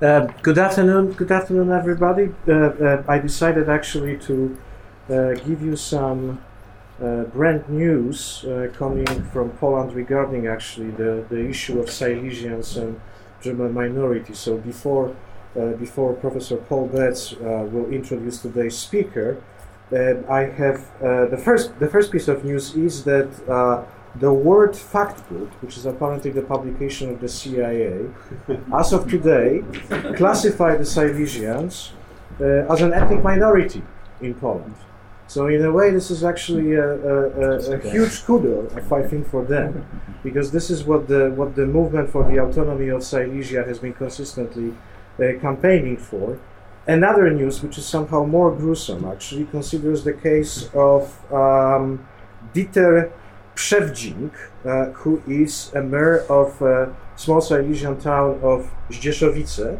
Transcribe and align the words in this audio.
Uh, 0.00 0.20
good 0.40 0.56
afternoon, 0.56 1.12
good 1.12 1.30
afternoon, 1.30 1.70
everybody. 1.70 2.30
Uh, 2.48 2.52
uh, 2.52 3.04
I 3.06 3.18
decided 3.18 3.68
actually 3.68 4.16
to 4.20 4.56
uh, 5.10 5.34
give 5.34 5.60
you 5.60 5.76
some 5.76 6.40
uh, 7.02 7.24
brand 7.24 7.68
news 7.68 8.42
uh, 8.46 8.68
coming 8.72 9.04
from 9.24 9.50
Poland 9.58 9.92
regarding 9.92 10.46
actually 10.46 10.92
the, 10.92 11.26
the 11.28 11.46
issue 11.46 11.78
of 11.80 11.88
Silesians 11.88 12.78
and 12.80 12.98
German 13.42 13.74
minority. 13.74 14.32
So 14.32 14.56
before 14.56 15.14
before 15.78 16.14
Professor 16.14 16.56
Paul 16.56 16.86
Betts 16.86 17.32
will 17.32 17.92
introduce 17.92 18.40
today's 18.40 18.78
speaker, 18.78 19.42
I 19.92 20.42
have 20.56 20.88
the 21.00 21.40
first 21.44 21.78
the 21.78 21.88
first 21.88 22.10
piece 22.10 22.28
of 22.28 22.44
news 22.44 22.74
is 22.74 23.04
that 23.04 23.28
the 24.16 24.32
World 24.32 24.74
Factbook, 24.74 25.50
which 25.62 25.76
is 25.76 25.86
apparently 25.86 26.30
the 26.30 26.42
publication 26.42 27.10
of 27.10 27.20
the 27.20 27.28
CIA, 27.28 28.06
as 28.74 28.92
of 28.92 29.08
today, 29.08 29.62
classify 30.16 30.76
the 30.76 30.84
Silesians 30.84 31.90
uh, 32.40 32.72
as 32.72 32.80
an 32.80 32.92
ethnic 32.92 33.22
minority 33.22 33.82
in 34.20 34.34
Poland. 34.34 34.74
So 35.30 35.46
in 35.46 35.64
a 35.64 35.70
way, 35.70 35.92
this 35.92 36.10
is 36.10 36.24
actually 36.24 36.72
a, 36.74 36.90
a, 36.90 37.16
a, 37.40 37.76
a 37.76 37.90
huge 37.90 38.24
kudos, 38.24 38.74
I 38.90 39.02
think, 39.02 39.28
for 39.28 39.44
them, 39.44 39.86
because 40.24 40.50
this 40.50 40.70
is 40.70 40.82
what 40.82 41.06
the 41.06 41.30
what 41.30 41.54
the 41.54 41.66
movement 41.66 42.10
for 42.10 42.24
the 42.24 42.38
autonomy 42.42 42.88
of 42.88 43.04
Silesia 43.04 43.62
has 43.64 43.78
been 43.78 43.92
consistently 43.92 44.74
uh, 45.20 45.38
campaigning 45.40 45.96
for. 45.96 46.40
Another 46.88 47.30
news, 47.30 47.62
which 47.62 47.78
is 47.78 47.86
somehow 47.86 48.24
more 48.24 48.50
gruesome, 48.50 49.04
actually 49.04 49.44
considers 49.44 50.02
the 50.02 50.14
case 50.14 50.68
of 50.74 51.02
um, 51.32 52.08
Dieter 52.52 53.12
Przewdzing, 53.60 54.30
uh, 54.64 54.86
who 55.00 55.22
is 55.28 55.70
a 55.74 55.82
mayor 55.82 56.24
of 56.28 56.62
a 56.62 56.94
small 57.16 57.40
Silesian 57.40 58.00
town 58.00 58.40
of 58.42 58.70
Zdzieszowice. 58.90 59.78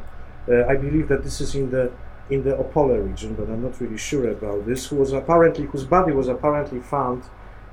Uh, 0.49 0.67
I 0.73 0.77
believe 0.77 1.09
that 1.09 1.23
this 1.25 1.41
is 1.41 1.55
in 1.55 1.71
the 1.71 1.91
in 2.29 2.45
the 2.45 2.55
Opole 2.63 2.97
region, 3.09 3.35
but 3.35 3.49
I'm 3.49 3.63
not 3.63 3.81
really 3.81 3.97
sure 3.97 4.29
about 4.31 4.67
this. 4.67 4.87
Who 4.89 4.97
was 4.97 5.13
apparently 5.13 5.65
whose 5.65 5.85
body 5.85 6.13
was 6.13 6.29
apparently 6.29 6.81
found 6.81 7.23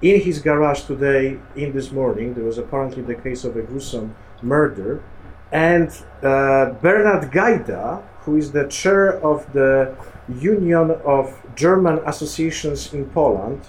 in 0.01 0.21
his 0.21 0.39
garage 0.39 0.81
today 0.81 1.39
in 1.55 1.73
this 1.73 1.91
morning. 1.91 2.33
There 2.33 2.43
was 2.45 2.57
apparently 2.57 3.03
the 3.03 3.15
case 3.15 3.43
of 3.43 3.57
a 3.57 3.61
gruesome 3.61 4.15
murder. 4.41 5.03
And 5.51 5.89
uh, 6.21 6.71
Bernard 6.81 7.31
Gaida, 7.31 8.03
who 8.21 8.37
is 8.37 8.51
the 8.51 8.67
chair 8.67 9.19
of 9.23 9.51
the 9.53 9.95
Union 10.39 10.91
of 11.05 11.25
German 11.55 11.99
Associations 12.05 12.93
in 12.93 13.05
Poland, 13.09 13.61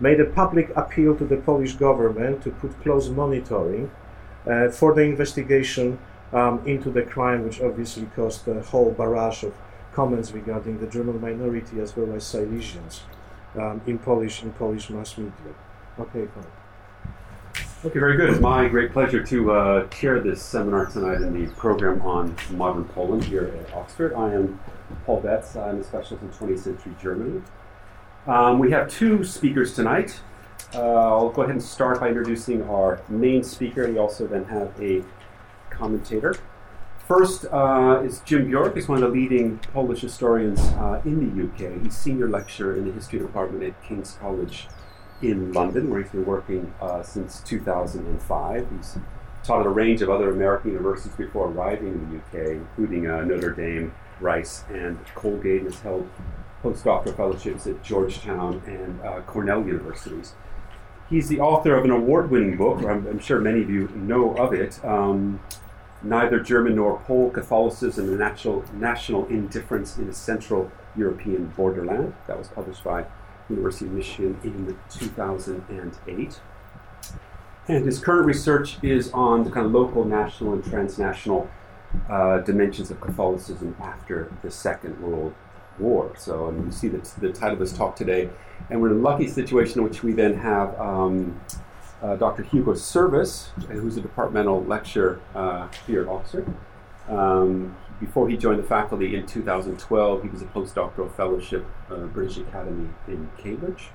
made 0.00 0.20
a 0.20 0.24
public 0.24 0.70
appeal 0.76 1.16
to 1.16 1.24
the 1.24 1.36
Polish 1.36 1.74
government 1.74 2.42
to 2.42 2.50
put 2.50 2.80
close 2.82 3.08
monitoring 3.08 3.90
uh, 4.46 4.68
for 4.68 4.94
the 4.94 5.02
investigation 5.02 5.98
um, 6.32 6.62
into 6.66 6.90
the 6.90 7.02
crime, 7.02 7.44
which 7.44 7.60
obviously 7.60 8.06
caused 8.16 8.48
a 8.48 8.62
whole 8.62 8.90
barrage 8.90 9.44
of 9.44 9.54
comments 9.92 10.32
regarding 10.32 10.78
the 10.80 10.86
German 10.86 11.20
minority 11.20 11.80
as 11.80 11.96
well 11.96 12.12
as 12.14 12.24
Silesians 12.24 13.00
um, 13.56 13.80
in 13.86 13.98
Polish 13.98 14.42
in 14.42 14.52
Polish 14.52 14.90
mass 14.90 15.18
media. 15.18 15.32
Okay, 15.98 16.26
fine. 16.26 16.46
Okay, 17.84 17.98
very 17.98 18.16
good. 18.16 18.30
It's 18.30 18.40
my 18.40 18.68
great 18.68 18.92
pleasure 18.92 19.22
to 19.24 19.52
uh, 19.52 19.86
chair 19.88 20.20
this 20.20 20.40
seminar 20.40 20.86
tonight 20.86 21.20
in 21.20 21.34
the 21.34 21.52
program 21.54 22.00
on 22.02 22.36
modern 22.52 22.84
Poland 22.84 23.24
here 23.24 23.52
at 23.58 23.74
Oxford. 23.74 24.14
I 24.14 24.32
am 24.34 24.60
Paul 25.04 25.20
Betts. 25.20 25.56
I'm 25.56 25.80
a 25.80 25.84
specialist 25.84 26.22
in 26.22 26.30
20th 26.30 26.60
century 26.60 26.94
Germany. 27.02 27.42
Um, 28.26 28.60
we 28.60 28.70
have 28.70 28.88
two 28.88 29.24
speakers 29.24 29.74
tonight. 29.74 30.20
Uh, 30.74 30.80
I'll 30.80 31.30
go 31.30 31.42
ahead 31.42 31.56
and 31.56 31.62
start 31.62 31.98
by 31.98 32.08
introducing 32.08 32.62
our 32.68 33.00
main 33.08 33.42
speaker. 33.42 33.88
We 33.88 33.98
also 33.98 34.28
then 34.28 34.44
have 34.44 34.80
a 34.80 35.02
commentator. 35.70 36.36
First 37.08 37.46
uh, 37.46 38.00
is 38.04 38.20
Jim 38.20 38.46
Bjork. 38.46 38.76
He's 38.76 38.88
one 38.88 39.02
of 39.02 39.12
the 39.12 39.18
leading 39.18 39.58
Polish 39.58 40.02
historians 40.02 40.60
uh, 40.60 41.02
in 41.04 41.18
the 41.36 41.44
UK. 41.44 41.82
He's 41.82 41.96
senior 41.96 42.28
lecturer 42.28 42.76
in 42.76 42.86
the 42.86 42.92
history 42.92 43.18
department 43.18 43.64
at 43.64 43.82
King's 43.82 44.16
College 44.20 44.68
in 45.20 45.52
London, 45.52 45.90
where 45.90 46.00
he's 46.00 46.12
been 46.12 46.24
working 46.24 46.72
uh, 46.80 47.02
since 47.02 47.40
2005. 47.40 48.68
He's 48.76 48.98
taught 49.42 49.60
at 49.60 49.66
a 49.66 49.70
range 49.70 50.00
of 50.00 50.10
other 50.10 50.30
American 50.30 50.70
universities 50.70 51.14
before 51.16 51.48
arriving 51.48 51.88
in 51.88 52.08
the 52.08 52.18
UK, 52.18 52.52
including 52.52 53.10
uh, 53.10 53.22
Notre 53.24 53.50
Dame, 53.50 53.92
Rice, 54.20 54.62
and 54.72 54.96
Colgate, 55.16 55.62
and 55.62 55.72
has 55.72 55.80
held 55.80 56.08
postdoctoral 56.62 57.16
fellowships 57.16 57.66
at 57.66 57.82
Georgetown 57.82 58.62
and 58.66 59.00
uh, 59.00 59.20
Cornell 59.22 59.66
universities. 59.66 60.34
He's 61.10 61.28
the 61.28 61.40
author 61.40 61.74
of 61.74 61.84
an 61.84 61.90
award 61.90 62.30
winning 62.30 62.56
book, 62.56 62.78
I'm, 62.78 63.06
I'm, 63.06 63.18
sure 63.18 63.38
many 63.38 63.60
of 63.62 63.68
you 63.68 63.88
know 63.88 64.34
of 64.36 64.54
it 64.54 64.82
um, 64.84 65.40
Neither 66.04 66.40
German 66.40 66.76
nor 66.76 66.98
Pole 67.00 67.30
Catholicism 67.30 68.08
and 68.08 68.18
National, 68.18 68.64
National 68.74 69.26
Indifference 69.26 69.98
in 69.98 70.08
a 70.08 70.12
Central 70.12 70.70
European 70.96 71.46
Borderland. 71.56 72.14
That 72.26 72.38
was 72.38 72.48
published 72.48 72.82
by 72.82 73.06
University 73.48 73.86
of 73.86 73.92
Michigan 73.92 74.38
in 74.42 74.76
2008. 74.90 76.40
And 77.68 77.84
his 77.84 78.00
current 78.00 78.26
research 78.26 78.78
is 78.82 79.12
on 79.12 79.44
the 79.44 79.50
kind 79.50 79.66
of 79.66 79.72
local, 79.72 80.04
national, 80.04 80.54
and 80.54 80.64
transnational 80.64 81.48
uh, 82.10 82.38
dimensions 82.38 82.90
of 82.90 83.00
Catholicism 83.00 83.76
after 83.80 84.32
the 84.42 84.50
Second 84.50 85.00
World 85.00 85.34
war. 85.78 86.12
So, 86.18 86.48
and 86.48 86.64
you 86.66 86.72
see 86.72 86.88
the, 86.88 86.98
the 87.20 87.32
title 87.32 87.54
of 87.54 87.58
this 87.58 87.72
talk 87.72 87.96
today. 87.96 88.28
And 88.70 88.80
we're 88.80 88.90
in 88.90 88.98
a 88.98 89.00
lucky 89.00 89.28
situation 89.28 89.78
in 89.78 89.84
which 89.84 90.02
we 90.02 90.12
then 90.12 90.34
have 90.34 90.78
um, 90.80 91.40
uh, 92.02 92.16
Dr. 92.16 92.42
Hugo 92.42 92.74
Service, 92.74 93.50
who's 93.68 93.96
a 93.96 94.00
departmental 94.00 94.64
lecturer 94.64 95.20
uh, 95.34 95.68
here 95.86 96.02
at 96.02 96.08
Oxford. 96.08 96.52
Um, 97.08 97.76
before 98.00 98.28
he 98.28 98.36
joined 98.36 98.58
the 98.58 98.66
faculty 98.66 99.14
in 99.14 99.26
2012, 99.26 100.22
he 100.22 100.28
was 100.28 100.42
a 100.42 100.46
postdoctoral 100.46 101.14
fellowship 101.14 101.64
at 101.88 101.96
uh, 101.96 102.06
British 102.06 102.38
Academy 102.38 102.88
in 103.06 103.30
Cambridge. 103.38 103.90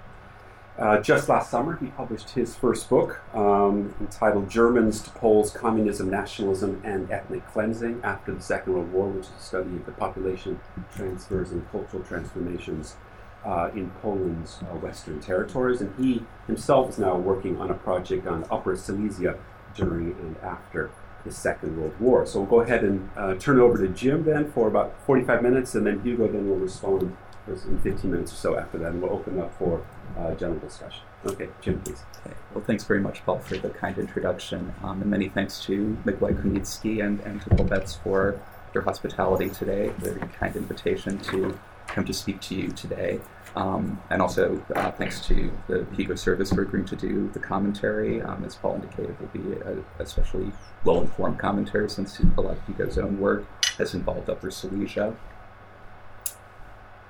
Uh, 0.78 1.00
just 1.02 1.28
last 1.28 1.50
summer, 1.50 1.76
he 1.78 1.88
published 1.88 2.30
his 2.32 2.56
first 2.56 2.88
book 2.88 3.20
um, 3.34 3.96
entitled 4.00 4.48
Germans 4.48 5.02
to 5.02 5.10
Poles 5.12 5.50
Communism, 5.50 6.08
Nationalism, 6.12 6.80
and 6.84 7.10
Ethnic 7.10 7.48
Cleansing 7.48 8.02
After 8.04 8.32
the 8.32 8.42
Second 8.42 8.74
World 8.74 8.92
War, 8.92 9.08
which 9.10 9.26
is 9.26 9.32
a 9.40 9.42
study 9.42 9.76
of 9.76 9.88
the 9.88 9.92
population 9.92 10.60
transfers 10.96 11.52
and 11.52 11.68
cultural 11.72 12.04
transformations 12.04 12.96
uh, 13.44 13.72
in 13.74 13.90
Poland's 14.02 14.60
uh, 14.62 14.76
western 14.76 15.20
territories. 15.20 15.82
And 15.82 15.96
he 15.98 16.24
himself 16.46 16.90
is 16.92 17.00
now 17.00 17.18
working 17.18 17.59
on 17.59 17.72
a 17.72 17.76
project 17.76 18.28
on 18.28 18.46
Upper 18.52 18.76
Silesia 18.76 19.36
during 19.74 20.12
and 20.12 20.38
after 20.44 20.92
the 21.26 21.32
Second 21.32 21.82
World 21.82 22.00
War. 22.00 22.24
So 22.28 22.42
we'll 22.42 22.50
go 22.50 22.62
ahead 22.62 22.84
and 22.84 23.09
uh, 23.18 23.34
turn 23.36 23.59
over 23.59 23.80
to 23.80 23.88
Jim 23.88 24.26
then 24.26 24.52
for 24.52 24.68
about 24.68 24.94
45 25.08 25.42
minutes, 25.42 25.74
and 25.74 25.88
then 25.88 26.02
Hugo 26.02 26.28
then 26.28 26.48
will 26.48 26.58
respond 26.58 27.18
in 27.48 27.80
15 27.80 28.12
minutes 28.12 28.34
or 28.34 28.36
so 28.36 28.58
after 28.58 28.78
that, 28.78 28.92
and 28.92 29.02
we'll 29.02 29.14
open 29.14 29.40
up 29.40 29.58
for 29.58 29.84
uh, 30.18 30.34
general 30.35 30.59
discussion. 30.59 31.01
Okay, 31.25 31.50
Jim, 31.62 31.79
please. 31.81 32.03
Okay. 32.25 32.35
Well, 32.53 32.63
thanks 32.63 32.84
very 32.84 33.01
much, 33.01 33.25
Paul, 33.25 33.40
for 33.40 33.57
the 33.57 33.69
kind 33.69 33.97
introduction. 33.97 34.73
Um, 34.84 35.01
and 35.01 35.09
many 35.09 35.29
thanks 35.29 35.63
to 35.66 35.97
Mikołaj 36.06 36.41
Kunicki 36.41 37.03
and, 37.03 37.19
and 37.22 37.41
to 37.41 37.50
Paul 37.50 37.66
Betts 37.66 37.95
for 37.95 38.40
your 38.73 38.84
hospitality 38.84 39.50
today, 39.50 39.91
very 39.97 40.19
kind 40.40 40.56
invitation 40.56 41.17
to 41.19 41.57
come 41.88 42.06
to 42.06 42.13
speak 42.13 42.40
to 42.41 42.56
you 42.56 42.69
today. 42.69 43.19
Um, 43.56 44.00
and 44.12 44.22
also 44.22 44.63
uh, 44.75 44.91
thanks 44.91 45.25
to 45.28 45.51
the 45.67 45.85
Hugo 45.96 46.13
Service 46.16 46.53
for 46.53 46.62
agreeing 46.62 46.85
to 46.88 46.96
do 46.96 47.29
the 47.34 47.40
commentary. 47.40 48.22
Um, 48.22 48.44
as 48.46 48.56
Paul 48.56 48.75
indicated, 48.75 49.12
it 49.12 49.19
will 49.19 49.28
be 49.28 49.59
a 49.62 49.84
especially 50.00 50.51
well-informed 50.84 51.40
commentary 51.40 51.90
since 51.90 52.19
a 52.19 52.41
lot 52.41 52.57
of 52.57 52.66
Hugo's 52.67 53.00
own 53.00 53.19
work 53.19 53.46
has 53.78 53.96
involved 53.96 54.29
Upper 54.29 54.51
Silesia. 54.51 55.16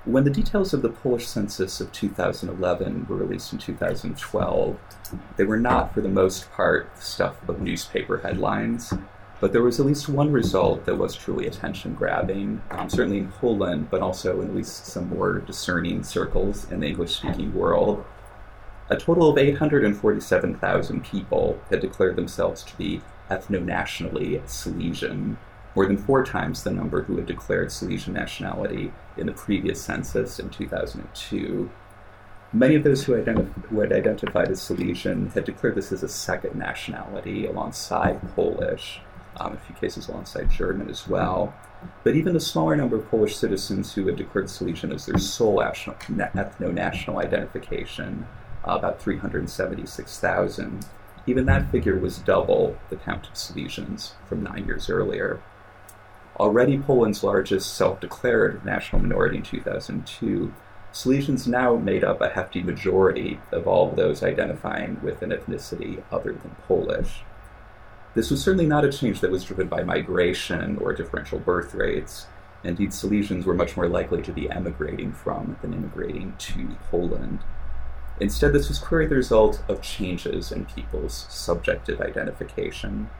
When 0.08 0.24
the 0.24 0.30
details 0.30 0.72
of 0.72 0.80
the 0.80 0.88
Polish 0.88 1.26
census 1.26 1.82
of 1.82 1.92
2011 1.92 3.08
were 3.10 3.16
released 3.16 3.52
in 3.52 3.58
2012, 3.58 4.78
they 5.36 5.44
were 5.44 5.60
not, 5.60 5.92
for 5.92 6.00
the 6.00 6.08
most 6.08 6.50
part, 6.52 6.88
stuff 6.98 7.46
of 7.46 7.60
newspaper 7.60 8.16
headlines, 8.16 8.94
but 9.38 9.52
there 9.52 9.62
was 9.62 9.78
at 9.78 9.84
least 9.84 10.08
one 10.08 10.32
result 10.32 10.86
that 10.86 10.96
was 10.96 11.14
truly 11.14 11.46
attention 11.46 11.92
grabbing, 11.92 12.62
um, 12.70 12.88
certainly 12.88 13.18
in 13.18 13.30
Poland, 13.32 13.90
but 13.90 14.00
also 14.00 14.40
in 14.40 14.48
at 14.48 14.54
least 14.54 14.86
some 14.86 15.10
more 15.10 15.40
discerning 15.40 16.02
circles 16.02 16.72
in 16.72 16.80
the 16.80 16.86
English 16.86 17.16
speaking 17.16 17.52
world. 17.52 18.02
A 18.88 18.96
total 18.96 19.28
of 19.28 19.36
847,000 19.36 21.04
people 21.04 21.60
had 21.68 21.80
declared 21.80 22.16
themselves 22.16 22.62
to 22.62 22.74
be 22.78 23.02
ethno 23.30 23.62
nationally 23.62 24.40
Silesian, 24.46 25.36
more 25.78 25.86
than 25.86 25.96
four 25.96 26.24
times 26.24 26.64
the 26.64 26.72
number 26.72 27.02
who 27.02 27.14
had 27.14 27.26
declared 27.26 27.70
Silesian 27.70 28.12
nationality 28.12 28.90
in 29.16 29.26
the 29.26 29.32
previous 29.32 29.80
census 29.80 30.40
in 30.40 30.50
2002. 30.50 31.70
Many 32.52 32.74
of 32.74 32.82
those 32.82 33.04
who, 33.04 33.12
identif- 33.12 33.64
who 33.66 33.78
had 33.78 33.92
identified 33.92 34.48
as 34.48 34.60
Silesian 34.60 35.28
had 35.28 35.44
declared 35.44 35.76
this 35.76 35.92
as 35.92 36.02
a 36.02 36.08
second 36.08 36.56
nationality 36.56 37.46
alongside 37.46 38.20
Polish, 38.34 39.02
um, 39.36 39.52
in 39.52 39.58
a 39.58 39.60
few 39.60 39.76
cases 39.76 40.08
alongside 40.08 40.50
German 40.50 40.90
as 40.90 41.06
well. 41.06 41.54
But 42.02 42.16
even 42.16 42.34
the 42.34 42.40
smaller 42.40 42.74
number 42.74 42.96
of 42.96 43.08
Polish 43.08 43.36
citizens 43.36 43.94
who 43.94 44.04
had 44.08 44.16
declared 44.16 44.50
Silesian 44.50 44.90
as 44.90 45.06
their 45.06 45.18
sole 45.18 45.58
ethno 45.58 46.74
national 46.74 47.20
identification, 47.20 48.26
uh, 48.66 48.72
about 48.72 49.00
376,000, 49.00 50.86
even 51.28 51.46
that 51.46 51.70
figure 51.70 52.00
was 52.00 52.18
double 52.18 52.76
the 52.90 52.96
count 52.96 53.28
of 53.28 53.34
Silesians 53.34 54.14
from 54.28 54.42
nine 54.42 54.66
years 54.66 54.90
earlier. 54.90 55.40
Already 56.40 56.78
Poland's 56.78 57.24
largest 57.24 57.74
self 57.74 57.98
declared 57.98 58.64
national 58.64 59.02
minority 59.02 59.38
in 59.38 59.42
2002, 59.42 60.54
Silesians 60.92 61.48
now 61.48 61.74
made 61.76 62.04
up 62.04 62.20
a 62.20 62.28
hefty 62.28 62.62
majority 62.62 63.40
of 63.50 63.66
all 63.66 63.90
of 63.90 63.96
those 63.96 64.22
identifying 64.22 65.00
with 65.02 65.20
an 65.20 65.30
ethnicity 65.30 66.02
other 66.12 66.32
than 66.32 66.56
Polish. 66.68 67.22
This 68.14 68.30
was 68.30 68.42
certainly 68.42 68.66
not 68.66 68.84
a 68.84 68.92
change 68.92 69.20
that 69.20 69.32
was 69.32 69.44
driven 69.44 69.68
by 69.68 69.82
migration 69.82 70.78
or 70.78 70.92
differential 70.92 71.40
birth 71.40 71.74
rates. 71.74 72.26
Indeed, 72.62 72.90
Silesians 72.90 73.44
were 73.44 73.54
much 73.54 73.76
more 73.76 73.88
likely 73.88 74.22
to 74.22 74.32
be 74.32 74.50
emigrating 74.50 75.12
from 75.12 75.56
than 75.60 75.74
immigrating 75.74 76.34
to 76.38 76.76
Poland. 76.90 77.40
Instead, 78.20 78.52
this 78.52 78.68
was 78.68 78.78
clearly 78.78 79.08
the 79.08 79.14
result 79.16 79.62
of 79.68 79.82
changes 79.82 80.50
in 80.50 80.66
people's 80.66 81.26
subjective 81.28 82.00
identification. 82.00 83.10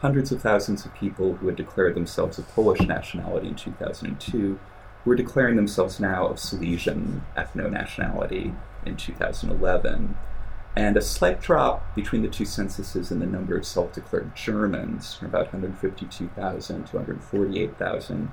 Hundreds 0.00 0.30
of 0.32 0.42
thousands 0.42 0.84
of 0.84 0.94
people 0.94 1.36
who 1.36 1.46
had 1.46 1.56
declared 1.56 1.94
themselves 1.94 2.38
of 2.38 2.48
Polish 2.48 2.80
nationality 2.80 3.48
in 3.48 3.54
2002 3.54 4.58
were 5.04 5.14
declaring 5.14 5.56
themselves 5.56 6.00
now 6.00 6.26
of 6.26 6.38
Silesian 6.38 7.22
ethno 7.36 7.70
nationality 7.70 8.54
in 8.84 8.96
2011. 8.96 10.16
And 10.76 10.96
a 10.96 11.02
slight 11.02 11.40
drop 11.40 11.94
between 11.94 12.22
the 12.22 12.28
two 12.28 12.44
censuses 12.44 13.12
in 13.12 13.20
the 13.20 13.26
number 13.26 13.56
of 13.56 13.64
self 13.64 13.92
declared 13.92 14.34
Germans, 14.34 15.14
from 15.14 15.28
about 15.28 15.52
152,000 15.52 16.86
to 16.86 16.96
148,000, 16.96 18.32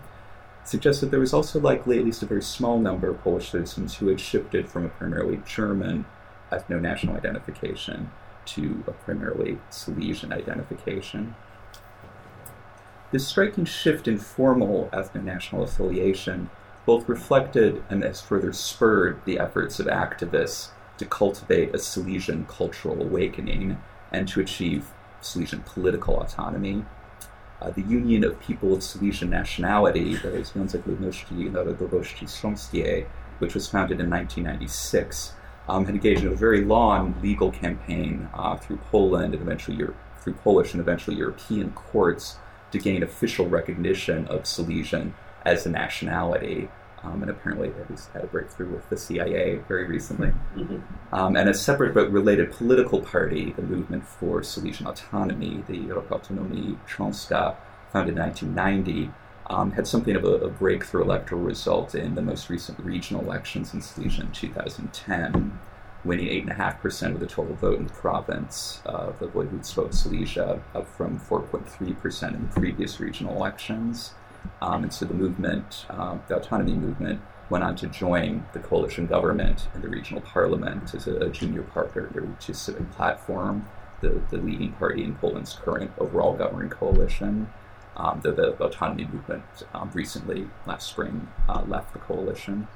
suggests 0.63 1.01
that 1.01 1.11
there 1.11 1.19
was 1.19 1.33
also 1.33 1.59
likely 1.59 1.99
at 1.99 2.05
least 2.05 2.23
a 2.23 2.27
very 2.27 2.41
small 2.41 2.79
number 2.79 3.09
of 3.09 3.21
Polish 3.21 3.51
citizens 3.51 3.95
who 3.95 4.07
had 4.07 4.19
shifted 4.19 4.67
from 4.67 4.85
a 4.85 4.89
primarily 4.89 5.41
German 5.45 6.05
ethno 6.51 6.81
national 6.81 7.15
identification 7.15 8.11
to 8.45 8.83
a 8.87 8.91
primarily 8.91 9.59
Silesian 9.69 10.33
identification. 10.33 11.35
This 13.11 13.27
striking 13.27 13.65
shift 13.65 14.07
in 14.07 14.17
formal 14.17 14.89
ethno 14.93 15.21
national 15.21 15.63
affiliation 15.63 16.49
both 16.85 17.09
reflected 17.09 17.83
and 17.89 18.03
has 18.03 18.21
further 18.21 18.53
spurred 18.53 19.19
the 19.25 19.37
efforts 19.37 19.81
of 19.81 19.87
activists 19.87 20.69
to 20.97 21.05
cultivate 21.05 21.75
a 21.75 21.79
Silesian 21.79 22.45
cultural 22.45 23.01
awakening 23.01 23.77
and 24.13 24.29
to 24.29 24.39
achieve 24.39 24.91
Silesian 25.19 25.61
political 25.63 26.21
autonomy. 26.21 26.85
Uh, 27.61 27.71
the 27.71 27.81
Union 27.81 28.23
of 28.23 28.39
People 28.39 28.73
of 28.73 28.81
Silesian 28.81 29.29
Nationality, 29.29 30.15
the 30.15 30.29
Związek 30.29 30.83
Ludności 30.83 31.51
Narodowości 31.51 33.05
which 33.39 33.53
was 33.53 33.67
founded 33.67 33.99
in 33.99 34.09
1996, 34.09 35.33
um, 35.67 35.85
had 35.85 35.95
engaged 35.95 36.23
in 36.23 36.31
a 36.31 36.35
very 36.35 36.63
long 36.63 37.13
legal 37.21 37.51
campaign 37.51 38.29
uh, 38.33 38.55
through 38.55 38.77
Poland 38.77 39.33
and 39.33 39.43
eventually 39.43 39.85
through 40.21 40.33
Polish 40.33 40.73
and 40.73 40.79
eventually 40.79 41.17
European 41.17 41.71
courts 41.71 42.37
to 42.71 42.79
gain 42.79 43.03
official 43.03 43.47
recognition 43.47 44.27
of 44.27 44.45
Silesian 44.45 45.13
as 45.45 45.65
a 45.65 45.69
nationality. 45.69 46.69
Um, 47.03 47.23
and 47.23 47.31
apparently 47.31 47.69
at 47.69 47.89
least 47.89 48.11
had 48.11 48.23
a 48.23 48.27
breakthrough 48.27 48.75
with 48.75 48.87
the 48.89 48.95
CIA 48.95 49.55
very 49.67 49.87
recently. 49.87 50.33
Mm-hmm. 50.55 50.77
Um, 51.11 51.35
and 51.35 51.49
a 51.49 51.53
separate 51.53 51.95
but 51.95 52.11
related 52.11 52.51
political 52.51 53.01
party, 53.01 53.53
the 53.53 53.63
Movement 53.63 54.07
for 54.07 54.43
Silesian 54.43 54.85
Autonomy, 54.85 55.63
the 55.67 55.79
Ruch 55.79 56.09
Autonomii 56.09 56.77
Śląska, 56.87 57.55
founded 57.91 58.15
in 58.15 58.21
1990, 58.21 59.09
um, 59.51 59.71
had 59.71 59.87
something 59.87 60.15
of 60.15 60.23
a, 60.23 60.35
a, 60.35 60.49
breakthrough 60.49 61.03
electoral 61.03 61.41
result 61.41 61.93
in 61.93 62.15
the 62.15 62.21
most 62.21 62.49
recent 62.49 62.79
regional 62.79 63.23
elections 63.23 63.73
in 63.73 63.81
Silesia 63.81 64.21
in 64.21 64.31
2010, 64.31 65.59
winning 66.03 66.27
8.5% 66.47 67.13
of 67.13 67.19
the 67.19 67.27
total 67.27 67.55
vote 67.55 67.79
in 67.79 67.87
the 67.87 67.93
province 67.93 68.81
of 68.85 69.19
the 69.19 69.27
Województwo 69.27 69.85
of 69.85 69.93
Silesia, 69.93 70.61
up 70.73 70.87
from 70.95 71.19
4.3% 71.19 72.33
in 72.33 72.41
the 72.41 72.47
previous 72.47 72.99
regional 72.99 73.35
elections. 73.35 74.13
Um, 74.61 74.83
and 74.83 74.93
so 74.93 75.05
the 75.05 75.13
movement, 75.13 75.85
uh, 75.89 76.17
the 76.27 76.37
autonomy 76.37 76.73
movement, 76.73 77.21
went 77.51 77.63
on 77.63 77.75
to 77.75 77.87
join 77.87 78.45
the 78.53 78.59
coalition 78.59 79.05
government 79.05 79.67
and 79.73 79.83
the 79.83 79.89
regional 79.89 80.21
parliament 80.21 80.95
as 80.95 81.05
a, 81.05 81.29
junior 81.29 81.63
partner 81.63 82.09
to 82.39 82.53
Civic 82.53 82.89
Platform, 82.91 83.67
the, 83.99 84.21
the 84.31 84.37
leading 84.37 84.71
party 84.73 85.03
in 85.03 85.15
Poland's 85.15 85.53
current 85.53 85.91
overall 85.99 86.33
governing 86.33 86.69
coalition. 86.69 87.51
Um, 87.97 88.21
the, 88.23 88.31
the, 88.31 88.63
autonomy 88.63 89.05
movement 89.05 89.43
um, 89.73 89.91
recently, 89.93 90.47
last 90.65 90.87
spring, 90.87 91.27
uh, 91.49 91.63
left 91.67 91.91
the 91.91 91.99
coalition. 91.99 92.67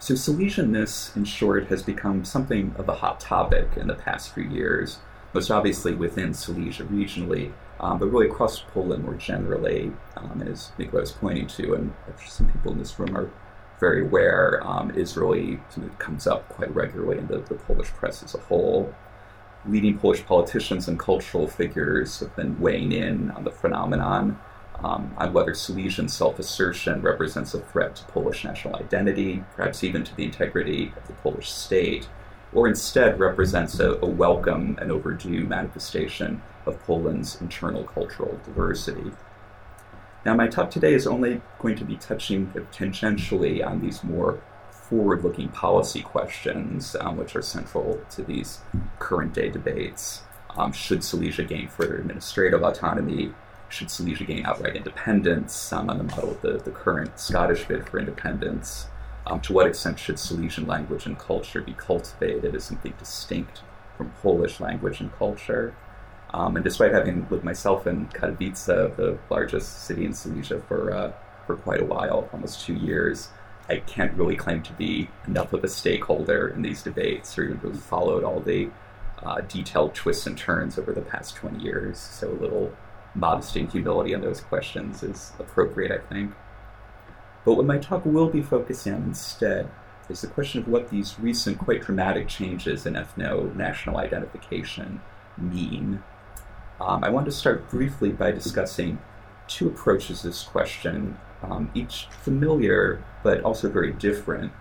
So 0.00 0.14
Silesianness, 0.14 1.16
in 1.16 1.24
short, 1.24 1.66
has 1.66 1.82
become 1.82 2.24
something 2.24 2.74
of 2.78 2.88
a 2.88 2.94
hot 2.94 3.18
topic 3.18 3.70
in 3.76 3.88
the 3.88 3.94
past 3.94 4.32
few 4.32 4.44
years, 4.44 4.98
most 5.34 5.50
obviously 5.50 5.94
within 5.94 6.32
Silesia 6.32 6.84
regionally, 6.84 7.52
um, 7.80 7.98
but 7.98 8.06
really 8.06 8.28
across 8.28 8.60
Poland 8.60 9.04
more 9.04 9.14
generally, 9.14 9.92
um, 10.16 10.42
as 10.42 10.70
Nicola 10.78 11.00
was 11.00 11.12
pointing 11.12 11.48
to, 11.48 11.74
and 11.74 11.92
some 12.26 12.50
people 12.50 12.72
in 12.72 12.78
this 12.78 12.98
room 12.98 13.16
are 13.16 13.30
very 13.80 14.02
aware, 14.02 14.64
um, 14.64 14.90
is 14.92 15.16
really 15.16 15.60
something 15.68 15.90
that 15.90 15.98
comes 15.98 16.26
up 16.26 16.48
quite 16.48 16.72
regularly 16.74 17.18
in 17.18 17.26
the, 17.26 17.38
the, 17.38 17.54
Polish 17.54 17.88
press 17.88 18.22
as 18.22 18.34
a 18.34 18.38
whole. 18.38 18.94
Leading 19.66 19.98
Polish 19.98 20.24
politicians 20.24 20.88
and 20.88 20.98
cultural 20.98 21.46
figures 21.48 22.20
have 22.20 22.34
been 22.36 22.58
weighing 22.60 22.92
in 22.92 23.30
on 23.32 23.44
the 23.44 23.50
phenomenon, 23.50 24.38
um, 24.80 25.14
on 25.18 25.32
whether 25.32 25.54
Silesian 25.54 26.08
self 26.08 26.38
assertion 26.38 27.02
represents 27.02 27.54
a 27.54 27.60
threat 27.60 27.96
to 27.96 28.04
Polish 28.04 28.44
national 28.44 28.76
identity, 28.76 29.44
perhaps 29.56 29.82
even 29.82 30.04
to 30.04 30.14
the 30.14 30.24
integrity 30.24 30.92
of 30.96 31.06
the 31.06 31.14
Polish 31.14 31.50
state, 31.50 32.08
or 32.52 32.68
instead 32.68 33.18
represents 33.18 33.80
a, 33.80 33.94
a 33.94 34.06
welcome 34.06 34.78
and 34.80 34.90
overdue 34.90 35.44
manifestation 35.44 36.42
of 36.66 36.80
Poland's 36.84 37.40
internal 37.40 37.84
cultural 37.84 38.38
diversity. 38.44 39.10
Now, 40.24 40.34
my 40.34 40.46
talk 40.46 40.70
today 40.70 40.94
is 40.94 41.06
only 41.06 41.40
going 41.58 41.76
to 41.76 41.84
be 41.84 41.96
touching 41.96 42.48
tangentially 42.72 43.66
on 43.66 43.80
these 43.80 44.04
more 44.04 44.40
forward 44.70 45.22
looking 45.22 45.48
policy 45.48 46.02
questions, 46.02 46.96
um, 47.00 47.16
which 47.16 47.36
are 47.36 47.42
central 47.42 48.00
to 48.10 48.22
these 48.22 48.60
current 48.98 49.34
day 49.34 49.48
debates. 49.48 50.22
Um, 50.56 50.72
should 50.72 51.04
Silesia 51.04 51.44
gain 51.44 51.68
further 51.68 51.98
administrative 51.98 52.62
autonomy? 52.62 53.32
Should 53.68 53.90
Silesia 53.90 54.24
gain 54.24 54.46
outright 54.46 54.76
independence 54.76 55.72
um, 55.72 55.90
on 55.90 55.98
the 55.98 56.04
model 56.04 56.30
of 56.30 56.40
the, 56.40 56.58
the 56.58 56.70
current 56.70 57.18
Scottish 57.20 57.64
bid 57.64 57.88
for 57.88 57.98
independence? 57.98 58.88
Um, 59.26 59.40
to 59.42 59.52
what 59.52 59.66
extent 59.66 59.98
should 59.98 60.18
Silesian 60.18 60.66
language 60.66 61.04
and 61.04 61.18
culture 61.18 61.60
be 61.60 61.74
cultivated 61.74 62.54
as 62.54 62.64
something 62.64 62.94
distinct 62.98 63.60
from 63.96 64.10
Polish 64.22 64.58
language 64.58 65.00
and 65.00 65.12
culture? 65.12 65.76
Um, 66.30 66.56
and 66.56 66.64
despite 66.64 66.92
having 66.92 67.26
lived 67.30 67.44
myself 67.44 67.86
in 67.86 68.06
Katowice, 68.08 68.66
the 68.66 69.18
largest 69.30 69.84
city 69.84 70.04
in 70.06 70.14
Silesia, 70.14 70.60
for 70.60 70.92
uh, 70.92 71.12
for 71.46 71.56
quite 71.56 71.80
a 71.80 71.84
while, 71.84 72.28
almost 72.32 72.64
two 72.64 72.74
years, 72.74 73.28
I 73.68 73.76
can't 73.78 74.12
really 74.14 74.36
claim 74.36 74.62
to 74.62 74.72
be 74.74 75.08
enough 75.26 75.52
of 75.52 75.64
a 75.64 75.68
stakeholder 75.68 76.48
in 76.48 76.62
these 76.62 76.82
debates, 76.82 77.36
or 77.38 77.44
even 77.44 77.60
really 77.60 77.78
followed 77.78 78.24
all 78.24 78.40
the 78.40 78.70
uh, 79.22 79.40
detailed 79.42 79.94
twists 79.94 80.26
and 80.26 80.38
turns 80.38 80.78
over 80.78 80.92
the 80.92 81.00
past 81.00 81.36
20 81.36 81.62
years. 81.62 81.98
So 81.98 82.30
a 82.30 82.32
little 82.32 82.72
modesty 83.18 83.60
and 83.60 83.70
humility 83.70 84.14
on 84.14 84.20
those 84.20 84.40
questions 84.40 85.02
is 85.02 85.32
appropriate, 85.38 85.92
I 85.92 86.12
think. 86.12 86.34
But 87.44 87.54
what 87.54 87.66
my 87.66 87.78
talk 87.78 88.04
will 88.04 88.28
be 88.28 88.42
focusing 88.42 88.94
on 88.94 89.02
instead 89.02 89.70
is 90.08 90.20
the 90.20 90.26
question 90.26 90.60
of 90.62 90.68
what 90.68 90.90
these 90.90 91.18
recent, 91.18 91.58
quite 91.58 91.82
dramatic 91.82 92.28
changes 92.28 92.86
in 92.86 92.94
ethno 92.94 93.54
national 93.54 93.98
identification 93.98 95.00
mean 95.36 96.02
um, 96.80 97.02
I 97.02 97.10
want 97.10 97.26
to 97.26 97.32
start 97.32 97.68
briefly 97.68 98.10
by 98.10 98.30
discussing 98.30 99.00
two 99.48 99.66
approaches 99.66 100.20
to 100.20 100.28
this 100.28 100.44
question, 100.44 101.18
um, 101.42 101.70
each 101.74 102.06
familiar 102.22 103.02
but 103.24 103.42
also 103.42 103.68
very 103.68 103.92
different, 103.92 104.52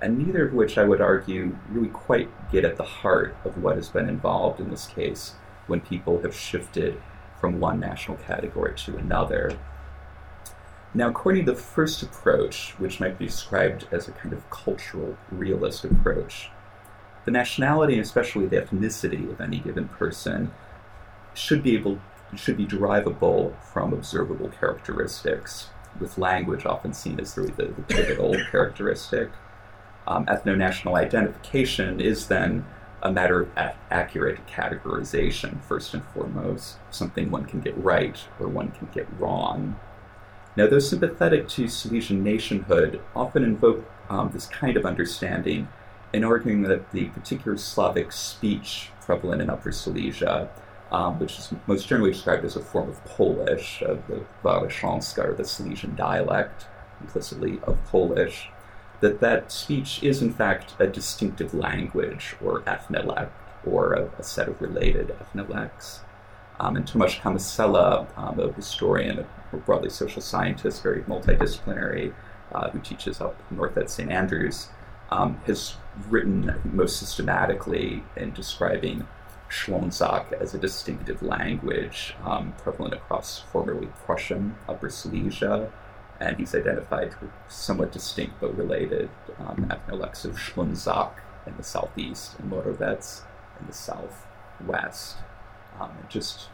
and 0.00 0.18
neither 0.18 0.46
of 0.46 0.54
which 0.54 0.78
I 0.78 0.84
would 0.84 1.02
argue 1.02 1.58
really 1.68 1.88
quite 1.88 2.30
get 2.50 2.64
at 2.64 2.76
the 2.76 2.84
heart 2.84 3.36
of 3.44 3.62
what 3.62 3.76
has 3.76 3.90
been 3.90 4.08
involved 4.08 4.58
in 4.58 4.70
this 4.70 4.86
case 4.86 5.34
when 5.66 5.80
people 5.80 6.22
have 6.22 6.34
shifted 6.34 7.00
from 7.40 7.60
one 7.60 7.80
national 7.80 8.18
category 8.18 8.74
to 8.76 8.96
another. 8.96 9.58
Now, 10.92 11.08
according 11.08 11.46
to 11.46 11.52
the 11.52 11.58
first 11.58 12.02
approach, 12.02 12.72
which 12.78 13.00
might 13.00 13.18
be 13.18 13.26
described 13.26 13.86
as 13.92 14.08
a 14.08 14.12
kind 14.12 14.32
of 14.32 14.48
cultural 14.50 15.16
realist 15.30 15.84
approach, 15.84 16.50
the 17.24 17.30
nationality 17.30 17.94
and 17.94 18.02
especially 18.02 18.46
the 18.46 18.60
ethnicity 18.60 19.30
of 19.30 19.40
any 19.40 19.58
given 19.58 19.88
person 19.88 20.50
should 21.34 21.62
be 21.62 21.74
able 21.74 22.00
should 22.36 22.56
be 22.56 22.64
derivable 22.64 23.56
from 23.72 23.92
observable 23.92 24.48
characteristics, 24.48 25.70
with 26.00 26.16
language 26.16 26.64
often 26.64 26.92
seen 26.92 27.18
as 27.18 27.34
the, 27.34 27.42
the, 27.42 27.64
the 27.64 27.82
pivotal 27.82 28.36
characteristic. 28.50 29.30
Um, 30.06 30.26
ethno-national 30.26 30.94
identification 30.94 32.00
is 32.00 32.28
then 32.28 32.64
a 33.02 33.12
matter 33.12 33.42
of 33.42 33.48
a- 33.56 33.74
accurate 33.90 34.46
categorization, 34.46 35.62
first 35.62 35.94
and 35.94 36.04
foremost, 36.04 36.76
something 36.90 37.30
one 37.30 37.44
can 37.44 37.60
get 37.60 37.76
right 37.76 38.18
or 38.38 38.48
one 38.48 38.70
can 38.72 38.88
get 38.92 39.06
wrong. 39.18 39.78
Now, 40.56 40.66
those 40.66 40.88
sympathetic 40.88 41.48
to 41.50 41.68
Silesian 41.68 42.22
nationhood 42.22 43.00
often 43.14 43.44
invoke 43.44 43.88
um, 44.08 44.30
this 44.32 44.46
kind 44.46 44.76
of 44.76 44.84
understanding 44.84 45.68
in 46.12 46.24
arguing 46.24 46.62
that 46.62 46.90
the 46.90 47.06
particular 47.06 47.56
Slavic 47.56 48.10
speech 48.10 48.90
prevalent 49.00 49.40
in 49.40 49.48
Upper 49.48 49.70
Silesia 49.70 50.50
um, 50.92 51.18
which 51.18 51.38
is 51.38 51.52
most 51.66 51.88
generally 51.88 52.12
described 52.12 52.44
as 52.44 52.56
a 52.56 52.60
form 52.60 52.88
of 52.88 53.04
Polish, 53.04 53.82
of 53.82 54.06
the 54.08 54.24
Warszawańska, 54.42 55.24
or 55.24 55.34
the 55.34 55.44
Silesian 55.44 55.94
dialect, 55.94 56.66
implicitly 57.00 57.60
of 57.62 57.82
Polish, 57.86 58.50
that 59.00 59.20
that 59.20 59.50
speech 59.50 60.02
is 60.02 60.22
in 60.22 60.32
fact 60.32 60.74
a 60.78 60.86
distinctive 60.86 61.54
language 61.54 62.36
or 62.42 62.60
ethnolect, 62.62 63.30
or 63.64 63.92
a, 63.92 64.10
a 64.18 64.22
set 64.22 64.48
of 64.48 64.60
related 64.60 65.08
ethnolects. 65.08 66.00
Um, 66.58 66.76
and 66.76 66.86
Tomasz 66.86 67.18
Kamusella, 67.20 68.06
um, 68.18 68.38
a 68.38 68.52
historian, 68.52 69.24
a 69.52 69.56
broadly 69.56 69.90
social 69.90 70.20
scientist, 70.20 70.82
very 70.82 71.02
multidisciplinary, 71.02 72.12
uh, 72.52 72.70
who 72.70 72.80
teaches 72.80 73.20
up 73.20 73.40
north 73.50 73.76
at 73.78 73.90
St. 73.90 74.10
Andrews, 74.10 74.68
um, 75.10 75.40
has 75.46 75.76
written 76.08 76.54
most 76.64 76.98
systematically 76.98 78.02
in 78.16 78.32
describing 78.32 79.06
Ślązak 79.48 80.32
as 80.32 80.54
a 80.54 80.58
distinctive 80.58 81.22
language 81.22 82.14
um, 82.24 82.52
prevalent 82.58 82.94
across 82.94 83.40
formerly 83.50 83.88
Prussian 84.06 84.54
Upper 84.68 84.90
Silesia, 84.90 85.70
and 86.20 86.36
he's 86.36 86.54
identified 86.54 87.14
somewhat 87.48 87.92
distinct 87.92 88.34
but 88.40 88.56
related 88.56 89.08
um, 89.38 89.66
ethnolects 89.70 90.24
of 90.24 90.36
Ślązak 90.36 91.12
in 91.46 91.56
the 91.56 91.62
southeast 91.62 92.38
and 92.38 92.52
Morawiec 92.52 93.22
in 93.58 93.66
the 93.66 93.72
southwest. 93.72 95.16
Um, 95.80 95.90
just 96.08 96.48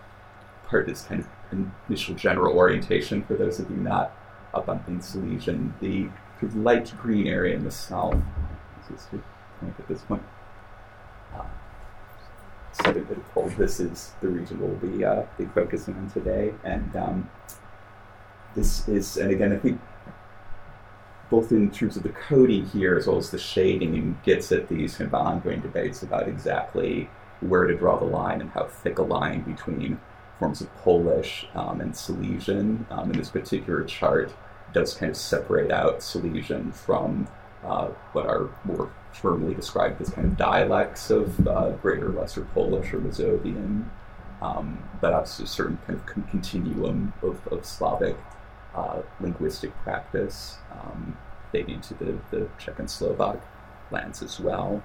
part 0.69 0.83
of 0.83 0.89
this 0.89 1.03
kind 1.03 1.21
of 1.21 1.69
initial 1.89 2.15
general 2.15 2.57
orientation 2.57 3.25
for 3.25 3.35
those 3.35 3.59
of 3.59 3.71
you 3.71 3.77
not 3.77 4.13
up 4.55 4.69
on 4.69 4.83
in 4.89 5.01
Silesian, 5.01 5.75
the 5.81 6.09
sort 6.41 6.53
of 6.53 6.57
light 6.57 6.93
green 6.97 7.27
area 7.27 7.55
in 7.55 7.65
the 7.65 7.71
south. 7.71 8.17
Is 8.95 9.09
at 9.79 9.89
this 9.89 10.03
point. 10.03 10.23
Uh, 11.35 11.43
cold. 13.35 13.51
This 13.57 13.81
is 13.81 14.13
the 14.21 14.29
region 14.29 14.61
we'll 14.61 14.77
be, 14.77 15.05
uh, 15.05 15.25
be 15.37 15.47
focusing 15.47 15.95
on 15.95 16.09
today. 16.11 16.55
And 16.63 16.95
um, 16.95 17.31
this 18.57 18.89
is, 18.89 19.17
and 19.17 19.31
again, 19.31 19.53
I 19.53 19.59
think 19.59 19.81
both 21.31 21.53
in 21.53 21.71
terms 21.71 21.97
of 21.97 22.03
the 22.03 22.09
coding 22.09 22.67
here 22.67 22.97
as 22.97 23.07
well 23.07 23.19
as 23.19 23.31
the 23.31 23.39
shading 23.39 24.19
gets 24.25 24.51
at 24.51 24.69
these 24.69 24.97
kind 24.97 25.09
of 25.09 25.15
ongoing 25.15 25.61
debates 25.61 26.03
about 26.03 26.29
exactly 26.29 27.09
where 27.41 27.67
to 27.67 27.77
draw 27.77 27.99
the 27.99 28.07
line 28.07 28.41
and 28.41 28.51
how 28.51 28.65
thick 28.65 28.99
a 28.99 29.03
line 29.03 29.43
between 29.43 30.01
forms 30.39 30.61
of 30.61 30.75
Polish 30.77 31.47
um, 31.55 31.81
and 31.81 31.97
Silesian. 31.97 32.87
Um, 32.91 33.11
in 33.11 33.19
this 33.19 33.31
particular 33.31 33.85
chart, 33.85 34.33
does 34.73 34.95
kind 34.95 35.11
of 35.11 35.17
separate 35.17 35.71
out 35.71 36.03
Silesian 36.03 36.73
from 36.73 37.29
uh, 37.65 37.89
what 38.13 38.27
are 38.27 38.49
more 38.65 38.91
firmly 39.13 39.55
described 39.55 40.01
as 40.01 40.11
kind 40.11 40.27
of 40.27 40.37
dialects 40.37 41.11
of 41.11 41.47
uh, 41.47 41.71
Greater 41.83 42.11
Lesser 42.11 42.43
Polish 42.53 42.93
or 42.93 43.01
Mazovian, 43.01 43.89
um, 44.43 44.79
but 45.01 45.13
also 45.13 45.45
a 45.45 45.47
certain 45.47 45.79
kind 45.87 45.99
of 45.99 46.07
continuum 46.31 47.13
of, 47.23 47.47
of 47.49 47.65
Slavic 47.65 48.17
uh, 48.77 49.03
linguistic 49.21 49.75
practice, 49.79 50.59
um, 50.71 51.17
dating 51.53 51.81
to 51.81 51.95
the, 51.95 52.19
the 52.31 52.49
Czech 52.59 52.79
and 52.79 52.91
Slovak 52.91 53.41
lands 53.91 54.23
as 54.23 54.39
well. 54.39 54.83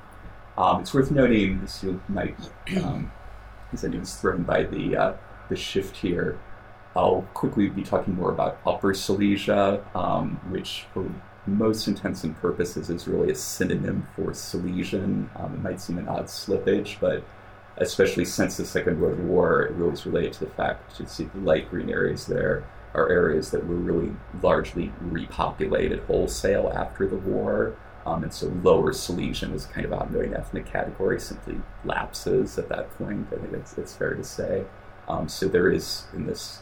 Um, 0.57 0.81
it's 0.81 0.93
worth 0.93 1.11
noting, 1.11 1.61
this 1.61 1.83
you 1.83 2.01
might, 2.07 2.35
um, 2.81 3.11
as 3.73 3.83
anyone's 3.83 4.15
thrown 4.15 4.43
by 4.43 4.63
the, 4.63 4.95
uh, 4.95 5.13
the 5.49 5.55
shift 5.55 5.97
here, 5.97 6.39
I'll 6.95 7.27
quickly 7.33 7.69
be 7.69 7.83
talking 7.83 8.15
more 8.15 8.31
about 8.31 8.59
Upper 8.65 8.93
Silesia, 8.93 9.83
um, 9.95 10.39
which 10.49 10.85
for 10.93 11.09
most 11.47 11.87
intents 11.87 12.23
and 12.23 12.35
purposes 12.37 12.89
is 12.89 13.07
really 13.07 13.31
a 13.31 13.35
synonym 13.35 14.07
for 14.15 14.33
Silesian. 14.33 15.29
Um, 15.37 15.53
it 15.53 15.61
might 15.61 15.81
seem 15.81 15.97
an 15.97 16.07
odd 16.07 16.25
slippage, 16.25 16.99
but 16.99 17.23
especially 17.77 18.25
since 18.25 18.57
the 18.57 18.65
Second 18.65 18.99
World 18.99 19.19
War, 19.19 19.63
it 19.63 19.93
is 19.93 20.05
related 20.05 20.33
to 20.33 20.45
the 20.45 20.51
fact 20.51 20.99
you 20.99 21.05
see 21.07 21.23
the 21.23 21.39
light 21.39 21.69
green 21.69 21.89
areas 21.89 22.25
there 22.25 22.65
are 22.93 23.09
areas 23.09 23.51
that 23.51 23.65
were 23.65 23.75
really 23.75 24.13
largely 24.41 24.91
repopulated 25.03 26.05
wholesale 26.05 26.71
after 26.73 27.07
the 27.07 27.17
war. 27.17 27.77
Um, 28.05 28.23
and 28.23 28.33
so 28.33 28.47
lower 28.63 28.93
Silesian 28.93 29.53
as 29.53 29.67
kind 29.67 29.85
of 29.85 29.93
ongoing 29.93 30.33
ethnic 30.33 30.65
category 30.65 31.19
simply 31.19 31.61
lapses 31.85 32.57
at 32.57 32.67
that 32.69 32.89
point. 32.97 33.27
I 33.31 33.35
think 33.35 33.53
it's, 33.53 33.77
it's 33.77 33.95
fair 33.95 34.15
to 34.15 34.23
say. 34.23 34.65
Um, 35.07 35.29
so 35.29 35.47
there 35.47 35.69
is 35.69 36.05
in 36.13 36.25
this 36.25 36.61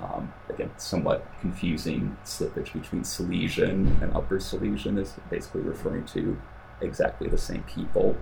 um, 0.00 0.32
again, 0.48 0.70
somewhat 0.76 1.26
confusing 1.40 2.16
slippage 2.24 2.72
between 2.72 3.04
Silesian 3.04 3.98
and 4.02 4.14
Upper 4.14 4.40
Silesian 4.40 4.98
is 4.98 5.14
basically 5.30 5.62
referring 5.62 6.04
to 6.06 6.40
exactly 6.80 7.28
the 7.28 7.38
same 7.38 7.62
people. 7.62 8.16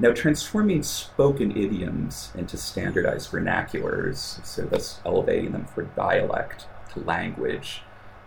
Now, 0.00 0.12
transforming 0.12 0.82
spoken 0.82 1.50
idioms 1.54 2.32
into 2.34 2.56
standardized 2.56 3.30
vernaculars, 3.30 4.42
so 4.46 4.62
thus 4.62 4.98
elevating 5.04 5.52
them 5.52 5.66
from 5.66 5.90
dialect 5.94 6.64
to 6.94 7.00
language, 7.00 7.82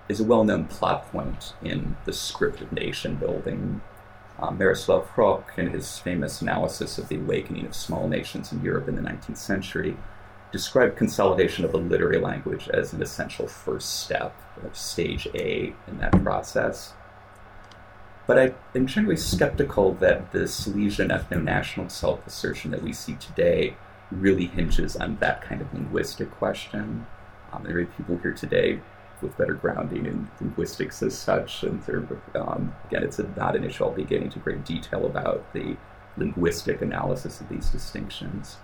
is 0.08 0.20
a 0.20 0.24
well 0.24 0.44
known 0.44 0.65
plot 0.65 1.12
point 1.12 1.53
in 1.63 1.98
the 2.06 2.13
script 2.13 2.62
of 2.62 2.72
nation 2.72 3.15
building. 3.15 3.82
Um, 4.38 4.60
Miroslav 4.60 5.08
Hroch, 5.15 5.58
in 5.58 5.72
his 5.72 5.98
famous 5.98 6.44
analysis 6.44 7.00
of 7.00 7.08
the 7.08 7.15
awakening 7.15 7.65
of 7.65 7.74
small 7.74 8.08
nations 8.08 8.51
in 8.51 8.62
Europe 8.62 8.88
in 8.88 8.96
the 8.96 9.01
19th 9.01 9.38
century, 9.38 9.98
described 10.51 10.96
consolidation 10.96 11.65
of 11.65 11.74
a 11.74 11.77
literary 11.77 12.20
language 12.20 12.70
as 12.70 12.94
an 12.94 13.01
essential 13.01 13.48
first 13.48 14.03
step, 14.03 14.36
of 14.63 14.77
stage 14.77 15.27
A 15.34 15.74
in 15.88 15.98
that 15.98 16.24
process. 16.24 16.94
But 18.25 18.39
I 18.39 18.53
am 18.74 18.88
generally 18.88 19.18
skeptical 19.18 19.94
that 19.96 20.32
the 20.32 20.48
Silesian 20.48 21.10
ethno 21.10 21.44
national 21.44 21.89
self 21.89 22.25
assertion 22.25 22.72
that 22.72 22.82
we 22.82 22.94
see 22.94 23.15
today 23.15 23.75
really 24.12 24.46
hinges 24.46 24.96
on 24.96 25.18
that 25.18 25.42
kind 25.42 25.62
of 25.62 25.74
linguistic 25.74 26.32
question. 26.32 27.06
Um, 27.51 27.63
there 27.63 27.77
are 27.80 27.86
people 27.86 28.18
here 28.18 28.34
today 28.34 28.80
with 29.22 29.38
better 29.38 29.53
grounding 29.53 30.06
in 30.06 30.30
linguistics 30.39 31.01
as 31.01 31.18
such, 31.18 31.63
and 31.63 31.82
um, 32.36 32.74
again, 32.88 33.03
it's 33.03 33.20
a, 33.20 33.27
not 33.36 33.56
an 33.56 33.63
issue 33.63 33.84
I'll 33.84 33.92
be 33.92 34.03
getting 34.03 34.25
into 34.25 34.39
great 34.39 34.65
detail 34.65 35.06
about 35.06 35.51
the 35.53 35.77
linguistic 36.18 36.82
analysis 36.82 37.42
of 37.42 37.50
these 37.50 37.70
distinctions. 37.70 38.58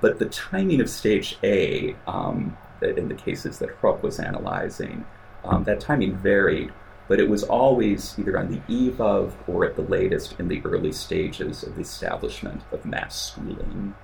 But 0.00 0.18
the 0.18 0.26
timing 0.26 0.80
of 0.80 0.90
stage 0.90 1.38
A, 1.42 1.96
um, 2.06 2.56
in 2.82 3.08
the 3.08 3.14
cases 3.14 3.58
that 3.58 3.80
Hroch 3.80 4.02
was 4.02 4.18
analyzing, 4.18 5.06
um, 5.44 5.64
that 5.64 5.80
timing 5.80 6.16
varied, 6.16 6.72
but 7.08 7.20
it 7.20 7.28
was 7.28 7.42
always 7.42 8.18
either 8.18 8.38
on 8.38 8.50
the 8.50 8.62
eve 8.72 9.00
of 9.00 9.36
or 9.46 9.64
at 9.64 9.76
the 9.76 9.82
latest 9.82 10.38
in 10.38 10.48
the 10.48 10.62
early 10.64 10.92
stages 10.92 11.62
of 11.62 11.74
the 11.76 11.82
establishment 11.82 12.62
of 12.72 12.84
mass 12.84 13.20
schooling. 13.20 13.94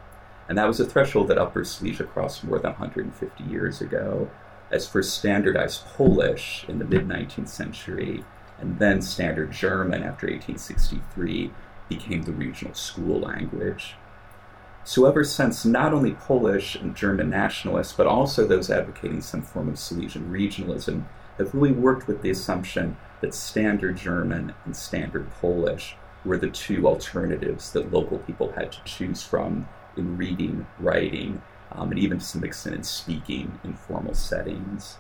And 0.49 0.59
that 0.59 0.66
was 0.66 0.80
a 0.80 0.85
threshold 0.85 1.28
that 1.28 1.38
Upper 1.38 1.64
Silesia 1.64 2.04
crossed 2.04 2.45
more 2.45 2.59
than 2.59 2.73
150 2.73 3.45
years 3.45 3.80
ago, 3.80 4.30
as 4.71 4.88
first 4.88 5.16
standardized 5.16 5.87
Polish 5.87 6.64
in 6.69 6.78
the 6.78 6.85
mid 6.85 7.07
19th 7.07 7.49
century, 7.49 8.25
and 8.59 8.78
then 8.78 9.00
Standard 9.00 9.52
German 9.52 10.02
after 10.02 10.26
1863 10.26 11.50
became 11.88 12.23
the 12.23 12.33
regional 12.33 12.75
school 12.75 13.21
language. 13.21 13.95
So, 14.85 15.07
ever 15.07 15.25
since, 15.25 15.64
not 15.64 15.92
only 15.92 16.12
Polish 16.12 16.75
and 16.75 16.97
German 16.97 17.30
nationalists, 17.30 17.92
but 17.92 18.07
also 18.07 18.47
those 18.47 18.71
advocating 18.71 19.21
some 19.21 19.42
form 19.42 19.69
of 19.69 19.78
Silesian 19.78 20.30
regionalism, 20.30 21.04
have 21.40 21.54
really 21.54 21.73
worked 21.73 22.06
with 22.06 22.23
the 22.23 22.30
assumption 22.30 22.97
that 23.20 23.35
Standard 23.35 23.97
German 23.97 24.54
and 24.64 24.76
Standard 24.76 25.30
Polish 25.32 25.97
were 26.25 26.38
the 26.38 26.50
two 26.50 26.87
alternatives 26.87 27.73
that 27.73 27.92
local 27.92 28.18
people 28.18 28.52
had 28.52 28.73
to 28.73 28.85
choose 28.85 29.23
from 29.23 29.68
in 29.97 30.16
reading, 30.16 30.66
writing, 30.78 31.42
um, 31.73 31.90
and 31.90 31.99
even 31.99 32.18
to 32.18 32.25
some 32.25 32.44
extent 32.44 32.76
in 32.76 32.82
speaking 32.82 33.59
in 33.64 33.75
formal 33.75 34.14
settings. 34.14 34.99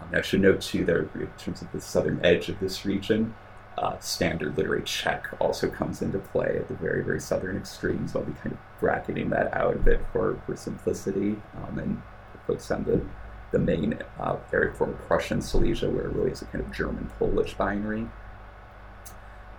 Um, 0.00 0.08
I 0.14 0.22
should 0.22 0.40
note, 0.40 0.60
too, 0.60 0.84
that 0.84 0.96
in 1.14 1.30
terms 1.38 1.62
of 1.62 1.72
the 1.72 1.80
southern 1.80 2.24
edge 2.24 2.48
of 2.48 2.58
this 2.60 2.84
region, 2.84 3.34
uh, 3.78 3.98
standard 3.98 4.56
literary 4.56 4.82
Czech 4.82 5.28
also 5.38 5.68
comes 5.68 6.00
into 6.00 6.18
play 6.18 6.56
at 6.58 6.68
the 6.68 6.74
very, 6.74 7.04
very 7.04 7.20
southern 7.20 7.56
extremes. 7.56 8.16
I'll 8.16 8.22
be 8.22 8.32
kind 8.32 8.52
of 8.52 8.58
bracketing 8.80 9.30
that 9.30 9.52
out 9.54 9.74
a 9.74 9.78
bit 9.78 10.00
for, 10.12 10.40
for 10.46 10.56
simplicity 10.56 11.36
um, 11.56 11.78
and 11.78 12.02
focus 12.46 12.70
on 12.70 12.84
the, 12.84 13.02
the 13.56 13.64
main 13.64 13.98
uh, 14.20 14.36
area 14.52 14.72
for 14.72 14.86
Prussian 14.86 15.40
Silesia, 15.40 15.88
where 15.88 16.06
it 16.06 16.14
really 16.14 16.30
is 16.30 16.42
a 16.42 16.44
kind 16.46 16.62
of 16.62 16.70
German 16.72 17.10
Polish 17.18 17.54
binary. 17.54 18.06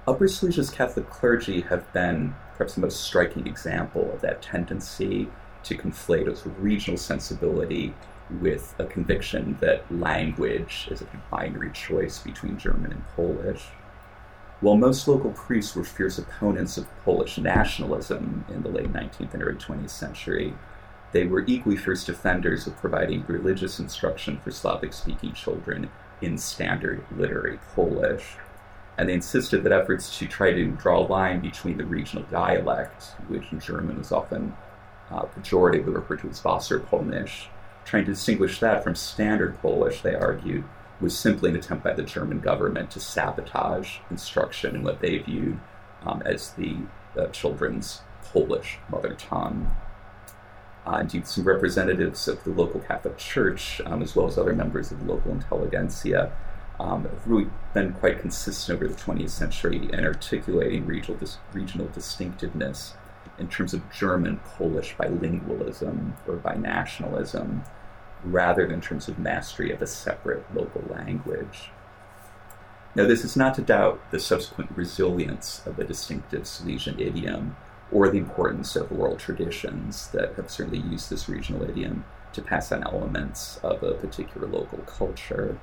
Upper 0.08 0.28
Silesia's 0.28 0.70
Catholic 0.70 1.10
clergy 1.10 1.62
have 1.62 1.92
been 1.94 2.36
perhaps 2.56 2.76
the 2.76 2.82
most 2.82 3.02
striking 3.02 3.48
example 3.48 4.12
of 4.14 4.22
that 4.22 4.42
tendency 4.42 5.28
to 5.64 5.76
conflate 5.76 6.28
a 6.32 6.36
sort 6.36 6.46
of 6.46 6.64
regional 6.64 6.98
sensibility 6.98 7.94
with 8.40 8.76
a 8.78 8.86
conviction 8.86 9.58
that 9.62 9.84
language 9.92 10.88
is 10.92 11.02
a 11.02 11.08
binary 11.32 11.72
choice 11.72 12.20
between 12.20 12.58
German 12.58 12.92
and 12.92 13.08
Polish. 13.16 13.66
While 14.62 14.78
most 14.78 15.08
local 15.08 15.32
priests 15.32 15.76
were 15.76 15.84
fierce 15.84 16.18
opponents 16.18 16.78
of 16.78 16.88
Polish 17.04 17.38
nationalism 17.38 18.46
in 18.50 18.62
the 18.62 18.70
late 18.70 18.92
19th 18.94 19.34
and 19.34 19.44
early 19.44 19.56
20th 19.56 19.90
century, 19.90 20.54
they 21.18 21.26
were 21.26 21.44
equally 21.48 21.76
first 21.76 22.06
defenders 22.06 22.68
of 22.68 22.78
providing 22.78 23.26
religious 23.28 23.80
instruction 23.80 24.38
for 24.38 24.52
Slavic 24.52 24.94
speaking 24.94 25.34
children 25.34 25.90
in 26.22 26.38
standard 26.38 27.04
literary 27.10 27.58
Polish. 27.74 28.36
And 29.00 29.10
they 29.10 29.14
insisted 29.14 29.64
that 29.64 29.72
efforts 29.72 30.16
to 30.20 30.28
try 30.28 30.54
to 30.54 30.68
draw 30.68 31.00
a 31.00 31.08
line 31.08 31.40
between 31.40 31.78
the 31.78 31.88
regional 31.88 32.24
dialect, 32.30 33.16
which 33.30 33.52
in 33.52 33.60
German 33.60 34.00
is 34.00 34.12
often 34.12 34.56
uh, 35.10 35.24
pejoratively 35.24 35.96
referred 35.96 36.20
to 36.20 36.30
as 36.30 36.40
Wasserpolnisch. 36.42 37.48
Trying 37.84 38.06
to 38.06 38.12
distinguish 38.12 38.60
that 38.60 38.84
from 38.84 38.94
Standard 38.94 39.60
Polish, 39.60 40.04
they 40.04 40.14
argued, 40.14 40.66
was 41.02 41.18
simply 41.18 41.50
an 41.50 41.56
attempt 41.56 41.84
by 41.84 41.94
the 41.94 42.04
German 42.04 42.42
government 42.42 42.92
to 42.92 43.00
sabotage 43.00 43.98
instruction 44.12 44.76
in 44.76 44.84
what 44.84 45.00
they 45.00 45.18
viewed 45.18 45.60
um, 46.06 46.22
as 46.28 46.52
the 46.52 46.78
uh, 47.18 47.26
children's 47.30 48.02
Polish 48.22 48.78
mother 48.92 49.16
tongue. 49.16 49.76
Uh, 50.88 51.00
indeed, 51.02 51.28
some 51.28 51.44
representatives 51.44 52.30
of 52.30 52.42
the 52.46 52.50
local 52.50 52.80
Catholic 52.80 53.18
Church, 53.18 53.82
um, 53.86 54.02
as 54.02 54.16
well 54.16 54.26
as 54.26 54.38
other 54.38 54.54
members 54.54 54.90
of 54.90 55.00
the 55.06 55.14
local 55.14 55.34
intelligentsia, 55.34 56.32
um, 56.80 57.04
have 57.04 57.28
really 57.28 57.50
been 57.74 57.92
quite 57.92 58.20
consistent 58.20 58.78
over 58.78 58.88
the 58.88 58.96
20th 58.96 59.32
century 59.32 59.90
in 59.92 60.06
articulating 60.06 60.86
regional, 60.86 61.20
dis- 61.20 61.40
regional 61.52 61.88
distinctiveness 61.88 62.94
in 63.38 63.50
terms 63.50 63.74
of 63.74 63.92
German 63.92 64.40
Polish 64.46 64.96
bilingualism 64.96 66.14
or 66.26 66.38
binationalism, 66.38 67.66
rather 68.24 68.66
than 68.66 68.76
in 68.76 68.82
terms 68.82 69.10
of 69.10 69.20
mastery 69.20 69.72
of 69.72 69.82
a 69.82 69.88
separate 69.88 70.46
local 70.56 70.84
language. 70.90 71.70
Now, 72.96 73.06
this 73.06 73.26
is 73.26 73.36
not 73.36 73.56
to 73.56 73.62
doubt 73.62 74.00
the 74.12 74.22
subsequent 74.22 74.72
resilience 74.74 75.62
of 75.66 75.76
the 75.76 75.84
distinctive 75.84 76.48
Silesian 76.48 76.98
idiom 76.98 77.58
or 77.92 78.10
the 78.10 78.18
importance 78.18 78.76
of 78.76 78.92
oral 78.92 79.16
traditions 79.16 80.10
that 80.10 80.36
have 80.36 80.52
certainly 80.52 80.80
used 80.80 81.10
this 81.10 81.30
regional 81.30 81.64
idiom 81.70 82.06
to 82.34 82.42
pass 82.42 82.72
on 82.72 82.84
elements 82.84 83.60
of 83.64 83.82
a 83.84 83.94
particular 83.94 84.48
local 84.48 84.80
culture. 84.80 85.60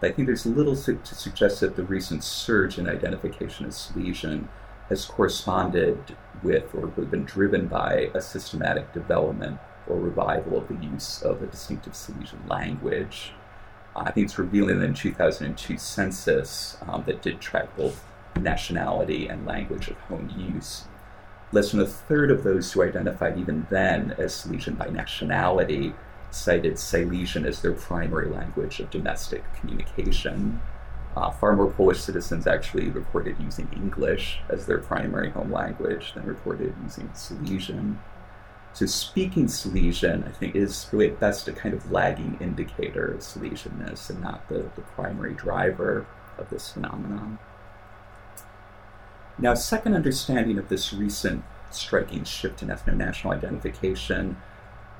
But 0.00 0.10
I 0.10 0.12
think 0.12 0.26
there's 0.26 0.46
little 0.46 0.76
to, 0.76 0.94
to 0.94 1.14
suggest 1.14 1.60
that 1.60 1.76
the 1.76 1.82
recent 1.82 2.22
surge 2.22 2.78
in 2.78 2.88
identification 2.88 3.66
as 3.66 3.76
Silesian 3.76 4.48
has 4.88 5.06
corresponded 5.06 6.16
with 6.42 6.74
or 6.74 6.88
been 6.88 7.24
driven 7.24 7.66
by 7.68 8.10
a 8.14 8.20
systematic 8.20 8.92
development 8.92 9.58
or 9.86 9.96
revival 9.98 10.58
of 10.58 10.68
the 10.68 10.84
use 10.84 11.22
of 11.22 11.42
a 11.42 11.46
distinctive 11.46 11.94
Silesian 11.94 12.46
language. 12.46 13.32
I 13.96 14.10
think 14.10 14.26
it's 14.26 14.38
revealing 14.38 14.80
that 14.80 14.86
in 14.86 14.92
the 14.92 14.98
2002 14.98 15.78
census 15.78 16.76
um, 16.86 17.04
that 17.06 17.22
did 17.22 17.40
track 17.40 17.74
both 17.76 18.04
nationality 18.40 19.28
and 19.28 19.46
language 19.46 19.88
of 19.88 19.96
home 20.00 20.30
use. 20.36 20.84
Less 21.54 21.70
than 21.70 21.78
a 21.78 21.86
third 21.86 22.32
of 22.32 22.42
those 22.42 22.72
who 22.72 22.82
identified 22.82 23.38
even 23.38 23.68
then 23.70 24.16
as 24.18 24.34
Silesian 24.34 24.74
by 24.74 24.88
nationality 24.88 25.94
cited 26.32 26.80
Silesian 26.80 27.46
as 27.46 27.62
their 27.62 27.74
primary 27.74 28.28
language 28.28 28.80
of 28.80 28.90
domestic 28.90 29.44
communication. 29.60 30.60
Uh, 31.16 31.30
far 31.30 31.54
more 31.54 31.70
Polish 31.70 32.00
citizens 32.00 32.48
actually 32.48 32.90
reported 32.90 33.36
using 33.38 33.68
English 33.72 34.40
as 34.48 34.66
their 34.66 34.78
primary 34.78 35.30
home 35.30 35.52
language 35.52 36.12
than 36.14 36.26
reported 36.26 36.74
using 36.82 37.08
Silesian. 37.14 38.00
So 38.72 38.86
speaking 38.86 39.46
Silesian, 39.46 40.24
I 40.24 40.32
think, 40.32 40.56
is 40.56 40.88
really 40.90 41.12
at 41.12 41.20
best 41.20 41.46
a 41.46 41.52
kind 41.52 41.72
of 41.72 41.92
lagging 41.92 42.36
indicator 42.40 43.12
of 43.12 43.20
Silesianness 43.20 44.10
and 44.10 44.20
not 44.20 44.48
the, 44.48 44.72
the 44.74 44.82
primary 44.96 45.34
driver 45.34 46.04
of 46.36 46.50
this 46.50 46.72
phenomenon. 46.72 47.38
Now, 49.38 49.54
second 49.54 49.94
understanding 49.94 50.58
of 50.58 50.68
this 50.68 50.92
recent 50.92 51.42
striking 51.70 52.22
shift 52.24 52.62
in 52.62 52.68
ethno-national 52.68 53.32
identification 53.32 54.36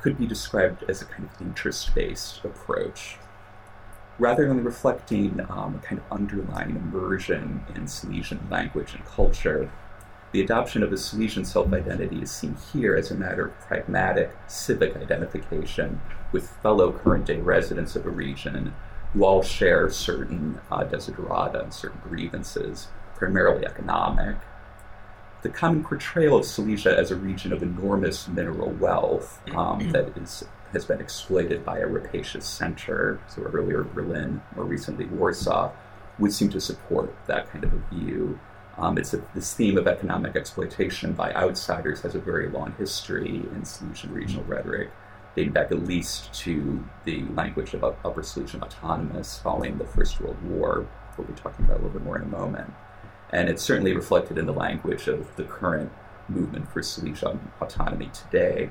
could 0.03 0.19
be 0.19 0.27
described 0.27 0.85
as 0.89 1.01
a 1.01 1.05
kind 1.05 1.29
of 1.33 1.41
interest-based 1.41 2.45
approach. 2.45 3.17
Rather 4.19 4.49
than 4.49 4.65
reflecting 4.65 5.41
um, 5.49 5.77
a 5.77 5.87
kind 5.87 6.01
of 6.01 6.13
underlying 6.13 6.77
immersion 6.77 7.65
in 7.75 7.87
Silesian 7.87 8.47
language 8.51 8.95
and 8.95 9.05
culture, 9.05 9.71
the 10.33 10.43
adoption 10.43 10.83
of 10.83 10.93
a 10.93 10.97
Silesian 10.97 11.45
self 11.45 11.73
identity 11.73 12.21
is 12.21 12.31
seen 12.31 12.57
here 12.73 12.97
as 12.97 13.13
a 13.13 13.15
matter 13.15 13.47
of 13.47 13.61
pragmatic 13.61 14.33
civic 14.49 14.97
identification 14.97 16.01
with 16.33 16.51
fellow 16.61 16.91
current 16.93 17.27
day 17.27 17.39
residents 17.39 17.95
of 17.95 18.05
a 18.05 18.11
region 18.11 18.75
who 19.13 19.25
all 19.25 19.45
share 19.45 19.89
certain 19.91 20.61
uh, 20.73 20.83
desiderata 20.83 21.63
and 21.63 21.73
certain 21.73 22.01
grievances, 22.03 22.89
primarily 23.17 23.67
economic. 23.67 24.37
The 25.43 25.51
common 25.51 25.85
portrayal 25.85 26.39
of 26.39 26.47
Silesia 26.47 26.99
as 26.99 27.11
a 27.11 27.17
region 27.17 27.53
of 27.53 27.63
enormous 27.63 28.29
mineral 28.29 28.71
wealth 28.71 29.43
um, 29.55 29.91
that 29.93 30.17
is, 30.17 30.45
has 30.73 30.87
been 30.87 31.01
exploited 31.01 31.65
by 31.65 31.81
a 31.81 31.87
rapacious 31.87 32.47
center, 32.47 33.21
so 33.29 33.43
earlier 33.43 33.83
Berlin, 33.83 34.41
more 34.57 34.65
recently 34.65 35.05
Warsaw, 35.05 35.71
would 36.19 36.33
seem 36.33 36.49
to 36.51 36.61
support 36.61 37.15
that 37.27 37.51
kind 37.51 37.65
of 37.65 37.73
a 37.75 37.95
view. 37.95 38.39
Um, 38.79 38.99
it's 38.99 39.15
a, 39.15 39.23
this 39.35 39.55
theme 39.55 39.77
of 39.77 39.87
economic 39.87 40.35
exploitation 40.35 41.13
by 41.13 41.33
outsiders 41.35 42.01
has 42.03 42.15
a 42.15 42.21
very 42.21 42.49
long 42.49 42.75
history 42.79 43.37
in 43.55 43.65
Silesian 43.65 44.13
regional 44.13 44.45
rhetoric, 44.45 44.91
dating 45.37 45.53
back 45.53 45.71
at 45.71 45.87
least 45.87 46.33
to 46.35 46.85
the 47.05 47.25
language 47.35 47.75
of 47.75 47.85
Upper 47.85 48.23
Silesian 48.23 48.63
autonomous 48.63 49.39
following 49.39 49.79
the 49.79 49.85
First 49.85 50.21
World 50.21 50.43
War. 50.43 50.87
We'll 51.17 51.27
be 51.27 51.35
talking 51.35 51.65
about 51.67 51.81
a 51.81 51.83
little 51.83 51.99
bit 51.99 52.03
more 52.03 52.17
in 52.17 52.23
a 52.23 52.27
moment. 52.27 52.73
And 53.35 53.49
it's 53.49 53.65
certainly 53.65 53.93
reflected 53.93 54.39
in 54.39 54.47
the 54.47 54.53
language 54.53 55.09
of 55.09 55.35
the 55.35 55.43
current 55.43 55.91
movement 56.29 56.73
for 56.73 56.85
Silesian 56.85 57.51
autonomy 57.61 58.09
today. 58.15 58.71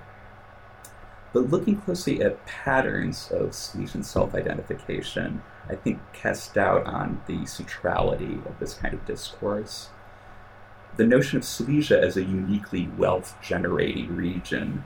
But 1.34 1.50
looking 1.50 1.82
closely 1.82 2.22
at 2.22 2.46
patterns 2.46 3.30
of 3.30 3.54
Silesian 3.54 4.04
self 4.04 4.34
identification, 4.34 5.44
I 5.70 5.76
think 5.76 6.00
cast 6.14 6.54
doubt 6.54 6.86
on 6.86 7.22
the 7.28 7.46
centrality 7.46 8.40
of 8.46 8.58
this 8.60 8.74
kind 8.74 8.94
of 8.94 9.06
discourse. 9.06 9.90
The 10.96 11.06
notion 11.06 11.40
of 11.40 11.44
Silesia 11.44 12.00
as 12.00 12.16
a 12.16 12.24
uniquely 12.24 12.88
wealth 12.98 13.36
generating 13.42 14.16
region 14.16 14.86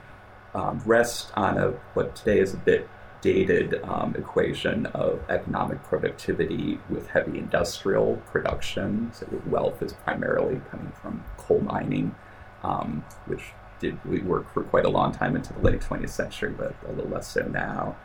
um, 0.56 0.82
rests 0.86 1.32
on 1.36 1.60
a 1.60 1.72
what 1.94 2.16
today 2.16 2.40
is 2.40 2.56
a 2.56 2.58
bit 2.58 2.90
dated 3.22 3.82
um, 3.84 4.16
equation 4.16 4.86
of 4.88 5.20
economic 5.30 5.84
productivity 5.84 6.80
with 6.90 7.08
heavy 7.08 7.40
industrial 7.40 8.18
production. 8.32 9.12
So 9.14 9.28
wealth 9.48 9.82
is 9.82 9.94
primarily 9.94 10.62
coming 10.70 10.92
from 11.02 11.24
coal 11.38 11.62
mining, 11.62 12.16
um, 12.64 13.04
which 13.26 13.44
did 13.80 14.04
work 14.26 14.52
for 14.54 14.64
quite 14.64 14.86
a 14.86 14.90
long 14.90 15.12
time 15.12 15.36
into 15.36 15.54
the 15.54 15.60
late 15.60 15.82
20th 15.82 16.10
century, 16.10 16.52
but 16.52 16.76
a 16.88 16.92
little 16.92 17.12
less 17.12 17.32
so 17.32 17.42
now. 17.42 17.96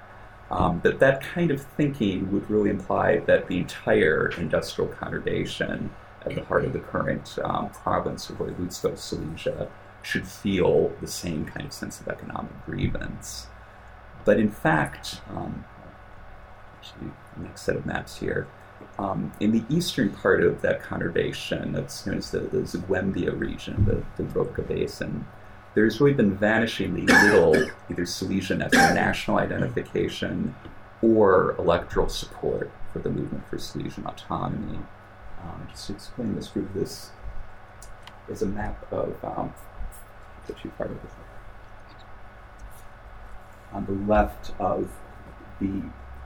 Um, 0.51 0.81
but 0.81 0.99
that 1.01 1.23
kind 1.23 1.51
of 1.51 1.63
thinking 1.63 2.31
would 2.31 2.51
really 2.51 2.69
imply 2.69 3.21
that 3.21 3.49
the 3.49 3.59
entire 3.59 4.29
industrial 4.37 4.91
conurbation 4.91 5.89
at 6.27 6.35
the 6.35 6.45
heart 6.45 6.65
of 6.65 6.73
the 6.73 6.79
current 6.79 7.39
um, 7.43 7.71
province 7.71 8.29
of 8.29 8.37
Województwo 8.37 8.99
Silesia 8.99 9.69
should 10.03 10.27
feel 10.27 10.93
the 11.01 11.07
same 11.07 11.47
kind 11.47 11.67
of 11.67 11.73
sense 11.73 12.01
of 12.01 12.09
economic 12.09 12.53
grievance. 12.67 13.47
But 14.25 14.39
in 14.39 14.51
fact, 14.51 15.21
um, 15.31 15.65
actually, 16.79 17.11
next 17.37 17.63
set 17.63 17.77
of 17.77 17.87
maps 17.87 18.19
here, 18.19 18.47
um, 18.99 19.33
in 19.41 19.53
the 19.53 19.65
eastern 19.69 20.11
part 20.11 20.43
of 20.43 20.63
that 20.63 20.83
conurbation, 20.83 21.73
that's 21.73 22.07
known 22.07 22.19
as 22.19 22.31
the, 22.31 22.41
the 22.41 23.33
region, 23.33 23.85
the, 23.85 24.23
the 24.23 24.63
Basin, 24.63 25.27
there's 25.75 26.01
really 26.01 26.15
been 26.15 26.37
vanishingly 26.37 27.09
little 27.09 27.71
either 27.91 28.05
Silesian 28.05 28.61
ethno-national 28.61 29.39
identification 29.39 30.55
or 31.01 31.57
electoral 31.59 32.09
support 32.09 32.71
for 32.93 32.99
the 32.99 33.11
movement 33.11 33.49
for 33.49 33.59
Silesian 33.59 34.07
autonomy. 34.07 34.79
Um, 35.43 35.67
just 35.71 35.87
to 35.89 35.95
explain 35.95 36.35
this 36.37 36.49
group, 36.49 36.73
this 36.75 37.11
is 38.29 38.43
a 38.43 38.47
map 38.47 38.87
of 38.93 39.17
um, 39.25 39.53
the 40.47 40.53
two 40.53 40.69
part 40.71 40.91
of 40.91 41.03
this. 41.03 41.11
On 43.73 43.85
the 43.87 44.13
left 44.13 44.53
of 44.59 44.91
the 45.61 45.83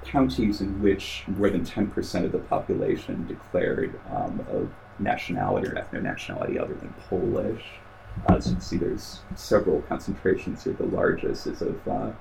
counties 0.07 0.61
in 0.61 0.81
which 0.81 1.25
more 1.27 1.51
than 1.51 1.65
10% 1.65 2.25
of 2.25 2.33
the 2.33 2.39
population 2.39 3.27
declared 3.27 3.99
um, 4.11 4.45
of 4.51 4.71
nationality 4.99 5.69
or 5.69 5.75
ethno-nationality 5.75 6.59
other 6.59 6.75
than 6.75 6.95
Polish. 7.09 7.65
Uh, 8.29 8.37
as 8.37 8.47
you 8.47 8.53
can 8.55 8.61
see, 8.61 8.77
there's 8.77 9.21
several 9.35 9.83
concentrations 9.83 10.65
here. 10.65 10.73
The 10.73 10.87
largest 10.87 11.47
is 11.47 11.61
of, 11.61 11.89
uh, 11.89 12.13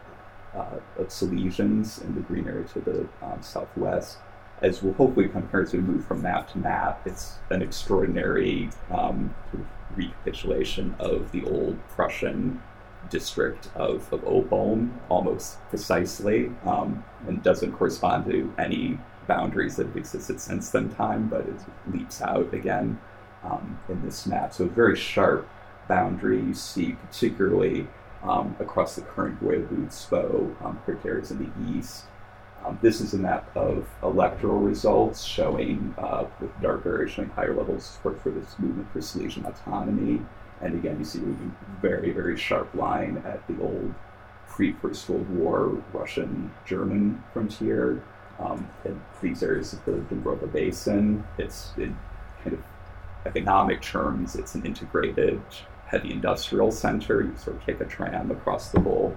uh, 0.54 0.80
of 0.98 1.08
Silesians 1.08 2.04
in 2.04 2.16
the 2.16 2.22
green 2.22 2.48
area 2.48 2.66
to 2.66 2.80
the 2.82 3.08
um, 3.22 3.42
southwest. 3.42 4.18
As 4.62 4.82
we'll 4.82 4.94
hopefully 4.94 5.28
compare 5.28 5.62
as 5.62 5.74
we 5.74 5.80
move 5.80 6.06
from 6.06 6.22
map 6.22 6.52
to 6.52 6.58
map, 6.58 7.06
it's 7.06 7.38
an 7.50 7.62
extraordinary 7.62 8.70
um, 8.90 9.34
recapitulation 9.96 10.96
of 11.00 11.32
the 11.32 11.44
old 11.46 11.78
Prussian 11.90 12.62
district 13.10 13.70
of, 13.76 14.12
of 14.14 14.24
almost 15.10 15.58
precisely 15.70 16.52
um, 16.66 17.04
and 17.28 17.42
doesn't 17.44 17.74
correspond 17.74 18.26
to 18.26 18.54
any 18.58 18.98
boundaries 19.28 19.76
that 19.76 19.88
have 19.88 19.98
existed 19.98 20.40
since 20.40 20.70
then 20.70 20.90
time, 20.90 21.28
but 21.28 21.42
it 21.42 21.56
leaps 21.92 22.22
out 22.22 22.54
again 22.54 23.00
um, 23.44 23.80
in 23.90 24.02
this 24.04 24.26
map. 24.26 24.54
So 24.54 24.66
very 24.66 24.96
sharp 24.96 25.48
boundary 25.88 26.40
you 26.40 26.54
see 26.54 26.94
particularly 26.94 27.88
um, 28.24 28.56
across 28.60 28.96
the 28.96 29.02
current 29.02 29.42
Województwo 29.44 30.64
um, 30.64 30.80
areas 31.06 31.32
in 31.32 31.38
the 31.38 31.78
east. 31.78 32.06
Um, 32.66 32.80
this 32.82 33.00
is 33.00 33.14
a 33.14 33.18
map 33.18 33.56
of 33.56 33.88
electoral 34.02 34.60
results 34.60 35.24
showing, 35.24 35.94
uh, 36.00 36.26
with 36.42 36.50
dark 36.62 36.86
areas 36.86 37.12
showing 37.12 37.30
higher 37.30 37.54
levels 37.54 37.78
of 37.78 37.84
support 37.84 38.22
for 38.22 38.32
this 38.32 38.58
movement 38.58 38.92
for 38.92 39.02
Silesian 39.02 39.46
autonomy. 39.46 40.22
And 40.62 40.76
again, 40.76 41.00
you 41.00 41.06
see 41.06 41.20
a 41.20 41.82
very, 41.82 42.12
very 42.12 42.38
sharp 42.38 42.74
line 42.74 43.22
at 43.26 43.46
the 43.48 43.62
old 43.62 43.94
pre 44.48 44.74
First 44.74 45.10
World 45.10 45.30
War 45.30 45.84
Russian 45.94 46.52
German 46.66 47.24
frontier. 47.34 48.02
Um, 48.40 48.68
these 49.22 49.44
areas 49.44 49.74
of 49.74 49.84
the 49.86 49.92
Dąbrowa 49.94 50.52
Basin, 50.52 51.24
it's 51.38 51.72
in 51.78 51.98
kind 52.44 52.54
of 52.54 52.64
economic 53.26 53.82
terms, 53.82 54.36
it's 54.36 54.56
an 54.56 54.66
integrated 54.66 55.42
heavy 55.88 56.12
industrial 56.12 56.72
center. 56.72 57.22
You 57.22 57.34
sort 57.38 57.58
of 57.58 57.66
take 57.66 57.80
a 57.80 57.86
tram 57.86 58.32
across 58.32 58.70
the 58.70 58.80
whole 58.80 59.16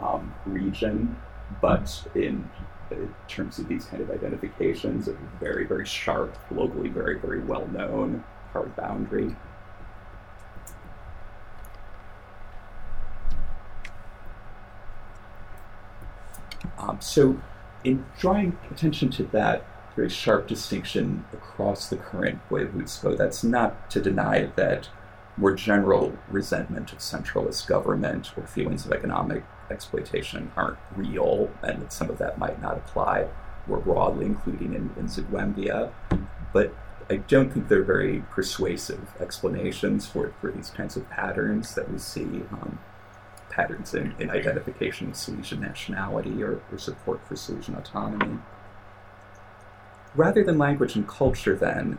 um, 0.00 0.34
region, 0.46 1.16
but 1.60 2.06
in, 2.14 2.48
in, 2.90 3.14
terms 3.28 3.58
of 3.58 3.68
these 3.68 3.84
kind 3.86 4.02
of 4.02 4.10
identifications, 4.10 5.08
a 5.08 5.16
very, 5.40 5.64
very 5.64 5.86
sharp, 5.86 6.36
locally 6.50 6.88
very, 6.88 7.18
very 7.18 7.40
well 7.40 7.66
known 7.68 8.22
hard 8.52 8.74
boundary. 8.76 9.34
Um, 16.78 16.91
so, 17.02 17.40
in 17.84 18.04
drawing 18.18 18.58
attention 18.70 19.10
to 19.10 19.24
that 19.24 19.66
very 19.96 20.08
sharp 20.08 20.46
distinction 20.46 21.24
across 21.32 21.88
the 21.88 21.96
current 21.96 22.38
voivodstvo, 22.48 23.16
that's 23.16 23.44
not 23.44 23.90
to 23.90 24.00
deny 24.00 24.46
that 24.56 24.88
more 25.36 25.52
general 25.52 26.16
resentment 26.28 26.92
of 26.92 26.98
centralist 26.98 27.66
government 27.66 28.32
or 28.36 28.46
feelings 28.46 28.86
of 28.86 28.92
economic 28.92 29.44
exploitation 29.70 30.52
aren't 30.56 30.78
real, 30.94 31.50
and 31.62 31.82
that 31.82 31.92
some 31.92 32.10
of 32.10 32.18
that 32.18 32.38
might 32.38 32.60
not 32.60 32.76
apply 32.76 33.26
more 33.66 33.78
broadly, 33.78 34.26
including 34.26 34.74
in, 34.74 34.90
in. 34.96 35.90
But 36.52 36.74
I 37.10 37.16
don't 37.16 37.52
think 37.52 37.68
they're 37.68 37.82
very 37.82 38.24
persuasive 38.30 39.14
explanations 39.20 40.06
for, 40.06 40.32
for 40.40 40.50
these 40.50 40.70
kinds 40.70 40.96
of 40.96 41.08
patterns 41.10 41.74
that 41.74 41.90
we 41.90 41.98
see, 41.98 42.22
um, 42.22 42.78
patterns 43.52 43.94
in, 43.94 44.14
in 44.18 44.30
identification 44.30 45.10
of 45.10 45.16
Silesian 45.16 45.60
nationality 45.60 46.42
or, 46.42 46.60
or 46.72 46.78
support 46.78 47.20
for 47.26 47.36
Silesian 47.36 47.76
autonomy. 47.76 48.38
Rather 50.14 50.42
than 50.42 50.58
language 50.58 50.96
and 50.96 51.06
culture, 51.06 51.54
then, 51.54 51.98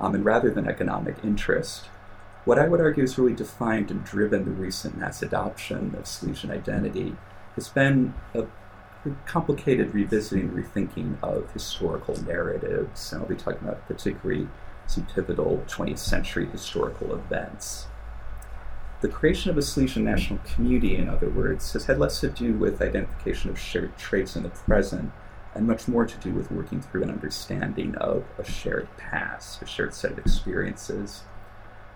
um, 0.00 0.14
and 0.14 0.24
rather 0.24 0.50
than 0.50 0.66
economic 0.66 1.16
interest, 1.22 1.86
what 2.44 2.58
I 2.58 2.66
would 2.66 2.80
argue 2.80 3.02
has 3.02 3.18
really 3.18 3.34
defined 3.34 3.90
and 3.90 4.04
driven 4.04 4.44
the 4.44 4.50
recent 4.50 4.96
mass 4.96 5.22
adoption 5.22 5.94
of 5.96 6.06
Silesian 6.06 6.50
identity 6.50 7.16
has 7.54 7.68
been 7.68 8.14
a 8.34 8.46
complicated 9.26 9.94
revisiting 9.94 10.50
rethinking 10.50 11.22
of 11.22 11.50
historical 11.52 12.20
narratives, 12.22 13.12
and 13.12 13.22
I'll 13.22 13.28
be 13.28 13.36
talking 13.36 13.68
about 13.68 13.86
particularly 13.86 14.48
some 14.86 15.06
pivotal 15.06 15.64
20th 15.68 15.98
century 15.98 16.46
historical 16.46 17.14
events. 17.14 17.86
The 19.02 19.08
creation 19.08 19.50
of 19.50 19.58
a 19.58 19.62
Silesian 19.62 20.04
national 20.04 20.38
community, 20.54 20.94
in 20.94 21.08
other 21.08 21.28
words, 21.28 21.72
has 21.72 21.86
had 21.86 21.98
less 21.98 22.20
to 22.20 22.28
do 22.28 22.54
with 22.54 22.80
identification 22.80 23.50
of 23.50 23.58
shared 23.58 23.98
traits 23.98 24.36
in 24.36 24.44
the 24.44 24.48
present 24.48 25.10
and 25.56 25.66
much 25.66 25.88
more 25.88 26.06
to 26.06 26.16
do 26.18 26.32
with 26.32 26.52
working 26.52 26.80
through 26.80 27.02
an 27.02 27.10
understanding 27.10 27.96
of 27.96 28.24
a 28.38 28.44
shared 28.44 28.86
past, 28.96 29.60
a 29.60 29.66
shared 29.66 29.92
set 29.92 30.12
of 30.12 30.18
experiences. 30.18 31.24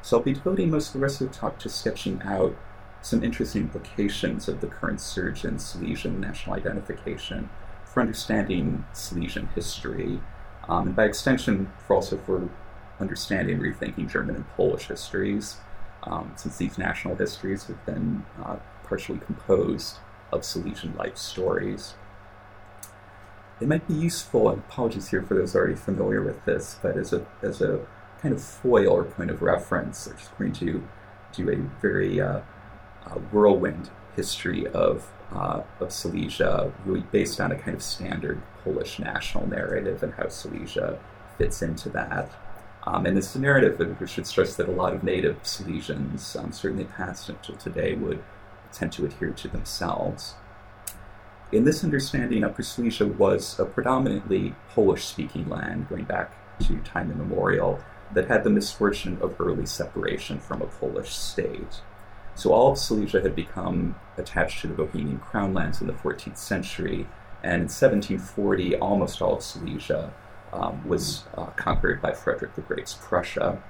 So 0.03 0.17
I'll 0.17 0.25
be 0.25 0.33
devoting 0.33 0.73
most 0.73 0.89
of 0.89 0.95
the 0.95 0.99
rest 0.99 1.21
of 1.21 1.29
the 1.29 1.35
talk 1.35 1.61
to 1.61 1.69
sketching 1.69 2.21
out 2.25 2.57
some 3.03 3.23
interesting 3.23 3.63
implications 3.63 4.49
of 4.49 4.61
the 4.61 4.67
current 4.67 5.01
surge 5.01 5.45
in 5.45 5.61
Silesian 5.61 6.21
national 6.21 6.57
identification 6.57 7.51
for 7.85 8.01
understanding 8.01 8.85
Silesian 8.93 9.47
history, 9.55 10.21
um, 10.69 10.89
and 10.89 10.97
by 10.97 11.05
extension, 11.05 11.71
for 11.87 11.95
also 11.95 12.19
for 12.19 12.51
understanding 12.99 13.55
and 13.55 13.65
rethinking 13.65 14.11
German 14.11 14.35
and 14.35 14.49
Polish 14.57 14.89
histories, 14.89 15.59
um, 16.07 16.33
since 16.37 16.57
these 16.57 16.79
national 16.79 17.17
histories 17.17 17.65
have 17.65 17.85
been 17.85 18.25
uh, 18.43 18.57
partially 18.85 19.19
composed 19.19 19.99
of 20.33 20.45
Silesian 20.45 20.95
life 20.97 21.17
stories. 21.17 21.95
It 23.61 23.69
might 23.69 23.87
be 23.89 23.95
useful, 23.95 24.51
and 24.51 24.59
apologies 24.59 25.09
here 25.09 25.23
for 25.23 25.35
those 25.35 25.55
already 25.55 25.77
familiar 25.77 26.23
with 26.23 26.45
this, 26.45 26.79
but 26.83 26.97
as 26.97 27.13
a, 27.13 27.27
as 27.43 27.61
a 27.61 27.87
kind 28.21 28.35
of 28.35 28.43
foil 28.43 28.89
or 28.89 29.05
point 29.05 29.31
of 29.31 29.43
reference, 29.43 30.07
I'm 30.07 30.17
just 30.17 30.37
going 30.39 30.53
to 30.55 30.87
do 31.33 31.51
a 31.51 31.57
very 31.81 32.21
uh, 32.21 32.41
uh, 33.07 33.15
whirlwind 33.33 33.91
history 34.15 34.67
of 34.69 35.13
uh, 35.33 35.63
of 35.81 35.93
Silesia, 35.93 36.73
really 36.85 37.05
based 37.11 37.41
on 37.41 37.51
a 37.51 37.59
kind 37.59 37.77
of 37.77 37.83
standard 37.83 38.41
Polish 38.63 38.99
national 38.99 39.47
narrative 39.49 40.03
and 40.03 40.15
how 40.15 40.29
Silesia 40.29 40.99
fits 41.37 41.63
into 41.63 41.89
that. 41.91 42.31
Um, 42.87 43.05
and 43.05 43.17
this 43.17 43.35
narrative, 43.35 43.79
that 43.79 44.01
we 44.01 44.07
should 44.07 44.27
stress 44.27 44.55
that 44.57 44.69
a 44.69 44.73
lot 44.73 44.95
of 44.95 45.03
native 45.03 45.43
Silesians, 45.43 46.39
um, 46.39 46.53
certainly 46.53 46.85
past 46.85 47.29
until 47.29 47.57
today, 47.57 47.95
would 47.95 48.23
tend 48.73 48.93
to 48.93 49.05
adhere 49.05 49.33
to 49.33 49.49
themselves. 49.49 50.35
In 51.51 51.65
this 51.65 51.83
understanding, 51.83 52.45
Upper 52.45 52.63
Silesia 52.63 53.07
was 53.07 53.59
a 53.59 53.65
predominantly 53.65 54.55
Polish 54.71 55.05
speaking 55.05 55.49
land 55.49 55.89
going 55.89 56.05
back 56.05 56.33
to 56.61 56.79
time 56.79 57.11
immemorial 57.11 57.81
that 58.13 58.29
had 58.29 58.45
the 58.45 58.51
misfortune 58.51 59.19
of 59.21 59.41
early 59.41 59.67
separation 59.67 60.39
from 60.39 60.63
a 60.63 60.67
Polish 60.67 61.11
state. 61.11 61.81
So 62.37 62.53
all 62.53 62.73
of 62.73 62.79
Silesia 62.79 63.21
had 63.21 63.35
become 63.35 63.97
attached 64.17 64.61
to 64.61 64.69
the 64.69 64.75
Bohemian 64.75 65.19
crown 65.19 65.55
lands 65.55 65.81
in 65.81 65.87
the 65.87 65.93
14th 65.93 66.39
century, 66.39 67.09
and 67.43 67.63
in 67.63 67.69
1740, 67.69 68.77
almost 68.77 69.21
all 69.21 69.37
of 69.37 69.43
Silesia 69.43 70.13
um, 70.53 70.87
was 70.87 71.25
uh, 71.37 71.47
conquered 71.57 72.01
by 72.01 72.13
Frederick 72.13 72.55
the 72.55 72.63
Great's 72.63 72.95
Prussia. 72.95 73.63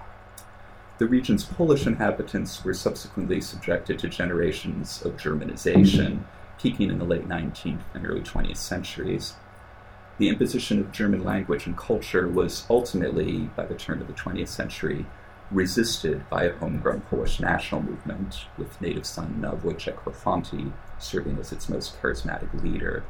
The 0.98 1.06
region's 1.06 1.44
Polish 1.44 1.86
inhabitants 1.86 2.64
were 2.64 2.74
subsequently 2.74 3.40
subjected 3.40 3.98
to 3.98 4.08
generations 4.08 5.02
of 5.02 5.16
Germanization, 5.16 6.24
peaking 6.58 6.90
in 6.90 6.98
the 6.98 7.04
late 7.04 7.28
19th 7.28 7.82
and 7.94 8.06
early 8.06 8.22
20th 8.22 8.56
centuries. 8.56 9.34
The 10.18 10.30
imposition 10.30 10.80
of 10.80 10.92
German 10.92 11.22
language 11.22 11.66
and 11.66 11.76
culture 11.76 12.26
was 12.26 12.66
ultimately, 12.70 13.50
by 13.54 13.66
the 13.66 13.74
turn 13.74 14.00
of 14.00 14.06
the 14.06 14.14
20th 14.14 14.48
century, 14.48 15.04
resisted 15.50 16.28
by 16.30 16.44
a 16.44 16.56
homegrown 16.56 17.02
Polish 17.02 17.38
national 17.38 17.82
movement, 17.82 18.46
with 18.56 18.80
native 18.80 19.06
son 19.06 19.40
Wojciech 19.42 19.96
Korfanty 19.96 20.72
serving 20.98 21.38
as 21.38 21.52
its 21.52 21.68
most 21.68 22.00
charismatic 22.00 22.62
leader. 22.62 23.04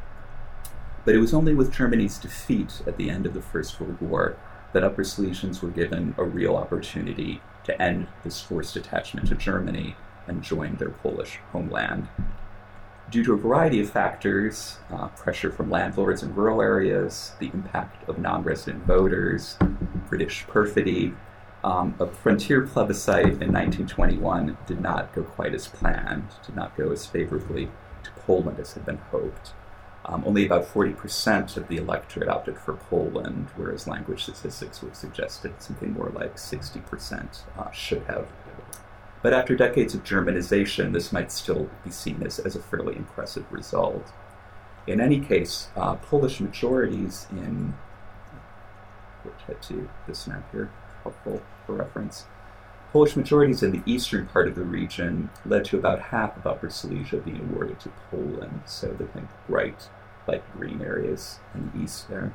But 1.07 1.14
it 1.14 1.19
was 1.19 1.33
only 1.33 1.55
with 1.55 1.73
Germany's 1.73 2.19
defeat 2.19 2.83
at 2.85 2.97
the 2.97 3.11
end 3.11 3.27
of 3.27 3.33
the 3.33 3.40
First 3.40 3.81
World 3.81 4.01
War 4.01 4.37
that 4.73 4.83
Upper 4.83 5.05
Silesians 5.05 5.62
were 5.62 5.71
given 5.71 6.16
a 6.19 6.25
real 6.25 6.57
opportunity 6.57 7.40
to 7.62 7.81
end 7.81 8.09
this 8.25 8.40
forced 8.40 8.75
attachment 8.75 9.29
to 9.29 9.37
Germany 9.37 9.95
and 10.27 10.42
join 10.42 10.75
their 10.75 10.90
Polish 10.90 11.38
homeland. 11.53 12.09
Due 13.09 13.23
to 13.23 13.35
a 13.35 13.37
variety 13.37 13.81
of 13.81 13.88
factors, 13.88 14.79
uh, 14.90 15.07
pressure 15.09 15.53
from 15.53 15.71
landlords 15.71 16.25
in 16.25 16.35
rural 16.35 16.61
areas, 16.61 17.35
the 17.38 17.53
impact 17.55 18.09
of 18.09 18.19
non 18.19 18.42
resident 18.42 18.85
voters, 18.85 19.57
British 20.09 20.45
perfidy, 20.49 21.14
um, 21.62 21.95
a 22.01 22.09
frontier 22.09 22.62
plebiscite 22.62 23.27
in 23.27 23.53
1921 23.53 24.59
did 24.66 24.81
not 24.81 25.14
go 25.14 25.23
quite 25.23 25.55
as 25.55 25.69
planned, 25.69 26.27
did 26.45 26.57
not 26.57 26.77
go 26.77 26.90
as 26.90 27.07
favorably 27.07 27.69
to 28.03 28.11
Poland 28.23 28.59
as 28.59 28.73
had 28.73 28.85
been 28.85 28.99
hoped. 28.99 29.53
Um, 30.09 30.23
only 30.25 30.47
about 30.47 30.64
40% 30.66 31.57
of 31.57 31.66
the 31.66 31.79
electorate 31.79 32.29
opted 32.29 32.59
for 32.59 32.75
Poland, 32.75 33.49
whereas 33.57 33.88
language 33.88 34.23
statistics 34.23 34.81
would 34.81 34.95
suggest 34.95 35.42
that 35.42 35.61
something 35.61 35.92
more 35.92 36.12
like 36.14 36.37
60% 36.37 37.40
uh, 37.59 37.71
should 37.73 38.03
have. 38.05 38.29
But 39.23 39.33
after 39.33 39.57
decades 39.57 39.95
of 39.95 40.05
Germanization, 40.05 40.92
this 40.92 41.12
might 41.12 41.33
still 41.33 41.69
be 41.85 41.90
seen 41.90 42.23
as, 42.25 42.38
as 42.38 42.55
a 42.55 42.62
fairly 42.62 42.95
impressive 42.95 43.45
result. 43.51 44.12
In 44.87 45.01
any 45.01 45.19
case, 45.19 45.71
uh, 45.77 45.97
Polish 45.97 46.40
majorities 46.40 47.27
in. 47.33 47.75
We'll 49.25 49.35
to 49.62 49.88
this 50.07 50.29
map 50.29 50.49
here, 50.53 50.71
helpful 51.03 51.42
for 51.66 51.75
reference. 51.75 52.27
Polish 52.92 53.16
majorities 53.16 53.62
in 53.62 53.72
the 53.72 53.83
eastern 53.85 54.27
part 54.27 54.49
of 54.49 54.55
the 54.55 54.64
region 54.64 55.31
led 55.44 55.64
to 55.66 55.79
about 55.79 56.01
half 56.01 56.37
of 56.37 56.46
Upper 56.46 56.70
Silesia 56.70 57.18
being 57.18 57.40
awarded 57.40 57.81
to 57.81 57.92
Poland, 58.11 58.62
so 58.64 58.88
the 58.88 59.05
kind 59.05 59.27
of 59.27 59.46
bright, 59.46 59.88
light 60.27 60.44
green 60.57 60.81
areas 60.81 61.40
in 61.55 61.70
the 61.70 61.85
east 61.85 62.09
there. 62.09 62.33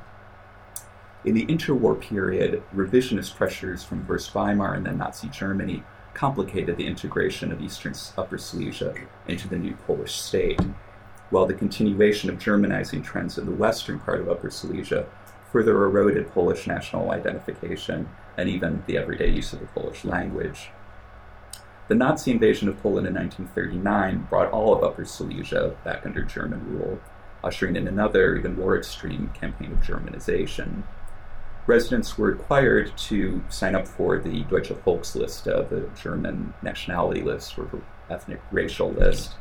In 1.23 1.35
the 1.35 1.45
interwar 1.45 1.99
period, 1.99 2.63
revisionist 2.75 3.35
pressures 3.35 3.83
from 3.83 4.05
first 4.05 4.33
Weimar 4.33 4.73
and 4.73 4.85
then 4.85 4.97
Nazi 4.97 5.29
Germany 5.29 5.83
complicated 6.13 6.77
the 6.77 6.87
integration 6.87 7.51
of 7.51 7.61
eastern 7.61 7.93
Upper 8.17 8.37
Silesia 8.37 8.93
into 9.27 9.47
the 9.47 9.57
new 9.57 9.75
Polish 9.87 10.19
state, 10.19 10.59
while 11.29 11.45
the 11.45 11.53
continuation 11.53 12.29
of 12.29 12.39
Germanizing 12.39 13.03
trends 13.03 13.37
in 13.37 13.45
the 13.45 13.51
western 13.51 13.99
part 13.99 14.19
of 14.19 14.29
Upper 14.29 14.49
Silesia 14.49 15.05
further 15.51 15.83
eroded 15.83 16.31
Polish 16.31 16.65
national 16.65 17.11
identification 17.11 18.09
and 18.37 18.47
even 18.47 18.83
the 18.87 18.97
everyday 18.97 19.29
use 19.29 19.53
of 19.53 19.59
the 19.59 19.65
Polish 19.67 20.05
language. 20.05 20.69
The 21.87 21.95
Nazi 21.95 22.31
invasion 22.31 22.69
of 22.69 22.81
Poland 22.81 23.05
in 23.05 23.15
1939 23.15 24.27
brought 24.29 24.51
all 24.51 24.73
of 24.73 24.81
Upper 24.83 25.03
Silesia 25.03 25.75
back 25.83 26.05
under 26.05 26.23
German 26.23 26.77
rule, 26.77 27.01
ushering 27.43 27.75
in 27.75 27.85
another, 27.85 28.37
even 28.37 28.55
more 28.55 28.77
extreme 28.77 29.29
campaign 29.33 29.73
of 29.73 29.79
Germanization. 29.79 30.83
residents 31.67 32.17
were 32.17 32.27
required 32.27 32.91
to 32.97 33.43
sign 33.49 33.75
up 33.75 33.87
for 33.87 34.17
the 34.17 34.43
Deutsche 34.43 34.69
Volksliste, 34.69 35.47
uh, 35.47 35.61
the 35.63 35.89
German 36.01 36.53
nationality 36.61 37.21
list 37.21 37.57
or 37.57 37.69
ethnic 38.09 38.41
racial 38.51 38.91
list, 38.91 39.35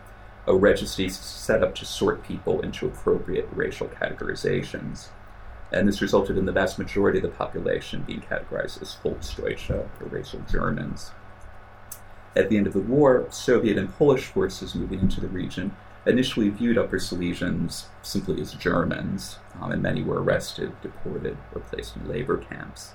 a 0.47 0.55
registry 0.55 1.09
set 1.09 1.63
up 1.63 1.75
to 1.77 1.85
sort 1.85 2.23
people 2.25 2.61
into 2.61 2.87
appropriate 2.87 3.49
racial 3.53 3.89
categorizations. 3.89 5.09
And 5.73 5.87
this 5.87 6.03
resulted 6.03 6.37
in 6.37 6.47
the 6.47 6.53
vast 6.53 6.79
majority 6.79 7.19
of 7.19 7.23
the 7.23 7.29
population 7.29 8.03
being 8.03 8.23
categorized 8.23 8.83
as 8.83 8.97
Volksdeutsche, 9.03 9.71
or 9.71 10.07
racial 10.07 10.41
Germans. 10.51 11.13
At 12.35 12.49
the 12.49 12.57
end 12.57 12.67
of 12.67 12.73
the 12.73 12.81
war, 12.81 13.27
Soviet 13.31 13.77
and 13.77 13.95
Polish 13.97 14.27
forces 14.27 14.75
moving 14.75 15.01
into 15.01 15.21
the 15.21 15.29
region 15.29 15.77
initially 16.07 16.49
viewed 16.49 16.79
Upper 16.79 16.99
Silesians 16.99 17.87
simply 18.03 18.41
as 18.41 18.55
Germans, 18.55 19.39
um, 19.61 19.71
and 19.71 19.83
many 19.83 20.03
were 20.03 20.23
arrested, 20.23 20.73
deported, 20.81 21.37
or 21.55 21.61
placed 21.61 21.97
in 21.97 22.09
labor 22.09 22.39
camps. 22.39 22.95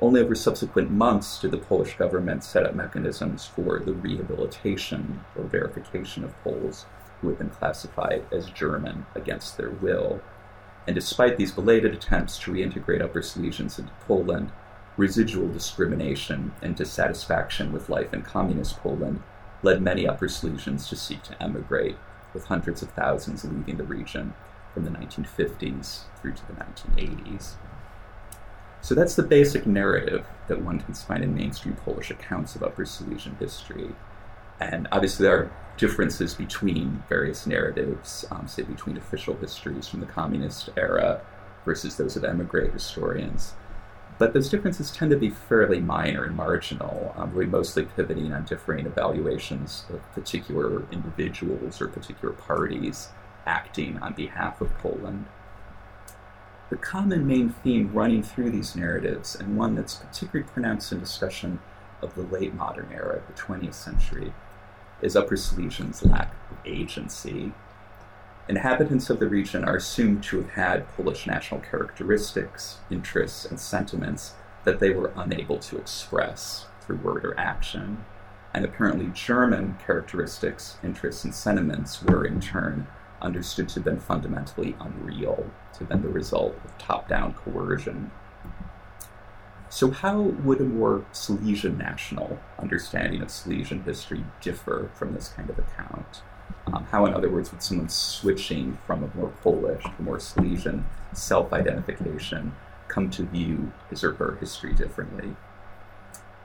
Only 0.00 0.20
over 0.20 0.34
subsequent 0.34 0.90
months 0.90 1.40
did 1.40 1.50
the 1.50 1.58
Polish 1.58 1.96
government 1.96 2.44
set 2.44 2.66
up 2.66 2.74
mechanisms 2.74 3.46
for 3.46 3.78
the 3.78 3.92
rehabilitation 3.92 5.20
or 5.36 5.44
verification 5.44 6.24
of 6.24 6.36
Poles 6.42 6.86
who 7.20 7.28
had 7.28 7.38
been 7.38 7.50
classified 7.50 8.24
as 8.32 8.50
German 8.50 9.06
against 9.14 9.56
their 9.56 9.70
will. 9.70 10.20
And 10.86 10.94
despite 10.94 11.36
these 11.36 11.52
belated 11.52 11.94
attempts 11.94 12.38
to 12.40 12.52
reintegrate 12.52 13.02
Upper 13.02 13.20
Silesians 13.20 13.78
into 13.78 13.92
Poland, 14.06 14.52
residual 14.96 15.48
discrimination 15.48 16.52
and 16.62 16.76
dissatisfaction 16.76 17.72
with 17.72 17.88
life 17.88 18.12
in 18.12 18.22
communist 18.22 18.78
Poland 18.78 19.22
led 19.62 19.80
many 19.80 20.06
Upper 20.06 20.28
Silesians 20.28 20.88
to 20.88 20.96
seek 20.96 21.22
to 21.24 21.42
emigrate 21.42 21.96
with 22.32 22.46
hundreds 22.46 22.82
of 22.82 22.90
thousands 22.90 23.44
leaving 23.44 23.76
the 23.76 23.84
region 23.84 24.34
from 24.72 24.84
the 24.84 24.90
1950s 24.90 26.02
through 26.20 26.34
to 26.34 26.46
the 26.46 26.52
1980s. 26.52 27.54
So 28.82 28.94
that's 28.94 29.14
the 29.14 29.22
basic 29.22 29.66
narrative 29.66 30.26
that 30.48 30.60
one 30.60 30.80
can 30.80 30.92
find 30.92 31.24
in 31.24 31.34
mainstream 31.34 31.74
Polish 31.76 32.10
accounts 32.10 32.54
of 32.54 32.62
Upper 32.62 32.84
Silesian 32.84 33.36
history. 33.36 33.94
And 34.60 34.86
obviously, 34.92 35.24
there 35.24 35.38
are 35.38 35.50
differences 35.76 36.34
between 36.34 37.02
various 37.08 37.46
narratives, 37.46 38.24
um, 38.30 38.46
say 38.46 38.62
between 38.62 38.96
official 38.96 39.34
histories 39.36 39.88
from 39.88 40.00
the 40.00 40.06
communist 40.06 40.70
era 40.76 41.20
versus 41.64 41.96
those 41.96 42.16
of 42.16 42.24
emigre 42.24 42.70
historians. 42.70 43.54
But 44.16 44.32
those 44.32 44.48
differences 44.48 44.92
tend 44.92 45.10
to 45.10 45.16
be 45.16 45.30
fairly 45.30 45.80
minor 45.80 46.24
and 46.24 46.36
marginal, 46.36 47.12
um, 47.16 47.32
really 47.32 47.46
mostly 47.46 47.84
pivoting 47.84 48.32
on 48.32 48.44
differing 48.44 48.86
evaluations 48.86 49.84
of 49.92 50.00
particular 50.12 50.84
individuals 50.92 51.80
or 51.80 51.88
particular 51.88 52.32
parties 52.32 53.08
acting 53.44 53.98
on 53.98 54.12
behalf 54.12 54.60
of 54.60 54.76
Poland. 54.78 55.26
The 56.70 56.76
common 56.76 57.26
main 57.26 57.50
theme 57.50 57.92
running 57.92 58.22
through 58.22 58.50
these 58.50 58.76
narratives, 58.76 59.34
and 59.34 59.56
one 59.56 59.74
that's 59.74 59.96
particularly 59.96 60.48
pronounced 60.48 60.92
in 60.92 61.00
discussion 61.00 61.58
of 62.00 62.14
the 62.14 62.22
late 62.22 62.54
modern 62.54 62.90
era, 62.92 63.20
the 63.26 63.32
20th 63.32 63.74
century, 63.74 64.32
is 65.04 65.14
Upper 65.14 65.36
Silesians' 65.36 66.04
lack 66.08 66.34
of 66.50 66.56
agency 66.64 67.52
Inhabitants 68.46 69.08
of 69.08 69.20
the 69.20 69.26
region 69.26 69.64
are 69.64 69.76
assumed 69.76 70.22
to 70.24 70.36
have 70.36 70.50
had 70.50 70.88
Polish 70.96 71.26
national 71.26 71.60
characteristics, 71.60 72.76
interests, 72.90 73.46
and 73.46 73.58
sentiments 73.58 74.34
that 74.64 74.80
they 74.80 74.90
were 74.90 75.14
unable 75.16 75.58
to 75.60 75.78
express 75.78 76.66
through 76.82 76.96
word 76.96 77.24
or 77.24 77.38
action. 77.40 78.04
And 78.52 78.62
apparently, 78.62 79.06
German 79.14 79.78
characteristics, 79.84 80.76
interests, 80.84 81.24
and 81.24 81.34
sentiments 81.34 82.02
were 82.02 82.26
in 82.26 82.38
turn 82.38 82.86
understood 83.22 83.70
to 83.70 83.76
have 83.76 83.84
been 83.84 83.98
fundamentally 83.98 84.76
unreal, 84.78 85.50
to 85.72 85.78
have 85.78 85.88
been 85.88 86.02
the 86.02 86.08
result 86.08 86.54
of 86.66 86.76
top 86.76 87.08
down 87.08 87.32
coercion. 87.32 88.10
So, 89.74 89.90
how 89.90 90.20
would 90.20 90.60
a 90.60 90.64
more 90.64 91.04
Silesian 91.10 91.76
national 91.76 92.38
understanding 92.60 93.20
of 93.22 93.28
Silesian 93.32 93.82
history 93.82 94.22
differ 94.40 94.92
from 94.94 95.14
this 95.14 95.30
kind 95.30 95.50
of 95.50 95.58
account? 95.58 96.22
Um, 96.72 96.84
how, 96.92 97.06
in 97.06 97.12
other 97.12 97.28
words, 97.28 97.50
would 97.50 97.60
someone 97.60 97.88
switching 97.88 98.78
from 98.86 99.02
a 99.02 99.10
more 99.16 99.32
Polish 99.42 99.82
to 99.82 100.00
more 100.00 100.20
Silesian 100.20 100.86
self 101.12 101.52
identification 101.52 102.54
come 102.86 103.10
to 103.10 103.24
view 103.24 103.72
his 103.90 104.04
or 104.04 104.12
her 104.12 104.36
history 104.36 104.74
differently? 104.74 105.34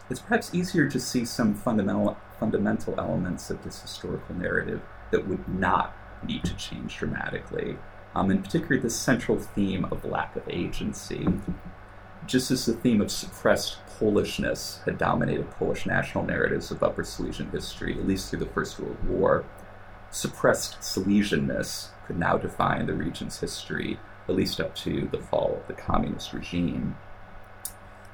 It's 0.09 0.21
perhaps 0.21 0.51
easier 0.55 0.89
to 0.89 0.99
see 0.99 1.23
some 1.23 1.53
fundamental, 1.53 2.17
fundamental 2.39 2.95
elements 2.97 3.51
of 3.51 3.63
this 3.63 3.79
historical 3.79 4.33
narrative 4.33 4.81
that 5.11 5.27
would 5.27 5.47
not 5.47 5.95
need 6.23 6.45
to 6.45 6.55
change 6.55 6.97
dramatically, 6.97 7.77
um, 8.15 8.31
in 8.31 8.41
particular 8.41 8.81
the 8.81 8.89
central 8.89 9.37
theme 9.37 9.85
of 9.91 10.03
lack 10.03 10.35
of 10.35 10.49
agency. 10.49 11.27
Just 12.25 12.51
as 12.51 12.65
the 12.65 12.73
theme 12.73 13.01
of 13.01 13.11
suppressed 13.11 13.77
Polishness 13.97 14.83
had 14.85 14.97
dominated 14.97 15.51
Polish 15.51 15.85
national 15.85 16.25
narratives 16.25 16.71
of 16.71 16.83
Upper 16.83 17.03
Silesian 17.03 17.49
history, 17.49 17.93
at 17.97 18.07
least 18.07 18.29
through 18.29 18.39
the 18.39 18.45
First 18.45 18.79
World 18.79 19.03
War, 19.07 19.45
suppressed 20.11 20.79
Silesianness 20.79 21.89
could 22.05 22.19
now 22.19 22.37
define 22.37 22.85
the 22.85 22.93
region's 22.93 23.39
history, 23.39 23.99
at 24.27 24.35
least 24.35 24.59
up 24.59 24.75
to 24.75 25.07
the 25.11 25.19
fall 25.19 25.57
of 25.59 25.67
the 25.67 25.73
communist 25.73 26.33
regime. 26.33 26.95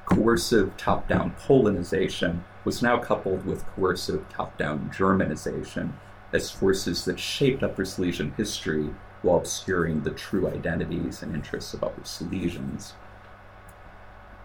Coercive 0.06 0.78
top 0.78 1.08
down 1.08 1.36
Polonization 1.40 2.42
was 2.64 2.82
now 2.82 2.98
coupled 2.98 3.46
with 3.46 3.66
coercive 3.68 4.28
top 4.30 4.58
down 4.58 4.92
Germanization 4.94 5.94
as 6.32 6.52
forces 6.52 7.06
that 7.06 7.20
shaped 7.20 7.64
Upper 7.64 7.86
Silesian 7.86 8.32
history 8.34 8.90
while 9.22 9.38
obscuring 9.38 10.04
the 10.04 10.12
true 10.12 10.48
identities 10.48 11.24
and 11.24 11.34
interests 11.34 11.74
of 11.74 11.84
Upper 11.84 12.02
Silesians. 12.02 12.94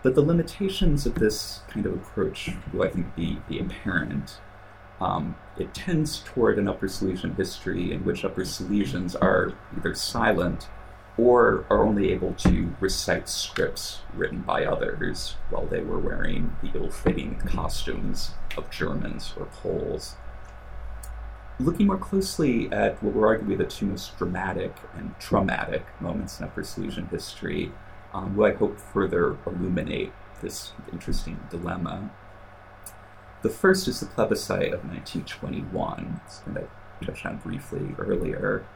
But 0.02 0.14
the 0.14 0.22
limitations 0.22 1.06
of 1.06 1.16
this 1.16 1.60
kind 1.68 1.84
of 1.86 1.94
approach 1.94 2.50
will, 2.72 2.82
I 2.82 2.88
think, 2.88 3.14
be, 3.14 3.38
be 3.48 3.58
apparent 3.58 4.40
um, 5.00 5.36
it 5.58 5.72
tends 5.72 6.20
toward 6.20 6.58
an 6.58 6.68
Upper 6.68 6.86
Silesian 6.86 7.34
history 7.34 7.92
in 7.92 8.04
which 8.04 8.24
Upper 8.24 8.42
Silesians 8.42 9.16
are 9.20 9.54
either 9.76 9.94
silent 9.94 10.68
or 11.16 11.64
are 11.70 11.84
only 11.84 12.12
able 12.12 12.34
to 12.34 12.74
recite 12.80 13.28
scripts 13.28 14.02
written 14.14 14.40
by 14.40 14.64
others 14.64 15.36
while 15.48 15.66
they 15.66 15.80
were 15.80 15.98
wearing 15.98 16.56
the 16.62 16.70
ill 16.74 16.90
fitting 16.90 17.36
costumes 17.46 18.32
of 18.56 18.70
Germans 18.70 19.34
or 19.38 19.46
Poles. 19.46 20.16
Looking 21.58 21.88
more 21.88 21.98
closely 21.98 22.70
at 22.72 23.02
what 23.02 23.14
were 23.14 23.38
arguably 23.38 23.56
the 23.56 23.64
two 23.64 23.86
most 23.86 24.16
dramatic 24.18 24.74
and 24.96 25.14
traumatic 25.18 25.84
moments 26.00 26.38
in 26.38 26.46
Upper 26.46 26.62
Silesian 26.62 27.06
history, 27.06 27.72
um, 28.12 28.36
will 28.36 28.46
I 28.46 28.54
hope 28.54 28.78
further 28.78 29.36
illuminate 29.46 30.12
this 30.40 30.72
interesting 30.92 31.40
dilemma. 31.50 32.10
The 33.42 33.50
first 33.50 33.88
is 33.88 34.00
the 34.00 34.06
plebiscite 34.06 34.72
of 34.72 34.84
1921, 34.84 36.20
something 36.28 36.68
I 37.00 37.04
touched 37.04 37.26
on 37.26 37.38
briefly 37.38 37.94
earlier. 37.98 38.66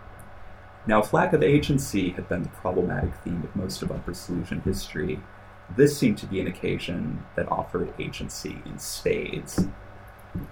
Now, 0.87 1.03
if 1.03 1.13
lack 1.13 1.33
of 1.33 1.43
agency 1.43 2.11
had 2.11 2.29
been 2.29 2.43
the 2.43 2.49
problematic 2.51 3.15
theme 3.17 3.43
of 3.43 3.57
most 3.57 3.83
of 3.83 3.91
Upper 3.91 4.15
Silesian 4.15 4.61
history, 4.61 5.21
this 5.77 5.99
seemed 5.99 6.19
to 6.19 6.27
be 6.27 6.41
an 6.41 6.47
occasion 6.47 7.25
that 7.37 7.51
offered 7.51 7.95
agency 7.99 8.59
in 8.67 8.79
spades. 8.79 9.67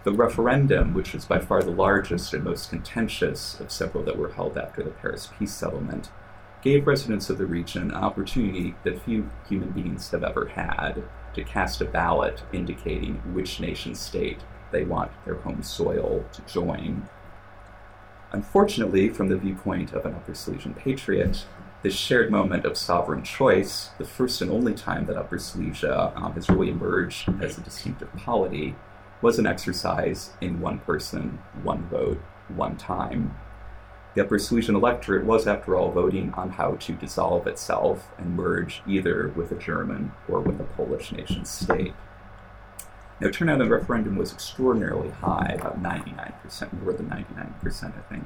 The 0.04 0.12
referendum, 0.12 0.94
which 0.94 1.12
was 1.12 1.24
by 1.24 1.38
far 1.38 1.62
the 1.62 1.70
largest 1.70 2.32
and 2.32 2.44
most 2.44 2.70
contentious 2.70 3.60
of 3.60 3.70
several 3.70 4.04
that 4.04 4.16
were 4.16 4.32
held 4.32 4.56
after 4.56 4.82
the 4.82 4.90
Paris 4.90 5.28
peace 5.38 5.52
settlement, 5.52 6.10
gave 6.62 6.86
residents 6.86 7.28
of 7.28 7.38
the 7.38 7.46
region 7.46 7.90
an 7.90 7.94
opportunity 7.94 8.74
that 8.84 9.02
few 9.02 9.28
human 9.48 9.70
beings 9.70 10.10
have 10.10 10.22
ever 10.22 10.46
had 10.46 11.02
to 11.34 11.44
cast 11.44 11.80
a 11.80 11.84
ballot 11.84 12.42
indicating 12.52 13.16
which 13.34 13.60
nation 13.60 13.94
state 13.94 14.40
they 14.70 14.84
want 14.84 15.10
their 15.24 15.34
home 15.34 15.62
soil 15.62 16.24
to 16.32 16.42
join. 16.42 17.08
Unfortunately, 18.32 19.08
from 19.10 19.28
the 19.28 19.36
viewpoint 19.36 19.92
of 19.92 20.06
an 20.06 20.14
Upper 20.14 20.34
Silesian 20.34 20.74
patriot, 20.74 21.44
this 21.82 21.94
shared 21.94 22.30
moment 22.30 22.64
of 22.64 22.78
sovereign 22.78 23.24
choice, 23.24 23.90
the 23.98 24.04
first 24.04 24.40
and 24.40 24.50
only 24.50 24.72
time 24.72 25.06
that 25.06 25.16
Upper 25.16 25.38
Silesia 25.38 26.12
um, 26.16 26.32
has 26.34 26.48
really 26.48 26.70
emerged 26.70 27.28
as 27.42 27.58
a 27.58 27.60
distinctive 27.60 28.12
polity, 28.16 28.76
was 29.20 29.38
an 29.38 29.46
exercise 29.46 30.30
in 30.40 30.60
one 30.60 30.78
person, 30.80 31.40
one 31.62 31.86
vote, 31.88 32.20
one 32.48 32.76
time. 32.76 33.36
The 34.14 34.22
Upper 34.22 34.38
Silesian 34.38 34.74
electorate 34.74 35.24
was, 35.24 35.46
after 35.46 35.74
all, 35.74 35.90
voting 35.90 36.34
on 36.34 36.50
how 36.50 36.72
to 36.72 36.92
dissolve 36.92 37.46
itself 37.46 38.08
and 38.18 38.36
merge 38.36 38.82
either 38.86 39.28
with 39.34 39.50
a 39.52 39.54
German 39.54 40.12
or 40.28 40.40
with 40.40 40.60
a 40.60 40.64
Polish 40.64 41.12
nation 41.12 41.46
state. 41.46 41.94
Now, 43.20 43.30
turnout 43.30 43.60
in 43.60 43.68
the 43.68 43.74
referendum 43.74 44.16
was 44.16 44.32
extraordinarily 44.32 45.10
high, 45.10 45.56
about 45.58 45.82
99%, 45.82 46.82
more 46.82 46.92
than 46.92 47.08
99%, 47.08 47.96
I 47.96 48.02
think, 48.02 48.24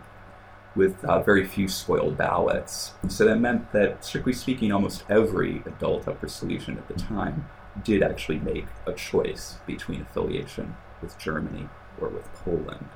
with 0.74 1.04
uh, 1.04 1.22
very 1.22 1.46
few 1.46 1.68
spoiled 1.68 2.16
ballots. 2.16 2.94
So 3.08 3.24
that 3.24 3.36
meant 3.36 3.70
that, 3.72 4.04
strictly 4.04 4.32
speaking, 4.32 4.72
almost 4.72 5.04
every 5.08 5.62
adult 5.66 6.08
Upper 6.08 6.28
Silesian 6.28 6.78
at 6.78 6.88
the 6.88 6.94
time 6.94 7.46
did 7.84 8.02
actually 8.02 8.38
make 8.38 8.66
a 8.86 8.92
choice 8.92 9.58
between 9.66 10.00
affiliation 10.00 10.74
with 11.00 11.18
Germany 11.18 11.68
or 12.00 12.08
with 12.08 12.32
Poland. 12.32 12.88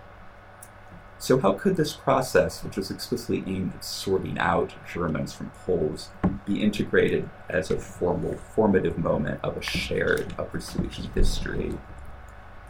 So, 1.21 1.39
how 1.39 1.53
could 1.53 1.77
this 1.77 1.93
process, 1.93 2.65
which 2.65 2.79
was 2.79 2.91
explicitly 2.91 3.45
aimed 3.47 3.75
at 3.75 3.85
sorting 3.85 4.39
out 4.39 4.73
Germans 4.91 5.35
from 5.35 5.51
Poles, 5.67 6.09
be 6.47 6.63
integrated 6.63 7.29
as 7.51 7.71
a 7.71 7.79
formal, 7.79 8.39
formative 8.39 8.97
moment 8.97 9.39
of 9.43 9.59
a 9.59 9.61
shared 9.61 10.33
Upper 10.39 10.61
Silesian 10.61 11.11
history? 11.13 11.75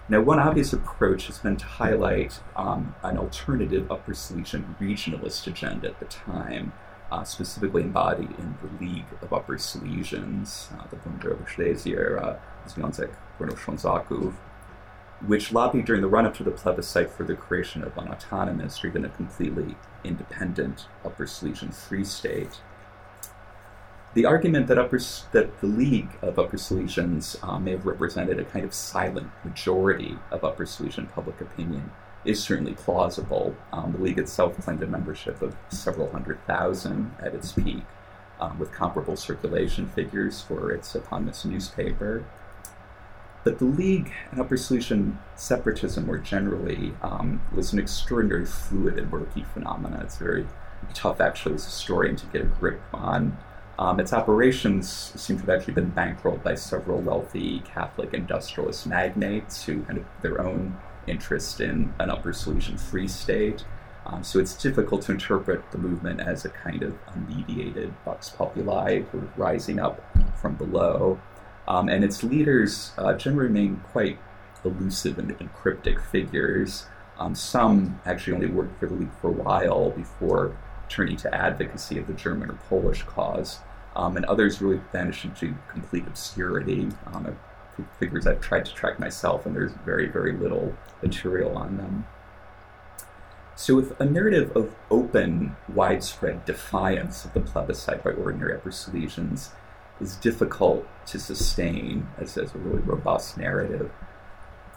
Now, 0.08 0.22
one 0.22 0.40
obvious 0.40 0.72
approach 0.72 1.28
has 1.28 1.38
been 1.38 1.58
to 1.58 1.64
highlight 1.64 2.40
um, 2.56 2.96
an 3.04 3.18
alternative 3.18 3.88
Upper 3.88 4.14
Silesian 4.14 4.74
regionalist 4.80 5.46
agenda 5.46 5.86
at 5.86 6.00
the 6.00 6.06
time, 6.06 6.72
uh, 7.12 7.22
specifically 7.22 7.82
embodied 7.82 8.32
in 8.36 8.56
the 8.60 8.84
League 8.84 9.06
of 9.22 9.32
Upper 9.32 9.58
Silesians, 9.58 10.76
uh, 10.76 10.88
the 10.90 10.96
Bund 10.96 11.20
der 11.20 11.36
Schlesier, 11.46 12.20
uh, 12.20 12.36
Związek 12.66 13.10
Górnoślązaków, 13.38 14.49
which 15.26 15.52
lobbied 15.52 15.84
during 15.84 16.00
the 16.00 16.08
run 16.08 16.26
up 16.26 16.34
to 16.36 16.44
the 16.44 16.50
plebiscite 16.50 17.10
for 17.10 17.24
the 17.24 17.34
creation 17.34 17.82
of 17.82 17.96
an 17.98 18.08
autonomous 18.08 18.82
or 18.82 18.88
even 18.88 19.04
a 19.04 19.08
completely 19.10 19.76
independent 20.02 20.86
Upper 21.04 21.26
Silesian 21.26 21.72
Free 21.72 22.04
State. 22.04 22.60
The 24.14 24.26
argument 24.26 24.66
that, 24.66 24.78
upper, 24.78 24.98
that 25.32 25.60
the 25.60 25.66
League 25.66 26.10
of 26.20 26.38
Upper 26.38 26.56
Silesians 26.56 27.36
uh, 27.46 27.60
may 27.60 27.72
have 27.72 27.86
represented 27.86 28.40
a 28.40 28.44
kind 28.44 28.64
of 28.64 28.74
silent 28.74 29.30
majority 29.44 30.18
of 30.32 30.42
Upper 30.42 30.66
Silesian 30.66 31.06
public 31.06 31.40
opinion 31.40 31.92
is 32.24 32.42
certainly 32.42 32.74
plausible. 32.74 33.54
Um, 33.72 33.92
the 33.92 33.98
League 33.98 34.18
itself 34.18 34.58
claimed 34.58 34.82
a 34.82 34.86
membership 34.86 35.40
of 35.42 35.54
several 35.68 36.10
hundred 36.10 36.44
thousand 36.46 37.14
at 37.20 37.34
its 37.34 37.52
peak, 37.52 37.84
um, 38.40 38.58
with 38.58 38.72
comparable 38.72 39.16
circulation 39.16 39.86
figures 39.86 40.40
for 40.40 40.72
its 40.72 40.94
eponymous 40.94 41.44
newspaper. 41.44 42.24
But 43.42 43.58
the 43.58 43.64
League 43.64 44.12
and 44.30 44.40
Upper 44.40 44.56
Silesian 44.56 45.18
separatism 45.34 46.06
more 46.06 46.18
generally 46.18 46.94
um, 47.02 47.40
was 47.54 47.72
an 47.72 47.78
extraordinary 47.78 48.44
fluid 48.44 48.98
and 48.98 49.10
murky 49.10 49.44
phenomenon. 49.54 50.02
It's 50.02 50.18
very 50.18 50.46
tough, 50.92 51.20
actually, 51.20 51.54
as 51.54 51.62
a 51.64 51.66
historian, 51.66 52.16
to 52.16 52.26
get 52.26 52.42
a 52.42 52.44
grip 52.44 52.80
on. 52.92 53.38
Um, 53.78 53.98
its 53.98 54.12
operations 54.12 54.90
seem 55.16 55.36
to 55.36 55.42
have 55.46 55.48
actually 55.48 55.72
been 55.72 55.92
bankrolled 55.92 56.42
by 56.42 56.54
several 56.54 57.00
wealthy 57.00 57.60
Catholic 57.60 58.12
industrialist 58.12 58.86
magnates 58.86 59.64
who 59.64 59.84
had 59.84 60.04
their 60.20 60.42
own 60.42 60.76
interest 61.06 61.62
in 61.62 61.94
an 61.98 62.10
Upper 62.10 62.34
Silesian 62.34 62.76
free 62.76 63.08
state. 63.08 63.64
Um, 64.04 64.22
so 64.22 64.38
it's 64.38 64.54
difficult 64.54 65.02
to 65.02 65.12
interpret 65.12 65.70
the 65.72 65.78
movement 65.78 66.20
as 66.20 66.44
a 66.44 66.50
kind 66.50 66.82
of 66.82 66.94
unmediated 67.06 67.92
vox 68.04 68.28
populi 68.28 69.02
rising 69.36 69.78
up 69.78 70.02
from 70.38 70.56
below. 70.56 71.18
Um, 71.70 71.88
and 71.88 72.02
its 72.02 72.24
leaders 72.24 72.90
uh, 72.98 73.12
generally 73.12 73.46
remain 73.46 73.76
quite 73.92 74.18
elusive 74.64 75.20
and, 75.20 75.36
and 75.38 75.52
cryptic 75.52 76.00
figures. 76.00 76.86
Um, 77.16 77.36
some 77.36 78.00
actually 78.04 78.32
only 78.32 78.48
worked 78.48 78.80
for 78.80 78.86
the 78.86 78.94
League 78.94 79.12
for 79.20 79.28
a 79.28 79.32
while 79.32 79.90
before 79.90 80.58
turning 80.88 81.16
to 81.18 81.32
advocacy 81.32 81.96
of 81.96 82.08
the 82.08 82.12
German 82.12 82.50
or 82.50 82.54
Polish 82.68 83.04
cause, 83.04 83.60
um, 83.94 84.16
and 84.16 84.26
others 84.26 84.60
really 84.60 84.80
vanished 84.90 85.24
into 85.24 85.54
complete 85.70 86.08
obscurity. 86.08 86.88
Um, 87.06 87.38
figures 88.00 88.26
I've 88.26 88.40
tried 88.40 88.64
to 88.64 88.74
track 88.74 88.98
myself, 88.98 89.46
and 89.46 89.54
there's 89.54 89.72
very, 89.86 90.08
very 90.08 90.32
little 90.32 90.74
material 91.04 91.56
on 91.56 91.76
them. 91.76 92.04
So, 93.54 93.76
with 93.76 93.98
a 94.00 94.04
narrative 94.04 94.56
of 94.56 94.74
open, 94.90 95.54
widespread 95.72 96.44
defiance 96.44 97.24
of 97.24 97.32
the 97.32 97.40
plebiscite 97.40 98.02
by 98.02 98.10
ordinary 98.10 98.56
Upper 98.56 98.70
Silesians, 98.70 99.50
is 100.00 100.16
difficult 100.16 100.86
to 101.06 101.18
sustain 101.18 102.06
as, 102.18 102.36
as 102.36 102.54
a 102.54 102.58
really 102.58 102.80
robust 102.80 103.36
narrative. 103.36 103.90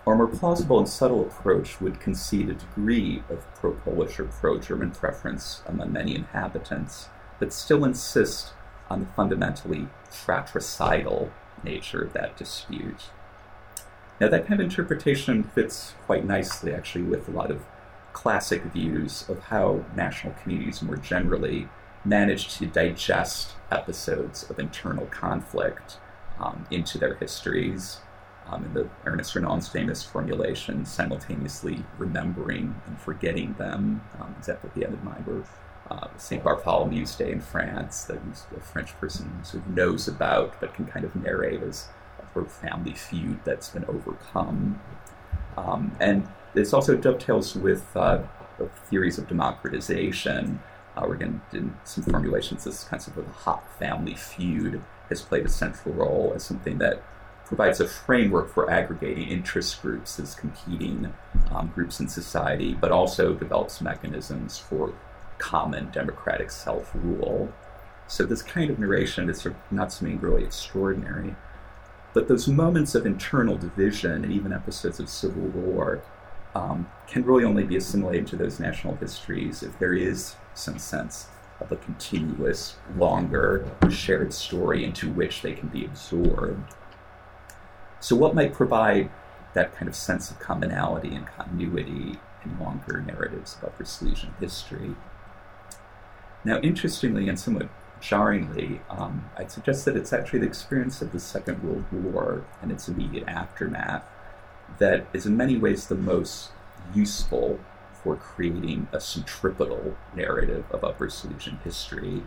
Our 0.06 0.16
more 0.16 0.28
plausible 0.28 0.80
and 0.80 0.90
subtle 0.90 1.22
approach 1.22 1.80
would 1.80 2.02
concede 2.02 2.50
a 2.50 2.54
degree 2.54 3.24
of 3.30 3.46
pro 3.56 3.72
Polish 3.72 4.20
or 4.20 4.26
pro 4.26 4.60
German 4.60 4.92
preference 4.92 5.62
among 5.66 5.94
many 5.94 6.16
inhabitants, 6.16 7.08
but 7.40 7.54
still 7.54 7.86
insist 7.86 8.54
on 8.90 9.00
the 9.00 9.06
fundamentally 9.08 9.88
fratricidal 10.10 11.32
nature 11.64 12.02
of 12.02 12.14
that 12.14 12.36
dispute. 12.36 13.10
Now, 14.20 14.28
that 14.28 14.46
kind 14.46 14.60
of 14.60 14.66
interpretation 14.66 15.44
fits 15.44 15.94
quite 16.06 16.26
nicely, 16.26 16.74
actually, 16.74 17.06
with 17.06 17.28
a 17.28 17.32
lot 17.32 17.50
of 17.50 17.64
classic 18.12 18.64
views 18.66 19.26
of 19.28 19.40
how 19.44 19.86
national 19.96 20.34
communities 20.34 20.82
more 20.82 20.98
generally 20.98 21.68
managed 22.06 22.52
to 22.58 22.66
digest 22.66 23.54
episodes 23.72 24.50
of 24.50 24.60
internal 24.60 25.06
conflict 25.08 25.98
um, 26.39 26.66
into 26.72 26.98
their 26.98 27.16
histories. 27.16 28.00
Um, 28.46 28.66
in 28.66 28.74
the 28.74 28.89
Ernest 29.06 29.36
Renan's 29.36 29.70
famous 29.70 30.04
formulation, 30.04 30.86
simultaneously 30.86 31.86
remembering 31.98 32.76
and 32.86 33.00
forgetting 33.00 33.54
them. 33.54 34.02
Um, 34.20 34.36
exactly 34.38 34.70
what 34.70 34.78
he 34.78 34.84
had 34.84 34.94
in 34.94 35.06
mind 35.06 35.26
were 35.26 35.44
uh, 35.89 36.08
St. 36.18 36.44
Bartholomew's 36.44 37.16
Day 37.16 37.32
in 37.32 37.39
France, 37.39 38.04
that 38.04 38.18
a 38.56 38.60
French 38.60 38.98
person 39.00 39.44
sort 39.46 39.66
of 39.66 39.70
knows 39.70 40.10
about 40.10 40.60
but 40.60 40.74
can 40.74 40.86
kind 40.86 41.06
of 41.06 41.16
narrate 41.16 41.63
as 41.63 41.88
of 42.36 42.52
family 42.52 42.94
feud 42.94 43.39
that's 43.44 43.70
been 43.70 43.86
overcome. 43.86 44.82
Um, 45.58 45.96
and 46.00 46.28
this 46.54 46.74
also 46.74 46.96
dovetails 46.96 47.56
with 47.56 47.86
uh, 47.96 48.24
theories 48.89 49.18
of 49.18 49.28
democratization 49.28 50.60
uh, 50.95 51.06
we're 51.08 51.15
going 51.15 51.41
to 51.51 51.60
do 51.60 51.73
some 51.84 52.03
formulations. 52.03 52.63
This 52.63 52.84
concept 52.84 53.17
of 53.17 53.27
a 53.27 53.32
hot 53.32 53.63
family 53.79 54.15
feud 54.15 54.82
has 55.10 55.21
played 55.21 55.45
a 55.45 55.49
central 55.49 55.93
role 55.95 56.34
as 56.36 56.43
something 56.43 56.77
that 56.77 57.01
provides 57.45 57.79
a 57.79 57.88
framework 57.88 58.53
for 58.53 58.69
aggregating 58.69 59.27
interest 59.27 59.82
groups 59.82 60.19
as 60.19 60.36
competing 60.36 61.13
um, 61.51 61.71
groups 61.75 61.99
in 61.99 62.08
society, 62.08 62.73
but 62.73 62.91
also 62.91 63.34
develops 63.34 63.82
mechanisms 63.82 64.58
for 64.58 64.93
common 65.38 65.89
democratic 65.91 66.51
self 66.51 66.91
rule. 66.93 67.51
So, 68.08 68.25
this 68.25 68.41
kind 68.41 68.69
of 68.69 68.79
narration 68.79 69.29
is 69.29 69.41
sort 69.41 69.56
of 69.56 69.62
not 69.71 69.91
something 69.91 70.19
really 70.19 70.43
extraordinary. 70.43 71.36
But 72.13 72.27
those 72.27 72.47
moments 72.47 72.93
of 72.93 73.08
internal 73.08 73.58
division 73.58 74.23
and 74.23 74.32
even 74.32 74.53
episodes 74.53 74.99
of 74.99 75.10
civil 75.10 75.43
war 75.43 76.03
um, 76.53 76.88
can 77.08 77.25
really 77.25 77.43
only 77.43 77.63
be 77.63 77.75
assimilated 77.75 78.27
to 78.27 78.36
those 78.36 78.60
national 78.60 78.95
histories 78.95 79.63
if 79.63 79.77
there 79.79 79.93
is 79.93 80.36
some 80.54 80.78
sense 80.78 81.28
of 81.60 81.72
a 81.72 81.76
continuous, 81.76 82.76
longer, 82.98 83.70
shared 83.89 84.34
story 84.34 84.84
into 84.84 85.10
which 85.10 85.42
they 85.42 85.54
can 85.54 85.70
be 85.70 85.86
absorbed. 85.86 86.74
So, 88.00 88.16
what 88.16 88.36
might 88.36 88.54
provide 88.54 89.10
that 89.54 89.76
kind 89.76 89.88
of 89.88 89.96
sense 89.96 90.30
of 90.30 90.39
commonality 90.39 91.16
and 91.16 91.26
continuity 91.26 92.20
in 92.44 92.60
longer 92.60 93.02
narratives 93.02 93.56
about 93.60 93.76
Upper 93.76 93.86
history? 94.39 94.96
Now, 96.44 96.60
interestingly 96.60 97.30
and 97.30 97.39
somewhat 97.39 97.70
jarringly, 98.02 98.82
um, 98.89 99.30
I'd 99.38 99.52
suggest 99.52 99.86
that 99.86 99.96
it's 99.96 100.12
actually 100.12 100.39
the 100.39 100.48
experience 100.48 101.02
of 101.02 101.13
the 101.13 101.20
Second 101.20 101.63
World 101.63 101.86
War 101.92 102.46
and 102.62 102.72
its 102.72 102.89
immediate 102.89 103.28
aftermath 103.28 104.04
that 104.80 105.06
is 105.13 105.26
in 105.26 105.38
many 105.38 105.58
ways 105.58 105.88
the 105.88 105.96
most 105.96 106.52
useful 106.94 107.60
for 108.04 108.16
creating 108.16 108.88
a 108.92 109.00
centripetal 109.00 109.96
narrative 110.16 110.66
of 110.72 110.84
Upper 110.84 111.10
Silesian 111.10 111.58
history. 111.63 112.24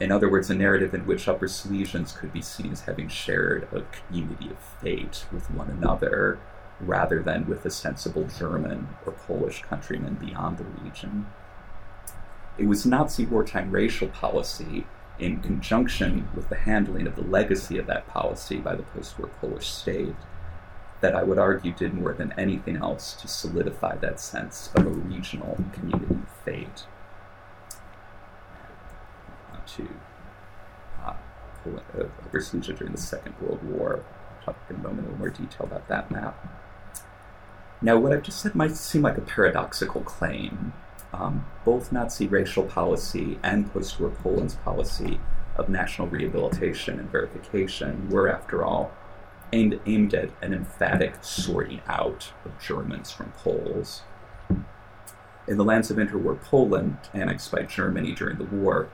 In 0.00 0.12
other 0.12 0.30
words, 0.30 0.50
a 0.50 0.54
narrative 0.54 0.94
in 0.94 1.06
which 1.06 1.28
Upper 1.28 1.46
Silesians 1.46 2.16
could 2.16 2.32
be 2.32 2.42
seen 2.42 2.72
as 2.72 2.82
having 2.82 3.08
shared 3.08 3.68
a 3.72 3.82
community 3.82 4.50
of 4.50 4.58
fate 4.58 5.26
with 5.32 5.50
one 5.50 5.70
another, 5.70 6.38
rather 6.80 7.22
than 7.22 7.46
with 7.46 7.64
a 7.64 7.70
sensible 7.70 8.28
German 8.38 8.88
or 9.04 9.12
Polish 9.12 9.62
countryman 9.62 10.14
beyond 10.14 10.58
the 10.58 10.64
region. 10.64 11.26
It 12.56 12.66
was 12.66 12.86
Nazi 12.86 13.26
wartime 13.26 13.70
racial 13.70 14.08
policy, 14.08 14.86
in 15.18 15.40
conjunction 15.40 16.28
with 16.34 16.48
the 16.48 16.56
handling 16.56 17.06
of 17.06 17.16
the 17.16 17.22
legacy 17.22 17.78
of 17.78 17.86
that 17.86 18.06
policy 18.06 18.58
by 18.58 18.76
the 18.76 18.84
post 18.84 19.18
war 19.18 19.28
Polish 19.40 19.68
state, 19.68 20.14
that 21.00 21.14
I 21.14 21.22
would 21.22 21.38
argue 21.38 21.72
did 21.72 21.94
more 21.94 22.12
than 22.12 22.34
anything 22.36 22.76
else 22.76 23.14
to 23.14 23.28
solidify 23.28 23.96
that 23.96 24.20
sense 24.20 24.70
of 24.74 24.86
a 24.86 24.90
regional 24.90 25.56
community 25.72 26.18
fate. 26.44 26.84
To 29.76 29.88
uh, 31.04 31.14
Silesia 32.32 32.72
during 32.72 32.92
the 32.92 33.00
Second 33.00 33.34
World 33.40 33.62
War. 33.62 34.02
I'll 34.40 34.54
talk 34.54 34.56
in 34.70 34.76
a 34.76 34.78
moment 34.78 35.08
in 35.08 35.18
more 35.18 35.28
detail 35.28 35.66
about 35.66 35.88
that 35.88 36.10
map. 36.10 36.58
Now, 37.80 37.98
what 37.98 38.12
I've 38.12 38.22
just 38.22 38.40
said 38.40 38.54
might 38.54 38.74
seem 38.74 39.02
like 39.02 39.18
a 39.18 39.20
paradoxical 39.20 40.00
claim. 40.00 40.72
Um, 41.12 41.46
both 41.64 41.92
Nazi 41.92 42.26
racial 42.26 42.64
policy 42.64 43.38
and 43.42 43.72
post 43.72 44.00
war 44.00 44.10
Poland's 44.10 44.54
policy 44.54 45.20
of 45.56 45.68
national 45.68 46.08
rehabilitation 46.08 46.98
and 46.98 47.10
verification 47.10 48.08
were, 48.08 48.28
after 48.28 48.64
all, 48.64 48.92
aimed, 49.52 49.80
aimed 49.86 50.14
at 50.14 50.30
an 50.42 50.52
emphatic 50.52 51.16
sorting 51.20 51.80
out 51.86 52.32
of 52.44 52.58
Germans 52.58 53.10
from 53.10 53.32
Poles. 53.32 54.02
In 55.46 55.56
the 55.56 55.64
lands 55.64 55.90
of 55.90 55.96
interwar 55.96 56.40
Poland, 56.40 56.98
annexed 57.14 57.50
by 57.50 57.62
Germany 57.62 58.12
during 58.12 58.38
the 58.38 58.44
war, 58.44 58.88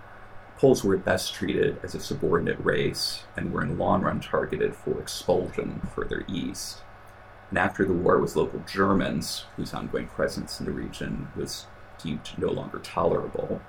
Poles 0.56 0.84
were 0.84 0.96
best 0.96 1.34
treated 1.34 1.78
as 1.82 1.94
a 1.94 2.00
subordinate 2.00 2.64
race 2.64 3.24
and 3.36 3.52
were 3.52 3.62
in 3.62 3.70
the 3.70 3.74
long 3.74 4.02
run 4.02 4.20
targeted 4.20 4.74
for 4.74 5.00
expulsion 5.00 5.80
further 5.94 6.24
east. 6.28 6.82
And 7.50 7.58
after 7.58 7.84
the 7.84 7.92
war, 7.92 8.16
it 8.16 8.20
was 8.20 8.36
local 8.36 8.60
Germans 8.60 9.46
whose 9.56 9.74
ongoing 9.74 10.06
presence 10.06 10.60
in 10.60 10.66
the 10.66 10.72
region 10.72 11.28
was 11.36 11.66
deemed 12.02 12.30
no 12.38 12.48
longer 12.48 12.78
tolerable. 12.78 13.60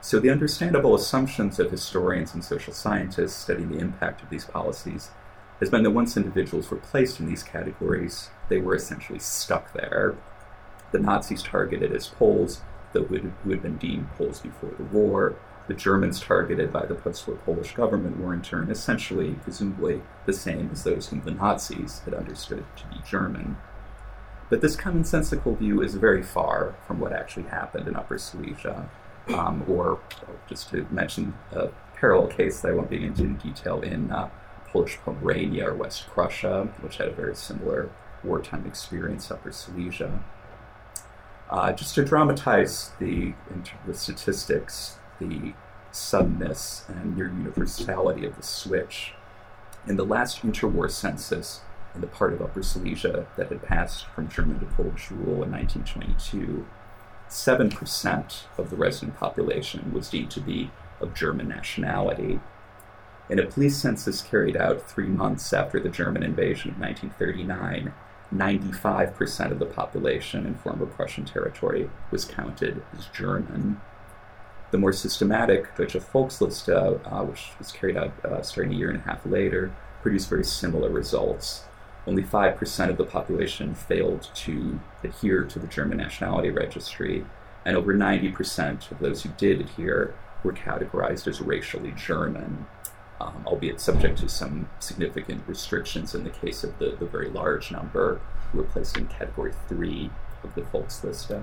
So, 0.00 0.20
the 0.20 0.30
understandable 0.30 0.94
assumptions 0.94 1.58
of 1.58 1.70
historians 1.70 2.34
and 2.34 2.44
social 2.44 2.72
scientists 2.72 3.34
studying 3.34 3.70
the 3.70 3.78
impact 3.78 4.22
of 4.22 4.30
these 4.30 4.44
policies 4.44 5.10
has 5.64 5.70
been 5.70 5.82
that 5.82 5.90
once 5.90 6.16
individuals 6.16 6.70
were 6.70 6.76
placed 6.76 7.18
in 7.18 7.26
these 7.26 7.42
categories, 7.42 8.28
they 8.50 8.58
were 8.58 8.74
essentially 8.74 9.18
stuck 9.18 9.72
there. 9.72 10.14
The 10.92 10.98
Nazis 10.98 11.42
targeted 11.42 11.90
as 11.92 12.06
Poles, 12.06 12.60
those 12.92 13.08
who 13.08 13.50
had 13.50 13.62
been 13.62 13.78
deemed 13.78 14.10
Poles 14.10 14.40
before 14.40 14.72
the 14.76 14.84
war. 14.84 15.36
The 15.66 15.74
Germans 15.74 16.20
targeted 16.20 16.70
by 16.70 16.84
the 16.84 16.94
post 16.94 17.26
war 17.26 17.38
Polish 17.38 17.74
government 17.74 18.20
were 18.20 18.34
in 18.34 18.42
turn 18.42 18.70
essentially, 18.70 19.36
presumably, 19.42 20.02
the 20.26 20.34
same 20.34 20.68
as 20.70 20.84
those 20.84 21.08
whom 21.08 21.22
the 21.22 21.30
Nazis 21.30 22.00
had 22.00 22.12
understood 22.12 22.66
to 22.76 22.86
be 22.88 22.96
German. 23.08 23.56
But 24.50 24.60
this 24.60 24.76
commonsensical 24.76 25.58
view 25.58 25.80
is 25.80 25.94
very 25.94 26.22
far 26.22 26.76
from 26.86 27.00
what 27.00 27.14
actually 27.14 27.44
happened 27.44 27.88
in 27.88 27.96
Upper 27.96 28.18
Silesia 28.18 28.90
um, 29.28 29.64
or 29.66 30.00
just 30.46 30.68
to 30.70 30.86
mention 30.90 31.32
a 31.52 31.68
parallel 31.94 32.28
case 32.28 32.60
that 32.60 32.68
I 32.68 32.74
won't 32.74 32.90
be 32.90 33.02
into 33.02 33.22
in 33.22 33.36
detail 33.36 33.80
in 33.80 34.10
uh, 34.10 34.28
Polish 34.74 34.98
Pomerania 35.04 35.68
or 35.68 35.74
West 35.74 36.08
Prussia, 36.08 36.68
which 36.80 36.96
had 36.96 37.06
a 37.06 37.12
very 37.12 37.36
similar 37.36 37.90
wartime 38.24 38.66
experience, 38.66 39.30
Upper 39.30 39.52
Silesia. 39.52 40.24
Uh, 41.48 41.72
just 41.72 41.94
to 41.94 42.04
dramatize 42.04 42.90
the, 42.98 43.34
the 43.86 43.94
statistics, 43.94 44.98
the 45.20 45.54
suddenness 45.92 46.86
and 46.88 47.16
near 47.16 47.28
universality 47.28 48.26
of 48.26 48.36
the 48.36 48.42
switch, 48.42 49.12
in 49.86 49.96
the 49.96 50.04
last 50.04 50.42
interwar 50.42 50.90
census 50.90 51.60
in 51.94 52.00
the 52.00 52.08
part 52.08 52.32
of 52.32 52.42
Upper 52.42 52.64
Silesia 52.64 53.26
that 53.36 53.50
had 53.50 53.62
passed 53.62 54.06
from 54.06 54.28
German 54.28 54.58
to 54.58 54.66
Polish 54.66 55.08
rule 55.12 55.44
in 55.44 55.52
1922, 55.52 56.66
7% 57.28 58.42
of 58.58 58.70
the 58.70 58.76
resident 58.76 59.16
population 59.18 59.92
was 59.92 60.10
deemed 60.10 60.32
to 60.32 60.40
be 60.40 60.72
of 61.00 61.14
German 61.14 61.48
nationality. 61.48 62.40
In 63.30 63.38
a 63.38 63.46
police 63.46 63.76
census 63.76 64.20
carried 64.20 64.56
out 64.56 64.88
three 64.88 65.06
months 65.06 65.52
after 65.52 65.80
the 65.80 65.88
German 65.88 66.22
invasion 66.22 66.70
of 66.70 66.78
1939, 66.78 67.92
95% 68.34 69.50
of 69.50 69.58
the 69.58 69.66
population 69.66 70.46
in 70.46 70.54
former 70.54 70.86
Prussian 70.86 71.24
territory 71.24 71.88
was 72.10 72.24
counted 72.24 72.82
as 72.96 73.06
German. 73.06 73.80
The 74.70 74.78
more 74.78 74.92
systematic 74.92 75.74
Deutsche 75.76 75.94
Volksliste, 75.94 76.68
uh, 76.70 77.24
which 77.24 77.50
was 77.58 77.72
carried 77.72 77.96
out 77.96 78.12
uh, 78.24 78.42
starting 78.42 78.74
a 78.74 78.76
year 78.76 78.90
and 78.90 78.98
a 78.98 79.02
half 79.02 79.24
later, 79.24 79.74
produced 80.02 80.28
very 80.28 80.44
similar 80.44 80.90
results 80.90 81.64
only 82.06 82.22
5% 82.22 82.90
of 82.90 82.96
the 82.96 83.04
population 83.04 83.74
failed 83.74 84.28
to 84.34 84.80
adhere 85.02 85.44
to 85.44 85.58
the 85.58 85.66
German 85.66 85.98
nationality 85.98 86.50
registry, 86.50 87.24
and 87.64 87.76
over 87.76 87.94
90% 87.94 88.90
of 88.90 88.98
those 88.98 89.22
who 89.22 89.30
did 89.30 89.60
adhere 89.60 90.14
were 90.42 90.52
categorized 90.52 91.26
as 91.26 91.40
racially 91.40 91.92
German, 91.92 92.66
um, 93.20 93.44
albeit 93.46 93.80
subject 93.80 94.18
to 94.18 94.28
some 94.28 94.68
significant 94.80 95.42
restrictions 95.46 96.14
in 96.14 96.24
the 96.24 96.30
case 96.30 96.64
of 96.64 96.78
the, 96.78 96.96
the 96.98 97.06
very 97.06 97.28
large 97.28 97.70
number 97.70 98.20
who 98.50 98.58
were 98.58 98.64
placed 98.64 98.96
in 98.96 99.06
category 99.06 99.52
3 99.68 100.10
of 100.42 100.54
the 100.54 100.62
Volksliste. 100.62 101.42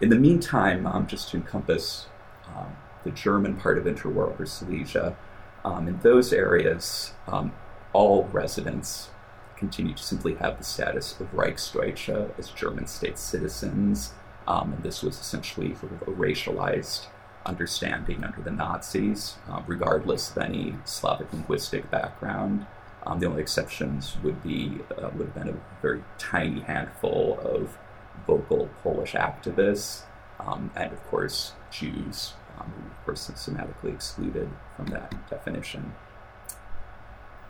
In 0.00 0.08
the 0.08 0.16
meantime, 0.16 0.86
um, 0.86 1.06
just 1.06 1.30
to 1.30 1.36
encompass 1.36 2.06
um, 2.54 2.76
the 3.04 3.10
German 3.10 3.56
part 3.56 3.78
of 3.78 3.84
interwar 3.84 4.30
Upper 4.30 4.46
Silesia, 4.46 5.16
um, 5.64 5.88
in 5.88 5.98
those 6.00 6.32
areas, 6.32 7.12
um, 7.26 7.52
all 7.92 8.24
residents 8.24 9.10
continue 9.56 9.94
to 9.94 10.02
simply 10.02 10.34
have 10.34 10.58
the 10.58 10.64
status 10.64 11.18
of 11.18 11.32
Reichsdeutsche 11.32 12.38
as 12.38 12.50
German 12.50 12.86
state 12.86 13.18
citizens. 13.18 14.12
Um, 14.46 14.74
and 14.74 14.82
this 14.82 15.02
was 15.02 15.18
essentially 15.18 15.74
sort 15.74 15.92
of 15.92 16.02
a 16.02 16.12
racialized 16.12 17.06
understanding 17.46 18.24
under 18.24 18.42
the 18.42 18.50
Nazis, 18.50 19.36
uh, 19.48 19.62
regardless 19.66 20.30
of 20.30 20.38
any 20.38 20.76
Slavic 20.84 21.32
linguistic 21.32 21.90
background. 21.90 22.66
Um, 23.06 23.20
the 23.20 23.26
only 23.26 23.42
exceptions 23.42 24.16
would 24.22 24.42
be 24.42 24.80
uh, 24.98 25.10
would 25.14 25.28
have 25.28 25.34
been 25.34 25.48
a 25.48 25.56
very 25.80 26.02
tiny 26.18 26.60
handful 26.60 27.38
of 27.40 27.78
vocal 28.26 28.68
Polish 28.82 29.12
activists, 29.12 30.02
um, 30.40 30.70
and 30.74 30.92
of 30.92 31.04
course 31.06 31.52
Jews, 31.70 32.34
um, 32.58 32.72
who 32.76 32.90
of 32.90 33.04
course 33.04 33.20
systematically 33.20 33.92
excluded 33.92 34.50
from 34.76 34.86
that 34.86 35.30
definition. 35.30 35.94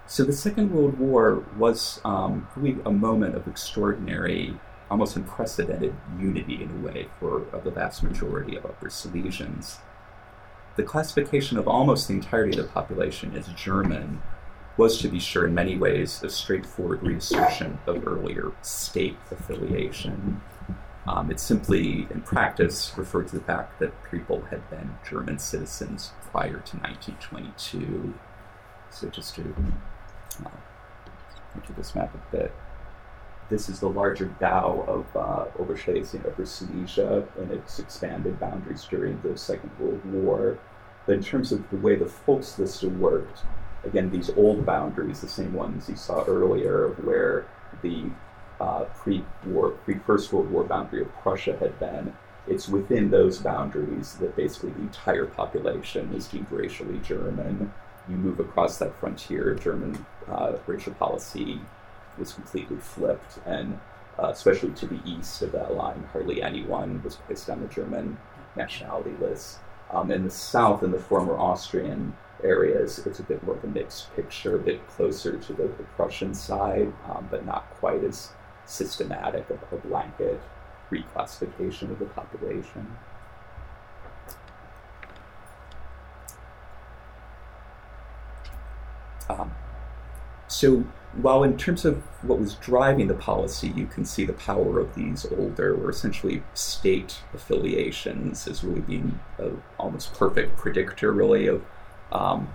So 0.06 0.22
the 0.22 0.32
Second 0.32 0.70
World 0.70 0.98
War 0.98 1.42
was 1.58 2.00
um, 2.04 2.46
really 2.54 2.80
a 2.84 2.92
moment 2.92 3.34
of 3.34 3.48
extraordinary, 3.48 4.54
almost 4.88 5.16
unprecedented 5.16 5.94
unity 6.20 6.62
in 6.62 6.70
a 6.70 6.86
way 6.86 7.08
for 7.18 7.46
the 7.64 7.72
vast 7.72 8.04
majority 8.04 8.56
of 8.56 8.64
Upper 8.64 8.88
Silesians. 8.88 9.78
The 10.76 10.82
classification 10.82 11.58
of 11.58 11.66
almost 11.66 12.08
the 12.08 12.14
entirety 12.14 12.58
of 12.58 12.66
the 12.66 12.72
population 12.72 13.34
as 13.34 13.48
German 13.48 14.22
was, 14.76 14.98
to 14.98 15.08
be 15.08 15.18
sure, 15.18 15.46
in 15.46 15.54
many 15.54 15.76
ways, 15.76 16.22
a 16.22 16.28
straightforward 16.28 17.02
reassertion 17.02 17.78
of 17.86 18.06
earlier 18.06 18.52
state 18.60 19.16
affiliation. 19.30 20.42
Um, 21.06 21.30
it 21.30 21.40
simply, 21.40 22.06
in 22.10 22.20
practice, 22.22 22.92
referred 22.96 23.28
to 23.28 23.38
the 23.38 23.44
fact 23.44 23.78
that 23.80 23.92
people 24.10 24.42
had 24.50 24.68
been 24.68 24.98
German 25.08 25.38
citizens 25.38 26.12
prior 26.30 26.58
to 26.60 26.76
1922. 26.76 28.12
So, 28.90 29.08
just 29.08 29.34
to 29.36 29.54
into 31.56 31.72
this 31.72 31.94
map 31.94 32.14
a 32.14 32.36
bit. 32.36 32.52
This 33.48 33.68
is 33.68 33.78
the 33.78 33.88
larger 33.88 34.26
Gau 34.40 34.84
of 34.88 35.16
uh, 35.16 35.44
Oberschlesien, 35.56 36.26
Upper 36.26 36.44
Silesia, 36.44 37.24
and 37.38 37.52
its 37.52 37.78
expanded 37.78 38.40
boundaries 38.40 38.84
during 38.90 39.20
the 39.22 39.38
Second 39.38 39.70
World 39.78 40.04
War. 40.04 40.58
But 41.06 41.14
in 41.14 41.22
terms 41.22 41.52
of 41.52 41.68
the 41.70 41.76
way 41.76 41.94
the 41.94 42.06
Volksliste 42.06 42.98
worked, 42.98 43.42
again, 43.84 44.10
these 44.10 44.30
old 44.30 44.66
boundaries, 44.66 45.20
the 45.20 45.28
same 45.28 45.52
ones 45.52 45.88
you 45.88 45.94
saw 45.94 46.24
earlier, 46.24 46.88
where 47.04 47.46
the 47.82 48.10
uh, 48.60 48.84
pre-war, 48.96 49.70
pre-First 49.84 50.32
World 50.32 50.50
War 50.50 50.64
boundary 50.64 51.02
of 51.02 51.14
Prussia 51.22 51.56
had 51.56 51.78
been, 51.78 52.14
it's 52.48 52.68
within 52.68 53.10
those 53.10 53.38
boundaries 53.38 54.14
that 54.14 54.34
basically 54.34 54.70
the 54.70 54.80
entire 54.80 55.26
population 55.26 56.12
is 56.14 56.26
deemed 56.26 56.50
racially 56.50 56.98
German. 56.98 57.72
You 58.08 58.16
move 58.16 58.40
across 58.40 58.78
that 58.78 58.98
frontier, 58.98 59.54
German 59.54 60.04
uh, 60.28 60.56
racial 60.66 60.94
policy 60.94 61.60
was 62.18 62.32
completely 62.32 62.76
flipped, 62.78 63.38
and 63.46 63.78
uh, 64.18 64.28
especially 64.28 64.70
to 64.70 64.86
the 64.86 65.00
east 65.04 65.42
of 65.42 65.52
that 65.52 65.74
line, 65.74 66.04
hardly 66.12 66.42
anyone 66.42 67.02
was 67.02 67.16
placed 67.16 67.50
on 67.50 67.60
the 67.60 67.68
German 67.68 68.18
nationality 68.56 69.14
list. 69.20 69.58
Um, 69.90 70.10
in 70.10 70.24
the 70.24 70.30
south, 70.30 70.82
in 70.82 70.90
the 70.90 70.98
former 70.98 71.38
Austrian 71.38 72.16
areas, 72.42 73.06
it's 73.06 73.20
a 73.20 73.22
bit 73.22 73.42
more 73.44 73.56
of 73.56 73.64
a 73.64 73.68
mixed 73.68 74.14
picture, 74.16 74.56
a 74.56 74.58
bit 74.58 74.86
closer 74.88 75.36
to 75.36 75.52
the, 75.52 75.64
the 75.64 75.84
Prussian 75.96 76.34
side, 76.34 76.92
um, 77.08 77.28
but 77.30 77.46
not 77.46 77.70
quite 77.74 78.02
as 78.04 78.30
systematic 78.64 79.48
of 79.50 79.60
a 79.72 79.76
blanket 79.76 80.40
reclassification 80.90 81.90
of 81.90 81.98
the 81.98 82.06
population. 82.06 82.96
Um, 89.28 89.52
so, 90.46 90.84
while 91.22 91.42
in 91.42 91.56
terms 91.56 91.84
of 91.84 92.02
what 92.22 92.38
was 92.38 92.54
driving 92.54 93.08
the 93.08 93.14
policy, 93.14 93.72
you 93.74 93.86
can 93.86 94.04
see 94.04 94.24
the 94.24 94.32
power 94.32 94.78
of 94.78 94.94
these 94.94 95.26
older 95.38 95.74
or 95.74 95.90
essentially 95.90 96.42
state 96.54 97.20
affiliations 97.32 98.46
as 98.46 98.62
really 98.62 98.80
being 98.80 99.20
an 99.38 99.62
almost 99.78 100.14
perfect 100.14 100.56
predictor, 100.56 101.12
really, 101.12 101.46
of 101.46 101.64
um, 102.12 102.48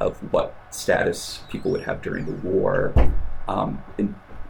of 0.00 0.18
what 0.32 0.54
status 0.70 1.40
people 1.48 1.70
would 1.70 1.82
have 1.82 2.02
during 2.02 2.26
the 2.26 2.48
war. 2.48 2.92
Um, 3.48 3.82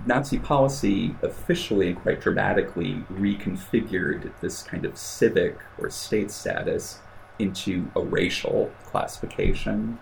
Nazi 0.05 0.38
policy 0.38 1.14
officially 1.22 1.90
and 1.90 2.03
quite 2.03 2.20
dramatically 2.20 3.05
reconfigured 3.12 4.32
this 4.40 4.62
kind 4.62 4.84
of 4.84 4.98
civic 4.98 5.59
or 5.78 5.90
state 5.90 6.30
status 6.30 6.98
into 7.38 7.90
a 7.94 8.00
racial 8.00 8.72
classification. 8.84 9.98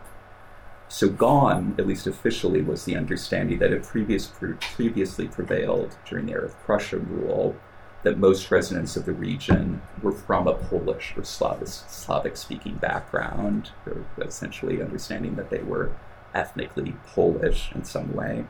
So 0.91 1.09
gone, 1.09 1.77
at 1.79 1.87
least 1.87 2.09
officially, 2.09 2.63
was 2.63 2.85
the 2.85 2.97
understanding 2.97 3.61
that 3.61 3.71
had 3.71 3.85
previous, 3.85 4.33
previously 4.75 5.29
prevailed 5.29 5.97
during 6.05 6.27
the 6.27 6.33
era 6.33 6.47
of 6.47 6.59
Prussian 6.65 7.07
rule 7.09 7.55
that 8.03 8.19
most 8.19 8.51
residents 8.51 8.97
of 8.97 9.05
the 9.05 9.13
region 9.13 9.83
were 10.03 10.11
from 10.11 10.49
a 10.49 10.55
Polish 10.55 11.15
or 11.17 11.23
Slavic 11.23 12.37
speaking 12.37 12.75
background, 12.75 13.71
or 13.87 14.05
essentially 14.21 14.83
understanding 14.83 15.37
that 15.37 15.49
they 15.51 15.63
were 15.63 15.93
ethnically 16.35 16.97
Polish 17.15 17.71
in 17.73 17.85
some 17.85 18.13
way. 18.13 18.47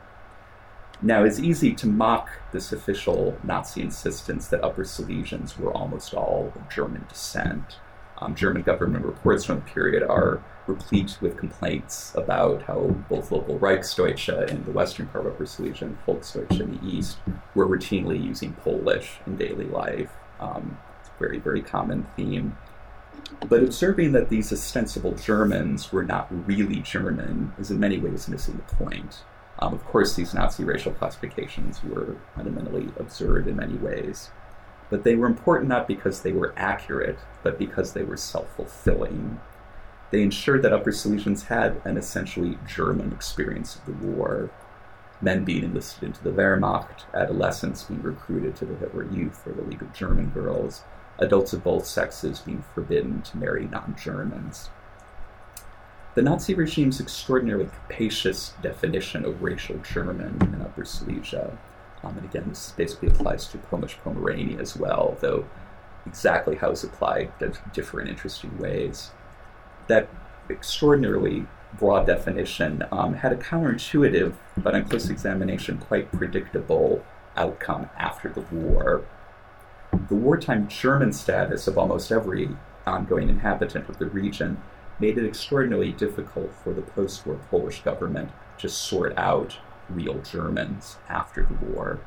Now, 1.02 1.24
it's 1.24 1.38
easy 1.38 1.74
to 1.74 1.86
mock 1.86 2.30
this 2.52 2.72
official 2.72 3.36
Nazi 3.44 3.82
insistence 3.82 4.48
that 4.48 4.64
Upper 4.64 4.84
Silesians 4.84 5.58
were 5.58 5.74
almost 5.74 6.14
all 6.14 6.54
of 6.54 6.70
German 6.70 7.04
descent. 7.06 7.76
Um, 8.20 8.34
German 8.34 8.62
government 8.62 9.04
reports 9.04 9.44
from 9.44 9.56
the 9.56 9.62
period 9.62 10.02
are 10.02 10.42
replete 10.66 11.16
with 11.20 11.36
complaints 11.36 12.12
about 12.14 12.62
how 12.62 12.80
both 13.08 13.32
local 13.32 13.58
Reichsdeutsche 13.58 14.48
in 14.48 14.64
the 14.64 14.70
western 14.70 15.06
part 15.06 15.26
of 15.26 15.48
Silesia 15.48 15.86
and 15.86 15.98
Volksdeutsche 16.06 16.60
in 16.60 16.76
the 16.76 16.86
east 16.86 17.18
were 17.54 17.66
routinely 17.66 18.22
using 18.22 18.52
Polish 18.52 19.18
in 19.26 19.36
daily 19.36 19.64
life. 19.64 20.10
Um, 20.38 20.78
very, 21.18 21.38
very 21.38 21.62
common 21.62 22.06
theme. 22.16 22.56
But 23.48 23.62
observing 23.62 24.12
that 24.12 24.28
these 24.28 24.52
ostensible 24.52 25.12
Germans 25.12 25.92
were 25.92 26.04
not 26.04 26.28
really 26.46 26.80
German 26.80 27.52
is 27.58 27.70
in 27.70 27.80
many 27.80 27.98
ways 27.98 28.28
missing 28.28 28.56
the 28.56 28.74
point. 28.76 29.22
Um, 29.58 29.74
of 29.74 29.84
course, 29.84 30.14
these 30.14 30.32
Nazi 30.32 30.64
racial 30.64 30.92
classifications 30.92 31.82
were 31.84 32.16
fundamentally 32.34 32.88
absurd 32.98 33.46
in 33.46 33.56
many 33.56 33.74
ways, 33.74 34.30
but 34.90 35.04
they 35.04 35.14
were 35.14 35.26
important 35.26 35.68
not 35.68 35.88
because 35.88 36.20
they 36.20 36.32
were 36.32 36.52
accurate, 36.56 37.18
but 37.42 37.58
because 37.58 37.92
they 37.92 38.02
were 38.02 38.16
self 38.16 38.54
fulfilling. 38.56 39.40
They 40.10 40.22
ensured 40.22 40.62
that 40.62 40.72
Upper 40.72 40.90
Silesians 40.90 41.46
had 41.46 41.80
an 41.84 41.96
essentially 41.96 42.58
German 42.66 43.12
experience 43.12 43.76
of 43.76 43.86
the 43.86 44.06
war. 44.06 44.50
Men 45.22 45.44
being 45.44 45.62
enlisted 45.62 46.02
into 46.02 46.24
the 46.24 46.32
Wehrmacht, 46.32 47.04
adolescents 47.14 47.84
being 47.84 48.02
recruited 48.02 48.56
to 48.56 48.64
the 48.64 48.76
Hitler 48.76 49.04
Youth 49.04 49.46
or 49.46 49.52
the 49.52 49.62
League 49.62 49.82
of 49.82 49.92
German 49.92 50.30
Girls, 50.30 50.82
adults 51.18 51.52
of 51.52 51.62
both 51.62 51.86
sexes 51.86 52.40
being 52.40 52.64
forbidden 52.74 53.22
to 53.22 53.36
marry 53.36 53.66
non 53.66 53.94
Germans. 54.02 54.70
The 56.16 56.22
Nazi 56.22 56.54
regime's 56.54 57.00
extraordinarily 57.00 57.66
capacious 57.66 58.54
definition 58.60 59.24
of 59.24 59.42
racial 59.42 59.76
German 59.78 60.38
in 60.40 60.60
Upper 60.60 60.84
Silesia, 60.84 61.56
um, 62.02 62.16
and 62.16 62.24
again, 62.24 62.44
this 62.48 62.72
basically 62.72 63.08
applies 63.08 63.46
to 63.48 63.58
Polish 63.58 63.98
Pomerania 64.02 64.58
as 64.58 64.76
well, 64.76 65.16
though 65.20 65.44
exactly 66.06 66.56
how 66.56 66.70
it's 66.70 66.84
applied 66.84 67.30
does 67.38 67.58
differ 67.72 68.00
in 68.00 68.08
interesting 68.08 68.56
ways. 68.58 69.10
That 69.88 70.08
extraordinarily 70.48 71.46
broad 71.78 72.06
definition 72.06 72.84
um, 72.90 73.14
had 73.14 73.32
a 73.32 73.36
counterintuitive, 73.36 74.34
but 74.56 74.74
on 74.74 74.84
close 74.88 75.08
examination, 75.08 75.78
quite 75.78 76.10
predictable 76.10 77.04
outcome 77.36 77.88
after 77.96 78.28
the 78.28 78.40
war. 78.40 79.04
The 80.08 80.14
wartime 80.14 80.68
German 80.68 81.12
status 81.12 81.66
of 81.66 81.78
almost 81.78 82.10
every 82.10 82.48
ongoing 82.86 83.28
inhabitant 83.28 83.88
of 83.88 83.98
the 83.98 84.06
region 84.06 84.60
made 84.98 85.18
it 85.18 85.26
extraordinarily 85.26 85.92
difficult 85.92 86.52
for 86.54 86.72
the 86.72 86.82
post 86.82 87.26
war 87.26 87.38
Polish 87.50 87.82
government 87.82 88.30
to 88.58 88.68
sort 88.68 89.16
out 89.16 89.58
real 89.94 90.20
Germans 90.22 90.96
after 91.08 91.42
the 91.42 91.66
war. 91.66 92.00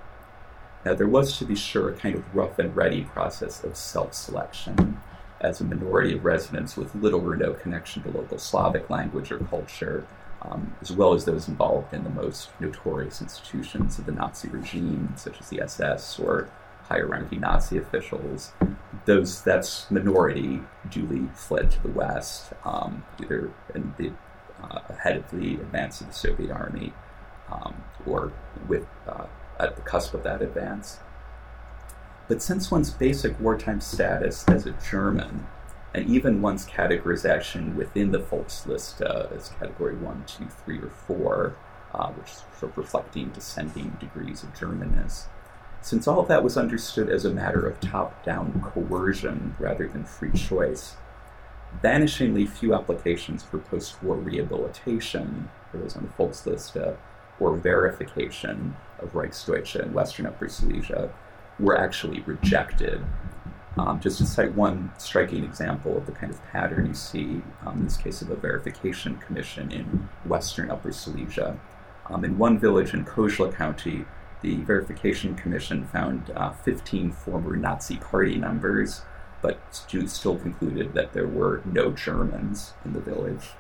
Now, 0.86 0.94
there 0.94 1.08
was, 1.08 1.38
to 1.38 1.46
be 1.46 1.56
sure, 1.56 1.90
a 1.90 1.94
kind 1.94 2.16
of 2.16 2.36
rough 2.36 2.60
and 2.60 2.76
ready 2.76 3.04
process 3.04 3.64
of 3.64 3.78
self 3.78 4.14
selection, 4.14 5.00
as 5.40 5.62
a 5.62 5.64
minority 5.64 6.14
of 6.16 6.26
residents 6.26 6.76
with 6.76 6.96
little 6.96 7.26
or 7.28 7.36
no 7.36 7.54
connection 7.54 8.04
to 8.04 8.10
local 8.10 8.38
Slavic 8.38 8.90
language 8.90 9.32
or 9.32 9.40
culture, 9.40 10.06
um, 10.42 10.76
as 10.82 10.92
well 10.92 11.14
as 11.14 11.26
those 11.26 11.48
involved 11.48 11.94
in 11.94 12.04
the 12.04 12.10
most 12.10 12.50
notorious 12.60 13.22
institutions 13.22 13.98
of 13.98 14.06
the 14.06 14.12
Nazi 14.12 14.50
regime, 14.50 15.14
such 15.16 15.40
as 15.40 15.50
the 15.50 15.62
SS 15.62 16.20
or 16.20 16.50
higher 16.84 17.08
ranking 17.08 17.42
Nazi 17.42 17.78
officials, 17.78 18.52
those 19.06 19.42
that's 19.42 19.90
minority 19.90 20.62
duly 20.90 21.30
fled 21.34 21.72
to 21.72 21.82
the 21.82 21.90
west, 21.90 22.54
um, 22.66 23.06
either 23.22 23.52
in 23.74 23.94
the 23.98 24.12
uh, 24.62 24.80
ahead 24.90 25.18
of 25.18 25.32
the 25.32 25.56
advance 25.56 26.02
of 26.02 26.08
the 26.08 26.14
Soviet 26.14 26.52
army 26.52 26.94
um, 27.52 27.84
or 28.06 28.32
with 28.68 28.86
uh, 29.08 29.26
at 29.60 29.76
the 29.76 29.82
cusp 29.82 30.14
of 30.14 30.24
that 30.24 30.42
advance. 30.42 31.00
But 32.28 32.42
since 32.42 32.72
one's 32.72 32.90
basic 32.90 33.40
wartime 33.40 33.82
status 33.82 34.46
as 34.48 34.66
a 34.66 34.76
German, 34.90 35.48
and 35.94 36.10
even 36.10 36.42
one's 36.42 36.66
categorization 36.66 37.76
within 37.76 38.12
the 38.12 38.20
Volksliste 38.20 39.02
uh, 39.02 39.28
as 39.36 39.50
category 39.60 39.96
one, 39.96 40.24
two, 40.26 40.48
three, 40.48 40.80
or 40.80 40.90
four, 40.90 41.56
uh, 41.94 42.08
which 42.12 42.32
is 42.32 42.44
sort 42.60 42.72
of 42.72 42.78
reflecting 42.78 43.30
descending 43.30 43.98
degrees 44.00 44.42
of 44.42 44.54
Germanness, 44.54 45.28
since 45.82 46.08
all 46.08 46.20
of 46.20 46.28
that 46.30 46.44
was 46.44 46.58
understood 46.58 47.10
as 47.10 47.26
a 47.26 47.30
matter 47.30 47.68
of 47.68 47.80
top 47.80 48.24
down 48.26 48.62
coercion 48.62 49.56
rather 49.60 49.88
than 49.88 50.06
free 50.06 50.32
choice, 50.32 50.96
vanishingly 51.84 52.48
few 52.48 52.74
applications 52.74 53.44
for 53.44 53.60
post 53.60 54.02
war 54.02 54.16
rehabilitation, 54.16 55.50
for 55.70 55.78
those 55.78 55.96
on 55.96 56.04
the 56.04 56.24
Volksliste, 56.24 56.96
or 57.40 57.56
verification 57.56 58.76
of 59.00 59.14
Reichsdeutsche 59.14 59.82
and 59.82 59.94
Western 59.94 60.26
Upper 60.26 60.48
Silesia 60.48 61.12
were 61.60 61.78
actually 61.78 62.22
rejected. 62.22 63.04
Um, 63.78 64.00
just 64.00 64.20
to 64.20 64.26
cite 64.26 64.54
one 64.54 64.92
striking 65.00 65.44
example 65.44 65.98
of 65.98 66.06
the 66.06 66.12
kind 66.12 66.32
of 66.32 66.44
pattern 66.46 66.86
you 66.86 66.94
see 66.94 67.42
um, 67.66 67.80
in 67.80 67.86
this 67.86 67.98
case 67.98 68.22
of 68.22 68.30
a 68.30 68.36
verification 68.36 69.18
commission 69.18 69.72
in 69.72 70.08
Western 70.26 70.70
Upper 70.70 70.92
Silesia. 70.92 71.60
Um, 72.08 72.24
in 72.24 72.38
one 72.38 72.60
village 72.60 72.94
in 72.94 73.04
Kozla 73.04 73.56
County, 73.56 74.06
the 74.42 74.58
Verification 74.58 75.36
Commission 75.36 75.88
found 75.88 76.32
uh, 76.36 76.52
15 76.52 77.14
former 77.14 77.56
Nazi 77.56 77.98
party 77.98 78.38
members, 78.38 79.02
but 79.42 79.58
still 79.72 80.38
concluded 80.38 80.94
that 80.94 81.14
there 81.14 81.28
were 81.28 81.62
no 81.66 81.92
Germans 81.92 82.74
in 82.86 82.94
the 82.94 83.00
village. 83.00 83.52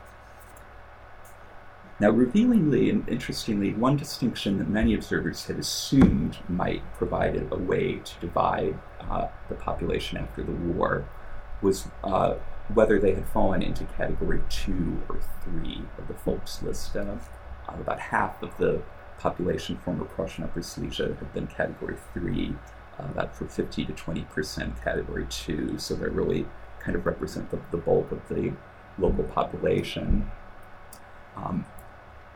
Now, 2.03 2.09
revealingly 2.09 2.89
and 2.89 3.07
interestingly, 3.07 3.71
one 3.71 3.95
distinction 3.95 4.57
that 4.57 4.67
many 4.67 4.93
observers 4.93 5.45
had 5.45 5.57
assumed 5.57 6.37
might 6.49 6.83
provide 6.95 7.47
a 7.49 7.55
way 7.55 8.01
to 8.03 8.19
divide 8.19 8.77
uh, 8.99 9.29
the 9.47 9.55
population 9.55 10.17
after 10.17 10.43
the 10.43 10.51
war 10.51 11.07
was 11.61 11.87
uh, 12.03 12.33
whether 12.73 12.99
they 12.99 13.13
had 13.13 13.25
fallen 13.29 13.61
into 13.61 13.85
category 13.85 14.41
two 14.49 15.01
or 15.07 15.21
three 15.45 15.83
of 15.97 16.09
the 16.09 16.13
Volksliste. 16.13 16.97
Uh, 16.97 17.15
about 17.69 18.01
half 18.01 18.43
of 18.43 18.57
the 18.57 18.81
population 19.17 19.77
former 19.77 20.03
Prussian 20.03 20.43
Upper 20.43 20.61
Silesia 20.61 21.15
had 21.17 21.33
been 21.33 21.47
category 21.47 21.95
three, 22.11 22.53
uh, 22.99 23.05
about 23.05 23.33
for 23.33 23.47
50 23.47 23.85
to 23.85 23.93
20 23.93 24.23
percent 24.23 24.83
category 24.83 25.25
two. 25.29 25.79
So 25.79 25.95
they 25.95 26.09
really 26.09 26.47
kind 26.81 26.97
of 26.97 27.05
represent 27.05 27.49
the, 27.49 27.61
the 27.71 27.77
bulk 27.77 28.11
of 28.11 28.27
the 28.27 28.51
local 28.99 29.23
population. 29.23 30.29
Um, 31.37 31.65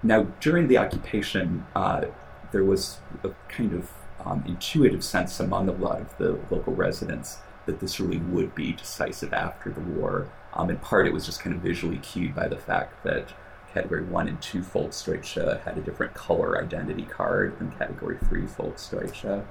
now, 0.08 0.24
during 0.40 0.70
the 0.70 0.78
occupation, 0.78 1.66
uh, 1.76 2.06
there 2.54 2.64
was 2.64 3.00
a 3.26 3.32
kind 3.50 3.74
of 3.74 3.92
um, 4.26 4.44
intuitive 4.48 5.04
sense 5.04 5.40
among 5.40 5.68
a 5.68 5.74
lot 5.74 6.00
of 6.00 6.18
the 6.18 6.40
local 6.50 6.74
residents 6.74 7.40
that 7.66 7.82
this 7.82 8.00
really 8.00 8.18
would 8.18 8.56
be 8.56 8.72
decisive 8.72 9.34
after 9.34 9.70
the 9.70 9.82
war. 9.82 10.30
Um, 10.54 10.70
in 10.70 10.78
part, 10.78 11.08
it 11.08 11.14
was 11.14 11.26
just 11.26 11.42
kind 11.42 11.54
of 11.54 11.62
visually 11.62 11.98
cued 11.98 12.34
by 12.34 12.48
the 12.48 12.56
fact 12.56 13.04
that 13.04 13.34
Category 13.74 14.04
1 14.04 14.28
and 14.30 14.42
2 14.42 14.60
Volksdeutsche 14.60 15.62
had 15.64 15.78
a 15.78 15.82
different 15.82 16.14
color 16.14 16.58
identity 16.64 17.04
card 17.04 17.60
than 17.60 17.72
Category 17.72 18.18
3 18.30 18.44
Volksdeutsche. 18.44 19.46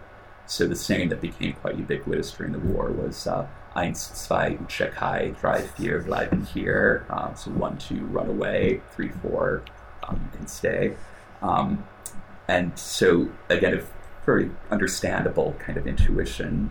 So 0.47 0.67
the 0.67 0.75
saying 0.75 1.11
that 1.11 1.21
became 1.21 1.53
quite 1.53 1.77
ubiquitous 1.77 2.31
during 2.31 2.53
the 2.53 2.61
war 2.61 2.91
was 2.91 3.27
uh, 3.27 3.47
Eins, 3.77 3.99
zwei, 3.99 4.57
uciekaj, 4.57 5.39
drei, 5.39 5.61
vier, 5.77 6.01
bleiben 6.01 6.47
hier. 6.47 7.05
Um, 7.11 7.37
so 7.37 7.51
1, 7.51 7.77
2, 7.77 8.07
run 8.07 8.31
away, 8.31 8.81
3, 8.93 9.11
4, 9.21 9.63
um, 10.07 10.31
can 10.35 10.47
stay. 10.47 10.97
Um, 11.43 11.87
and 12.49 12.79
so, 12.79 13.31
again, 13.49 13.75
a 13.75 13.83
very 14.25 14.51
understandable 14.71 15.55
kind 15.59 15.79
of 15.79 15.87
intuition 15.87 16.71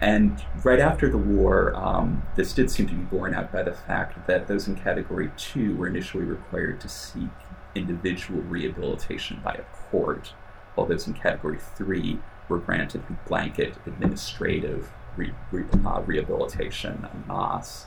and 0.00 0.42
right 0.64 0.80
after 0.80 1.10
the 1.10 1.18
war, 1.18 1.74
um, 1.76 2.22
this 2.34 2.54
did 2.54 2.70
seem 2.70 2.88
to 2.88 2.94
be 2.94 3.02
borne 3.02 3.34
out 3.34 3.52
by 3.52 3.62
the 3.62 3.74
fact 3.74 4.26
that 4.26 4.48
those 4.48 4.66
in 4.66 4.74
Category 4.74 5.30
2 5.36 5.76
were 5.76 5.86
initially 5.86 6.24
required 6.24 6.80
to 6.80 6.88
seek 6.88 7.28
individual 7.74 8.40
rehabilitation 8.40 9.40
by 9.44 9.52
a 9.52 9.62
court, 9.90 10.32
while 10.74 10.86
those 10.86 11.06
in 11.06 11.12
Category 11.12 11.58
3 11.76 12.18
were 12.48 12.58
granted 12.58 13.02
blanket 13.28 13.74
administrative 13.86 14.90
re- 15.18 15.34
re- 15.52 15.66
uh, 15.84 16.00
rehabilitation 16.00 17.06
en 17.12 17.24
masse. 17.28 17.86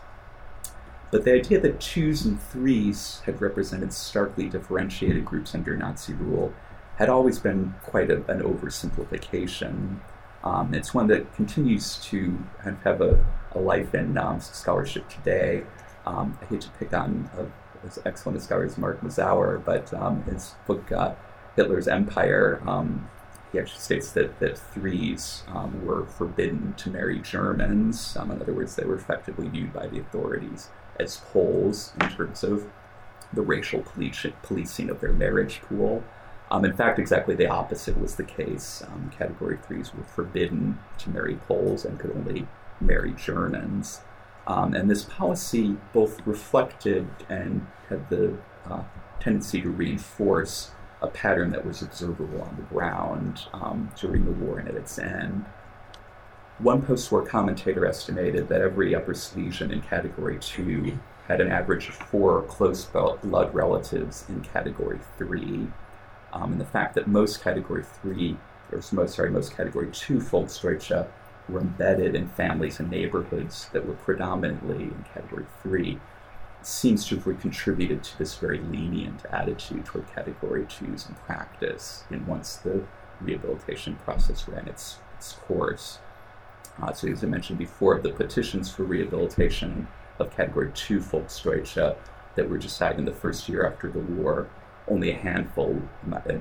But 1.13 1.25
the 1.25 1.33
idea 1.33 1.59
that 1.59 1.79
twos 1.79 2.25
and 2.25 2.41
threes 2.41 3.21
had 3.27 3.39
represented 3.39 3.93
starkly 3.93 4.49
differentiated 4.49 5.23
groups 5.23 5.53
under 5.53 5.77
Nazi 5.77 6.13
rule 6.13 6.51
had 6.95 7.07
always 7.07 7.37
been 7.37 7.75
quite 7.83 8.09
a, 8.09 8.15
an 8.31 8.41
oversimplification. 8.41 9.99
Um, 10.43 10.73
it's 10.73 10.91
one 10.91 11.05
that 11.09 11.31
continues 11.35 11.97
to 12.05 12.43
have 12.83 12.99
a, 13.01 13.23
a 13.51 13.59
life 13.59 13.93
in 13.93 14.17
um, 14.17 14.41
scholarship 14.41 15.07
today. 15.07 15.65
Um, 16.07 16.35
I 16.41 16.45
hate 16.45 16.61
to 16.61 16.71
pick 16.79 16.91
on 16.95 17.29
a, 17.37 17.45
as 17.85 17.99
excellent 18.07 18.39
a 18.39 18.41
scholar 18.41 18.65
as 18.65 18.79
Mark 18.79 19.01
Mazower, 19.01 19.63
but 19.63 19.93
um, 19.93 20.23
his 20.23 20.55
book 20.65 20.91
uh, 20.91 21.13
Hitler's 21.55 21.87
Empire, 21.87 22.59
um, 22.65 23.07
he 23.51 23.59
actually 23.59 23.81
states 23.81 24.13
that, 24.13 24.39
that 24.39 24.57
threes 24.57 25.43
um, 25.49 25.85
were 25.85 26.07
forbidden 26.07 26.73
to 26.73 26.89
marry 26.89 27.19
Germans. 27.19 28.15
in 28.15 28.31
other 28.31 28.51
words, 28.51 28.75
they 28.75 28.83
were 28.83 28.95
effectively 28.95 29.47
viewed 29.47 29.71
by 29.71 29.85
the 29.85 29.99
authorities 29.99 30.69
as 30.99 31.17
Poles 31.17 31.93
in 31.99 32.09
terms 32.09 32.43
of 32.43 32.69
the 33.33 33.41
racial 33.41 33.81
policing 33.81 34.89
of 34.89 35.01
their 35.01 35.11
marriage 35.11 35.61
pool. 35.61 36.03
Um, 36.51 36.65
in 36.65 36.75
fact, 36.75 36.99
exactly 36.99 37.33
the 37.35 37.47
opposite 37.47 37.99
was 37.99 38.15
the 38.15 38.23
case. 38.23 38.83
Um, 38.85 39.11
category 39.17 39.57
threes 39.57 39.93
were 39.93 40.03
forbidden 40.03 40.77
to 40.99 41.09
marry 41.09 41.35
Poles 41.35 41.83
and 41.83 41.99
could 41.99 42.11
only 42.11 42.47
marry 42.79 43.13
Germans. 43.13 44.01
Um, 44.45 44.73
and 44.73 44.89
this 44.89 45.03
policy 45.03 45.77
both 45.93 46.25
reflected 46.27 47.07
and 47.29 47.65
had 47.89 48.09
the 48.09 48.37
uh, 48.69 48.83
tendency 49.19 49.61
to 49.61 49.69
reinforce 49.69 50.71
a 51.01 51.07
pattern 51.07 51.51
that 51.51 51.65
was 51.65 51.81
observable 51.81 52.41
on 52.41 52.55
the 52.55 52.63
ground 52.63 53.47
um, 53.53 53.91
during 53.99 54.25
the 54.25 54.31
war 54.31 54.59
and 54.59 54.67
at 54.67 54.75
its 54.75 54.99
end. 54.99 55.45
One 56.63 56.81
post 56.81 57.11
war 57.11 57.25
commentator 57.25 57.85
estimated 57.85 58.47
that 58.47 58.61
every 58.61 58.95
Upper 58.95 59.13
Silesian 59.13 59.69
in 59.69 59.81
Category 59.81 60.37
2 60.39 60.97
had 61.27 61.41
an 61.41 61.51
average 61.51 61.89
of 61.89 61.95
four 61.95 62.43
close 62.43 62.85
blood 62.85 63.53
relatives 63.53 64.23
in 64.29 64.39
Category 64.39 64.97
3. 65.17 65.67
Um, 66.31 66.53
and 66.53 66.61
the 66.61 66.65
fact 66.65 66.95
that 66.95 67.05
most 67.05 67.43
Category 67.43 67.83
3, 67.83 68.37
or 68.71 68.81
most, 68.93 69.15
sorry, 69.15 69.29
most 69.29 69.53
Category 69.53 69.89
2 69.91 70.19
Volksdeutsche 70.19 71.05
were 71.49 71.59
embedded 71.59 72.15
in 72.15 72.29
families 72.29 72.79
and 72.79 72.89
neighborhoods 72.89 73.67
that 73.73 73.85
were 73.85 73.95
predominantly 73.95 74.83
in 74.83 75.05
Category 75.13 75.45
3 75.63 75.99
seems 76.61 77.05
to 77.07 77.17
have 77.17 77.41
contributed 77.41 78.05
to 78.05 78.17
this 78.17 78.35
very 78.35 78.59
lenient 78.59 79.25
attitude 79.33 79.83
toward 79.83 80.09
Category 80.15 80.63
2s 80.63 81.09
in 81.09 81.15
practice 81.15 82.05
and 82.09 82.25
once 82.25 82.55
the 82.55 82.85
rehabilitation 83.19 83.97
process 83.97 84.47
ran 84.47 84.69
its, 84.69 84.99
its 85.17 85.33
course. 85.33 85.99
Uh, 86.81 86.91
so, 86.91 87.07
as 87.07 87.23
I 87.23 87.27
mentioned 87.27 87.59
before, 87.59 87.99
the 87.99 88.09
petitions 88.09 88.71
for 88.71 88.83
rehabilitation 88.83 89.87
of 90.19 90.35
Category 90.35 90.71
2 90.73 90.99
Volksdeutsche 90.99 91.95
that 92.35 92.49
were 92.49 92.57
decided 92.57 92.99
in 92.99 93.05
the 93.05 93.11
first 93.11 93.47
year 93.47 93.65
after 93.65 93.89
the 93.89 93.99
war, 93.99 94.49
only 94.87 95.11
a 95.11 95.17
handful 95.17 95.81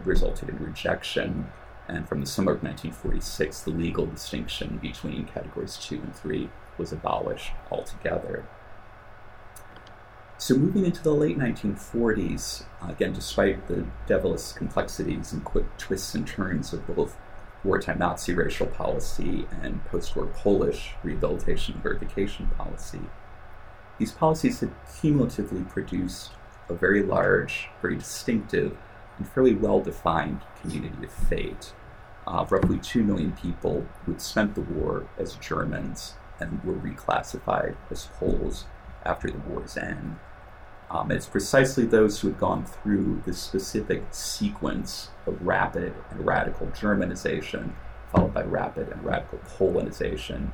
resulted 0.04 0.48
in 0.48 0.58
rejection. 0.58 1.48
And 1.88 2.08
from 2.08 2.20
the 2.20 2.26
summer 2.26 2.52
of 2.52 2.62
1946, 2.62 3.60
the 3.60 3.70
legal 3.70 4.06
distinction 4.06 4.78
between 4.80 5.26
Categories 5.26 5.76
2 5.76 5.96
and 5.96 6.14
3 6.14 6.48
was 6.78 6.92
abolished 6.92 7.52
altogether. 7.70 8.46
So, 10.38 10.56
moving 10.56 10.84
into 10.84 11.02
the 11.02 11.14
late 11.14 11.38
1940s, 11.38 12.64
again, 12.88 13.12
despite 13.12 13.68
the 13.68 13.86
devilish 14.06 14.52
complexities 14.52 15.32
and 15.32 15.44
quick 15.44 15.76
twists 15.76 16.14
and 16.14 16.26
turns 16.26 16.72
of 16.72 16.86
both 16.86 17.16
wartime 17.64 17.98
Nazi 17.98 18.34
racial 18.34 18.66
policy 18.66 19.46
and 19.62 19.84
post 19.86 20.16
war 20.16 20.26
Polish 20.26 20.94
rehabilitation 21.02 21.74
and 21.74 21.82
verification 21.82 22.50
policy, 22.56 23.00
these 23.98 24.12
policies 24.12 24.60
had 24.60 24.72
cumulatively 25.00 25.62
produced 25.62 26.32
a 26.68 26.74
very 26.74 27.02
large, 27.02 27.68
very 27.80 27.96
distinctive, 27.96 28.76
and 29.18 29.28
fairly 29.28 29.54
well 29.54 29.80
defined 29.80 30.40
community 30.60 31.04
of 31.04 31.12
fate. 31.12 31.72
Uh, 32.26 32.46
roughly 32.48 32.78
2 32.78 33.02
million 33.02 33.32
people 33.32 33.86
who 34.04 34.12
had 34.12 34.22
spent 34.22 34.54
the 34.54 34.60
war 34.60 35.08
as 35.18 35.34
Germans 35.34 36.14
and 36.40 36.62
were 36.64 36.74
reclassified 36.74 37.76
as 37.90 38.06
Poles 38.18 38.66
after 39.04 39.28
the 39.30 39.38
war's 39.38 39.76
end. 39.76 40.16
Um, 40.92 41.10
it's 41.10 41.26
precisely 41.26 41.86
those 41.86 42.20
who 42.20 42.28
had 42.28 42.38
gone 42.38 42.66
through 42.66 43.22
this 43.24 43.38
specific 43.38 44.04
sequence 44.10 45.08
of 45.26 45.40
rapid 45.40 45.94
and 46.10 46.26
radical 46.26 46.66
Germanization, 46.66 47.72
followed 48.12 48.34
by 48.34 48.42
rapid 48.42 48.88
and 48.88 49.02
radical 49.02 49.38
Polonization, 49.38 50.50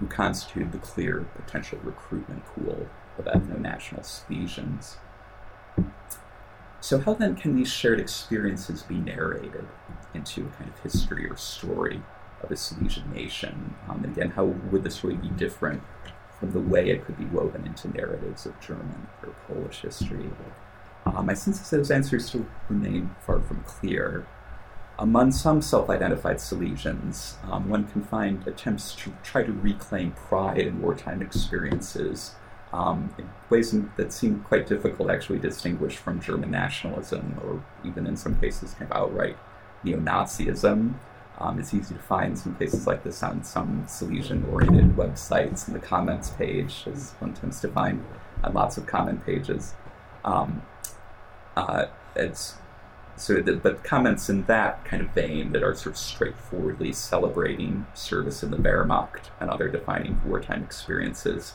who 0.00 0.06
constituted 0.08 0.72
the 0.72 0.78
clear 0.78 1.28
potential 1.36 1.78
recruitment 1.84 2.44
pool 2.46 2.88
of 3.16 3.26
ethno-national 3.26 4.02
Silesians. 4.02 4.96
So 6.80 6.98
how 6.98 7.14
then 7.14 7.36
can 7.36 7.54
these 7.54 7.70
shared 7.70 8.00
experiences 8.00 8.82
be 8.82 8.96
narrated 8.96 9.68
into 10.14 10.46
a 10.46 10.48
kind 10.48 10.68
of 10.68 10.80
history 10.80 11.30
or 11.30 11.36
story 11.36 12.02
of 12.42 12.50
a 12.50 12.56
Silesian 12.56 13.12
nation? 13.12 13.76
Um, 13.88 14.02
and 14.02 14.16
again, 14.16 14.30
how 14.30 14.46
would 14.46 14.82
this 14.82 15.04
really 15.04 15.16
be 15.16 15.28
different 15.28 15.82
from 16.38 16.52
the 16.52 16.60
way 16.60 16.90
it 16.90 17.04
could 17.04 17.18
be 17.18 17.24
woven 17.26 17.66
into 17.66 17.88
narratives 17.88 18.46
of 18.46 18.58
German 18.60 19.08
or 19.22 19.34
Polish 19.46 19.80
history? 19.80 20.30
Um, 21.04 21.26
my 21.26 21.34
sense 21.34 21.60
is 21.60 21.70
those 21.70 21.90
answers 21.90 22.26
still 22.26 22.46
remain 22.68 23.14
far 23.24 23.40
from 23.40 23.62
clear. 23.62 24.26
Among 24.98 25.30
some 25.30 25.60
self 25.60 25.90
identified 25.90 26.36
Silesians, 26.36 27.34
um, 27.50 27.68
one 27.68 27.86
can 27.86 28.02
find 28.02 28.46
attempts 28.48 28.94
to 28.96 29.12
try 29.22 29.42
to 29.42 29.52
reclaim 29.52 30.12
pride 30.12 30.58
in 30.58 30.80
wartime 30.80 31.22
experiences 31.22 32.34
um, 32.72 33.14
in 33.18 33.28
ways 33.50 33.74
that 33.96 34.12
seem 34.12 34.40
quite 34.40 34.66
difficult 34.66 35.10
actually 35.10 35.38
distinguish 35.38 35.96
from 35.96 36.20
German 36.20 36.50
nationalism 36.50 37.38
or 37.42 37.62
even 37.84 38.06
in 38.06 38.16
some 38.16 38.38
cases 38.40 38.74
kind 38.74 38.90
of 38.90 38.96
outright 38.96 39.36
neo 39.84 39.98
Nazism. 39.98 40.94
Um, 41.38 41.58
it's 41.58 41.74
easy 41.74 41.94
to 41.94 42.00
find 42.00 42.38
some 42.38 42.54
places 42.54 42.86
like 42.86 43.04
this 43.04 43.22
on 43.22 43.44
some 43.44 43.84
Silesian 43.86 44.44
oriented 44.46 44.96
websites 44.96 45.68
in 45.68 45.74
the 45.74 45.80
comments 45.80 46.30
page, 46.30 46.84
as 46.86 47.12
one 47.18 47.34
tends 47.34 47.60
to 47.60 47.68
find 47.68 48.04
on 48.42 48.54
lots 48.54 48.76
of 48.76 48.86
comment 48.86 49.24
pages. 49.24 49.74
Um, 50.24 50.62
uh, 51.56 51.86
it's 52.14 52.54
so 53.16 53.40
the, 53.40 53.56
but 53.56 53.82
comments 53.82 54.28
in 54.28 54.44
that 54.44 54.84
kind 54.84 55.02
of 55.02 55.10
vein 55.10 55.52
that 55.52 55.62
are 55.62 55.74
sort 55.74 55.94
of 55.94 55.98
straightforwardly 55.98 56.92
celebrating 56.92 57.86
service 57.94 58.42
in 58.42 58.50
the 58.50 58.58
Wehrmacht 58.58 59.30
and 59.40 59.48
other 59.48 59.68
defining 59.68 60.20
wartime 60.24 60.62
experiences, 60.62 61.54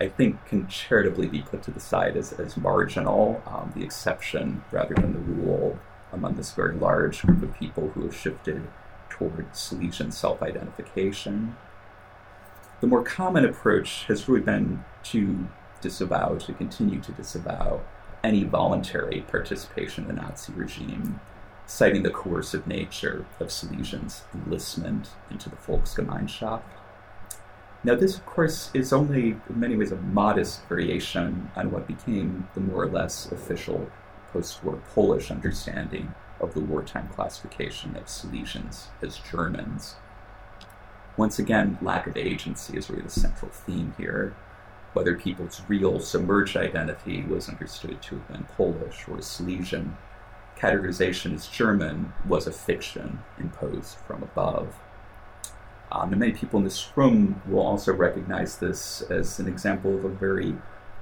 I 0.00 0.08
think 0.08 0.44
can 0.46 0.68
charitably 0.68 1.26
be 1.26 1.42
put 1.42 1.62
to 1.64 1.70
the 1.70 1.80
side 1.80 2.16
as, 2.16 2.32
as 2.32 2.56
marginal, 2.56 3.42
um, 3.46 3.72
the 3.74 3.84
exception 3.84 4.62
rather 4.70 4.94
than 4.94 5.12
the 5.12 5.18
rule 5.18 5.78
among 6.12 6.36
this 6.36 6.52
very 6.52 6.76
large 6.76 7.22
group 7.22 7.42
of 7.42 7.54
people 7.58 7.90
who 7.90 8.02
have 8.02 8.16
shifted 8.16 8.62
toward 9.30 9.54
Silesian 9.54 10.10
self 10.10 10.42
identification. 10.42 11.56
The 12.80 12.86
more 12.86 13.02
common 13.02 13.44
approach 13.44 14.04
has 14.04 14.28
really 14.28 14.42
been 14.42 14.84
to 15.04 15.48
disavow, 15.80 16.36
to 16.38 16.52
continue 16.52 17.00
to 17.00 17.12
disavow 17.12 17.80
any 18.24 18.44
voluntary 18.44 19.24
participation 19.28 20.04
in 20.04 20.14
the 20.14 20.22
Nazi 20.22 20.52
regime, 20.52 21.20
citing 21.66 22.02
the 22.02 22.10
coercive 22.10 22.66
nature 22.66 23.26
of 23.40 23.48
Silesians' 23.48 24.22
enlistment 24.34 25.10
into 25.30 25.48
the 25.48 25.56
Volksgemeinschaft. 25.56 26.62
Now, 27.84 27.96
this, 27.96 28.16
of 28.16 28.24
course, 28.26 28.70
is 28.74 28.92
only 28.92 29.36
in 29.48 29.60
many 29.60 29.74
ways 29.74 29.90
a 29.90 29.96
modest 29.96 30.64
variation 30.68 31.50
on 31.56 31.72
what 31.72 31.88
became 31.88 32.48
the 32.54 32.60
more 32.60 32.84
or 32.84 32.88
less 32.88 33.30
official 33.32 33.90
post 34.32 34.62
war 34.62 34.80
Polish 34.94 35.30
understanding 35.32 36.14
of 36.42 36.54
the 36.54 36.60
wartime 36.60 37.08
classification 37.14 37.96
of 37.96 38.06
Silesians 38.06 38.88
as 39.00 39.18
Germans. 39.18 39.94
Once 41.16 41.38
again, 41.38 41.78
lack 41.80 42.06
of 42.06 42.16
agency 42.16 42.76
is 42.76 42.90
really 42.90 43.02
the 43.02 43.10
central 43.10 43.50
theme 43.50 43.94
here 43.96 44.34
whether 44.92 45.14
people's 45.14 45.62
real 45.68 46.00
submerged 46.00 46.56
identity 46.56 47.22
was 47.22 47.48
understood 47.48 48.00
to 48.02 48.16
have 48.16 48.28
been 48.28 48.44
Polish 48.56 49.08
or 49.08 49.20
Silesian. 49.22 49.96
Categorization 50.58 51.34
as 51.34 51.48
German 51.48 52.12
was 52.26 52.46
a 52.46 52.52
fiction 52.52 53.20
imposed 53.38 53.96
from 54.06 54.22
above. 54.22 54.74
Um, 55.90 56.10
and 56.10 56.20
many 56.20 56.32
people 56.32 56.58
in 56.58 56.64
this 56.64 56.88
room 56.94 57.42
will 57.46 57.60
also 57.66 57.92
recognize 57.92 58.58
this 58.58 59.02
as 59.02 59.38
an 59.38 59.48
example 59.48 59.96
of 59.96 60.04
a 60.04 60.08
very 60.08 60.54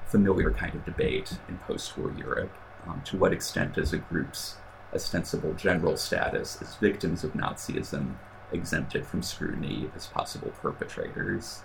familiar 0.06 0.50
kind 0.50 0.74
of 0.74 0.84
debate 0.84 1.38
in 1.48 1.58
post 1.58 1.96
war 1.96 2.12
Europe. 2.16 2.56
Um, 2.86 3.02
to 3.06 3.18
what 3.18 3.32
extent 3.32 3.76
is 3.76 3.92
a 3.92 3.98
group's 3.98 4.56
ostensible 4.94 5.54
general 5.54 5.96
status 5.96 6.60
as 6.60 6.76
victims 6.76 7.24
of 7.24 7.32
Nazism 7.32 8.16
exempted 8.52 9.06
from 9.06 9.22
scrutiny 9.22 9.90
as 9.94 10.06
possible 10.06 10.52
perpetrators? 10.60 11.62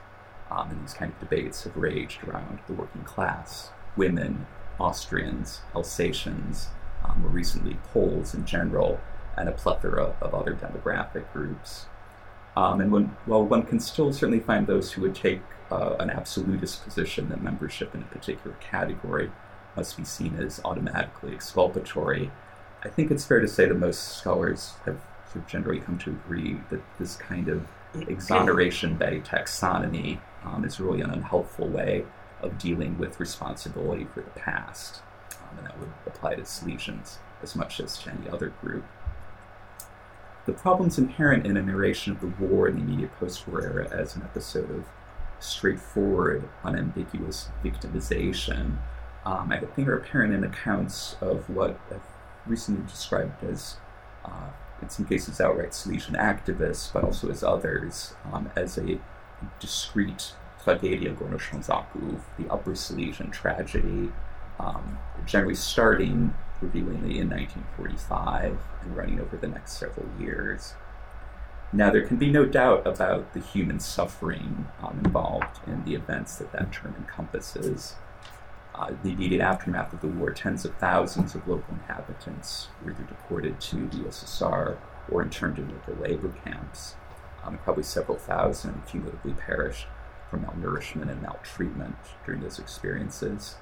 Um, 0.51 0.69
and 0.69 0.83
these 0.83 0.93
kind 0.93 1.11
of 1.11 1.19
debates 1.19 1.63
have 1.63 1.75
raged 1.75 2.23
around 2.23 2.59
the 2.67 2.73
working 2.73 3.03
class, 3.03 3.69
women, 3.97 4.45
Austrians, 4.79 5.61
Alsatians, 5.75 6.67
um, 7.03 7.21
more 7.21 7.31
recently 7.31 7.77
Poles 7.91 8.33
in 8.33 8.45
general, 8.45 8.99
and 9.37 9.49
a 9.49 9.51
plethora 9.51 10.15
of 10.21 10.33
other 10.33 10.53
demographic 10.53 11.31
groups. 11.33 11.85
Um, 12.55 12.79
and 12.79 12.91
when, 12.91 13.15
while 13.25 13.43
one 13.43 13.63
can 13.63 13.79
still 13.79 14.13
certainly 14.13 14.39
find 14.39 14.65
those 14.65 14.91
who 14.91 15.01
would 15.01 15.15
take 15.15 15.41
uh, 15.71 15.95
an 15.99 16.09
absolutist 16.09 16.83
position 16.83 17.29
that 17.29 17.41
membership 17.41 17.93
in 17.95 18.01
a 18.01 18.05
particular 18.05 18.55
category 18.61 19.31
must 19.75 19.97
be 19.97 20.05
seen 20.05 20.35
as 20.39 20.61
automatically 20.63 21.33
exculpatory, 21.33 22.31
I 22.85 22.89
think 22.89 23.09
it's 23.09 23.25
fair 23.25 23.39
to 23.39 23.47
say 23.47 23.65
that 23.65 23.73
most 23.73 24.19
scholars 24.19 24.73
have 24.85 25.01
sort 25.25 25.37
of 25.37 25.47
generally 25.47 25.79
come 25.79 25.97
to 25.99 26.11
agree 26.11 26.59
that 26.69 26.81
this 26.99 27.15
kind 27.15 27.49
of 27.49 27.67
exoneration 28.07 28.95
by 28.95 29.21
taxonomy 29.21 30.19
um, 30.43 30.63
is 30.63 30.79
really 30.79 31.01
an 31.01 31.09
unhelpful 31.09 31.67
way 31.67 32.05
of 32.41 32.59
dealing 32.59 32.99
with 32.99 33.19
responsibility 33.19 34.05
for 34.13 34.21
the 34.21 34.29
past. 34.31 35.01
Um, 35.31 35.57
and 35.57 35.67
that 35.67 35.79
would 35.79 35.91
apply 36.05 36.35
to 36.35 36.43
Silesians 36.43 37.17
as 37.41 37.55
much 37.55 37.79
as 37.79 37.97
to 38.03 38.11
any 38.11 38.29
other 38.29 38.53
group. 38.61 38.85
The 40.45 40.53
problems 40.53 40.99
inherent 40.99 41.47
in 41.47 41.57
a 41.57 41.63
narration 41.63 42.13
of 42.13 42.21
the 42.21 42.27
war 42.27 42.67
in 42.67 42.75
the 42.75 42.81
immediate 42.81 43.15
post 43.19 43.47
war 43.47 43.63
era 43.63 43.89
as 43.91 44.15
an 44.15 44.21
episode 44.21 44.69
of 44.69 44.85
straightforward, 45.39 46.47
unambiguous 46.63 47.49
victimization, 47.63 48.77
um, 49.25 49.51
I 49.51 49.59
think 49.59 49.87
are 49.87 49.97
apparent 49.97 50.35
in 50.35 50.43
accounts 50.43 51.15
of 51.19 51.49
what 51.49 51.79
I've 51.91 52.01
recently 52.47 52.85
described 52.87 53.43
as, 53.43 53.77
uh, 54.23 54.49
in 54.81 54.89
some 54.89 55.05
cases, 55.05 55.39
outright 55.41 55.73
Silesian 55.73 56.15
activists, 56.15 56.91
but 56.91 57.03
also 57.03 57.29
as 57.29 57.43
others, 57.43 58.13
um, 58.31 58.49
as 58.55 58.77
a 58.77 58.99
discrete 59.59 60.33
Tragedia 60.63 61.15
Gornoślązaków, 61.15 62.21
the 62.37 62.51
Upper 62.51 62.75
Silesian 62.75 63.29
tragedy, 63.31 64.11
um, 64.59 64.97
generally 65.25 65.55
starting 65.55 66.33
revealingly 66.61 67.19
in 67.19 67.29
1945 67.29 68.57
and 68.81 68.97
running 68.97 69.19
over 69.19 69.37
the 69.37 69.47
next 69.47 69.73
several 69.73 70.07
years. 70.19 70.73
Now, 71.73 71.89
there 71.89 72.05
can 72.05 72.17
be 72.17 72.31
no 72.31 72.45
doubt 72.45 72.87
about 72.87 73.33
the 73.33 73.39
human 73.39 73.79
suffering 73.79 74.67
um, 74.81 75.01
involved 75.03 75.59
in 75.67 75.83
the 75.83 75.95
events 75.95 76.37
that 76.37 76.51
that 76.53 76.71
term 76.71 76.95
encompasses. 76.97 77.95
Uh, 78.77 78.91
the 79.03 79.11
immediate 79.11 79.41
aftermath 79.41 79.93
of 79.93 80.01
the 80.01 80.07
war, 80.07 80.31
tens 80.31 80.65
of 80.65 80.75
thousands 80.75 81.33
of 81.33 81.47
local 81.47 81.73
inhabitants 81.73 82.67
were 82.83 82.91
either 82.91 83.03
deported 83.03 83.59
to 83.61 83.87
the 83.87 83.97
USSR 83.99 84.77
or 85.09 85.21
interned 85.21 85.57
in 85.57 85.69
local 85.69 85.95
labor 85.95 86.33
camps. 86.43 86.95
Um, 87.45 87.57
probably 87.59 87.83
several 87.83 88.17
thousand 88.17 88.85
cumulatively 88.85 89.33
perished 89.33 89.87
from 90.29 90.43
malnourishment 90.43 91.09
and 91.09 91.21
maltreatment 91.21 91.95
during 92.25 92.41
those 92.41 92.59
experiences. 92.59 93.55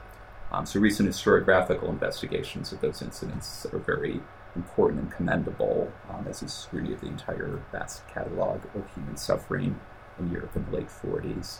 Um, 0.51 0.65
so, 0.65 0.79
recent 0.79 1.09
historiographical 1.09 1.89
investigations 1.89 2.71
of 2.71 2.81
those 2.81 3.01
incidents 3.01 3.67
are 3.71 3.79
very 3.79 4.21
important 4.55 5.01
and 5.01 5.11
commendable 5.11 5.91
um, 6.09 6.25
as 6.27 6.41
a 6.41 6.47
scrutiny 6.47 6.93
of 6.93 7.01
the 7.01 7.07
entire 7.07 7.61
vast 7.71 8.07
catalog 8.07 8.61
of 8.73 8.91
human 8.95 9.17
suffering 9.17 9.79
in 10.17 10.31
Europe 10.31 10.55
in 10.55 10.65
the 10.65 10.77
late 10.77 10.89
40s. 10.89 11.59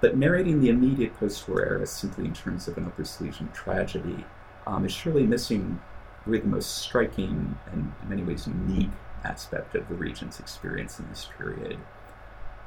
But 0.00 0.16
narrating 0.16 0.60
the 0.60 0.70
immediate 0.70 1.14
post 1.18 1.46
war 1.48 1.62
era 1.62 1.86
simply 1.86 2.24
in 2.24 2.32
terms 2.32 2.68
of 2.68 2.78
an 2.78 2.86
Upper 2.86 3.04
Silesian 3.04 3.50
tragedy 3.52 4.24
um, 4.66 4.84
is 4.86 4.92
surely 4.92 5.26
missing 5.26 5.80
really 6.26 6.40
the 6.40 6.48
most 6.48 6.78
striking 6.78 7.58
and, 7.70 7.92
in 8.02 8.08
many 8.08 8.22
ways, 8.22 8.46
unique 8.46 8.90
aspect 9.24 9.74
of 9.74 9.88
the 9.88 9.94
region's 9.94 10.40
experience 10.40 10.98
in 10.98 11.08
this 11.08 11.28
period. 11.36 11.78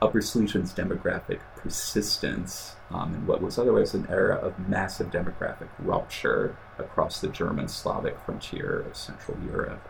Upper 0.01 0.21
Silesian's 0.21 0.73
demographic 0.73 1.39
persistence 1.55 2.75
um, 2.91 3.15
in 3.15 3.25
what 3.25 3.41
was 3.41 3.57
otherwise 3.57 3.93
an 3.93 4.05
era 4.09 4.35
of 4.35 4.67
massive 4.67 5.09
demographic 5.09 5.69
rupture 5.79 6.57
across 6.77 7.21
the 7.21 7.29
German 7.29 7.67
Slavic 7.67 8.19
frontier 8.19 8.81
of 8.81 8.97
Central 8.97 9.37
Europe. 9.45 9.87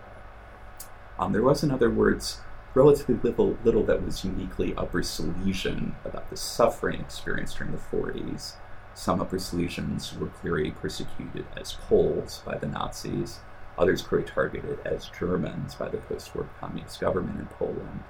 Um, 1.18 1.34
there 1.34 1.42
was, 1.42 1.64
in 1.64 1.72
other 1.72 1.90
words, 1.90 2.40
relatively 2.74 3.16
little, 3.16 3.58
little 3.64 3.84
that 3.84 4.04
was 4.04 4.26
uniquely 4.26 4.74
Upper 4.76 5.04
Silesian 5.04 5.96
about 6.06 6.30
the 6.30 6.38
suffering 6.38 7.02
experienced 7.02 7.58
during 7.58 7.72
the 7.72 7.78
40s. 7.80 8.54
Some 8.94 9.22
Upper 9.22 9.38
Silesians 9.38 10.18
were 10.18 10.28
clearly 10.28 10.72
persecuted 10.72 11.46
as 11.58 11.74
Poles 11.74 12.42
by 12.46 12.58
the 12.58 12.68
Nazis, 12.68 13.40
others 13.78 14.02
clearly 14.02 14.28
targeted 14.28 14.80
as 14.86 15.10
Germans 15.18 15.76
by 15.76 15.90
the 15.90 15.98
post 15.98 16.36
war 16.36 16.50
communist 16.60 17.00
government 17.00 17.40
in 17.40 17.48
Poland 17.48 18.04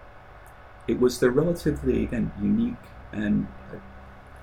it 0.88 1.00
was 1.00 1.20
the 1.20 1.32
relatively, 1.32 2.04
again, 2.04 2.32
unique 2.42 2.76
and 3.12 3.48
uh, 3.72 3.78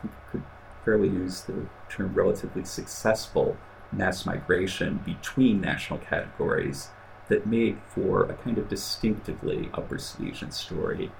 I 0.05 0.09
could 0.31 0.43
fairly 0.85 1.09
use 1.09 1.43
the 1.43 1.67
term 1.89 2.15
relatively 2.15 2.65
successful 2.65 3.57
mass 3.93 4.25
migration 4.25 5.01
between 5.05 5.61
national 5.61 5.99
categories 5.99 6.89
that 7.31 7.47
made 7.47 7.79
for 7.89 8.25
a 8.25 8.35
kind 8.35 8.59
of 8.59 8.69
distinctively 8.69 9.71
Upper 9.73 9.99
Silesian 9.99 10.51
story, 10.51 11.11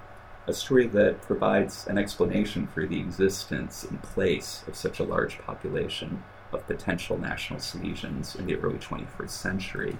a 0.45 0.53
story 0.53 0.85
that 0.87 1.21
provides 1.21 1.87
an 1.87 1.97
explanation 1.97 2.67
for 2.67 2.85
the 2.85 2.99
existence 2.99 3.83
and 3.83 4.03
place 4.03 4.63
of 4.67 4.75
such 4.75 4.99
a 4.99 5.03
large 5.03 5.39
population 5.39 6.23
of 6.51 6.67
potential 6.67 7.17
national 7.17 7.59
Silesians 7.59 8.37
in 8.37 8.45
the 8.45 8.55
early 8.55 8.77
21st 8.77 9.29
century. 9.29 9.97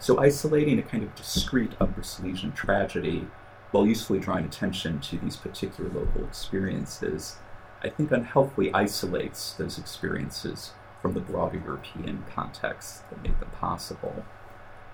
So, 0.00 0.18
isolating 0.18 0.80
a 0.80 0.82
kind 0.82 1.04
of 1.04 1.14
discrete 1.14 1.72
Upper 1.80 2.02
Silesian 2.02 2.52
tragedy 2.52 3.26
while 3.70 3.86
usefully 3.86 4.18
drawing 4.18 4.44
attention 4.44 5.00
to 5.00 5.18
these 5.18 5.36
particular 5.36 5.88
local 5.88 6.24
experiences, 6.24 7.36
I 7.82 7.88
think 7.88 8.10
unhelpfully 8.10 8.74
isolates 8.74 9.52
those 9.52 9.78
experiences 9.78 10.72
from 11.00 11.14
the 11.14 11.20
broader 11.20 11.58
European 11.64 12.24
context 12.34 13.08
that 13.10 13.22
made 13.22 13.38
them 13.40 13.50
possible. 13.58 14.24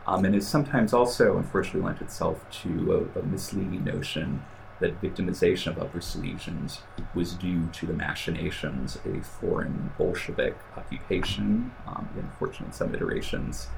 Um, 0.08 0.24
and 0.24 0.34
is 0.34 0.48
sometimes 0.48 0.94
also, 0.94 1.36
unfortunately, 1.36 1.82
lent 1.82 2.00
itself 2.00 2.50
to 2.62 3.10
a, 3.14 3.18
a, 3.18 3.22
misleading 3.22 3.84
notion 3.84 4.42
that 4.80 5.02
victimization 5.02 5.66
of 5.66 5.78
Upper 5.78 5.98
Silesians 5.98 6.78
was 7.14 7.34
due 7.34 7.66
to 7.74 7.84
the 7.84 7.92
machinations 7.92 8.96
of 8.96 9.04
a 9.14 9.22
foreign 9.22 9.90
Bolshevik 9.98 10.56
occupation. 10.78 11.72
Um, 11.86 12.08
unfortunately, 12.16 12.68
in 12.68 12.72
some 12.72 12.94
iterations, 12.94 13.68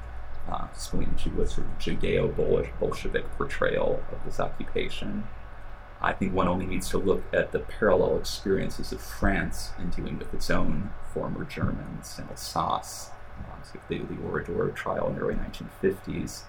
uh, 0.49 0.71
swinging 0.71 1.15
to 1.15 1.41
a 1.41 1.47
sort 1.47 1.67
of 1.67 1.77
Judeo-Bolshevik 1.79 3.29
portrayal 3.31 4.01
of 4.09 4.23
this 4.23 4.39
occupation. 4.39 5.25
I 6.01 6.13
think 6.13 6.33
one 6.33 6.47
only 6.47 6.65
needs 6.65 6.87
to 6.91 6.97
look 6.97 7.23
at 7.33 7.51
the 7.51 7.59
parallel 7.59 8.17
experiences 8.17 8.93
of 8.93 9.01
France 9.01 9.71
in 9.77 9.89
dealing 9.89 10.17
with 10.17 10.33
its 10.33 10.49
own 10.49 10.91
former 11.13 11.43
Germans 11.43 12.17
in 12.17 12.29
Alsace, 12.29 13.09
the, 13.89 13.97
the 13.99 14.71
trial 14.73 15.07
in 15.07 15.15
the 15.15 15.21
early 15.21 15.35
1950s, 15.35 16.43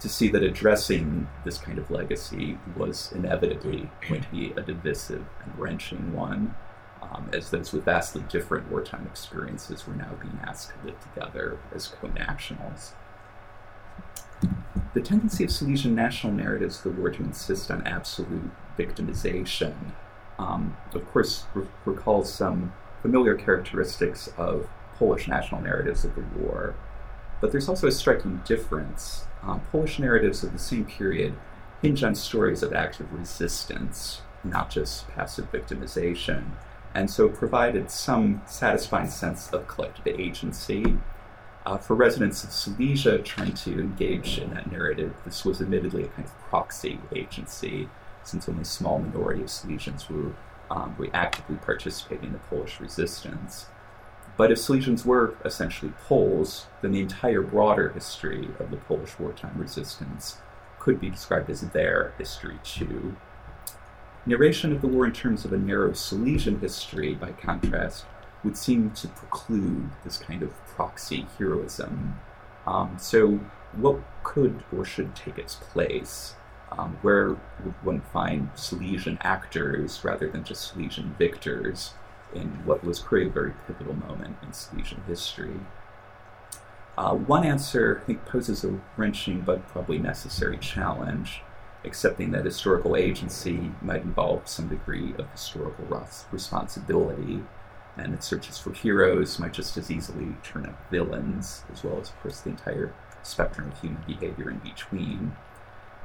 to 0.00 0.08
see 0.08 0.28
that 0.28 0.42
addressing 0.42 1.28
this 1.44 1.58
kind 1.58 1.78
of 1.78 1.90
legacy 1.90 2.58
was 2.76 3.12
inevitably 3.12 3.88
going 4.08 4.20
to 4.20 4.30
be 4.30 4.52
a 4.56 4.60
divisive 4.60 5.24
and 5.44 5.58
wrenching 5.58 6.12
one, 6.12 6.54
um, 7.00 7.30
as 7.32 7.50
those 7.50 7.72
with 7.72 7.84
vastly 7.84 8.24
different 8.28 8.70
wartime 8.70 9.06
experiences 9.06 9.86
were 9.86 9.94
now 9.94 10.10
being 10.20 10.40
asked 10.44 10.70
to 10.70 10.86
live 10.86 11.00
together 11.00 11.58
as 11.72 11.86
co 11.86 12.08
nationals. 12.08 12.94
The 14.94 15.00
tendency 15.00 15.44
of 15.44 15.52
Silesian 15.52 15.94
national 15.94 16.32
narratives 16.32 16.78
of 16.78 16.82
the 16.82 17.00
war 17.00 17.10
to 17.10 17.22
insist 17.22 17.70
on 17.70 17.86
absolute 17.86 18.50
victimization, 18.76 19.92
um, 20.38 20.76
of 20.92 21.06
course, 21.12 21.44
re- 21.54 21.66
recalls 21.84 22.32
some 22.32 22.72
familiar 23.02 23.34
characteristics 23.34 24.28
of 24.36 24.68
Polish 25.02 25.26
national 25.26 25.60
narratives 25.60 26.04
of 26.04 26.14
the 26.14 26.22
war. 26.38 26.76
But 27.40 27.50
there's 27.50 27.68
also 27.68 27.88
a 27.88 27.92
striking 27.92 28.40
difference. 28.44 29.26
Um, 29.42 29.60
Polish 29.72 29.98
narratives 29.98 30.44
of 30.44 30.52
the 30.52 30.60
same 30.60 30.84
period 30.84 31.34
hinge 31.82 32.04
on 32.04 32.14
stories 32.14 32.62
of 32.62 32.72
active 32.72 33.12
resistance, 33.12 34.22
not 34.44 34.70
just 34.70 35.08
passive 35.08 35.50
victimization, 35.50 36.52
and 36.94 37.10
so 37.10 37.28
provided 37.28 37.90
some 37.90 38.42
satisfying 38.46 39.10
sense 39.10 39.50
of 39.50 39.66
collective 39.66 40.06
agency 40.06 40.98
uh, 41.66 41.78
for 41.78 41.94
residents 41.94 42.44
of 42.44 42.52
Silesia 42.52 43.18
trying 43.18 43.54
to 43.54 43.80
engage 43.80 44.38
in 44.38 44.50
that 44.54 44.70
narrative, 44.70 45.14
this 45.24 45.44
was 45.44 45.60
admittedly 45.60 46.04
a 46.04 46.08
kind 46.08 46.26
of 46.26 46.38
proxy 46.48 47.00
agency, 47.14 47.88
since 48.22 48.48
only 48.48 48.62
a 48.62 48.64
small 48.64 48.98
minority 48.98 49.42
of 49.42 49.48
Silesians 49.48 50.08
were, 50.08 50.32
um, 50.70 50.96
were 50.96 51.08
actively 51.12 51.56
participating 51.56 52.26
in 52.26 52.32
the 52.32 52.38
Polish 52.38 52.80
resistance. 52.80 53.66
But 54.36 54.50
if 54.50 54.58
Silesians 54.58 55.04
were 55.04 55.34
essentially 55.44 55.92
Poles, 56.06 56.66
then 56.80 56.92
the 56.92 57.00
entire 57.00 57.42
broader 57.42 57.90
history 57.90 58.48
of 58.58 58.70
the 58.70 58.78
Polish 58.78 59.18
wartime 59.18 59.56
resistance 59.56 60.38
could 60.78 61.00
be 61.00 61.10
described 61.10 61.50
as 61.50 61.60
their 61.60 62.14
history 62.18 62.58
too. 62.64 63.16
Narration 64.24 64.72
of 64.72 64.80
the 64.80 64.88
war 64.88 65.04
in 65.04 65.12
terms 65.12 65.44
of 65.44 65.52
a 65.52 65.58
narrow 65.58 65.92
Silesian 65.92 66.60
history, 66.60 67.14
by 67.14 67.32
contrast, 67.32 68.04
would 68.42 68.56
seem 68.56 68.90
to 68.92 69.08
preclude 69.08 69.90
this 70.04 70.16
kind 70.16 70.42
of 70.42 70.52
proxy 70.66 71.26
heroism. 71.38 72.18
Um, 72.66 72.96
so, 72.98 73.40
what 73.72 74.00
could 74.22 74.64
or 74.76 74.84
should 74.84 75.14
take 75.14 75.38
its 75.38 75.56
place? 75.56 76.34
Um, 76.70 76.98
where 77.02 77.30
would 77.64 77.74
one 77.82 78.00
find 78.00 78.50
Silesian 78.54 79.18
actors 79.20 80.00
rather 80.04 80.28
than 80.28 80.44
just 80.44 80.72
Silesian 80.72 81.14
victors 81.18 81.94
in 82.34 82.48
what 82.64 82.84
was 82.84 82.98
clearly 82.98 83.28
a 83.28 83.32
very 83.32 83.52
pivotal 83.66 83.94
moment 83.94 84.36
in 84.42 84.52
Silesian 84.52 85.02
history? 85.06 85.60
Uh, 86.96 87.14
one 87.14 87.44
answer, 87.44 88.00
I 88.02 88.06
think, 88.06 88.24
poses 88.26 88.64
a 88.64 88.78
wrenching 88.96 89.40
but 89.40 89.66
probably 89.68 89.98
necessary 89.98 90.58
challenge, 90.58 91.42
accepting 91.84 92.32
that 92.32 92.44
historical 92.44 92.96
agency 92.96 93.72
might 93.80 94.02
involve 94.02 94.46
some 94.46 94.68
degree 94.68 95.14
of 95.18 95.30
historical 95.30 95.86
responsibility 96.30 97.42
and 97.96 98.14
its 98.14 98.26
searches 98.26 98.58
for 98.58 98.72
heroes 98.72 99.38
might 99.38 99.52
just 99.52 99.76
as 99.76 99.90
easily 99.90 100.34
turn 100.42 100.66
up 100.66 100.90
villains, 100.90 101.64
as 101.72 101.84
well 101.84 102.00
as, 102.00 102.08
of 102.08 102.20
course, 102.22 102.40
the 102.40 102.50
entire 102.50 102.94
spectrum 103.22 103.70
of 103.70 103.80
human 103.80 104.02
behavior 104.06 104.50
in 104.50 104.58
between. 104.58 105.36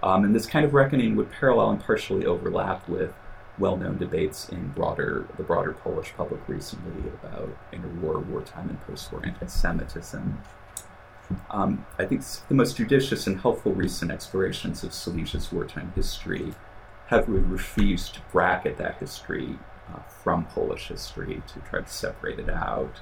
Um, 0.03 0.23
and 0.23 0.35
this 0.35 0.45
kind 0.45 0.65
of 0.65 0.73
reckoning 0.73 1.15
would 1.15 1.31
parallel 1.31 1.71
and 1.71 1.81
partially 1.81 2.25
overlap 2.25 2.87
with 2.87 3.13
well-known 3.59 3.97
debates 3.97 4.49
in 4.49 4.69
broader 4.69 5.27
the 5.37 5.43
broader 5.43 5.73
Polish 5.73 6.13
public 6.15 6.41
recently 6.47 7.09
about 7.09 7.49
interwar, 7.71 8.23
wartime, 8.25 8.69
and 8.69 8.81
post-war 8.81 9.25
anti-Semitism. 9.25 10.39
Um, 11.49 11.85
I 11.99 12.05
think 12.05 12.23
the 12.47 12.55
most 12.55 12.77
judicious 12.77 13.27
and 13.27 13.41
helpful 13.41 13.73
recent 13.73 14.11
explorations 14.11 14.83
of 14.83 14.91
Silesia's 14.91 15.51
wartime 15.51 15.91
history 15.95 16.53
have 17.07 17.27
refused 17.27 18.15
to 18.15 18.21
bracket 18.31 18.77
that 18.77 18.97
history 18.97 19.57
uh, 19.93 19.99
from 19.99 20.45
Polish 20.45 20.87
history 20.87 21.41
to 21.47 21.59
try 21.69 21.81
to 21.81 21.89
separate 21.89 22.39
it 22.39 22.49
out. 22.49 23.01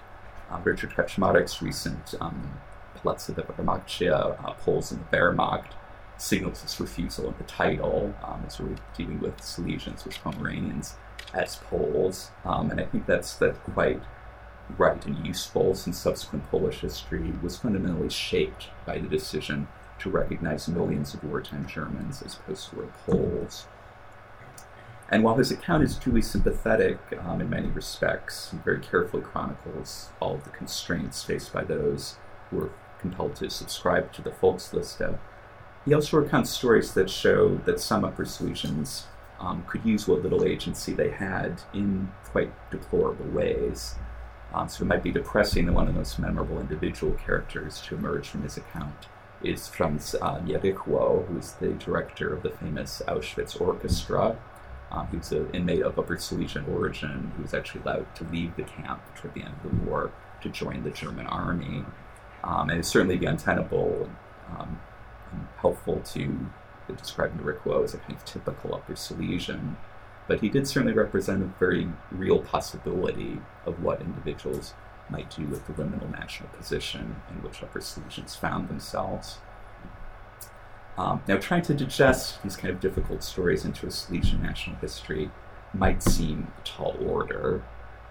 Uh, 0.49 0.59
Richard 0.63 0.91
Kaczmarek's 0.91 1.61
recent 1.61 2.13
um, 2.21 2.59
Polacy 2.95 3.33
w 3.33 3.53
Wehrmachcie, 3.53 4.11
uh, 4.11 4.53
Poles 4.53 4.91
in 4.91 4.99
the 4.99 5.17
Wehrmacht, 5.17 5.73
signals 6.17 6.61
this 6.61 6.79
refusal 6.79 7.27
in 7.27 7.35
the 7.37 7.43
title, 7.43 8.15
um, 8.23 8.43
as 8.47 8.59
we're 8.59 8.75
dealing 8.95 9.19
with 9.19 9.37
Silesians, 9.37 10.05
with 10.05 10.17
Pomeranians. 10.23 10.95
as 11.33 11.57
Poles, 11.57 12.31
um, 12.45 12.71
and 12.71 12.79
I 12.79 12.85
think 12.85 13.05
that's 13.05 13.35
that 13.35 13.61
quite 13.63 14.01
right 14.77 15.05
and 15.05 15.25
useful 15.25 15.75
since 15.75 15.97
subsequent 15.97 16.49
Polish 16.49 16.79
history 16.79 17.33
was 17.41 17.57
fundamentally 17.57 18.09
shaped 18.09 18.69
by 18.85 18.97
the 18.97 19.07
decision 19.07 19.67
to 19.99 20.09
recognize 20.09 20.67
millions 20.67 21.13
of 21.13 21.23
wartime 21.23 21.67
Germans 21.67 22.21
as 22.21 22.35
post-war 22.35 22.89
Poles. 23.05 23.67
And 25.09 25.23
while 25.23 25.35
his 25.35 25.51
account 25.51 25.83
is 25.83 25.99
truly 25.99 26.21
sympathetic 26.21 26.97
um, 27.23 27.39
in 27.39 27.49
many 27.49 27.67
respects, 27.67 28.49
he 28.51 28.57
very 28.57 28.79
carefully 28.79 29.21
chronicles 29.21 30.09
all 30.19 30.35
of 30.35 30.43
the 30.45 30.49
constraints 30.49 31.23
faced 31.23 31.53
by 31.53 31.63
those 31.63 32.15
who 32.49 32.57
were 32.57 32.71
compelled 32.99 33.35
to 33.35 33.49
subscribe 33.49 34.11
to 34.13 34.21
the 34.23 34.31
Volksliste. 34.31 35.19
He 35.85 35.93
also 35.93 36.17
recounts 36.17 36.49
stories 36.49 36.93
that 36.95 37.09
show 37.09 37.55
that 37.65 37.79
some 37.79 38.03
Upper 38.03 38.25
Silesians 38.25 39.03
um, 39.39 39.63
could 39.67 39.85
use 39.85 40.07
what 40.07 40.23
little 40.23 40.43
agency 40.43 40.93
they 40.93 41.11
had 41.11 41.61
in 41.73 42.11
quite 42.23 42.51
deplorable 42.71 43.27
ways. 43.27 43.95
Um, 44.53 44.67
so 44.67 44.83
it 44.83 44.87
might 44.87 45.03
be 45.03 45.11
depressing 45.11 45.67
that 45.67 45.73
one 45.73 45.87
of 45.87 45.93
the 45.93 45.99
most 45.99 46.17
memorable 46.17 46.59
individual 46.59 47.13
characters 47.13 47.81
to 47.81 47.95
emerge 47.95 48.27
from 48.27 48.41
his 48.41 48.57
account 48.57 49.07
is 49.43 49.67
Franz 49.67 50.15
uh, 50.15 50.39
Nierychlo, 50.39 51.27
who's 51.27 51.51
the 51.53 51.73
director 51.73 52.33
of 52.33 52.41
the 52.41 52.49
famous 52.49 53.01
Auschwitz 53.07 53.59
Orchestra. 53.59 54.37
Um, 54.91 55.07
he 55.11 55.17
was 55.17 55.31
an 55.31 55.49
inmate 55.53 55.81
of 55.81 55.99
Upper 55.99 56.17
Silesian 56.17 56.65
origin 56.65 57.31
who 57.35 57.43
was 57.43 57.53
actually 57.53 57.81
allowed 57.81 58.15
to 58.15 58.23
leave 58.25 58.55
the 58.55 58.63
camp 58.63 59.01
toward 59.15 59.33
the 59.33 59.41
end 59.41 59.53
of 59.63 59.69
the 59.69 59.85
war 59.85 60.11
to 60.41 60.49
join 60.49 60.83
the 60.83 60.89
German 60.89 61.27
army. 61.27 61.83
Um, 62.43 62.69
and 62.69 62.79
it 62.79 62.85
certainly 62.85 63.17
be 63.17 63.25
untenable 63.25 64.09
um, 64.49 64.79
helpful 65.57 66.01
to 66.13 66.49
describe 66.95 67.39
Nierychlo 67.39 67.83
as 67.83 67.93
a 67.93 67.97
kind 67.97 68.13
of 68.13 68.25
typical 68.25 68.75
Upper 68.75 68.95
Silesian 68.95 69.77
but 70.27 70.41
he 70.41 70.49
did 70.49 70.67
certainly 70.67 70.93
represent 70.93 71.43
a 71.43 71.59
very 71.59 71.87
real 72.11 72.39
possibility 72.39 73.39
of 73.65 73.81
what 73.81 74.01
individuals 74.01 74.73
might 75.09 75.29
do 75.35 75.45
with 75.45 75.67
the 75.67 75.73
liminal 75.73 76.11
national 76.11 76.49
position 76.49 77.17
in 77.29 77.43
which 77.43 77.61
Upper 77.61 77.79
Silesians 77.79 78.35
found 78.35 78.67
themselves. 78.67 79.37
Um, 80.97 81.21
now, 81.27 81.37
trying 81.37 81.61
to 81.63 81.73
digest 81.73 82.41
these 82.41 82.55
kind 82.55 82.73
of 82.73 82.79
difficult 82.79 83.21
stories 83.21 83.65
into 83.65 83.85
a 83.85 83.91
Silesian 83.91 84.41
national 84.41 84.77
history 84.77 85.29
might 85.73 86.01
seem 86.01 86.51
a 86.57 86.61
tall 86.63 86.95
order. 87.05 87.63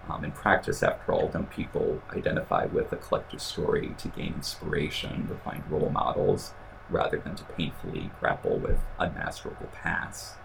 Um, 0.07 0.23
in 0.23 0.31
practice, 0.31 0.83
after 0.83 1.11
all, 1.11 1.27
don't 1.29 1.49
people 1.49 2.01
identify 2.15 2.65
with 2.65 2.93
a 2.93 2.97
collective 2.97 3.41
story 3.41 3.95
to 3.97 4.07
gain 4.09 4.35
inspiration, 4.35 5.27
to 5.27 5.35
find 5.35 5.63
role 5.69 5.89
models, 5.89 6.53
rather 6.89 7.17
than 7.17 7.35
to 7.35 7.43
painfully 7.43 8.11
grapple 8.19 8.57
with 8.57 8.79
unmasterable 8.99 9.71
pasts? 9.73 10.35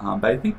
Um, 0.00 0.20
but 0.20 0.32
I 0.32 0.36
think 0.36 0.56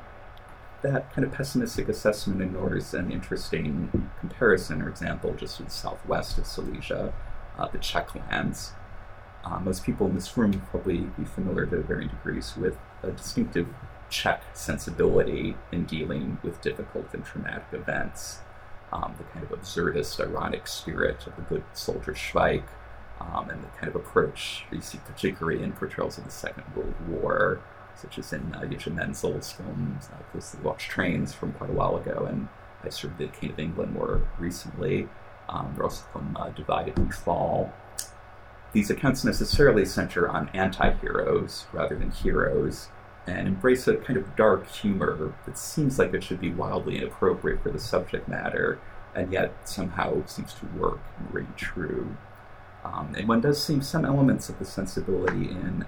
that 0.83 1.11
kind 1.13 1.25
of 1.25 1.33
pessimistic 1.33 1.89
assessment 1.89 2.41
ignores 2.41 2.93
an 2.93 3.11
interesting 3.11 4.11
comparison 4.19 4.81
or 4.81 4.89
example 4.89 5.33
just 5.33 5.57
to 5.57 5.63
the 5.63 5.69
southwest 5.69 6.37
of 6.37 6.45
Silesia, 6.45 7.13
uh, 7.57 7.67
the 7.69 7.77
Czech 7.77 8.13
lands. 8.15 8.73
Uh, 9.43 9.59
most 9.59 9.83
people 9.83 10.07
in 10.07 10.15
this 10.15 10.37
room 10.37 10.51
will 10.51 10.59
probably 10.59 10.99
be 11.17 11.25
familiar 11.25 11.65
to 11.65 11.81
varying 11.81 12.09
degrees 12.09 12.55
with 12.57 12.77
a 13.01 13.11
distinctive 13.11 13.67
Czech 14.09 14.43
sensibility 14.53 15.55
in 15.71 15.85
dealing 15.85 16.37
with 16.43 16.61
difficult 16.61 17.13
and 17.13 17.25
traumatic 17.25 17.65
events. 17.71 18.39
Um, 18.91 19.15
the 19.17 19.23
kind 19.23 19.43
of 19.43 19.49
absurdist, 19.49 20.19
ironic 20.19 20.67
spirit 20.67 21.25
of 21.25 21.35
the 21.35 21.41
good 21.41 21.63
soldier 21.73 22.13
Schweik, 22.13 22.63
um, 23.19 23.49
and 23.49 23.63
the 23.63 23.67
kind 23.67 23.87
of 23.87 23.95
approach 23.95 24.65
you 24.71 24.81
see 24.81 24.99
particularly 25.05 25.63
in 25.63 25.71
portrayals 25.73 26.17
of 26.17 26.25
the 26.25 26.31
Second 26.31 26.63
World 26.75 26.95
War, 27.07 27.61
such 27.95 28.17
as 28.17 28.33
in 28.33 28.53
uh, 28.55 28.61
Jiří 28.61 28.93
Menzel's 28.93 29.51
films. 29.51 30.09
I 30.11 30.35
recently 30.35 30.65
watched 30.65 30.89
Trains 30.89 31.33
from 31.33 31.53
quite 31.53 31.69
a 31.69 31.73
while 31.73 31.95
ago, 31.95 32.25
and 32.29 32.47
I 32.83 32.87
of 32.87 33.17
did 33.17 33.33
King 33.33 33.51
of 33.51 33.59
England 33.59 33.93
more 33.93 34.27
recently. 34.39 35.07
Um, 35.49 35.75
are 35.77 35.83
also 35.83 36.05
from 36.11 36.37
uh, 36.39 36.49
Divided 36.49 36.97
We 36.97 37.11
Fall. 37.11 37.73
These 38.71 38.89
accounts 38.89 39.23
necessarily 39.23 39.85
center 39.85 40.27
on 40.27 40.49
anti-heroes 40.53 41.65
rather 41.73 41.95
than 41.95 42.11
heroes, 42.11 42.89
and 43.27 43.47
embrace 43.47 43.87
a 43.87 43.95
kind 43.97 44.17
of 44.17 44.35
dark 44.35 44.67
humor 44.67 45.33
that 45.45 45.57
seems 45.57 45.99
like 45.99 46.13
it 46.13 46.23
should 46.23 46.41
be 46.41 46.51
wildly 46.51 46.97
inappropriate 46.97 47.61
for 47.61 47.71
the 47.71 47.79
subject 47.79 48.27
matter, 48.27 48.79
and 49.15 49.31
yet 49.31 49.53
somehow 49.69 50.25
seems 50.25 50.53
to 50.55 50.65
work 50.77 50.99
and 51.19 51.33
ring 51.33 51.53
true. 51.55 52.17
Um, 52.83 53.13
and 53.17 53.27
one 53.27 53.41
does 53.41 53.63
see 53.63 53.81
some 53.81 54.05
elements 54.05 54.49
of 54.49 54.59
the 54.59 54.65
sensibility 54.65 55.49
in 55.49 55.85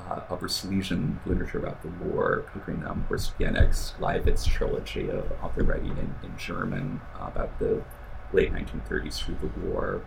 uh, 0.00 0.20
Upper 0.30 0.48
Silesian 0.48 1.20
literature 1.26 1.58
about 1.58 1.82
the 1.82 1.88
war, 1.88 2.44
including 2.54 2.86
um, 2.86 3.04
Horst 3.08 3.38
Bienek's 3.38 3.94
Gleiwitz 3.98 4.46
trilogy 4.46 5.08
of 5.08 5.30
author 5.42 5.62
writing 5.62 5.90
in, 5.90 6.14
in 6.22 6.36
German 6.38 7.00
uh, 7.18 7.26
about 7.26 7.58
the 7.58 7.82
late 8.32 8.52
1930s 8.52 9.22
through 9.22 9.36
the 9.40 9.60
war. 9.66 10.02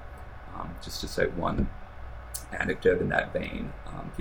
Um, 0.55 0.71
just 0.83 1.01
to 1.01 1.07
cite 1.07 1.35
one 1.35 1.69
anecdote 2.51 3.01
in 3.01 3.09
that 3.09 3.31
vein, 3.31 3.73
um, 3.87 4.11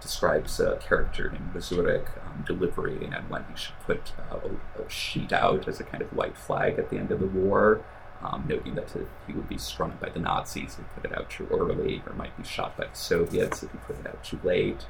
describes 0.00 0.58
a 0.58 0.76
character 0.76 1.30
named 1.30 1.52
Mazurek 1.54 2.08
um, 2.26 2.44
deliberating 2.46 3.14
on 3.14 3.28
when 3.28 3.44
he 3.50 3.56
should 3.56 3.78
put 3.80 4.12
uh, 4.30 4.36
a, 4.36 4.82
a, 4.82 4.90
sheet 4.90 5.32
out 5.32 5.68
as 5.68 5.78
a 5.78 5.84
kind 5.84 6.02
of 6.02 6.12
white 6.12 6.36
flag 6.36 6.78
at 6.78 6.90
the 6.90 6.96
end 6.96 7.10
of 7.10 7.20
the 7.20 7.26
war, 7.26 7.84
um, 8.22 8.44
noting 8.48 8.74
that 8.74 8.94
he 9.26 9.32
would 9.32 9.48
be 9.48 9.58
struck 9.58 9.98
by 10.00 10.10
the 10.10 10.20
Nazis 10.20 10.72
if 10.72 10.76
he 10.76 11.00
put 11.00 11.10
it 11.10 11.16
out 11.16 11.30
too 11.30 11.48
early, 11.50 12.02
or 12.06 12.14
might 12.14 12.36
be 12.36 12.44
shot 12.44 12.76
by 12.76 12.86
the 12.86 12.94
Soviets 12.94 13.62
if 13.62 13.72
he 13.72 13.78
put 13.78 13.98
it 13.98 14.06
out 14.06 14.22
too 14.22 14.38
late. 14.44 14.86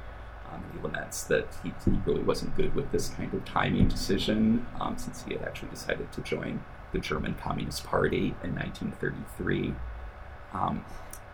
Um, 0.51 0.63
he 0.73 0.79
laments 0.79 1.23
that 1.23 1.47
he, 1.63 1.71
he, 1.85 1.97
really 2.05 2.23
wasn't 2.23 2.55
good 2.57 2.75
with 2.75 2.91
this 2.91 3.09
kind 3.09 3.33
of 3.33 3.45
timing 3.45 3.87
decision, 3.87 4.65
um, 4.81 4.97
since 4.97 5.23
he 5.23 5.33
had 5.33 5.43
actually 5.43 5.69
decided 5.69 6.11
to 6.11 6.21
join 6.21 6.61
the 6.91 6.99
German 6.99 7.35
Communist 7.35 7.85
Party 7.85 8.35
in 8.43 8.55
1933. 8.55 9.73
Um, 10.53 10.83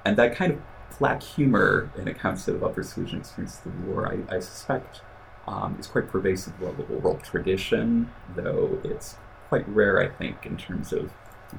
and 0.06 0.16
that 0.18 0.36
kind 0.36 0.54
of 0.54 0.62
black 1.00 1.24
humor 1.24 1.90
in 1.98 2.08
accounts 2.08 2.48
of 2.48 2.64
Upper 2.64 2.84
Silesian 2.84 3.20
experience 3.22 3.60
of 3.66 3.74
the 3.74 3.92
war, 3.92 4.08
I, 4.08 4.36
I 4.36 4.40
suspect, 4.40 5.02
um, 5.48 5.78
is 5.80 5.88
quite 5.88 6.08
pervasive 6.10 6.62
of 6.62 6.78
the 6.78 6.84
oral 6.84 7.18
tradition, 7.18 8.12
though 8.36 8.80
it's 8.84 9.16
quite 9.50 9.68
rare, 9.68 10.00
I 10.00 10.10
think, 10.10 10.46
in 10.46 10.58
terms 10.58 10.94
of 10.94 11.12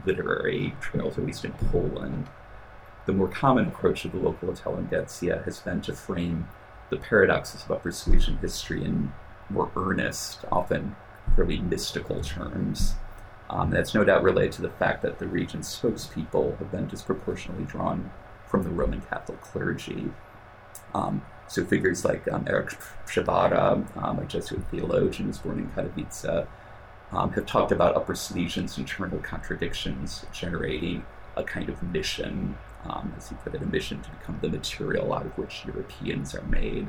literary 0.05 0.75
trails, 0.81 1.19
at 1.19 1.27
least 1.27 1.45
in 1.45 1.53
Poland. 1.53 2.27
The 3.07 3.13
more 3.13 3.29
common 3.29 3.69
approach 3.69 4.05
of 4.05 4.13
the 4.13 4.19
local 4.19 4.51
intelligentsia 4.51 5.43
has 5.45 5.61
been 5.61 5.81
to 5.83 5.95
frame 5.95 6.49
the 6.91 6.97
paradoxes 6.97 7.65
of 7.65 7.71
Upper 7.71 7.93
Silesian 7.93 8.39
history 8.39 8.85
in 8.85 9.13
more 9.51 9.71
earnest, 9.77 10.45
often 10.53 10.97
fairly 11.35 11.59
mystical 11.59 12.21
terms. 12.21 12.95
Um, 13.51 13.71
that's 13.71 13.95
no 13.95 14.05
doubt 14.05 14.23
related 14.23 14.53
to 14.53 14.63
the 14.63 14.71
fact 14.71 15.03
that 15.03 15.19
the 15.19 15.27
region's 15.27 15.75
spokespeople 15.75 16.59
have 16.59 16.71
been 16.71 16.87
disproportionately 16.87 17.65
drawn 17.65 18.11
from 18.47 18.63
the 18.63 18.71
Roman 18.71 19.01
Catholic 19.01 19.41
clergy. 19.41 20.11
Um, 20.95 21.23
so 21.47 21.65
figures 21.65 22.05
like 22.05 22.31
um, 22.31 22.45
Erich 22.47 22.77
Przywara, 23.07 23.87
um, 23.97 24.19
a 24.19 24.25
Jesuit 24.27 24.63
theologian 24.71 25.29
was 25.29 25.39
born 25.39 25.59
in 25.59 25.71
Katowice, 25.71 26.47
um, 27.13 27.33
have 27.33 27.47
talked 27.47 27.73
about 27.73 27.97
Upper 27.97 28.15
Silesian's 28.15 28.77
internal 28.77 29.19
contradictions 29.19 30.27
generating 30.33 31.05
a 31.37 31.43
kind 31.43 31.69
of 31.69 31.83
mission, 31.83 32.57
um, 32.85 33.15
as 33.17 33.29
he 33.29 33.35
put 33.37 33.55
it, 33.55 33.63
a 33.63 33.67
mission 33.67 34.03
to 34.03 34.11
become 34.11 34.39
the 34.43 34.49
material 34.49 35.13
out 35.13 35.27
of 35.27 35.39
which 35.39 35.65
Europeans 35.65 36.35
are 36.35 36.43
made. 36.43 36.89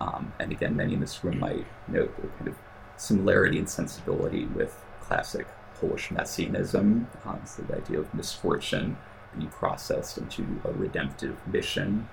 Um, 0.00 0.32
and 0.38 0.52
again, 0.52 0.76
many 0.76 0.94
in 0.94 1.00
this 1.00 1.24
room 1.24 1.38
might 1.38 1.66
note 1.88 2.14
the 2.20 2.28
kind 2.28 2.48
of 2.48 2.56
similarity 2.96 3.58
and 3.58 3.68
sensibility 3.68 4.46
with 4.46 4.76
classic 5.00 5.46
Polish 5.80 6.10
messianism, 6.10 7.08
um, 7.24 7.40
so 7.44 7.62
the 7.62 7.76
idea 7.76 8.00
of 8.00 8.12
misfortune 8.12 8.96
being 9.36 9.48
processed 9.50 10.18
into 10.18 10.44
a 10.64 10.72
redemptive 10.72 11.36
mission. 11.46 12.08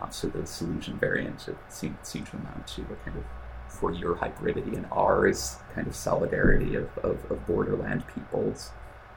Um, 0.00 0.10
so 0.10 0.28
the 0.28 0.46
Silesian 0.46 0.98
variant 0.98 1.48
seemed, 1.68 1.96
seemed 2.02 2.26
to 2.26 2.36
amount 2.36 2.66
to 2.68 2.82
a 2.82 2.96
kind 3.04 3.16
of 3.16 3.24
for 3.68 3.92
your 3.92 4.16
hybridity 4.16 4.74
and 4.74 4.86
ours 4.90 5.56
kind 5.74 5.86
of 5.86 5.94
solidarity 5.94 6.74
of, 6.74 6.96
of, 6.98 7.30
of 7.30 7.46
borderland 7.46 8.04
peoples. 8.14 8.70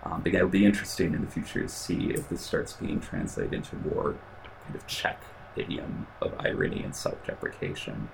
Um, 0.04 0.22
but 0.22 0.32
yeah, 0.32 0.40
it'll 0.40 0.50
be 0.50 0.66
interesting 0.66 1.14
in 1.14 1.22
the 1.22 1.32
future 1.32 1.62
to 1.62 1.70
see 1.70 2.12
if 2.12 2.30
this 2.30 2.42
starts 2.42 2.74
being 2.74 3.00
translated 3.00 3.54
into 3.54 3.76
more 3.76 4.16
kind 4.64 4.76
of 4.76 4.86
Czech 4.88 5.22
idiom 5.56 6.08
of 6.22 6.34
irony 6.40 6.84
and 6.84 6.96
self-deprecation. 6.96 8.10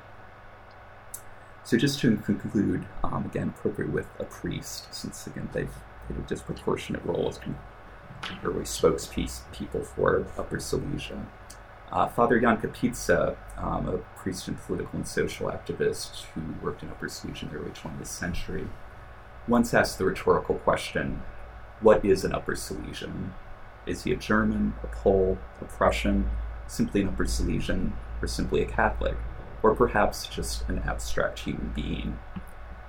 So 1.63 1.77
just 1.77 1.99
to 1.99 2.17
conclude, 2.17 2.85
um, 3.03 3.25
again, 3.25 3.49
appropriate 3.49 3.91
with 3.91 4.07
a 4.19 4.23
priest, 4.23 4.93
since 4.93 5.27
again 5.27 5.49
they've 5.53 5.73
played 6.07 6.19
a 6.19 6.21
disproportionate 6.21 7.03
role 7.05 7.27
as 7.27 7.37
kind 7.37 7.55
of 8.23 8.53
spokespeople 8.63 9.85
for 9.85 10.25
Upper 10.37 10.59
Silesia. 10.59 11.25
Uh, 11.91 12.07
Father 12.07 12.39
Jan 12.39 12.57
Kapica, 12.57 13.37
um, 13.57 13.87
a 13.87 13.97
priest 14.17 14.47
and 14.47 14.59
political 14.59 14.97
and 14.97 15.07
social 15.07 15.49
activist 15.49 16.23
who 16.33 16.41
worked 16.61 16.83
in 16.83 16.89
Upper 16.89 17.07
Silesia 17.07 17.45
in 17.45 17.51
the 17.51 17.59
early 17.59 17.71
20th 17.71 18.07
century, 18.07 18.67
once 19.47 19.73
asked 19.73 19.97
the 19.97 20.05
rhetorical 20.05 20.55
question 20.55 21.21
what 21.79 22.03
is 22.03 22.25
an 22.25 22.33
Upper 22.33 22.55
Silesian? 22.55 23.33
Is 23.85 24.03
he 24.03 24.11
a 24.11 24.15
German, 24.15 24.73
a 24.83 24.87
Pole, 24.87 25.37
a 25.61 25.65
Prussian, 25.65 26.29
simply 26.65 27.01
an 27.01 27.09
Upper 27.09 27.25
Silesian, 27.25 27.93
or 28.21 28.27
simply 28.27 28.63
a 28.63 28.65
Catholic, 28.65 29.15
or 29.61 29.75
perhaps 29.75 30.25
just 30.25 30.67
an 30.67 30.79
abstract 30.79 31.39
human 31.39 31.71
being? 31.75 32.17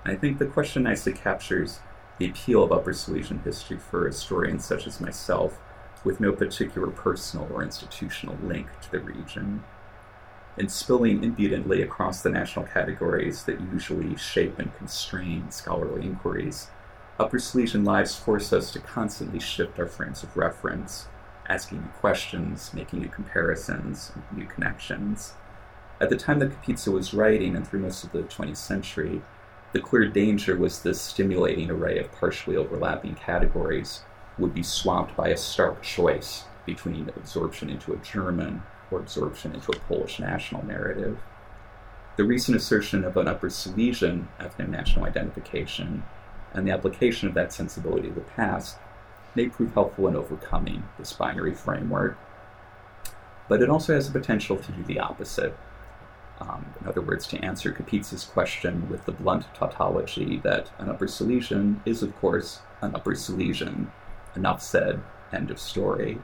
I 0.04 0.14
think 0.14 0.38
the 0.38 0.46
question 0.46 0.84
nicely 0.84 1.12
captures 1.12 1.80
the 2.18 2.30
appeal 2.30 2.64
of 2.64 2.72
Upper 2.72 2.94
Silesian 2.94 3.40
history 3.40 3.76
for 3.76 4.06
historians 4.06 4.64
such 4.64 4.86
as 4.86 5.00
myself, 5.00 5.60
with 6.08 6.20
no 6.20 6.32
particular 6.32 6.86
personal 6.86 7.46
or 7.52 7.62
institutional 7.62 8.38
link 8.42 8.66
to 8.80 8.90
the 8.90 8.98
region. 8.98 9.62
In 10.56 10.70
spilling 10.70 11.22
impudently 11.22 11.82
across 11.82 12.22
the 12.22 12.30
national 12.30 12.64
categories 12.64 13.44
that 13.44 13.60
usually 13.60 14.16
shape 14.16 14.58
and 14.58 14.74
constrain 14.74 15.50
scholarly 15.50 16.06
inquiries, 16.06 16.68
Upper 17.18 17.38
Silesian 17.38 17.84
lives 17.84 18.16
force 18.16 18.54
us 18.54 18.70
to 18.72 18.80
constantly 18.80 19.38
shift 19.38 19.78
our 19.78 19.86
frames 19.86 20.22
of 20.22 20.34
reference, 20.34 21.08
asking 21.46 21.82
new 21.82 21.88
questions, 22.00 22.72
making 22.72 23.00
new 23.00 23.08
comparisons, 23.08 24.10
new 24.34 24.46
connections. 24.46 25.34
At 26.00 26.08
the 26.08 26.16
time 26.16 26.38
that 26.38 26.62
Kapica 26.62 26.90
was 26.90 27.12
writing, 27.12 27.54
and 27.54 27.68
through 27.68 27.80
most 27.80 28.02
of 28.02 28.12
the 28.12 28.22
20th 28.22 28.56
century, 28.56 29.20
the 29.74 29.80
clear 29.80 30.08
danger 30.08 30.56
was 30.56 30.82
this 30.82 31.02
stimulating 31.02 31.70
array 31.70 31.98
of 31.98 32.10
partially 32.12 32.56
overlapping 32.56 33.14
categories 33.14 34.04
would 34.38 34.54
be 34.54 34.62
swamped 34.62 35.16
by 35.16 35.28
a 35.28 35.36
stark 35.36 35.82
choice 35.82 36.44
between 36.64 37.10
absorption 37.16 37.70
into 37.70 37.92
a 37.92 37.98
German 37.98 38.62
or 38.90 39.00
absorption 39.00 39.54
into 39.54 39.72
a 39.72 39.80
Polish 39.80 40.18
national 40.18 40.64
narrative. 40.64 41.18
The 42.16 42.24
recent 42.24 42.56
assertion 42.56 43.04
of 43.04 43.16
an 43.16 43.28
Upper 43.28 43.48
Silesian 43.48 44.28
ethnic 44.40 44.68
national 44.68 45.06
identification 45.06 46.02
and 46.52 46.66
the 46.66 46.72
application 46.72 47.28
of 47.28 47.34
that 47.34 47.52
sensibility 47.52 48.08
to 48.08 48.14
the 48.14 48.20
past 48.20 48.76
may 49.34 49.48
prove 49.48 49.74
helpful 49.74 50.08
in 50.08 50.16
overcoming 50.16 50.84
this 50.98 51.12
binary 51.12 51.54
framework. 51.54 52.18
But 53.48 53.62
it 53.62 53.70
also 53.70 53.94
has 53.94 54.10
the 54.10 54.18
potential 54.18 54.56
to 54.56 54.72
do 54.72 54.82
the 54.82 54.98
opposite. 54.98 55.56
Um, 56.40 56.66
in 56.80 56.86
other 56.86 57.00
words, 57.00 57.26
to 57.28 57.44
answer 57.44 57.72
Kapica's 57.72 58.24
question 58.24 58.88
with 58.88 59.04
the 59.04 59.12
blunt 59.12 59.46
tautology 59.54 60.38
that 60.44 60.70
an 60.78 60.88
Upper 60.88 61.08
Silesian 61.08 61.82
is, 61.84 62.02
of 62.02 62.16
course, 62.16 62.60
an 62.80 62.94
Upper 62.94 63.14
Silesian. 63.14 63.90
Enough 64.38 64.62
said, 64.62 65.02
end 65.32 65.50
of 65.50 65.58
story. 65.58 66.20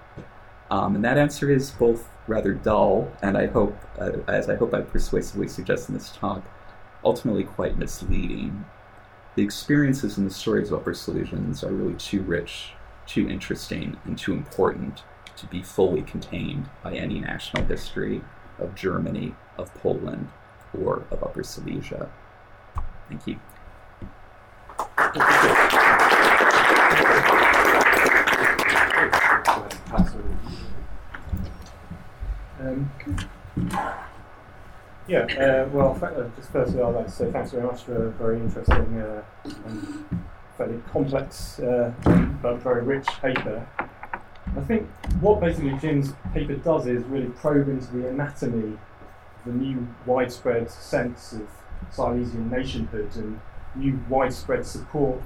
Um, 0.71 0.95
and 0.95 1.05
that 1.05 1.19
answer 1.19 1.51
is 1.51 1.73
both 1.73 2.09
rather 2.29 2.53
dull, 2.53 3.11
and 3.23 3.37
I 3.37 3.47
hope, 3.47 3.77
uh, 3.99 4.13
as 4.29 4.49
I 4.49 4.55
hope 4.55 4.73
I 4.73 4.83
persuasively 4.83 5.49
suggest 5.49 5.89
in 5.89 5.95
this 5.95 6.13
talk, 6.13 6.45
ultimately 7.05 7.43
quite 7.43 7.77
misleading. 7.77 8.65
The 9.35 9.43
experiences 9.43 10.17
and 10.17 10.31
the 10.31 10.33
stories 10.33 10.71
of 10.71 10.79
Upper 10.81 10.93
Silesians 10.93 11.65
are 11.65 11.73
really 11.73 11.95
too 11.95 12.23
rich, 12.23 12.75
too 13.05 13.29
interesting, 13.29 13.97
and 14.05 14.17
too 14.17 14.33
important 14.33 15.03
to 15.37 15.47
be 15.47 15.61
fully 15.61 16.03
contained 16.03 16.71
by 16.85 16.95
any 16.95 17.19
national 17.19 17.65
history 17.65 18.23
of 18.61 18.77
Germany, 18.77 19.35
of 19.59 19.75
Poland, 19.75 20.29
or 20.73 21.05
of 21.11 21.25
Upper 21.25 21.43
Silesia. 21.43 22.09
Thank 23.09 23.27
you. 23.27 23.41
Um, 32.61 32.91
yeah, 35.07 35.27
uh, 35.39 35.69
well, 35.71 35.99
uh, 36.03 36.29
just 36.37 36.51
firstly, 36.51 36.81
I'd 36.81 36.95
like 36.95 37.07
to 37.07 37.13
say 37.13 37.31
thanks 37.31 37.51
very 37.51 37.65
much 37.65 37.83
for 37.83 38.07
a 38.07 38.11
very 38.13 38.39
interesting 38.41 39.01
uh, 39.01 39.23
and 39.45 40.25
fairly 40.57 40.81
complex 40.91 41.59
uh, 41.61 41.93
but 42.41 42.57
very 42.57 42.83
rich 42.83 43.07
paper. 43.21 43.67
I 44.57 44.61
think 44.61 44.89
what 45.21 45.41
basically 45.41 45.77
Jim's 45.79 46.13
paper 46.33 46.55
does 46.55 46.87
is 46.87 47.05
really 47.05 47.29
probe 47.29 47.69
into 47.69 47.93
the 47.93 48.09
anatomy 48.09 48.75
of 48.75 49.45
the 49.45 49.53
new 49.53 49.87
widespread 50.07 50.71
sense 50.71 51.33
of 51.33 51.49
Silesian 51.91 52.51
nationhood 52.51 53.11
and 53.17 53.41
new 53.75 54.01
widespread 54.09 54.65
support 54.65 55.21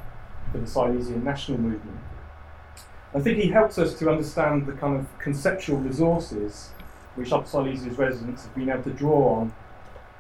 for 0.51 0.59
the 0.59 0.67
Silesian 0.67 1.23
national 1.23 1.59
movement. 1.59 1.99
I 3.15 3.21
think 3.21 3.39
he 3.39 3.49
helps 3.49 3.79
us 3.79 3.99
to 4.01 4.11
understand 4.11 4.67
the 4.67 4.73
kind 4.73 4.97
of 4.97 5.07
conceptual 5.19 5.79
resources 5.79 6.71
which 7.15 7.33
Upper 7.33 7.47
Silesia's 7.47 7.99
residents 7.99 8.45
have 8.45 8.55
been 8.55 8.69
able 8.69 8.83
to 8.85 8.91
draw 8.91 9.41
on 9.41 9.53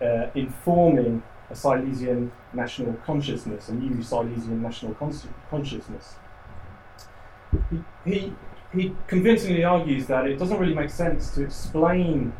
uh, 0.00 0.30
in 0.34 0.50
forming 0.64 1.22
a 1.50 1.54
Silesian 1.54 2.32
national 2.52 2.94
consciousness, 3.06 3.68
a 3.68 3.74
new 3.74 4.02
Silesian 4.02 4.62
national 4.62 4.94
consciousness. 4.94 6.14
He, 7.70 7.84
he, 8.04 8.32
he 8.72 8.94
convincingly 9.06 9.64
argues 9.64 10.06
that 10.06 10.26
it 10.26 10.38
doesn't 10.38 10.58
really 10.58 10.74
make 10.74 10.90
sense 10.90 11.30
to 11.34 11.44
explain 11.44 12.32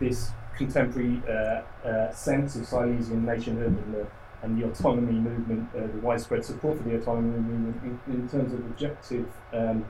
this 0.00 0.30
contemporary 0.56 1.22
uh, 1.28 1.62
uh, 1.86 2.12
sense 2.12 2.56
of 2.56 2.66
Silesian 2.66 3.24
nationhood 3.24 3.76
and 3.84 3.94
the, 3.94 4.06
and 4.42 4.60
the 4.60 4.66
autonomy 4.66 5.18
movement, 5.18 5.68
uh, 5.76 5.80
the 5.80 6.00
widespread 6.00 6.44
support 6.44 6.78
for 6.78 6.84
the 6.84 6.96
autonomy 6.96 7.38
movement 7.38 8.00
in, 8.06 8.14
in 8.14 8.28
terms 8.28 8.52
of 8.52 8.60
objective 8.60 9.26
um, 9.52 9.84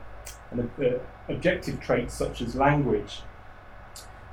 and 0.51 0.69
uh, 0.81 0.97
objective 1.27 1.79
traits 1.79 2.13
such 2.13 2.41
as 2.41 2.55
language 2.55 3.21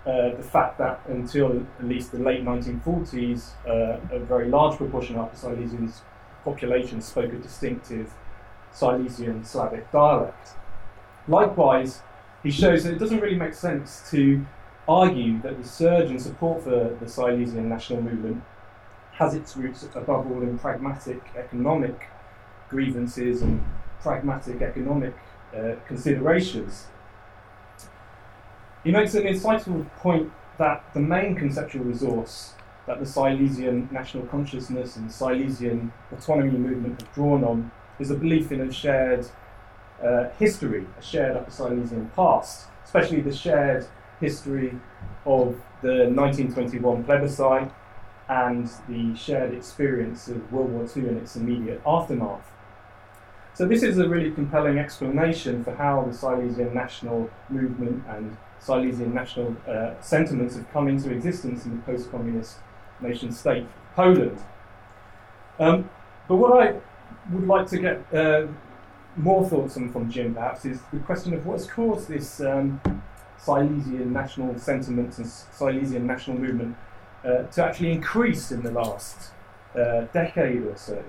uh, 0.06 0.36
the 0.36 0.42
fact 0.42 0.78
that 0.78 1.00
until 1.08 1.66
at 1.80 1.84
least 1.84 2.12
the 2.12 2.18
late 2.18 2.44
1940s, 2.44 3.50
uh, 3.66 3.98
a 4.14 4.20
very 4.20 4.48
large 4.48 4.76
proportion 4.76 5.16
of 5.16 5.22
Upper 5.22 5.36
Silesian's 5.36 6.02
population 6.44 7.00
spoke 7.00 7.32
a 7.32 7.38
distinctive 7.38 8.14
Silesian 8.70 9.44
Slavic 9.44 9.90
dialect. 9.90 10.50
Likewise, 11.26 12.02
he 12.44 12.52
shows 12.52 12.84
that 12.84 12.92
it 12.92 12.98
doesn't 13.00 13.18
really 13.18 13.36
make 13.36 13.54
sense 13.54 14.08
to 14.12 14.46
argue 14.88 15.42
that 15.42 15.60
the 15.60 15.68
surge 15.68 16.08
in 16.12 16.20
support 16.20 16.62
for 16.62 16.96
the 17.00 17.08
Silesian 17.08 17.68
national 17.68 18.00
movement 18.00 18.44
has 19.16 19.34
its 19.34 19.56
roots 19.56 19.82
above 19.94 20.30
all 20.30 20.42
in 20.42 20.58
pragmatic 20.58 21.22
economic 21.36 22.08
grievances 22.68 23.42
and 23.42 23.64
pragmatic 24.00 24.60
economic 24.60 25.14
uh, 25.56 25.72
considerations. 25.86 26.86
He 28.84 28.90
makes 28.90 29.14
an 29.14 29.24
insightful 29.24 29.90
point 29.96 30.30
that 30.58 30.84
the 30.94 31.00
main 31.00 31.34
conceptual 31.34 31.84
resource 31.84 32.54
that 32.86 33.00
the 33.00 33.06
Silesian 33.06 33.88
national 33.90 34.26
consciousness 34.26 34.96
and 34.96 35.10
Silesian 35.10 35.92
autonomy 36.12 36.56
movement 36.56 37.00
have 37.00 37.12
drawn 37.14 37.42
on 37.42 37.70
is 37.98 38.10
a 38.10 38.14
belief 38.14 38.52
in 38.52 38.60
a 38.60 38.72
shared 38.72 39.26
uh, 40.02 40.28
history, 40.38 40.86
a 40.98 41.02
shared 41.02 41.36
Upper 41.36 41.50
Silesian 41.50 42.10
past, 42.14 42.66
especially 42.84 43.20
the 43.22 43.34
shared 43.34 43.86
history 44.20 44.78
of 45.24 45.56
the 45.82 46.08
1921 46.10 47.04
plebiscite 47.04 47.70
and 48.28 48.68
the 48.88 49.14
shared 49.14 49.54
experience 49.54 50.28
of 50.28 50.52
World 50.52 50.70
War 50.70 50.86
II 50.96 51.08
and 51.08 51.18
its 51.18 51.36
immediate 51.36 51.80
aftermath. 51.86 52.50
So, 53.54 53.66
this 53.66 53.82
is 53.82 53.98
a 53.98 54.08
really 54.08 54.32
compelling 54.32 54.78
explanation 54.78 55.64
for 55.64 55.74
how 55.74 56.04
the 56.06 56.12
Silesian 56.12 56.74
national 56.74 57.30
movement 57.48 58.04
and 58.08 58.36
Silesian 58.58 59.14
national 59.14 59.56
uh, 59.66 59.94
sentiments 60.00 60.56
have 60.56 60.70
come 60.72 60.88
into 60.88 61.10
existence 61.10 61.64
in 61.64 61.76
the 61.76 61.82
post 61.82 62.10
communist 62.10 62.56
nation 63.00 63.32
state 63.32 63.66
Poland. 63.94 64.38
Um, 65.58 65.88
but 66.28 66.36
what 66.36 66.68
I 66.68 66.80
would 67.30 67.46
like 67.46 67.66
to 67.68 67.78
get 67.78 68.14
uh, 68.14 68.46
more 69.16 69.48
thoughts 69.48 69.76
on 69.76 69.90
from 69.90 70.10
Jim 70.10 70.34
perhaps 70.34 70.64
is 70.64 70.80
the 70.92 70.98
question 71.00 71.32
of 71.32 71.46
what's 71.46 71.66
caused 71.66 72.08
this 72.08 72.40
um, 72.40 72.80
Silesian 73.38 74.12
national 74.12 74.58
sentiments 74.58 75.18
and 75.18 75.26
Silesian 75.26 76.06
national 76.06 76.38
movement 76.38 76.76
uh, 77.26 77.42
to 77.44 77.64
actually 77.64 77.92
increase 77.92 78.52
in 78.52 78.62
the 78.62 78.70
last 78.70 79.32
uh, 79.74 80.02
decade 80.12 80.62
or 80.62 80.76
so. 80.76 81.02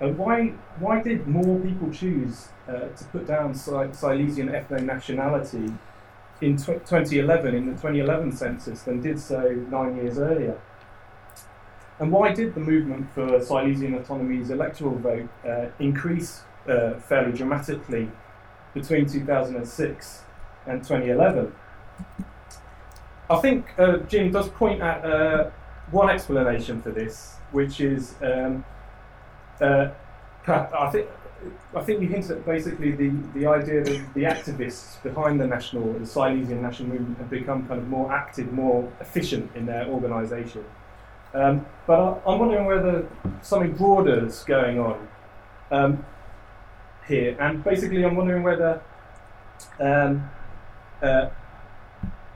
And 0.00 0.16
why, 0.18 0.48
why 0.78 1.02
did 1.02 1.26
more 1.26 1.58
people 1.58 1.90
choose 1.90 2.48
uh, 2.68 2.88
to 2.88 3.04
put 3.12 3.26
down 3.26 3.54
Silesian 3.54 4.48
ethno 4.48 4.80
nationality 4.80 5.72
in 6.40 6.56
2011, 6.56 7.54
in 7.54 7.66
the 7.66 7.72
2011 7.72 8.32
census, 8.32 8.82
than 8.82 9.00
did 9.00 9.18
so 9.18 9.50
nine 9.70 9.96
years 9.96 10.18
earlier. 10.18 10.60
And 11.98 12.12
why 12.12 12.32
did 12.32 12.54
the 12.54 12.60
movement 12.60 13.10
for 13.14 13.40
Silesian 13.40 13.94
autonomy's 13.94 14.50
electoral 14.50 14.96
vote 14.98 15.28
uh, 15.48 15.66
increase 15.78 16.42
uh, 16.68 16.94
fairly 17.00 17.32
dramatically 17.32 18.10
between 18.74 19.06
2006 19.06 20.22
and 20.66 20.82
2011? 20.82 21.52
I 23.28 23.40
think 23.40 23.66
uh, 23.78 23.98
Jim 24.08 24.30
does 24.30 24.48
point 24.50 24.82
at 24.82 25.04
uh, 25.04 25.50
one 25.90 26.10
explanation 26.10 26.82
for 26.82 26.90
this, 26.90 27.36
which 27.52 27.80
is 27.80 28.14
um, 28.22 28.64
uh, 29.60 29.88
I 30.48 30.90
think 30.90 31.08
I 31.74 31.82
think 31.82 32.00
we 32.00 32.06
hinted 32.06 32.30
at 32.30 32.46
basically 32.46 32.92
the, 32.92 33.10
the 33.34 33.46
idea 33.46 33.84
that 33.84 34.14
the 34.14 34.22
activists 34.22 35.02
behind 35.02 35.40
the 35.40 35.46
national, 35.46 35.92
the 35.92 36.06
Silesian 36.06 36.62
national 36.62 36.88
movement 36.88 37.18
have 37.18 37.30
become 37.30 37.66
kind 37.68 37.80
of 37.80 37.88
more 37.88 38.12
active, 38.12 38.52
more 38.52 38.90
efficient 39.00 39.54
in 39.54 39.66
their 39.66 39.86
organisation. 39.86 40.64
Um, 41.34 41.66
but 41.86 42.22
I, 42.26 42.32
am 42.32 42.38
wondering 42.38 42.64
whether 42.64 43.06
something 43.42 43.74
broader 43.74 44.26
is 44.26 44.42
going 44.44 44.78
on 44.80 45.08
um, 45.70 46.06
here. 47.06 47.36
And 47.38 47.62
basically, 47.62 48.04
I'm 48.04 48.16
wondering 48.16 48.42
whether, 48.42 48.80
um, 49.78 50.28
uh, 51.02 51.28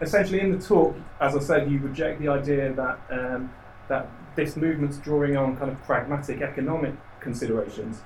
essentially, 0.00 0.40
in 0.40 0.50
the 0.56 0.64
talk, 0.64 0.96
as 1.20 1.36
I 1.36 1.40
said, 1.40 1.70
you 1.70 1.78
reject 1.78 2.20
the 2.20 2.28
idea 2.28 2.72
that 2.72 2.98
um, 3.10 3.52
that 3.88 4.08
this 4.36 4.56
movement's 4.56 4.98
drawing 4.98 5.36
on 5.36 5.56
kind 5.56 5.70
of 5.70 5.82
pragmatic 5.82 6.40
economic 6.40 6.94
considerations. 7.20 8.02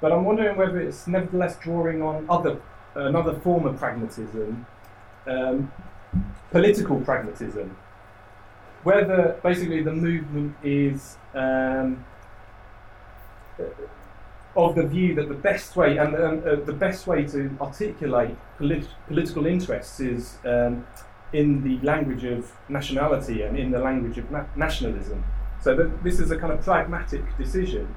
But 0.00 0.12
I'm 0.12 0.24
wondering 0.24 0.56
whether 0.56 0.80
it's 0.80 1.06
nevertheless 1.06 1.58
drawing 1.58 2.02
on 2.02 2.26
other 2.28 2.60
another 2.94 3.34
form 3.40 3.66
of 3.66 3.76
pragmatism, 3.78 4.66
um, 5.26 5.72
political 6.50 7.00
pragmatism, 7.00 7.76
whether 8.84 9.38
basically 9.42 9.82
the 9.82 9.92
movement 9.92 10.54
is 10.62 11.16
um, 11.34 12.04
of 14.56 14.74
the 14.76 14.86
view 14.86 15.14
that 15.14 15.28
the 15.28 15.34
best 15.34 15.74
way 15.74 15.96
and 15.96 16.14
uh, 16.14 16.56
the 16.64 16.72
best 16.72 17.06
way 17.06 17.24
to 17.24 17.56
articulate 17.60 18.36
polit- 18.58 18.88
political 19.08 19.46
interests 19.46 19.98
is 20.00 20.38
um, 20.44 20.86
in 21.34 21.62
the 21.64 21.84
language 21.84 22.24
of 22.24 22.52
nationality 22.68 23.42
and 23.42 23.58
in 23.58 23.70
the 23.70 23.78
language 23.78 24.16
of 24.18 24.30
na- 24.30 24.46
nationalism. 24.56 25.24
So 25.60 25.74
that 25.74 26.04
this 26.04 26.20
is 26.20 26.30
a 26.30 26.38
kind 26.38 26.52
of 26.52 26.60
pragmatic 26.62 27.24
decision. 27.36 27.94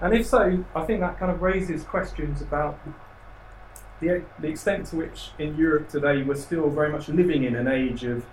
And 0.00 0.12
if 0.12 0.26
so, 0.26 0.64
I 0.74 0.84
think 0.84 1.00
that 1.00 1.18
kind 1.18 1.30
of 1.30 1.40
raises 1.40 1.84
questions 1.84 2.42
about 2.42 2.78
the, 4.00 4.22
the 4.40 4.48
extent 4.48 4.86
to 4.86 4.96
which 4.96 5.30
in 5.38 5.56
Europe 5.56 5.88
today 5.88 6.22
we're 6.22 6.34
still 6.48 6.68
very 6.68 6.90
much 6.90 7.08
living 7.08 7.44
in 7.44 7.54
an 7.54 7.68
age 7.68 8.02
of 8.04 8.26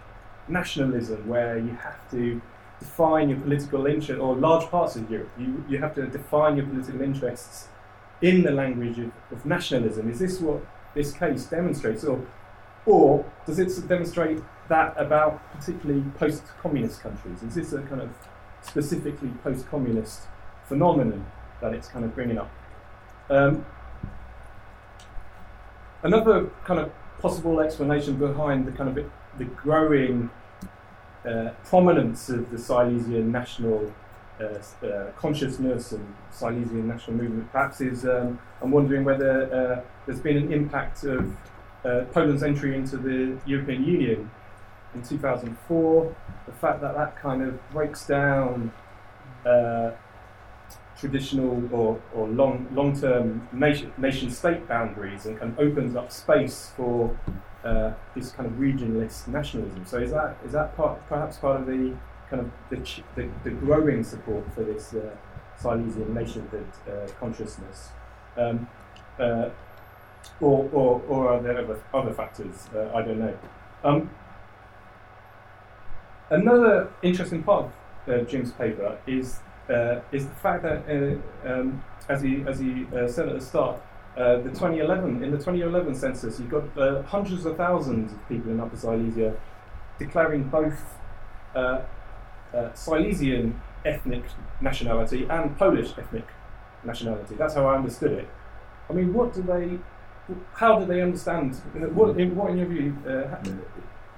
nationalism 0.47 1.27
where 1.27 1.57
you 1.57 1.75
have 1.87 2.09
to 2.11 2.41
define 2.79 3.29
your 3.29 3.39
political 3.39 3.85
interest, 3.85 4.19
or 4.19 4.35
large 4.35 4.67
parts 4.71 4.95
of 4.95 5.09
Europe, 5.11 5.29
you, 5.37 5.63
you 5.69 5.77
have 5.77 5.93
to 5.93 6.07
define 6.07 6.57
your 6.57 6.65
political 6.65 7.01
interests 7.01 7.67
in 8.21 8.41
the 8.41 8.51
language 8.51 8.97
of, 8.97 9.11
of 9.31 9.45
nationalism. 9.45 10.09
Is 10.09 10.17
this 10.17 10.39
what 10.39 10.65
this 10.95 11.11
case 11.11 11.45
demonstrates? 11.45 12.03
Or, 12.03 12.25
or 12.85 13.25
does 13.45 13.59
it 13.59 13.87
demonstrate 13.87 14.39
that 14.69 14.93
about 14.97 15.41
particularly 15.53 16.03
post 16.17 16.43
communist 16.61 17.01
countries? 17.01 17.43
Is 17.43 17.55
this 17.55 17.73
a 17.73 17.81
kind 17.83 18.01
of 18.01 18.09
specifically 18.61 19.29
post 19.43 19.69
communist 19.69 20.21
phenomenon 20.65 21.25
that 21.61 21.73
it's 21.73 21.87
kind 21.87 22.05
of 22.05 22.15
bringing 22.15 22.37
up? 22.37 22.49
Um, 23.29 23.65
another 26.03 26.49
kind 26.63 26.79
of 26.79 26.91
possible 27.19 27.59
explanation 27.59 28.15
behind 28.15 28.65
the 28.65 28.71
kind 28.71 28.97
of 28.97 29.05
the 29.37 29.45
growing 29.45 30.29
uh, 31.25 31.49
prominence 31.63 32.29
of 32.29 32.49
the 32.49 32.57
Silesian 32.57 33.31
national 33.31 33.93
uh, 34.39 34.85
uh, 34.85 35.11
consciousness 35.15 35.91
and 35.91 36.15
Silesian 36.31 36.87
national 36.87 37.17
movement 37.17 37.51
perhaps 37.51 37.79
is 37.79 38.05
um, 38.05 38.39
I'm 38.61 38.71
wondering 38.71 39.03
whether 39.03 39.53
uh, 39.53 39.81
there's 40.05 40.19
been 40.19 40.37
an 40.37 40.51
impact 40.51 41.03
of 41.03 41.35
uh, 41.85 42.05
Poland's 42.11 42.43
entry 42.43 42.75
into 42.75 42.97
the 42.97 43.37
European 43.45 43.83
Union 43.83 44.31
in 44.93 45.01
2004, 45.01 46.15
the 46.45 46.51
fact 46.51 46.81
that 46.81 46.95
that 46.95 47.15
kind 47.17 47.41
of 47.41 47.71
breaks 47.71 48.05
down 48.05 48.71
uh, 49.45 49.91
traditional 50.97 51.67
or, 51.73 51.99
or 52.13 52.27
long 52.27 52.67
long 52.73 52.99
term 52.99 53.47
nation 53.51 53.91
nation 53.97 54.29
state 54.29 54.67
boundaries 54.67 55.25
and 55.25 55.39
kind 55.39 55.51
of 55.51 55.59
opens 55.59 55.95
up 55.95 56.11
space 56.11 56.71
for 56.75 57.17
uh, 57.63 57.91
this 58.15 58.31
kind 58.31 58.47
of 58.47 58.53
regionalist 58.53 59.27
nationalism. 59.27 59.85
So 59.85 59.97
is 59.97 60.11
that 60.11 60.37
is 60.45 60.51
that 60.51 60.75
part 60.77 60.99
perhaps 61.09 61.37
part 61.37 61.61
of 61.61 61.67
the 61.67 61.95
kind 62.29 62.41
of 62.41 62.51
the, 62.69 62.77
the, 63.15 63.29
the, 63.43 63.49
growing 63.49 64.03
support 64.05 64.45
for 64.55 64.63
this 64.63 64.93
uh, 64.93 65.13
Silesian 65.57 66.13
nationhood 66.13 66.65
uh, 66.87 67.07
consciousness, 67.19 67.89
um, 68.37 68.67
uh, 69.19 69.49
or, 70.39 70.69
or 70.71 71.01
or 71.07 71.29
are 71.29 71.41
there 71.41 71.57
other, 71.57 71.83
other 71.93 72.13
factors? 72.13 72.67
Uh, 72.75 72.91
I 72.93 73.01
don't 73.01 73.19
know. 73.19 73.37
Um, 73.83 74.09
another 76.29 76.91
interesting 77.01 77.43
part 77.43 77.65
of 77.65 77.73
uh, 78.13 78.23
Jim's 78.23 78.51
paper 78.51 78.97
is 79.07 79.39
is 80.11 80.27
the 80.27 80.35
fact 80.35 80.63
that 80.63 80.83
um, 81.45 81.81
as 82.09 82.21
he 82.21 82.43
as 82.47 82.59
he 82.59 82.85
said 83.07 83.29
at 83.29 83.39
the 83.39 83.41
start 83.41 83.81
uh, 84.17 84.37
the 84.37 84.49
2011 84.49 85.23
in 85.23 85.31
the 85.31 85.37
2011 85.37 85.95
census, 85.95 86.37
you've 86.39 86.49
got 86.49 86.77
uh, 86.77 87.01
hundreds 87.03 87.45
of 87.45 87.55
thousands 87.55 88.11
of 88.11 88.27
people 88.27 88.51
in 88.51 88.59
Upper 88.59 88.75
Silesia 88.75 89.33
declaring 89.97 90.43
both 90.43 90.77
uh, 91.55 91.81
uh, 92.53 92.73
Silesian 92.73 93.61
ethnic 93.85 94.23
nationality 94.59 95.25
and 95.29 95.57
Polish 95.57 95.93
ethnic 95.97 96.27
nationality. 96.83 97.35
That's 97.35 97.53
how 97.53 97.67
I 97.67 97.75
understood 97.75 98.11
it. 98.11 98.27
I 98.89 98.93
mean, 98.93 99.13
what 99.13 99.33
do 99.33 99.43
they? 99.43 99.79
How 100.53 100.79
do 100.79 100.85
they 100.85 101.01
understand? 101.01 101.55
What, 101.93 102.19
in, 102.19 102.35
what 102.35 102.51
in 102.51 102.57
your 102.57 102.67
view 102.67 102.97
uh, 103.07 103.37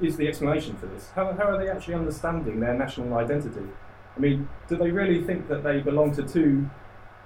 is 0.02 0.18
the 0.18 0.28
explanation 0.28 0.76
for 0.76 0.88
this? 0.88 1.10
How, 1.16 1.34
how 1.34 1.46
are 1.46 1.58
they 1.58 1.70
actually 1.70 1.96
understanding 1.96 2.60
their 2.60 2.74
national 2.74 3.14
identity? 3.16 3.68
I 4.16 4.20
mean, 4.20 4.48
do 4.68 4.76
they 4.76 4.92
really 4.92 5.24
think 5.24 5.48
that 5.48 5.64
they 5.64 5.80
belong 5.80 6.14
to 6.16 6.24
two 6.24 6.70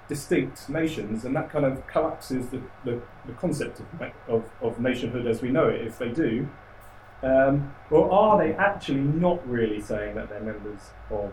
distinct 0.08 0.68
nations, 0.68 1.24
and 1.24 1.36
that 1.36 1.50
kind 1.50 1.66
of 1.66 1.86
collapses 1.86 2.48
the, 2.48 2.60
the, 2.84 3.00
the 3.26 3.32
concept 3.34 3.80
of, 3.80 3.86
of, 4.26 4.44
of, 4.62 4.80
nationhood 4.80 5.26
as 5.26 5.42
we 5.42 5.50
know 5.50 5.68
it, 5.68 5.86
if 5.86 5.98
they 5.98 6.08
do. 6.08 6.48
Um, 7.22 7.74
or 7.90 8.10
are 8.10 8.38
they 8.38 8.54
actually 8.54 9.00
not 9.00 9.46
really 9.46 9.80
saying 9.80 10.14
that 10.14 10.30
they're 10.30 10.40
members 10.40 10.80
of 11.10 11.32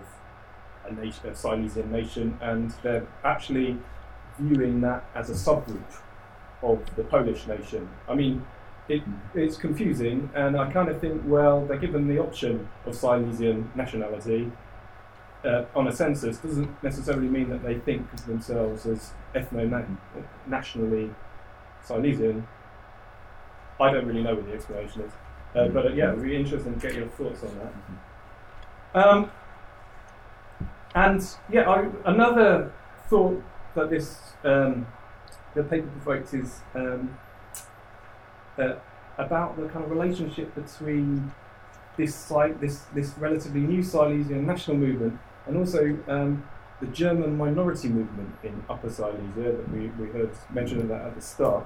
a, 0.83 0.91
nation, 0.93 1.29
a 1.29 1.35
Silesian 1.35 1.89
nation, 1.91 2.37
and 2.41 2.71
they're 2.83 3.07
actually 3.23 3.77
viewing 4.37 4.81
that 4.81 5.05
as 5.15 5.29
a 5.29 5.33
subgroup 5.33 6.01
of 6.65 6.95
the 6.95 7.03
Polish 7.03 7.47
nation? 7.47 7.87
I 8.09 8.15
mean, 8.15 8.45
it, 8.89 9.01
it's 9.33 9.57
confusing, 9.57 10.29
and 10.35 10.57
I 10.57 10.71
kind 10.71 10.89
of 10.89 10.99
think, 10.99 11.21
well, 11.25 11.65
they're 11.65 11.77
given 11.77 12.07
the 12.07 12.19
option 12.19 12.67
of 12.85 12.95
Silesian 12.95 13.71
nationality, 13.75 14.51
uh, 15.45 15.65
on 15.75 15.87
a 15.87 15.91
census 15.91 16.37
doesn't 16.37 16.83
necessarily 16.83 17.27
mean 17.27 17.49
that 17.49 17.63
they 17.63 17.75
think 17.79 18.11
of 18.13 18.25
themselves 18.25 18.85
as 18.85 19.11
ethno-nationally 19.35 21.11
Silesian. 21.83 22.47
I 23.79 23.91
don't 23.91 24.05
really 24.05 24.23
know 24.23 24.35
what 24.35 24.47
the 24.47 24.53
explanation 24.53 25.01
is, 25.01 25.11
uh, 25.53 25.59
mm-hmm. 25.59 25.73
but 25.73 25.85
uh, 25.85 25.89
yeah, 25.89 26.11
it'd 26.11 26.23
be 26.23 26.35
interesting 26.35 26.73
to 26.73 26.79
get 26.79 26.95
your 26.95 27.07
thoughts 27.09 27.43
on 27.43 27.55
that. 27.59 27.73
Mm-hmm. 27.73 28.97
Um, 28.97 29.31
and 30.95 31.27
yeah, 31.51 31.69
I, 31.69 31.89
another 32.05 32.71
thought 33.07 33.43
that 33.75 33.89
this 33.89 34.17
um, 34.43 34.87
the 35.55 35.63
paper 35.63 35.87
provoked 35.87 36.33
is 36.33 36.59
um, 36.75 37.17
uh, 38.59 38.75
about 39.17 39.57
the 39.57 39.67
kind 39.69 39.83
of 39.85 39.89
relationship 39.89 40.53
between 40.53 41.31
this 41.97 42.13
site 42.13 42.59
this 42.59 42.79
this 42.93 43.17
relatively 43.17 43.61
new 43.61 43.81
Silesian 43.81 44.45
national 44.45 44.77
movement 44.77 45.17
and 45.47 45.57
also 45.57 45.97
um, 46.07 46.43
the 46.81 46.87
German 46.87 47.37
minority 47.37 47.87
movement 47.87 48.35
in 48.43 48.63
Upper 48.69 48.89
Silesia 48.89 49.53
that 49.53 49.71
we, 49.71 49.87
we 49.87 50.11
heard 50.11 50.31
mentioned 50.53 50.89
that 50.89 51.01
at 51.01 51.15
the 51.15 51.21
start. 51.21 51.65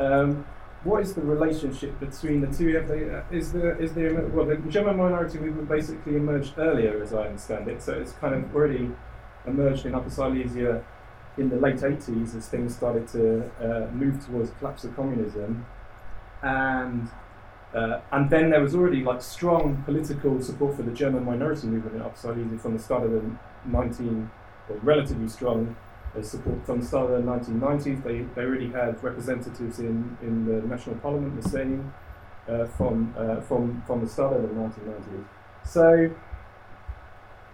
Um, 0.00 0.44
what 0.84 1.02
is 1.02 1.14
the 1.14 1.22
relationship 1.22 1.98
between 2.00 2.40
the 2.40 2.46
two? 2.46 2.72
They, 2.72 3.10
uh, 3.10 3.22
is 3.30 3.52
there 3.52 3.76
is 3.80 3.94
there 3.94 4.14
well 4.28 4.46
the 4.46 4.56
German 4.68 4.96
minority 4.96 5.38
movement 5.38 5.68
basically 5.68 6.16
emerged 6.16 6.54
earlier, 6.56 7.02
as 7.02 7.12
I 7.12 7.26
understand 7.26 7.68
it, 7.68 7.82
so 7.82 7.92
it's 7.94 8.12
kind 8.12 8.34
of 8.34 8.54
already 8.54 8.90
emerged 9.46 9.86
in 9.86 9.94
Upper 9.94 10.10
Silesia 10.10 10.84
in 11.38 11.48
the 11.48 11.56
late 11.56 11.76
80s 11.76 12.36
as 12.36 12.48
things 12.48 12.74
started 12.74 13.06
to 13.08 13.50
uh, 13.60 13.90
move 13.92 14.24
towards 14.24 14.50
collapse 14.58 14.84
of 14.84 14.94
communism, 14.96 15.66
and 16.42 17.08
uh, 17.74 18.00
and 18.12 18.30
then 18.30 18.50
there 18.50 18.62
was 18.62 18.74
already 18.74 19.02
like 19.04 19.20
strong 19.20 19.82
political 19.84 20.40
support 20.40 20.74
for 20.76 20.82
the 20.82 20.92
German 20.92 21.24
minority 21.24 21.66
movement 21.66 21.96
in 21.96 22.02
Upper 22.02 22.16
Silesia 22.16 22.58
from 22.58 22.76
the 22.76 22.82
start 22.82 23.02
of 23.02 23.12
the 23.12 23.22
19, 23.66 24.30
or 24.70 24.76
relatively 24.76 25.28
strong 25.28 25.76
uh, 26.16 26.22
support 26.22 26.64
from 26.64 26.80
the 26.80 26.86
start 26.86 27.10
of 27.10 27.24
the 27.24 27.30
1990s. 27.30 28.02
They, 28.02 28.22
they 28.34 28.42
already 28.42 28.70
had 28.70 29.02
representatives 29.04 29.80
in, 29.80 30.16
in 30.22 30.46
the 30.46 30.66
national 30.66 30.96
parliament, 30.96 31.42
the 31.42 31.48
Sejm, 31.48 31.92
uh, 32.48 32.64
from, 32.64 33.14
uh, 33.18 33.42
from, 33.42 33.82
from 33.86 34.02
the 34.02 34.08
start 34.10 34.34
of 34.34 34.42
the 34.42 34.48
1990s. 34.48 35.24
So, 35.64 36.10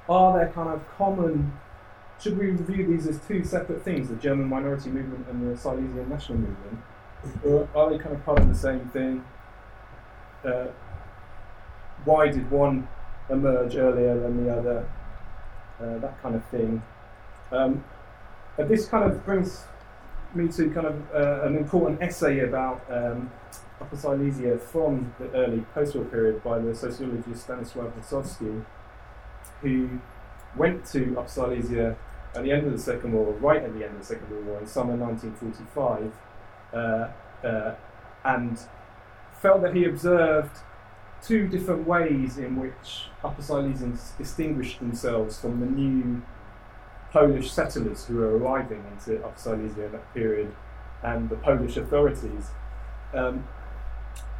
are 0.08 0.38
there 0.38 0.52
kind 0.52 0.68
of 0.68 0.88
common 0.96 1.52
should 2.24 2.38
we 2.38 2.46
review 2.46 2.86
these 2.86 3.06
as 3.06 3.20
two 3.28 3.44
separate 3.44 3.84
things, 3.84 4.08
the 4.08 4.16
German 4.16 4.48
minority 4.48 4.90
movement 4.90 5.28
and 5.28 5.52
the 5.52 5.56
Silesian 5.56 6.08
national 6.08 6.38
movement? 6.38 6.78
Or 7.44 7.68
are 7.76 7.90
they 7.90 7.98
kind 7.98 8.16
of 8.16 8.24
part 8.24 8.40
of 8.40 8.48
the 8.48 8.54
same 8.54 8.88
thing? 8.88 9.24
uh, 10.44 10.66
why 12.04 12.28
did 12.28 12.50
one 12.50 12.86
emerge 13.30 13.76
earlier 13.76 14.18
than 14.18 14.44
the 14.44 14.54
other, 14.54 14.88
uh, 15.80 15.98
that 15.98 16.20
kind 16.22 16.34
of 16.34 16.44
thing. 16.46 16.82
Um, 17.50 17.84
but 18.56 18.68
this 18.68 18.86
kind 18.86 19.10
of 19.10 19.24
brings 19.24 19.64
me 20.34 20.48
to 20.48 20.70
kind 20.70 20.86
of 20.86 21.14
uh, 21.14 21.46
an 21.46 21.56
important 21.56 22.02
essay 22.02 22.40
about 22.40 22.84
um, 22.90 23.30
Upper 23.80 23.96
Silesia 23.96 24.58
from 24.58 25.14
the 25.18 25.30
early 25.30 25.60
post-war 25.74 26.04
period 26.04 26.42
by 26.44 26.58
the 26.58 26.74
sociologist 26.74 27.46
Stanisław 27.46 27.92
Ossowski, 27.98 28.64
who 29.62 30.00
went 30.56 30.84
to 30.86 31.16
Upper 31.18 31.28
Silesia 31.28 31.96
at 32.34 32.42
the 32.42 32.52
end 32.52 32.66
of 32.66 32.72
the 32.72 32.78
Second 32.78 33.12
World 33.12 33.40
War, 33.40 33.52
right 33.52 33.62
at 33.62 33.72
the 33.74 33.84
end 33.84 33.94
of 33.94 34.00
the 34.00 34.04
Second 34.04 34.30
World 34.30 34.46
War, 34.46 34.60
in 34.60 34.66
summer 34.66 34.94
1945, 34.96 36.12
uh, 36.72 37.46
uh, 37.46 37.74
and 38.24 38.58
felt 39.40 39.62
that 39.62 39.74
he 39.74 39.84
observed 39.84 40.58
two 41.22 41.48
different 41.48 41.86
ways 41.86 42.36
in 42.38 42.56
which 42.56 43.08
Upper 43.22 43.42
Silesians 43.42 44.16
distinguished 44.18 44.78
themselves 44.78 45.40
from 45.40 45.60
the 45.60 45.66
new 45.66 46.22
Polish 47.10 47.52
settlers 47.52 48.06
who 48.06 48.16
were 48.16 48.36
arriving 48.36 48.84
into 48.90 49.24
Upper 49.24 49.38
Silesia 49.38 49.86
in 49.86 49.92
that 49.92 50.12
period 50.12 50.54
and 51.02 51.30
the 51.30 51.36
Polish 51.36 51.76
authorities. 51.76 52.50
Um, 53.12 53.46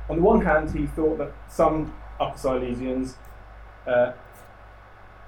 on 0.08 0.16
the 0.16 0.22
one 0.22 0.44
hand, 0.44 0.72
he 0.72 0.86
thought 0.86 1.18
that 1.18 1.32
some 1.48 1.94
Upper 2.20 2.36
Silesians 2.36 3.14
uh, 3.86 4.12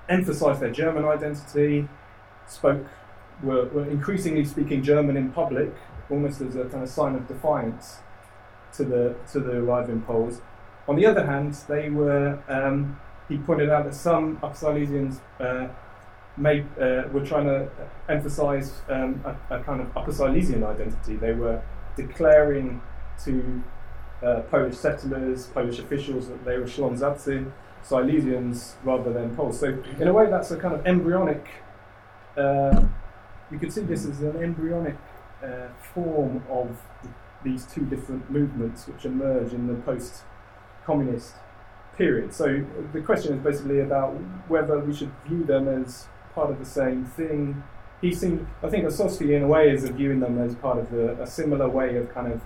emphasized 0.08 0.60
their 0.60 0.72
German 0.72 1.04
identity, 1.04 1.88
spoke, 2.46 2.86
were, 3.42 3.66
were 3.66 3.84
increasingly 3.84 4.44
speaking 4.44 4.82
German 4.82 5.16
in 5.16 5.30
public, 5.32 5.74
almost 6.10 6.40
as 6.40 6.56
a 6.56 6.64
kind 6.64 6.82
of 6.82 6.88
sign 6.88 7.14
of 7.14 7.26
defiance 7.28 7.98
to 8.74 8.84
the 8.84 9.16
to 9.32 9.40
the 9.40 9.52
arriving 9.52 10.02
Poles. 10.02 10.40
On 10.88 10.96
the 10.96 11.06
other 11.06 11.26
hand, 11.26 11.54
they 11.68 11.90
were. 11.90 12.38
Um, 12.48 12.98
he 13.28 13.38
pointed 13.38 13.70
out 13.70 13.84
that 13.84 13.94
some 13.94 14.38
Upper 14.42 14.54
Silesians 14.54 15.18
uh, 15.40 15.68
made, 16.36 16.64
uh, 16.80 17.08
were 17.12 17.24
trying 17.24 17.46
to 17.46 17.68
emphasise 18.08 18.72
um, 18.88 19.20
a, 19.24 19.56
a, 19.56 19.64
kind 19.64 19.80
of 19.80 19.96
Upper 19.96 20.12
Silesian 20.12 20.62
identity. 20.62 21.16
They 21.16 21.32
were 21.32 21.60
declaring 21.96 22.80
to 23.24 23.62
uh, 24.22 24.40
Polish 24.42 24.76
settlers, 24.76 25.46
Polish 25.48 25.78
officials 25.78 26.28
that 26.28 26.44
they 26.44 26.58
were 26.58 26.66
Ślązacy, 26.66 27.50
Silesians 27.84 28.74
rather 28.84 29.12
than 29.12 29.34
Poles. 29.34 29.58
So 29.58 29.82
in 29.98 30.08
a 30.08 30.12
way, 30.12 30.26
that's 30.30 30.50
a 30.50 30.56
kind 30.56 30.74
of 30.74 30.86
embryonic. 30.86 31.46
Uh, 32.36 32.86
you 33.50 33.58
could 33.58 33.72
see 33.72 33.82
this 33.82 34.04
as 34.04 34.20
an 34.20 34.36
embryonic 34.42 34.96
uh, 35.42 35.68
form 35.94 36.42
of 36.50 36.76
these 37.44 37.64
two 37.66 37.84
different 37.84 38.30
movements 38.30 38.86
which 38.86 39.04
emerge 39.04 39.52
in 39.52 39.66
the 39.66 39.74
post-communist 39.74 41.34
period. 41.96 42.34
So 42.34 42.64
the 42.92 43.00
question 43.00 43.36
is 43.36 43.42
basically 43.42 43.80
about 43.80 44.10
whether 44.48 44.78
we 44.78 44.94
should 44.94 45.12
view 45.26 45.44
them 45.44 45.68
as 45.68 46.08
part 46.34 46.50
of 46.50 46.58
the 46.58 46.64
same 46.64 47.04
thing. 47.04 47.62
He 48.00 48.12
seemed, 48.12 48.46
I 48.62 48.68
think, 48.68 48.84
Ossowski 48.84 49.34
in 49.34 49.42
a 49.42 49.48
way 49.48 49.70
is 49.70 49.88
viewing 49.88 50.20
them 50.20 50.38
as 50.38 50.54
part 50.56 50.78
of 50.78 50.90
the, 50.90 51.20
a 51.22 51.26
similar 51.26 51.68
way 51.68 51.96
of 51.96 52.12
kind 52.12 52.32
of 52.32 52.42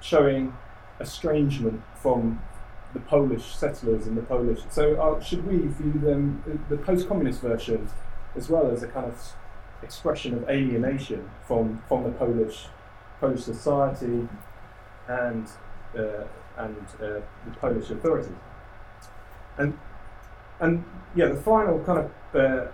showing 0.00 0.54
estrangement 1.00 1.82
from 1.96 2.40
the 2.94 3.00
Polish 3.00 3.54
settlers 3.54 4.06
and 4.06 4.16
the 4.16 4.22
Polish. 4.22 4.60
So 4.70 4.94
uh, 5.00 5.20
should 5.20 5.46
we 5.46 5.58
view 5.66 6.00
them, 6.00 6.42
the 6.68 6.76
post-communist 6.76 7.40
version, 7.40 7.88
as 8.36 8.48
well 8.48 8.70
as 8.70 8.82
a 8.82 8.88
kind 8.88 9.06
of 9.06 9.34
expression 9.82 10.34
of 10.34 10.48
alienation 10.48 11.30
from 11.46 11.82
from 11.88 12.04
the 12.04 12.10
Polish 12.10 12.66
Polish 13.20 13.42
society 13.42 14.28
and 15.08 15.48
uh, 15.96 16.24
and 16.56 16.76
uh, 17.00 17.20
the 17.44 17.50
Polish 17.60 17.90
authorities. 17.90 18.32
And 19.58 19.78
and 20.60 20.84
yeah, 21.14 21.28
the 21.28 21.36
final 21.36 21.78
kind 21.80 21.98
of 21.98 22.10
uh, 22.34 22.66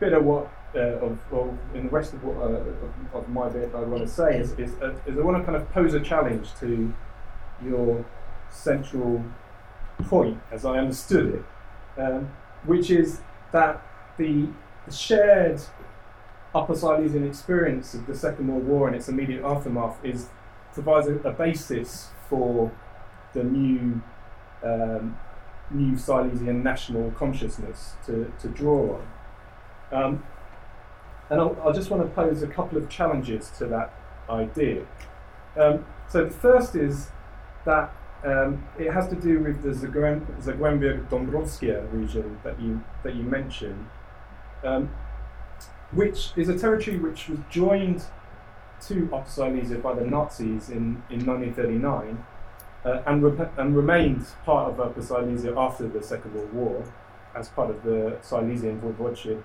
bit 0.00 0.12
of 0.12 0.24
what 0.24 0.50
uh, 0.74 0.78
of, 0.78 1.18
of, 1.32 1.58
in 1.74 1.84
the 1.84 1.90
rest 1.90 2.12
of 2.12 2.22
what 2.22 2.36
uh, 2.36 2.50
of, 2.50 3.14
of, 3.14 3.28
my 3.28 3.48
bit 3.48 3.70
I 3.74 3.80
want 3.80 4.02
to 4.02 4.08
say 4.08 4.38
is 4.38 4.52
is, 4.52 4.74
uh, 4.82 4.94
is 5.06 5.16
I 5.16 5.22
want 5.22 5.38
to 5.38 5.44
kind 5.44 5.56
of 5.56 5.70
pose 5.72 5.94
a 5.94 6.00
challenge 6.00 6.48
to 6.60 6.92
your 7.64 8.04
central 8.50 9.24
point, 10.04 10.38
as 10.50 10.64
I 10.64 10.78
understood 10.78 11.34
it, 11.36 12.00
um, 12.00 12.30
which 12.64 12.90
is 12.90 13.20
that 13.52 13.80
the 14.18 14.48
shared 14.90 15.60
Upper 16.54 16.74
Silesian 16.74 17.26
experience 17.26 17.94
of 17.94 18.06
the 18.06 18.14
Second 18.14 18.48
World 18.48 18.66
War 18.66 18.86
and 18.86 18.96
its 18.96 19.08
immediate 19.08 19.44
aftermath 19.44 20.02
is 20.04 20.28
provides 20.72 21.08
a, 21.08 21.16
a 21.28 21.32
basis 21.32 22.10
for 22.28 22.70
the 23.32 23.42
new 23.42 24.02
um, 24.62 25.18
new 25.70 25.96
Silesian 25.96 26.62
national 26.62 27.10
consciousness 27.12 27.94
to, 28.06 28.30
to 28.38 28.48
draw 28.48 28.96
on. 28.96 29.06
Um, 29.92 30.22
and 31.28 31.40
i 31.40 31.72
just 31.72 31.90
want 31.90 32.04
to 32.04 32.08
pose 32.08 32.42
a 32.42 32.46
couple 32.46 32.78
of 32.78 32.88
challenges 32.88 33.50
to 33.58 33.66
that 33.66 33.92
idea. 34.30 34.86
Um, 35.56 35.84
so 36.08 36.24
the 36.24 36.30
first 36.30 36.76
is 36.76 37.08
that 37.64 37.92
um, 38.24 38.64
it 38.78 38.92
has 38.92 39.08
to 39.08 39.16
do 39.16 39.40
with 39.40 39.62
the 39.62 39.70
Zagłębie-Dąbrowskie 39.70 41.92
region 41.92 42.38
that 42.44 42.60
you 42.60 42.84
that 43.02 43.14
you 43.14 43.22
mentioned, 43.22 43.86
um, 44.64 44.90
which 45.92 46.30
is 46.36 46.48
a 46.48 46.58
territory 46.58 46.98
which 46.98 47.28
was 47.28 47.38
joined 47.50 48.04
to 48.82 49.08
Upper 49.12 49.28
Silesia 49.28 49.78
by 49.78 49.94
the 49.94 50.04
Nazis 50.04 50.68
in, 50.68 51.02
in 51.10 51.24
1939 51.24 52.24
uh, 52.84 53.02
and, 53.06 53.22
re- 53.22 53.48
and 53.56 53.76
remained 53.76 54.26
part 54.44 54.72
of 54.72 54.80
Upper 54.80 55.02
Silesia 55.02 55.54
after 55.56 55.88
the 55.88 56.02
Second 56.02 56.34
World 56.34 56.52
War 56.52 56.84
as 57.34 57.48
part 57.48 57.70
of 57.70 57.82
the 57.82 58.16
Silesian 58.22 58.80
Voivodeship. 58.80 59.42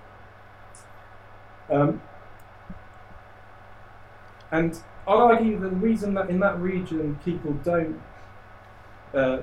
Um, 1.70 2.02
and 4.52 4.80
I'd 5.08 5.14
argue 5.14 5.60
that 5.60 5.70
the 5.70 5.76
reason 5.76 6.14
that 6.16 6.30
in 6.30 6.40
that 6.40 6.60
region 6.60 7.20
people 7.24 7.54
don't 7.64 8.02
uh, 9.14 9.40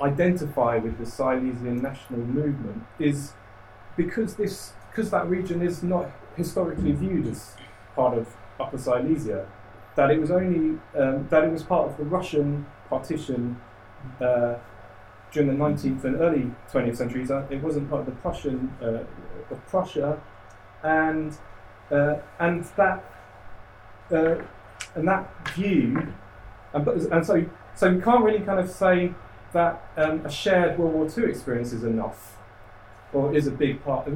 identify 0.00 0.76
with 0.78 0.98
the 0.98 1.06
Silesian 1.06 1.80
national 1.80 2.20
movement 2.20 2.84
is 2.98 3.32
because 3.96 4.36
this 4.36 4.72
because 4.96 5.10
that 5.10 5.28
region 5.28 5.60
is 5.60 5.82
not 5.82 6.10
historically 6.36 6.92
viewed 6.92 7.26
as 7.26 7.54
part 7.94 8.16
of 8.16 8.34
Upper 8.58 8.78
Silesia. 8.78 9.46
That 9.94 10.10
it 10.10 10.18
was 10.18 10.30
only 10.30 10.78
um, 10.96 11.28
that 11.28 11.44
it 11.44 11.52
was 11.52 11.62
part 11.62 11.90
of 11.90 11.96
the 11.98 12.04
Russian 12.04 12.66
partition 12.88 13.60
uh, 14.20 14.54
during 15.32 15.48
the 15.48 15.64
19th 15.64 16.04
and 16.04 16.16
early 16.16 16.50
20th 16.72 16.96
centuries. 16.96 17.30
It 17.30 17.62
wasn't 17.62 17.90
part 17.90 18.00
of 18.00 18.06
the 18.06 18.12
Prussian 18.12 18.72
uh, 18.80 19.04
of 19.50 19.66
Prussia, 19.68 20.20
and 20.82 21.36
uh, 21.90 22.16
and 22.38 22.64
that 22.76 23.04
uh, 24.10 24.36
and 24.94 25.08
that 25.08 25.48
view, 25.54 26.12
and, 26.72 26.88
and 26.88 27.26
so 27.26 27.44
so 27.74 27.92
we 27.92 28.00
can't 28.00 28.24
really 28.24 28.40
kind 28.40 28.60
of 28.60 28.70
say 28.70 29.12
that 29.52 29.90
um, 29.96 30.24
a 30.24 30.30
shared 30.30 30.78
World 30.78 30.94
War 30.94 31.06
II 31.06 31.30
experience 31.30 31.72
is 31.72 31.84
enough, 31.84 32.35
or 33.16 33.34
is 33.34 33.46
a 33.46 33.50
big 33.50 33.82
part. 33.82 34.06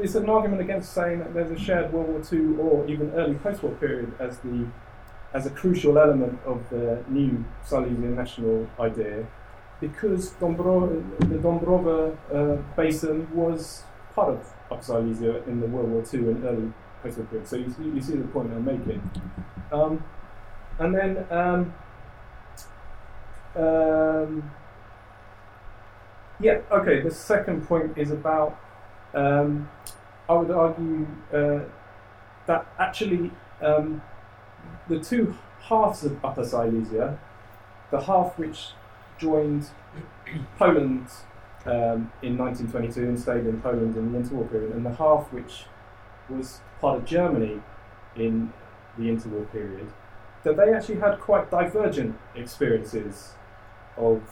It's 0.00 0.14
an 0.14 0.30
argument 0.30 0.62
against 0.62 0.94
saying 0.94 1.18
that 1.18 1.34
there's 1.34 1.50
a 1.50 1.58
shared 1.58 1.92
World 1.92 2.08
War 2.08 2.22
II 2.32 2.56
or 2.56 2.88
even 2.88 3.10
early 3.10 3.34
post-war 3.34 3.72
period 3.72 4.14
as 4.18 4.38
the 4.38 4.66
as 5.34 5.44
a 5.44 5.50
crucial 5.50 5.98
element 5.98 6.38
of 6.46 6.58
the 6.70 7.04
new 7.08 7.44
Silesian 7.62 8.16
national 8.16 8.66
idea, 8.80 9.26
because 9.80 10.30
Dombro- 10.40 10.88
the 11.18 11.38
Dąbrowa 11.46 12.16
uh, 12.32 12.56
Basin 12.74 13.28
was 13.34 13.82
part 14.14 14.30
of 14.30 14.40
Upper 14.70 14.82
Silesia 14.82 15.42
in 15.44 15.60
the 15.60 15.66
World 15.66 15.90
War 15.90 16.02
II 16.14 16.20
and 16.30 16.44
early 16.44 16.72
post-war 17.02 17.26
period. 17.26 17.46
So 17.46 17.56
you, 17.56 17.74
you 17.94 18.00
see 18.00 18.16
the 18.16 18.28
point 18.28 18.50
I'm 18.52 18.64
making. 18.64 19.02
Um, 19.70 20.02
and 20.78 20.94
then. 20.94 21.26
Um, 21.30 21.74
um, 23.56 24.50
yeah, 26.40 26.60
okay, 26.70 27.00
the 27.00 27.10
second 27.10 27.66
point 27.66 27.96
is 27.96 28.10
about, 28.10 28.58
um, 29.14 29.70
I 30.28 30.34
would 30.34 30.50
argue 30.50 31.06
uh, 31.32 31.60
that 32.46 32.66
actually 32.78 33.30
um, 33.62 34.02
the 34.88 35.00
two 35.00 35.36
halves 35.62 36.04
of 36.04 36.22
Upper 36.24 36.44
Silesia, 36.44 37.18
the 37.90 38.00
half 38.00 38.38
which 38.38 38.68
joined 39.18 39.70
Poland 40.58 41.06
um, 41.64 42.12
in 42.22 42.36
1922 42.36 43.02
and 43.02 43.18
stayed 43.18 43.46
in 43.46 43.60
Poland 43.60 43.96
in 43.96 44.12
the 44.12 44.18
interwar 44.18 44.50
period, 44.50 44.72
and 44.72 44.84
the 44.84 44.94
half 44.94 45.32
which 45.32 45.64
was 46.28 46.60
part 46.80 46.98
of 46.98 47.04
Germany 47.04 47.60
in 48.14 48.52
the 48.98 49.04
interwar 49.04 49.50
period, 49.52 49.90
that 50.42 50.56
they 50.56 50.72
actually 50.72 51.00
had 51.00 51.18
quite 51.18 51.50
divergent 51.50 52.16
experiences 52.34 53.32
of 53.96 54.22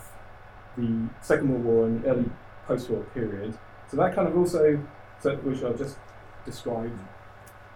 the 0.77 1.09
Second 1.21 1.51
World 1.51 1.65
War 1.65 1.87
and 1.87 2.03
the 2.03 2.11
early 2.11 2.31
post-war 2.67 3.03
period. 3.15 3.57
So 3.91 3.97
that 3.99 4.15
kind 4.15 4.29
of 4.29 4.37
also, 4.37 4.83
so, 5.21 5.37
which 5.37 5.63
I've 5.63 5.79
just 5.79 5.99
described, 6.45 6.99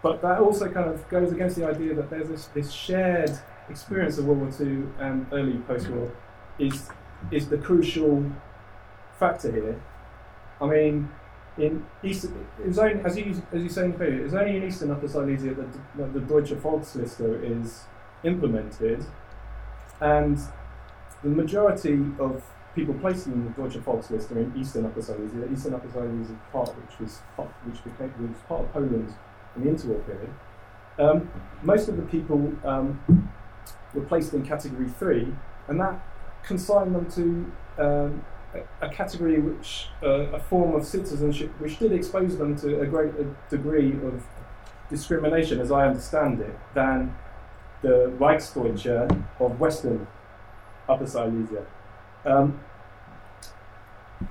but 0.03 0.23
that 0.23 0.41
also 0.41 0.71
kind 0.71 0.89
of 0.89 1.09
goes 1.09 1.33
against 1.33 1.57
the 1.57 1.67
idea 1.67 1.95
that 1.95 2.11
there's 2.11 2.29
this, 2.29 2.47
this 2.47 2.71
shared 2.71 3.39
experience 3.69 4.19
of 4.19 4.27
World 4.27 4.41
War 4.41 4.51
II 4.61 4.85
and 4.99 5.27
early 5.33 5.59
post-war 5.59 6.11
is 6.59 6.89
is 7.33 7.49
the 7.49 7.59
crucial 7.59 8.31
factor 9.19 9.51
here. 9.51 9.83
I 10.61 10.67
mean, 10.67 11.11
in 11.59 11.85
East, 12.03 12.25
it 12.25 12.67
was 12.67 12.79
only, 12.79 13.03
as 13.05 13.19
you 13.19 13.43
as 13.53 13.63
you 13.63 13.69
say 13.69 13.87
in 13.87 13.93
period, 13.95 14.25
it's 14.25 14.35
only 14.35 14.57
in 14.57 14.65
Eastern 14.65 14.91
Upper 14.91 15.09
Silesia 15.09 15.55
that 15.55 15.73
the, 15.97 16.07
the 16.19 16.21
Deutsche 16.21 16.53
Volksliste 16.53 17.63
is 17.63 17.85
implemented, 18.23 19.05
and 20.01 20.39
the 21.23 21.29
majority 21.29 22.01
of 22.19 22.43
people 22.79 22.95
placed 22.95 23.27
in 23.27 23.45
the 23.45 23.51
Deutsche 23.51 23.79
Volksliste 23.85 24.31
in 24.31 24.53
Eastern 24.57 24.87
Upper 24.87 25.03
Silesia. 25.03 25.51
Eastern 25.53 25.75
Upper 25.75 25.89
Silesia 25.91 26.23
is 26.23 26.31
a 26.31 26.53
part 26.53 26.69
which 26.77 27.01
was 27.01 27.21
part, 27.35 27.49
which 27.65 27.83
became 27.83 28.13
was 28.21 28.39
part 28.47 28.61
of 28.63 28.73
Poland 28.73 29.13
in 29.57 29.65
the 29.65 29.71
interwar 29.71 30.05
period. 30.07 30.31
Um, 30.99 31.29
most 31.63 31.89
of 31.89 31.97
the 31.97 32.05
people 32.05 32.53
um, 32.65 33.01
were 33.95 34.05
placed 34.05 34.33
in 34.33 34.47
Category 34.47 34.89
Three, 34.89 35.35
and 35.67 35.81
that 35.81 36.01
consigned 36.45 36.95
them 36.95 37.11
to 37.19 37.83
um, 37.83 38.25
a, 38.55 38.87
a 38.87 38.89
category 38.91 39.41
which 39.41 39.89
uh, 40.03 40.39
a 40.39 40.41
form 40.41 40.77
of 40.77 40.87
citizenship 40.87 41.51
which 41.59 41.81
did 41.81 41.91
expose 41.93 42.39
them 42.39 42.57
to 42.59 42.81
a 42.81 42.87
greater 42.87 43.35
degree 43.51 43.93
of 43.93 44.23
discrimination, 44.89 45.61
as 45.61 45.73
I 45.73 45.89
understand 45.89 46.41
it, 46.41 46.57
than 46.75 47.15
the 47.83 48.13
Reichsdeutsche 48.21 49.25
of 49.41 49.59
Western 49.59 50.07
Upper 50.89 51.07
Silesia. 51.07 51.67
Um, 52.25 52.61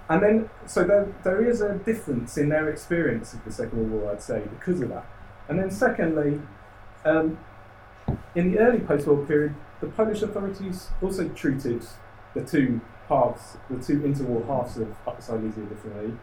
and 0.09 0.21
then, 0.21 0.49
so 0.65 0.83
there, 0.83 1.13
there 1.23 1.47
is 1.47 1.61
a 1.61 1.75
difference 1.75 2.37
in 2.37 2.49
their 2.49 2.69
experience 2.69 3.33
of 3.33 3.43
the 3.45 3.51
Second 3.51 3.91
World 3.91 4.03
War, 4.03 4.11
I'd 4.11 4.21
say, 4.21 4.43
because 4.59 4.81
of 4.81 4.89
that. 4.89 5.05
And 5.47 5.59
then, 5.59 5.71
secondly, 5.71 6.41
um, 7.05 7.37
in 8.35 8.51
the 8.51 8.59
early 8.59 8.79
post 8.79 9.07
war 9.07 9.25
period, 9.25 9.55
the 9.79 9.87
Polish 9.87 10.21
authorities 10.21 10.89
also 11.01 11.29
treated 11.29 11.85
the 12.33 12.43
two 12.43 12.81
halves, 13.07 13.57
the 13.69 13.81
two 13.81 13.99
interwar 13.99 14.45
halves 14.45 14.77
of 14.77 14.93
Upper 15.07 15.21
Silesia 15.21 15.61
differently. 15.61 16.13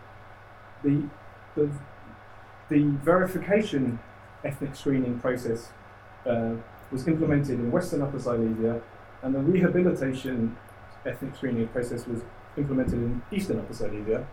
The, 0.83 1.09
the, 1.57 1.71
the 2.69 2.83
verification 3.03 3.99
ethnic 4.45 4.77
screening 4.77 5.19
process 5.21 5.71
uh, 6.27 6.55
was 6.91 7.07
implemented 7.09 7.59
in 7.59 7.71
Western 7.71 8.03
Upper 8.03 8.19
Silesia, 8.19 8.83
and 9.23 9.35
the 9.35 9.39
rehabilitation 9.39 10.57
ethnic 11.07 11.37
screening 11.37 11.69
process 11.69 12.07
was 12.07 12.23
implemented 12.57 12.95
in 12.95 13.23
Eastern 13.33 13.59
Upper 13.59 13.75
Silesia. 13.75 14.27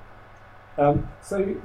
Um, 0.77 1.09
so 1.21 1.55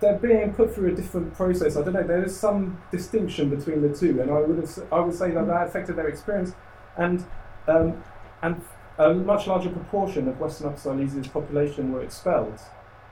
they're 0.00 0.18
being 0.18 0.52
put 0.52 0.74
through 0.74 0.92
a 0.92 0.94
different 0.94 1.34
process. 1.34 1.76
I 1.76 1.82
don't 1.82 1.94
know. 1.94 2.02
There 2.02 2.24
is 2.24 2.38
some 2.38 2.80
distinction 2.90 3.50
between 3.50 3.82
the 3.82 3.94
two, 3.94 4.20
and 4.20 4.30
I 4.30 4.40
would 4.40 4.56
have, 4.56 4.92
I 4.92 5.00
would 5.00 5.14
say 5.14 5.30
that 5.30 5.46
that 5.46 5.66
affected 5.66 5.96
their 5.96 6.08
experience, 6.08 6.54
and 6.96 7.24
um, 7.68 8.02
and 8.42 8.62
a 8.98 9.14
much 9.14 9.46
larger 9.46 9.70
proportion 9.70 10.28
of 10.28 10.40
Western 10.40 10.68
Upper 10.68 10.78
Silesia's 10.78 11.28
population 11.28 11.92
were 11.92 12.02
expelled 12.02 12.60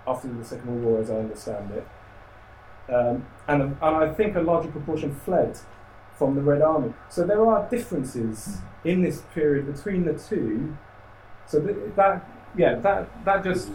after 0.06 0.28
the 0.28 0.44
Second 0.44 0.66
World 0.66 0.85
War, 0.85 1.01
as 1.01 1.10
I 1.10 1.16
understand 1.16 1.70
it, 1.72 1.86
um, 2.93 3.26
and 3.47 3.62
and 3.62 3.76
I 3.82 4.12
think 4.12 4.36
a 4.36 4.40
larger 4.40 4.70
proportion 4.70 5.14
fled 5.14 5.59
from 6.16 6.35
the 6.35 6.43
Red 6.43 6.62
Army. 6.62 6.94
So 7.09 7.24
there 7.24 7.47
are 7.47 7.68
differences 7.68 8.59
in 8.85 9.02
this 9.02 9.22
period 9.35 9.72
between 9.72 10.05
the 10.05 10.14
two. 10.14 10.76
So 11.48 11.60
that 11.96 12.28
yeah 12.56 12.74
that 12.76 13.24
that 13.24 13.44
just 13.44 13.70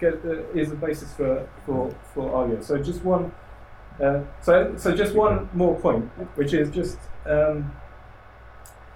get 0.00 0.22
the, 0.22 0.48
is 0.56 0.72
a 0.72 0.76
basis 0.76 1.12
for 1.12 1.48
for 1.64 1.94
for 2.14 2.34
argument. 2.34 2.64
So 2.64 2.78
just 2.78 3.04
one. 3.04 3.32
Uh, 4.00 4.22
so 4.40 4.74
so 4.76 4.94
just 4.94 5.14
one 5.14 5.48
more 5.52 5.74
point, 5.80 6.04
which 6.36 6.54
is 6.54 6.70
just 6.70 6.98
um, 7.26 7.72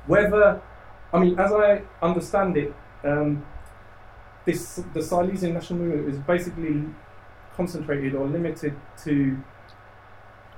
whether 0.07 0.63
I 1.13 1.19
mean, 1.19 1.39
as 1.39 1.53
I 1.53 1.83
understand 2.01 2.57
it, 2.57 2.75
um, 3.05 3.45
this 4.45 4.83
the 4.95 5.03
Silesian 5.03 5.55
national 5.55 5.81
movement 5.81 6.09
is 6.09 6.19
basically 6.21 6.85
concentrated 7.55 8.15
or 8.15 8.27
limited 8.27 8.75
to 9.05 9.37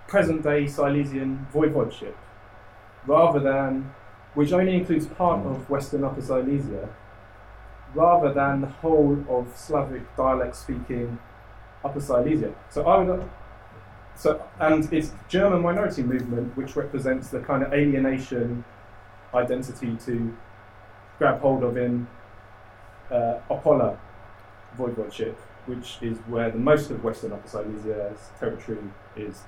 present-day 0.06 0.68
Silesian 0.68 1.46
voivodeship, 1.52 2.14
rather 3.06 3.40
than 3.40 3.92
which 4.34 4.52
only 4.52 4.74
includes 4.74 5.06
part 5.06 5.44
of 5.44 5.68
Western 5.68 6.05
Upper 6.05 6.20
Silesia, 6.20 6.88
rather 7.95 8.33
than 8.33 8.61
the 8.61 8.66
whole 8.66 9.25
of 9.29 9.57
Slavic 9.57 10.16
dialect-speaking 10.16 11.19
Upper 11.85 12.01
Silesia. 12.01 12.55
So 12.71 12.87
I 12.87 13.03
would. 13.03 13.29
So 14.16 14.43
and 14.61 14.91
it's 14.93 15.12
German 15.29 15.62
minority 15.62 16.03
movement 16.03 16.57
which 16.57 16.77
represents 16.77 17.29
the 17.29 17.41
kind 17.41 17.62
of 17.62 17.73
alienation 17.73 18.65
identity 19.35 19.97
to 20.07 20.37
grab 21.19 21.41
hold 21.41 21.65
of 21.65 21.77
in 21.77 22.07
uh, 23.11 23.39
Opole 23.51 23.97
voivodeship, 24.79 25.35
which 25.66 25.99
is 26.01 26.19
where 26.27 26.51
the 26.51 26.59
most 26.59 26.91
of 26.91 27.03
Western 27.03 27.33
Upper 27.33 27.49
Silesia's 27.49 28.31
territory 28.39 28.79
is. 29.16 29.43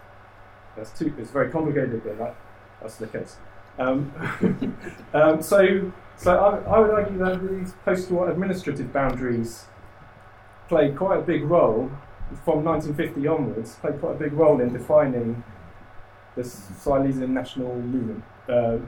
That's 0.77 0.97
too. 0.97 1.15
It's 1.19 1.31
very 1.31 1.51
complicated, 1.51 2.03
but 2.05 2.19
that, 2.19 2.37
that's 2.81 2.97
the 2.97 3.07
case. 3.07 3.37
Um, 3.79 4.13
um, 5.15 5.43
so, 5.43 5.93
so 6.17 6.37
I, 6.37 6.77
I, 6.77 6.79
would 6.79 6.91
argue 6.91 7.19
that 7.19 7.41
these 7.49 7.75
post-war 7.85 8.31
administrative 8.31 8.93
boundaries 8.93 9.67
played 10.69 10.97
quite 10.97 11.19
a 11.19 11.23
big 11.23 11.45
role 11.45 11.91
from 12.45 12.65
1950 12.65 13.27
onwards. 13.29 13.75
Played 13.77 14.01
quite 14.01 14.17
a 14.17 14.19
big 14.19 14.33
role 14.33 14.61
in 14.61 14.73
defining 14.73 15.45
the 16.35 16.45
Silesian 16.45 17.35
national 17.35 17.75
movement. 17.77 18.25
Uh, 18.49 18.79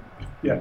yeah. 0.42 0.60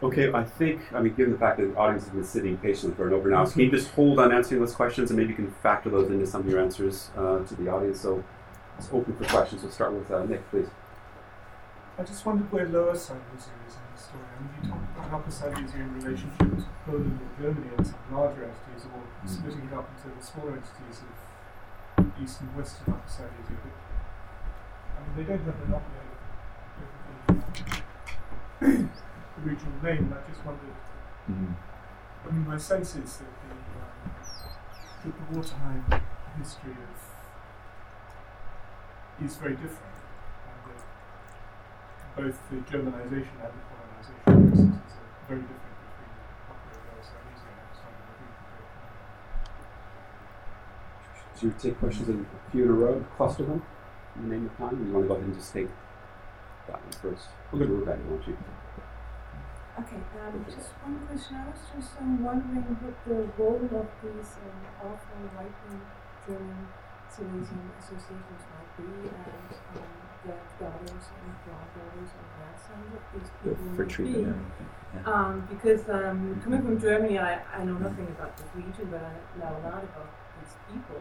Okay, 0.00 0.32
I 0.32 0.44
think, 0.44 0.80
I 0.92 1.00
mean, 1.00 1.14
given 1.14 1.32
the 1.32 1.38
fact 1.38 1.58
that 1.58 1.66
the 1.66 1.76
audience 1.76 2.04
has 2.04 2.12
been 2.12 2.24
sitting 2.24 2.56
patiently 2.58 2.94
for 2.94 3.08
an 3.08 3.14
over 3.14 3.28
now, 3.28 3.44
can 3.46 3.62
you 3.62 3.70
just 3.70 3.90
hold 3.90 4.20
on 4.20 4.32
answering 4.32 4.60
those 4.60 4.74
questions 4.74 5.10
and 5.10 5.18
maybe 5.18 5.30
you 5.30 5.36
can 5.36 5.50
factor 5.50 5.90
those 5.90 6.08
into 6.08 6.24
some 6.24 6.42
of 6.42 6.48
your 6.48 6.60
answers 6.60 7.10
uh, 7.16 7.40
to 7.40 7.54
the 7.56 7.68
audience? 7.68 8.00
So 8.00 8.22
it's 8.78 8.88
open 8.92 9.16
for 9.16 9.24
questions. 9.24 9.62
We'll 9.62 9.72
start 9.72 9.92
with 9.92 10.08
uh, 10.10 10.24
Nick, 10.24 10.48
please. 10.50 10.68
I 11.98 12.04
just 12.04 12.24
wondered 12.24 12.50
where 12.52 12.68
Lower 12.68 12.96
Silesia 12.96 13.50
is 14.08 14.14
in 14.14 14.20
the 14.20 14.24
story. 14.24 14.24
I 14.24 14.40
you 14.56 14.70
talk 14.70 14.80
about 14.96 15.20
Upper 15.20 15.30
Silesia 15.30 15.80
in 15.80 16.00
relationship 16.00 16.38
to 16.38 16.64
Poland 16.86 17.20
or 17.20 17.28
Germany 17.42 17.70
and 17.76 17.86
some 17.86 18.00
larger 18.12 18.44
entities, 18.44 18.86
or 18.88 19.02
mm. 19.04 19.28
splitting 19.28 19.68
it 19.68 19.74
up 19.76 19.88
into 19.92 20.08
the 20.16 20.22
smaller 20.24 20.52
entities 20.56 21.02
of 21.04 21.12
East 22.22 22.40
and 22.40 22.56
Western 22.56 22.94
Upper 22.94 23.08
Silesia. 23.08 23.56
But, 23.60 23.76
I 24.96 25.00
mean, 25.04 25.12
they 25.16 25.24
don't 25.24 25.44
have 25.44 25.58
monopoly 25.60 25.98
over 26.00 26.98
the 28.60 29.42
regional 29.44 29.78
name, 29.82 30.12
I 30.12 30.14
just 30.28 30.44
wondered. 30.44 30.78
Mm-hmm. 31.30 31.52
I 32.26 32.32
mean, 32.32 32.46
my 32.48 32.58
sense 32.58 32.96
is 32.96 33.18
that 33.18 33.28
the, 33.28 33.54
um, 33.54 34.10
that 35.04 35.14
the 35.14 35.24
wartime 35.34 35.84
history 36.38 36.72
of 36.72 36.76
is 39.24 39.36
very 39.36 39.54
different, 39.54 39.98
and 40.46 40.74
both 42.16 42.38
the 42.50 42.56
Germanization 42.56 43.38
and 43.42 43.52
the 43.52 43.67
colonization 43.98 44.22
processes 44.24 44.94
are 44.98 45.26
very 45.28 45.42
different 45.42 45.76
between 45.82 46.12
Upper 46.50 46.70
and 46.70 47.02
Silesia 47.02 47.50
and 47.50 47.70
some 47.74 47.90
of 47.90 48.06
the 48.08 48.26
So 51.34 51.46
you 51.46 51.54
take 51.58 51.78
questions 51.78 52.08
in 52.08 52.26
a 52.26 52.50
few 52.50 52.62
in 52.64 52.70
a 52.70 52.72
row, 52.72 53.04
cluster 53.16 53.44
them 53.44 53.62
in 54.16 54.28
the 54.28 54.36
name 54.36 54.46
of 54.46 54.56
time, 54.58 54.74
or 54.74 54.86
you 54.86 54.92
want 54.92 55.04
to 55.04 55.08
go 55.08 55.14
ahead 55.14 55.26
and 55.26 55.34
just 55.34 55.52
take 55.52 55.68
that 56.66 56.82
one 56.82 56.92
first? 57.02 57.28
We'll 57.50 57.62
go 57.62 57.66
to 57.66 57.74
Rebecca, 57.80 58.02
won't 58.08 58.26
you? 58.26 58.36
Okay, 59.78 60.02
um, 60.18 60.42
just 60.42 60.74
one 60.82 60.98
question. 61.06 61.38
I 61.38 61.46
was 61.54 61.62
just 61.70 61.94
um, 62.02 62.18
wondering 62.18 62.66
what 62.82 62.98
the 63.06 63.30
role 63.38 63.62
of 63.62 63.86
these 64.02 64.34
um, 64.42 64.58
awful 64.82 65.22
right-wing 65.38 65.82
German 66.26 66.66
Silesian 67.06 67.70
associations 67.78 68.42
might 68.50 68.70
be, 68.74 69.06
and 69.06 69.14
um, 69.78 69.86
the 70.17 70.17
daughters 70.26 71.04
and 71.14 71.34
granddaughters 71.44 72.10
and 72.16 72.26
grandsons 72.36 72.90
of 72.94 73.02
these 73.14 73.30
people 73.42 73.76
for 73.76 73.84
be. 74.02 74.26
Yeah. 74.94 75.02
Um, 75.04 75.46
because 75.50 75.88
um, 75.88 76.40
coming 76.42 76.62
from 76.62 76.80
Germany, 76.80 77.18
I, 77.18 77.42
I 77.54 77.64
know 77.64 77.74
nothing 77.74 78.06
about 78.08 78.36
this 78.36 78.46
region, 78.54 78.88
but 78.90 79.02
I 79.02 79.38
know 79.38 79.56
a 79.56 79.62
lot 79.68 79.84
about 79.84 80.10
these 80.40 80.54
people. 80.72 81.00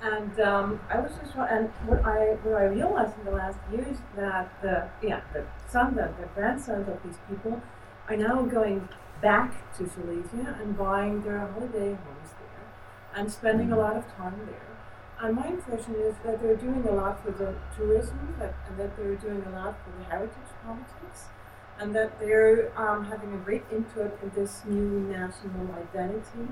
And 0.00 0.38
um, 0.40 0.80
I 0.90 1.00
was 1.00 1.12
just 1.22 1.34
and 1.36 1.70
what 1.86 2.04
I 2.04 2.36
what 2.44 2.60
I 2.60 2.64
realized 2.66 3.18
in 3.18 3.24
the 3.24 3.32
last 3.32 3.58
years 3.72 3.96
that 4.14 4.50
the 4.62 4.88
yeah 5.02 5.22
the 5.32 5.44
son 5.68 5.94
the, 5.94 6.12
the 6.20 6.28
grandsons 6.34 6.86
of 6.88 7.02
these 7.02 7.16
people 7.28 7.62
are 8.08 8.16
now 8.16 8.42
going 8.42 8.88
back 9.22 9.72
to 9.78 9.88
Silesia 9.88 10.58
and 10.60 10.76
buying 10.76 11.22
their 11.22 11.38
holiday 11.38 11.88
homes 11.88 12.30
there 12.38 12.66
and 13.14 13.32
spending 13.32 13.72
a 13.72 13.76
mm-hmm. 13.76 13.80
lot 13.80 13.96
of 13.96 14.16
time 14.16 14.38
there. 14.46 14.75
And 15.22 15.34
my 15.34 15.46
impression 15.46 15.94
is 15.94 16.14
that 16.24 16.42
they're 16.42 16.56
doing 16.56 16.84
a 16.86 16.92
lot 16.92 17.24
for 17.24 17.30
the 17.30 17.54
tourism 17.76 18.34
that, 18.38 18.54
and 18.68 18.78
that 18.78 18.96
they're 18.96 19.14
doing 19.16 19.42
a 19.46 19.50
lot 19.50 19.76
for 19.82 19.98
the 19.98 20.04
heritage 20.10 20.36
politics 20.64 21.24
and 21.78 21.94
that 21.94 22.18
they're 22.20 22.72
um, 22.78 23.04
having 23.04 23.32
a 23.32 23.36
great 23.38 23.62
input 23.72 24.18
in 24.22 24.30
this 24.34 24.62
new 24.66 25.00
national 25.00 25.74
identity. 25.74 26.48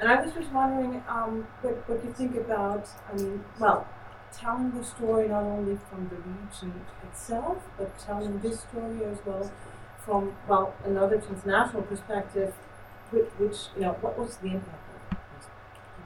And 0.00 0.08
I 0.08 0.22
was 0.22 0.32
just 0.32 0.50
wondering 0.52 1.02
um, 1.08 1.46
what, 1.62 1.88
what 1.88 2.04
you 2.04 2.12
think 2.12 2.36
about, 2.36 2.88
I 3.12 3.16
mean, 3.16 3.44
well, 3.58 3.86
telling 4.32 4.70
the 4.72 4.84
story 4.84 5.28
not 5.28 5.42
only 5.42 5.78
from 5.90 6.08
the 6.08 6.16
region 6.16 6.80
itself, 7.08 7.58
but 7.76 7.98
telling 7.98 8.38
this 8.40 8.60
story 8.60 9.04
as 9.04 9.18
well 9.26 9.50
from 10.04 10.32
well 10.48 10.74
another 10.84 11.18
transnational 11.18 11.82
perspective, 11.82 12.54
which, 13.10 13.26
which 13.38 13.56
you 13.76 13.82
know 13.82 13.92
what 14.00 14.18
was 14.18 14.36
the 14.36 14.48
impact 14.48 14.88
of 15.12 15.18
these 15.36 15.48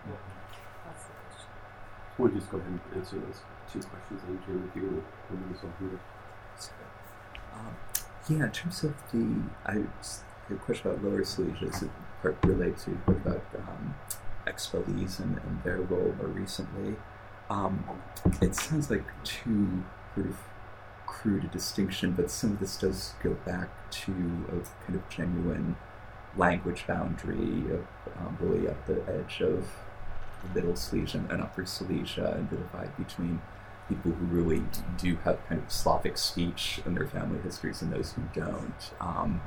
people? 0.03 0.19
That's 0.85 1.05
the 1.05 1.13
question. 1.13 1.51
We'll 2.19 2.31
just 2.31 2.51
go 2.51 2.59
ahead 2.59 2.71
and 2.71 2.81
answer 2.97 3.17
those 3.19 3.41
two 3.73 3.81
questions, 3.81 4.21
and 4.29 4.39
Jim, 4.47 4.71
if 4.71 4.77
you 4.77 5.03
want 5.31 5.51
to 5.51 5.59
us 5.59 5.65
on 5.65 5.99
um, 7.55 7.77
yeah, 8.29 8.45
in 8.45 8.51
terms 8.53 8.85
of 8.85 8.95
the, 9.13 9.43
I, 9.67 9.83
the 10.49 10.57
question 10.57 10.91
about 10.91 11.05
Lower 11.05 11.25
Silesia 11.25 11.67
is 11.67 11.85
part 12.23 12.37
related 12.45 12.79
to 12.79 12.91
about 13.09 13.45
um, 13.57 13.95
expellees 14.47 15.19
and, 15.19 15.39
and, 15.39 15.63
their 15.63 15.79
role 15.79 16.15
more 16.19 16.29
recently. 16.29 16.97
Um, 17.51 17.85
it 18.41 18.55
sounds 18.55 18.91
like 18.91 19.05
too 19.25 19.85
sort 20.15 20.27
of 20.29 20.37
crude 21.07 21.45
a 21.45 21.49
distinction, 21.49 22.13
but 22.13 22.31
some 22.31 22.53
of 22.53 22.61
this 22.61 22.77
does 22.77 23.15
go 23.23 23.35
back 23.47 23.69
to 23.91 24.13
a 24.49 24.85
kind 24.87 24.97
of 24.97 25.09
genuine 25.09 25.77
language 26.37 26.87
boundary, 26.87 27.65
a, 27.71 27.77
a 27.77 28.27
um, 28.27 28.37
really 28.41 28.67
at 28.69 28.87
the 28.87 29.03
edge 29.07 29.41
of 29.43 29.69
Middle 30.55 30.77
Silesia 30.77 31.25
and 31.31 31.43
Upper 31.43 31.65
Silesia, 31.67 32.35
and 32.37 32.51
the 32.51 32.57
divide 32.57 32.97
between 32.97 33.41
people 33.89 34.13
who 34.13 34.25
really 34.27 34.63
do 34.99 35.17
have 35.25 35.47
kind 35.49 35.63
of 35.63 35.71
Slavic 35.71 36.17
speech 36.17 36.81
in 36.87 36.95
their 36.95 37.07
family 37.07 37.41
histories 37.43 37.83
and 37.83 37.93
those 37.93 38.13
who 38.13 38.23
don't. 38.33 38.93
Um, 39.01 39.43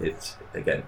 it 0.00 0.36
again, 0.54 0.84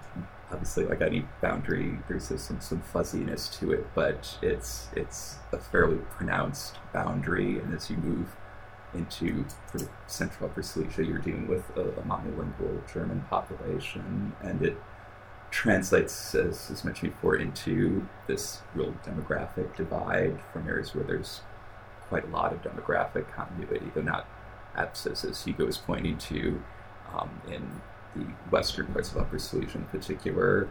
obviously, 0.51 0.85
like 0.85 1.01
any 1.01 1.25
boundary, 1.41 1.99
there's 2.07 2.31
some 2.41 2.59
some 2.59 2.81
fuzziness 2.81 3.47
to 3.59 3.71
it, 3.71 3.87
but 3.93 4.37
it's 4.41 4.89
it's 4.95 5.37
a 5.51 5.57
fairly 5.57 5.97
pronounced 6.11 6.77
boundary, 6.93 7.59
and 7.59 7.73
as 7.73 7.89
you 7.89 7.97
move 7.97 8.35
into 8.93 9.45
central 10.07 10.49
Upper 10.49 10.63
Silesia, 10.63 11.03
you're 11.03 11.19
dealing 11.19 11.47
with 11.47 11.69
a, 11.75 11.81
a 11.81 12.01
monolingual 12.03 12.91
German 12.91 13.25
population, 13.29 14.33
and 14.41 14.61
it 14.61 14.77
translates, 15.55 16.35
as, 16.35 16.69
as 16.69 16.83
mentioned 16.83 17.13
before, 17.13 17.37
into 17.37 18.05
this 18.27 18.61
real 18.75 18.93
demographic 19.05 19.73
divide 19.77 20.37
from 20.51 20.67
areas 20.67 20.93
where 20.93 21.05
there's 21.05 21.39
quite 22.09 22.25
a 22.25 22.27
lot 22.27 22.51
of 22.51 22.61
demographic 22.61 23.31
continuity, 23.31 23.89
though 23.95 24.01
not 24.01 24.27
abscess, 24.75 25.23
as 25.23 25.45
Hugo 25.45 25.65
was 25.65 25.77
pointing 25.77 26.17
to 26.17 26.61
um, 27.13 27.29
in 27.49 27.81
the 28.17 28.25
western 28.51 28.87
parts 28.87 29.13
of 29.13 29.17
Upper 29.17 29.39
Silesia 29.39 29.77
in 29.77 29.85
particular. 29.85 30.67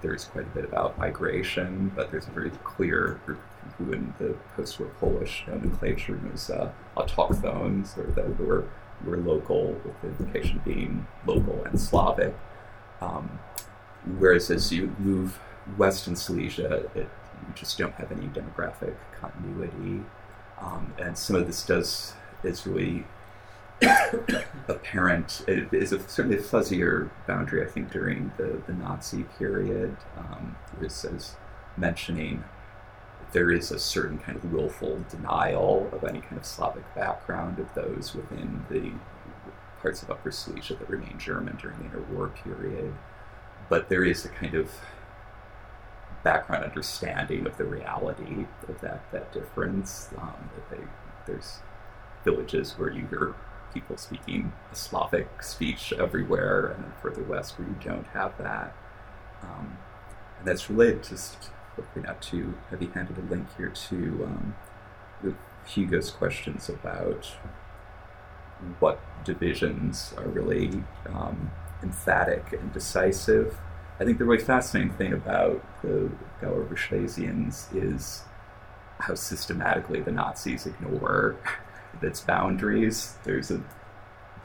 There's 0.00 0.26
quite 0.26 0.46
a 0.46 0.50
bit 0.50 0.64
about 0.64 0.96
migration, 0.96 1.90
but 1.96 2.12
there's 2.12 2.28
a 2.28 2.30
very 2.30 2.50
clear 2.62 3.20
group 3.26 3.40
people 3.64 3.92
in 3.92 4.14
the 4.18 4.36
post-war 4.54 4.90
Polish 5.00 5.44
nomenclature 5.48 6.20
as 6.32 6.50
uh, 6.50 6.70
autochthones, 6.96 7.98
or 7.98 8.12
that 8.12 8.38
were, 8.38 8.68
were 9.04 9.16
local, 9.16 9.72
with 9.84 10.00
the 10.02 10.08
implication 10.08 10.62
being 10.64 11.08
local 11.26 11.64
and 11.64 11.80
Slavic. 11.80 12.34
Um, 13.00 13.40
whereas 14.18 14.50
as 14.50 14.72
you 14.72 14.94
move 14.98 15.38
west 15.76 16.06
in 16.06 16.16
Silesia, 16.16 16.84
it, 16.94 17.08
you 17.46 17.54
just 17.54 17.78
don't 17.78 17.94
have 17.94 18.12
any 18.12 18.26
demographic 18.28 18.94
continuity. 19.18 20.04
Um, 20.60 20.92
and 20.98 21.16
some 21.16 21.36
of 21.36 21.46
this 21.46 21.64
does 21.64 22.14
is 22.42 22.66
really 22.66 23.04
apparent. 24.68 25.42
It 25.46 25.72
is 25.72 25.92
a, 25.92 26.00
certainly 26.08 26.38
a 26.38 26.42
fuzzier 26.42 27.10
boundary, 27.26 27.62
I 27.62 27.66
think, 27.66 27.90
during 27.90 28.32
the, 28.36 28.60
the 28.66 28.72
Nazi 28.72 29.24
period. 29.38 29.96
Um, 30.16 30.56
as, 30.84 31.04
as 31.04 31.36
mentioning, 31.76 32.44
there 33.32 33.50
is 33.50 33.70
a 33.70 33.78
certain 33.78 34.18
kind 34.18 34.36
of 34.36 34.52
willful 34.52 35.04
denial 35.08 35.88
of 35.92 36.04
any 36.04 36.20
kind 36.20 36.36
of 36.36 36.44
Slavic 36.44 36.94
background 36.94 37.58
of 37.58 37.72
those 37.74 38.14
within 38.14 38.64
the 38.70 38.92
parts 39.80 40.02
of 40.02 40.10
Upper 40.10 40.30
Silesia 40.30 40.74
that 40.74 40.88
remain 40.88 41.18
German 41.18 41.56
during 41.56 41.78
the 41.78 41.84
interwar 41.84 42.34
period. 42.34 42.92
But 43.70 43.88
there 43.88 44.04
is 44.04 44.26
a 44.26 44.28
kind 44.28 44.54
of 44.54 44.70
background 46.22 46.64
understanding 46.64 47.46
of 47.46 47.56
the 47.56 47.64
reality 47.64 48.46
of 48.68 48.80
that, 48.82 49.10
that 49.12 49.32
difference. 49.32 50.10
Um, 50.18 50.50
that 50.54 50.70
they, 50.70 50.84
there's 51.26 51.60
villages 52.24 52.72
where 52.72 52.90
you 52.90 53.06
hear 53.06 53.34
people 53.72 53.96
speaking 53.96 54.52
a 54.70 54.74
Slavic 54.74 55.42
speech 55.42 55.92
everywhere, 55.92 56.66
and 56.66 56.84
then 56.84 56.92
further 57.00 57.22
west 57.22 57.58
where 57.58 57.68
you 57.68 57.76
don't 57.82 58.06
have 58.08 58.36
that. 58.36 58.74
Um, 59.42 59.78
and 60.38 60.46
that's 60.46 60.68
related 60.68 61.04
to, 61.04 61.14
hopefully 61.76 62.04
not 62.04 62.20
too 62.20 62.58
heavy-handed 62.68 63.16
a 63.16 63.22
link 63.22 63.46
here 63.56 63.70
to 63.70 63.96
um, 64.24 64.54
Hugo's 65.64 66.10
questions 66.10 66.68
about 66.68 67.26
what 68.80 69.00
divisions 69.24 70.12
are 70.18 70.28
really 70.28 70.82
um, 71.06 71.50
emphatic 71.82 72.52
and 72.52 72.72
decisive. 72.72 73.56
I 73.98 74.04
think 74.04 74.18
the 74.18 74.24
really 74.24 74.42
fascinating 74.42 74.94
thing 74.94 75.12
about 75.12 75.62
the 75.82 76.10
Schlesians 76.74 77.68
is 77.74 78.22
how 79.00 79.14
systematically 79.14 80.00
the 80.00 80.12
Nazis 80.12 80.66
ignore 80.66 81.36
its 82.02 82.20
boundaries. 82.20 83.16
There's 83.24 83.50
a, 83.50 83.62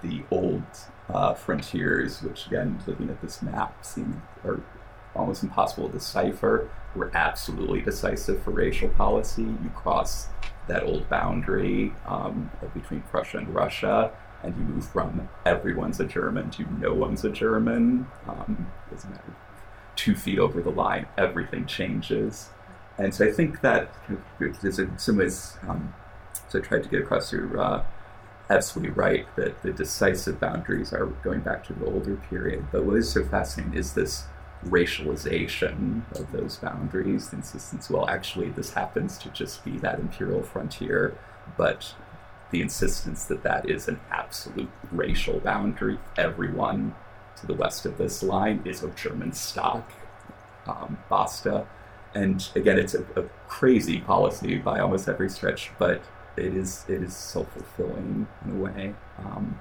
the 0.02 0.24
old 0.32 0.64
uh, 1.10 1.34
frontiers, 1.34 2.22
which 2.22 2.48
again, 2.48 2.80
looking 2.88 3.10
at 3.10 3.22
this 3.22 3.42
map, 3.42 3.86
seem 3.86 4.22
are 4.44 4.62
almost 5.16 5.44
impossible 5.44 5.88
to 5.88 5.94
decipher. 5.94 6.70
Were 6.96 7.12
absolutely 7.14 7.82
decisive 7.82 8.44
for 8.44 8.52
racial 8.52 8.90
policy. 8.90 9.44
You 9.44 9.72
cross 9.76 10.28
that 10.68 10.84
old 10.84 11.10
boundary 11.10 11.94
um, 12.06 12.50
between 12.74 13.02
Prussia 13.02 13.38
and 13.38 13.54
Russia, 13.54 14.12
and 14.46 14.56
you 14.56 14.64
move 14.64 14.88
from 14.88 15.28
everyone's 15.46 16.00
a 16.00 16.06
German 16.06 16.50
to 16.52 16.66
no 16.80 16.94
one's 16.94 17.26
a 17.26 17.30
German. 17.30 18.08
Um, 18.28 18.72
doesn't 18.92 19.10
matter. 19.10 19.36
Two 19.96 20.16
feet 20.16 20.40
over 20.40 20.62
the 20.62 20.72
line, 20.72 21.08
everything 21.18 21.66
changes. 21.66 22.50
And 22.98 23.14
so 23.14 23.26
I 23.26 23.32
think 23.32 23.62
that 23.62 23.94
is 24.40 24.80
in 24.80 24.98
some 24.98 25.18
ways 25.18 25.58
um, 25.68 25.94
so 26.48 26.60
I 26.60 26.62
tried 26.62 26.84
to 26.84 26.90
get 26.90 27.02
across 27.02 27.32
you're 27.32 27.60
uh, 27.60 27.84
absolutely 28.50 28.92
right 28.92 29.26
that 29.36 29.62
the 29.64 29.72
decisive 29.72 30.40
boundaries 30.40 30.94
are 30.94 31.08
going 31.24 31.42
back 31.42 31.64
to 31.66 31.74
the 31.74 31.86
older 31.86 32.16
period. 32.30 32.68
But 32.72 32.86
what 32.86 32.98
is 32.98 33.12
so 33.12 33.26
fascinating 33.26 33.78
is 33.78 33.94
this 33.94 34.26
racialization 34.66 36.04
of 36.18 36.32
those 36.32 36.58
boundaries, 36.58 37.30
the 37.30 37.38
insistence, 37.38 37.90
well, 37.90 38.08
actually, 38.10 38.50
this 38.50 38.74
happens 38.74 39.18
to 39.20 39.30
just 39.30 39.64
be 39.64 39.78
that 39.80 40.00
imperial 40.00 40.44
frontier, 40.44 41.18
but 41.58 41.94
the 42.52 42.62
insistence 42.62 43.26
that 43.26 43.44
that 43.44 43.70
is 43.70 43.88
an 43.88 44.00
absolute 44.12 44.70
racial 44.92 45.40
boundary. 45.40 46.00
Everyone 46.18 46.96
to 47.38 47.48
the 47.48 47.54
west 47.54 47.86
of 47.86 47.98
this 47.98 48.24
line 48.24 48.62
is 48.66 48.84
of 48.84 48.96
German 48.96 49.34
stock. 49.34 49.92
Um, 50.68 50.98
basta. 51.10 51.68
And 52.14 52.48
again, 52.56 52.80
it's 52.80 52.94
a, 52.94 53.04
a 53.16 53.24
crazy 53.48 54.00
policy 54.00 54.58
by 54.58 54.80
almost 54.80 55.10
every 55.10 55.30
stretch, 55.30 55.72
but 55.78 56.02
it 56.38 56.56
is 56.56 56.86
it 56.88 57.02
is 57.02 57.16
self 57.16 57.52
fulfilling 57.52 58.28
in 58.46 58.52
a 58.52 58.56
way. 58.56 58.96
Um, 59.20 59.60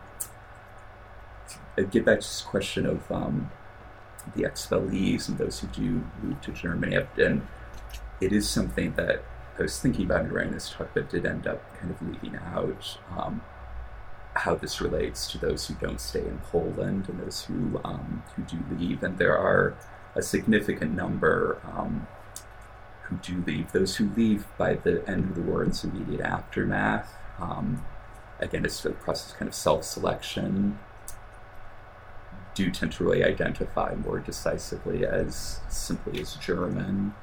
get 1.90 2.04
back 2.04 2.20
to 2.20 2.26
this 2.26 2.42
question 2.42 2.86
of 2.86 3.10
um, 3.10 3.50
the 4.36 4.44
expellees 4.44 5.28
and 5.28 5.38
those 5.38 5.60
who 5.60 5.66
do 5.68 6.04
move 6.22 6.40
to 6.42 6.52
Germany, 6.52 6.96
and 7.18 7.46
it 8.20 8.32
is 8.32 8.48
something 8.48 8.94
that 8.94 9.24
I 9.58 9.62
was 9.62 9.80
thinking 9.80 10.06
about 10.06 10.28
during 10.28 10.50
this 10.50 10.70
talk, 10.70 10.90
but 10.94 11.08
did 11.08 11.24
end 11.24 11.46
up 11.46 11.78
kind 11.78 11.90
of 11.92 12.02
leaving 12.02 12.36
out 12.38 12.98
um, 13.16 13.40
how 14.34 14.56
this 14.56 14.80
relates 14.80 15.30
to 15.30 15.38
those 15.38 15.68
who 15.68 15.74
don't 15.74 16.00
stay 16.00 16.20
in 16.20 16.38
Poland 16.50 17.08
and 17.08 17.20
those 17.20 17.44
who 17.44 17.80
um, 17.84 18.24
who 18.34 18.42
do 18.42 18.58
leave, 18.76 19.02
and 19.02 19.18
there 19.18 19.38
are 19.38 19.76
a 20.16 20.22
significant 20.22 20.94
number 20.94 21.60
um, 21.72 22.06
who 23.04 23.16
do 23.16 23.44
leave. 23.46 23.70
Those 23.72 23.96
who 23.96 24.10
leave 24.16 24.46
by 24.58 24.74
the 24.74 25.08
end 25.08 25.30
of 25.30 25.34
the 25.36 25.42
war 25.42 25.62
its 25.62 25.84
immediate 25.84 26.20
aftermath. 26.20 27.14
Um, 27.38 27.84
again, 28.40 28.64
it's 28.64 28.84
a 28.84 28.90
process 28.90 29.32
of 29.32 29.38
kind 29.38 29.48
of 29.48 29.54
self-selection. 29.54 30.78
Do 32.54 32.70
tend 32.70 32.92
to 32.92 33.04
really 33.04 33.24
identify 33.24 33.94
more 33.94 34.18
decisively 34.18 35.04
as 35.04 35.60
simply 35.68 36.20
as 36.20 36.34
German. 36.34 37.14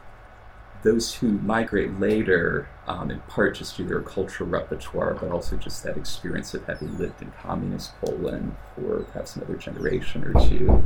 Those 0.84 1.14
who 1.16 1.34
migrate 1.40 2.00
later, 2.00 2.68
um, 2.88 3.12
in 3.12 3.20
part 3.22 3.56
just 3.56 3.76
through 3.76 3.86
their 3.86 4.02
cultural 4.02 4.50
repertoire, 4.50 5.14
but 5.14 5.32
also 5.32 5.56
just 5.56 5.84
that 5.84 5.96
experience 5.96 6.54
of 6.54 6.66
having 6.66 6.98
lived 6.98 7.22
in 7.22 7.32
communist 7.42 7.94
Poland 8.02 8.56
for 8.76 9.04
perhaps 9.04 9.36
another 9.36 9.56
generation 9.56 10.24
or 10.24 10.34
two, 10.48 10.84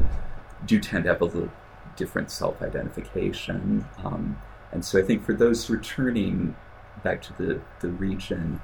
do 0.66 0.80
tend 0.80 1.06
to 1.06 1.12
have 1.12 1.22
a 1.22 1.26
little 1.26 1.52
different 1.96 2.30
self-identification. 2.30 3.86
Um, 4.04 4.38
and 4.72 4.84
so 4.84 5.00
I 5.00 5.04
think 5.04 5.24
for 5.24 5.34
those 5.34 5.70
returning 5.70 6.56
back 7.04 7.22
to 7.24 7.34
the, 7.38 7.62
the 7.80 7.90
region, 7.90 8.62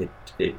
it, 0.00 0.10
it 0.38 0.56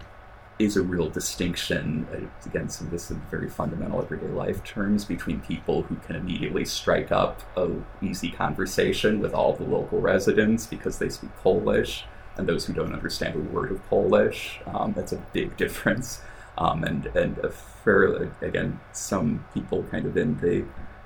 is 0.61 0.77
a 0.77 0.81
real 0.81 1.09
distinction, 1.09 2.07
uh, 2.13 2.47
again, 2.47 2.69
some 2.69 2.87
of 2.87 2.91
this 2.91 3.09
in 3.09 3.19
very 3.31 3.49
fundamental 3.49 4.01
everyday 4.01 4.27
life 4.27 4.63
terms, 4.63 5.05
between 5.05 5.39
people 5.41 5.83
who 5.83 5.95
can 5.95 6.15
immediately 6.15 6.65
strike 6.65 7.11
up 7.11 7.41
a 7.57 7.69
easy 8.01 8.29
conversation 8.31 9.19
with 9.19 9.33
all 9.33 9.53
the 9.53 9.63
local 9.63 9.99
residents 9.99 10.67
because 10.67 10.99
they 10.99 11.09
speak 11.09 11.35
Polish, 11.37 12.05
and 12.37 12.47
those 12.47 12.65
who 12.65 12.73
don't 12.73 12.93
understand 12.93 13.35
a 13.35 13.39
word 13.39 13.71
of 13.71 13.83
Polish. 13.89 14.59
Um, 14.67 14.93
that's 14.93 15.11
a 15.11 15.17
big 15.33 15.57
difference. 15.63 16.21
Um, 16.57 16.83
and, 16.83 17.05
and 17.07 17.37
a 17.39 17.49
fair, 17.49 18.31
again, 18.41 18.79
some 18.91 19.45
people 19.53 19.83
kind 19.83 20.05
of 20.05 20.15
in 20.17 20.39
the 20.39 20.65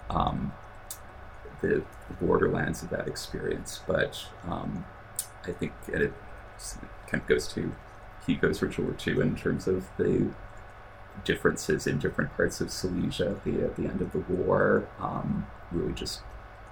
um, 0.10 0.53
the, 1.61 1.84
borderlands 2.22 2.84
of 2.84 2.90
that 2.91 3.07
experience. 3.07 3.82
But 3.88 4.23
um, 4.48 4.86
I 5.45 5.52
think 5.52 5.73
it 5.88 6.14
kind 7.07 7.22
of 7.22 7.27
goes 7.27 7.48
to 7.53 7.73
Hugo's 8.26 8.61
ritual 8.61 8.93
too 8.93 9.22
in 9.22 9.35
terms 9.35 9.68
of 9.68 9.88
the 9.97 10.31
differences 11.23 11.88
in 11.88 11.99
different 11.99 12.35
parts 12.35 12.60
of 12.61 12.72
Silesia 12.72 13.31
at 13.31 13.43
the, 13.43 13.64
at 13.64 13.76
the 13.76 13.84
end 13.84 14.02
of 14.02 14.11
the 14.11 14.19
war, 14.19 14.88
um, 14.99 15.47
really 15.72 15.93
just 15.93 16.22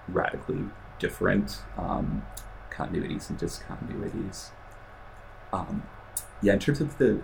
radically 0.07 0.65
different 0.99 1.61
um, 1.77 2.25
continuities 2.71 3.29
and 3.29 3.39
discontinuities. 3.39 4.49
Um, 5.51 5.83
yeah, 6.41 6.53
in 6.53 6.59
terms 6.59 6.81
of 6.81 6.97
the 6.97 7.21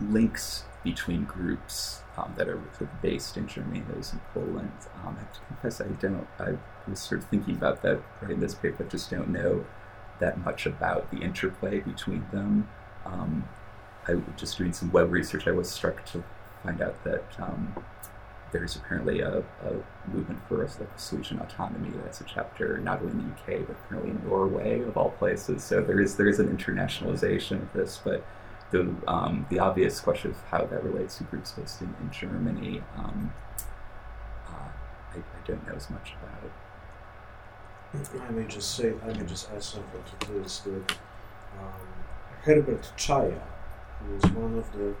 links 0.00 0.64
between 0.82 1.24
groups 1.24 2.02
um, 2.16 2.34
that 2.36 2.48
are 2.48 2.60
sort 2.76 2.82
of 2.82 3.02
based 3.02 3.36
in 3.36 3.48
Germany 3.48 3.82
those 3.88 4.12
in 4.12 4.20
Poland. 4.32 4.70
Um, 5.02 5.16
I 5.16 5.20
have 5.20 5.32
to 5.32 5.40
confess, 5.48 5.80
I 5.80 5.86
don't. 5.86 6.26
I 6.38 6.56
was 6.88 7.00
sort 7.00 7.22
of 7.22 7.28
thinking 7.28 7.56
about 7.56 7.82
that 7.82 8.00
writing 8.20 8.40
this 8.40 8.54
paper. 8.54 8.84
I 8.84 8.88
just 8.88 9.10
don't 9.10 9.28
know 9.28 9.64
that 10.24 10.42
much 10.42 10.64
about 10.64 11.10
the 11.10 11.18
interplay 11.18 11.80
between 11.80 12.24
them. 12.32 12.68
Um, 13.04 13.46
I 14.08 14.14
just 14.36 14.56
doing 14.56 14.72
some 14.72 14.90
web 14.90 15.12
research. 15.12 15.46
I 15.46 15.50
was 15.50 15.70
struck 15.70 16.04
to 16.06 16.24
find 16.62 16.80
out 16.80 17.02
that 17.04 17.24
um, 17.38 17.74
there's 18.52 18.76
apparently 18.76 19.20
a, 19.20 19.38
a 19.38 20.10
movement 20.10 20.40
for 20.48 20.62
a 20.62 20.68
Southern 20.96 21.40
autonomy. 21.40 21.90
That's 22.02 22.20
a 22.22 22.24
chapter 22.24 22.78
not 22.78 23.02
only 23.02 23.12
in 23.12 23.18
the 23.18 23.34
UK 23.34 23.66
but 23.66 23.76
apparently 23.84 24.12
in 24.12 24.26
Norway, 24.26 24.80
of 24.80 24.96
all 24.96 25.10
places. 25.10 25.62
So 25.62 25.82
there 25.82 26.00
is 26.00 26.16
there 26.16 26.28
is 26.28 26.38
an 26.38 26.48
internationalization 26.56 27.62
of 27.62 27.72
this, 27.74 28.00
but 28.02 28.24
the 28.70 28.94
um, 29.06 29.46
the 29.50 29.58
obvious 29.58 30.00
question 30.00 30.30
of 30.30 30.40
how 30.50 30.64
that 30.64 30.82
relates 30.82 31.18
to 31.18 31.24
groups 31.24 31.52
based 31.52 31.82
in, 31.82 31.94
in 32.00 32.10
Germany, 32.10 32.82
um, 32.96 33.32
uh, 34.48 34.70
I, 35.14 35.18
I, 35.18 35.46
don't 35.46 35.66
know 35.66 35.74
as 35.74 35.90
much 35.90 36.14
about. 36.22 36.50
I 37.94 38.30
may 38.32 38.44
just 38.46 38.74
say, 38.76 38.92
I 39.04 39.12
may 39.12 39.24
just 39.24 39.50
add 39.50 39.62
something 39.62 40.02
to 40.20 40.32
this. 40.32 40.60
That 40.60 40.90
um, 41.60 41.86
Herbert 42.42 42.92
Czaja, 42.96 43.40
who 44.00 44.16
is 44.16 44.24
one 44.32 44.58
of 44.58 44.72
the 44.72 44.94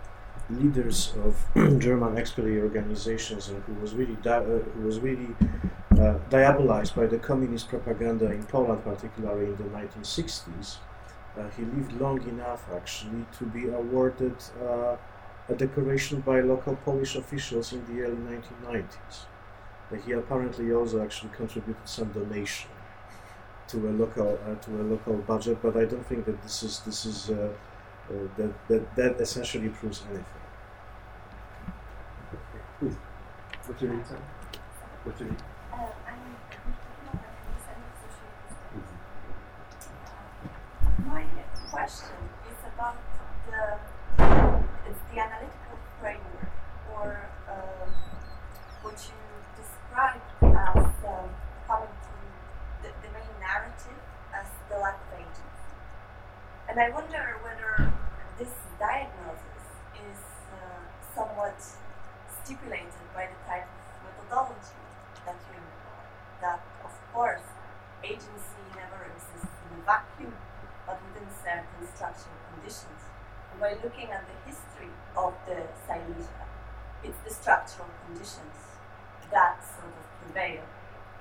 leaders 0.50 1.14
of 1.24 1.44
German 1.80 2.14
expellee 2.16 2.60
organizations 2.62 3.48
and 3.48 3.62
who 3.64 3.74
was 3.74 3.94
really 3.94 4.16
uh, 4.26 4.42
who 4.42 4.82
was 4.82 5.00
really 5.00 5.34
uh, 5.92 6.18
diabolized 6.30 6.94
by 6.94 7.06
the 7.06 7.18
communist 7.18 7.68
propaganda 7.68 8.30
in 8.30 8.44
Poland, 8.44 8.84
particularly 8.84 9.46
in 9.46 9.56
the 9.56 9.64
1960s. 9.64 10.76
Uh, 11.36 11.48
he 11.56 11.64
lived 11.64 11.92
long 12.00 12.22
enough 12.28 12.64
actually 12.72 13.26
to 13.36 13.44
be 13.44 13.68
awarded 13.70 14.36
uh, 14.62 14.96
a 15.48 15.54
decoration 15.54 16.20
by 16.20 16.40
local 16.40 16.76
Polish 16.76 17.16
officials 17.16 17.72
in 17.72 17.84
the 17.86 18.02
early 18.02 18.16
1990s. 18.16 19.26
he 20.06 20.12
apparently 20.12 20.72
also 20.72 21.02
actually 21.02 21.30
contributed 21.36 21.88
some 21.88 22.08
donation 22.12 22.70
to 23.68 23.88
a 23.88 23.92
local 23.92 24.38
uh, 24.46 24.54
to 24.56 24.70
a 24.80 24.84
local 24.84 25.14
budget, 25.18 25.58
but 25.62 25.76
I 25.76 25.84
don't 25.84 26.06
think 26.06 26.24
that 26.26 26.42
this 26.42 26.62
is 26.62 26.80
this 26.80 27.06
is 27.06 27.30
uh, 27.30 27.34
uh, 27.34 28.14
that, 28.36 28.68
that 28.68 28.96
that 28.96 29.20
essentially 29.20 29.68
proves 29.68 30.02
anything. 30.10 30.24
Please, 32.78 32.96
what's 33.66 33.82
your 33.82 33.92
name, 33.92 34.04
sir? 34.04 34.18
What's 35.04 35.20
your 35.20 35.28
name? 35.30 35.38
My 41.06 41.24
question 41.70 42.16
is 42.50 42.58
about 42.74 42.96
the 43.46 43.78
it's 44.88 45.02
the 45.12 45.20
analytical 45.20 45.78
framework, 46.00 46.50
or 46.92 47.28
um, 47.48 47.88
what 48.82 48.98
you 49.08 49.18
described 49.56 50.20
as 50.42 50.84
um, 51.04 51.28
coming 51.66 51.88
to 51.88 52.14
the, 52.82 52.90
the 53.02 53.12
main 53.12 53.32
narrative 53.40 54.00
as 54.34 54.46
the 54.68 54.76
lack 54.78 54.98
of 55.08 55.18
agency. 55.18 55.42
And 56.74 56.82
I 56.82 56.90
wonder 56.90 57.38
whether 57.46 57.94
this 58.34 58.50
diagnosis 58.82 59.62
is 59.94 60.18
uh, 60.50 60.82
somewhat 61.14 61.54
stipulated 62.42 63.06
by 63.14 63.30
the 63.30 63.38
type 63.46 63.70
of 63.70 64.02
methodology 64.02 64.82
that 65.22 65.38
you 65.38 65.54
employ. 65.54 66.02
That, 66.42 66.58
of 66.82 66.90
course, 67.14 67.46
agency 68.02 68.58
never 68.74 69.06
exists 69.06 69.54
in 69.54 69.78
a 69.78 69.82
vacuum, 69.86 70.34
but 70.82 70.98
within 71.06 71.30
certain 71.46 71.86
structural 71.94 72.42
conditions. 72.50 73.06
And 73.54 73.62
by 73.62 73.78
looking 73.78 74.10
at 74.10 74.26
the 74.26 74.34
history 74.42 74.90
of 75.14 75.30
the 75.46 75.70
Silesia, 75.86 76.42
it's 77.06 77.22
the 77.22 77.30
structural 77.30 77.86
conditions 78.10 78.82
that 79.30 79.62
sort 79.62 79.94
of 79.94 80.06
prevail 80.26 80.66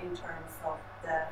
in 0.02 0.18
terms 0.18 0.58
of 0.66 0.82
the 1.06 1.30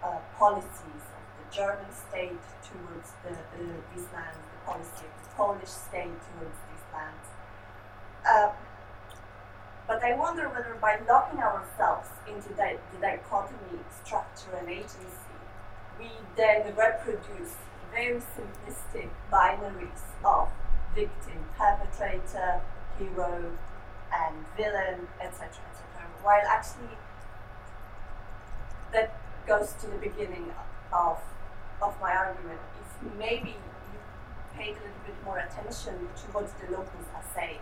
uh, 0.00 0.24
policies 0.40 1.04
of 1.04 1.22
the 1.36 1.44
German 1.52 1.92
state 1.92 2.40
towards 2.70 3.12
the, 3.24 3.30
the, 3.56 3.64
these 3.94 4.06
lands, 4.12 4.38
the 4.52 4.60
policy 4.66 5.04
of 5.06 5.14
the 5.22 5.30
Polish 5.36 5.68
state 5.68 6.16
towards 6.32 6.58
these 6.68 6.86
lands. 6.92 7.28
Uh, 8.28 8.50
but 9.86 10.04
I 10.04 10.14
wonder 10.16 10.48
whether 10.48 10.76
by 10.80 11.00
locking 11.08 11.40
ourselves 11.40 12.08
into 12.28 12.50
the, 12.50 12.76
the 12.92 13.00
dichotomy 13.00 13.80
structure 14.04 14.52
and 14.60 14.68
agency, 14.68 15.38
we 15.98 16.10
then 16.36 16.74
reproduce 16.76 17.56
very 17.90 18.20
simplistic 18.20 19.08
binaries 19.32 20.04
of 20.24 20.48
victim, 20.94 21.44
perpetrator, 21.56 22.60
hero, 22.98 23.52
and 24.12 24.36
villain, 24.56 25.08
etc., 25.20 25.48
etc. 25.48 26.04
While 26.22 26.46
actually, 26.46 26.96
that 28.92 29.14
goes 29.46 29.72
to 29.80 29.86
the 29.86 29.96
beginning 29.96 30.52
of 30.92 31.18
of 31.82 31.94
my 32.00 32.12
argument. 32.12 32.60
If 32.80 33.18
maybe 33.18 33.50
you 33.50 33.98
paid 34.56 34.76
a 34.76 34.80
little 34.80 35.04
bit 35.06 35.16
more 35.24 35.38
attention 35.38 36.08
to 36.20 36.24
what 36.32 36.48
the 36.60 36.66
locals 36.72 37.06
are 37.14 37.24
saying, 37.34 37.60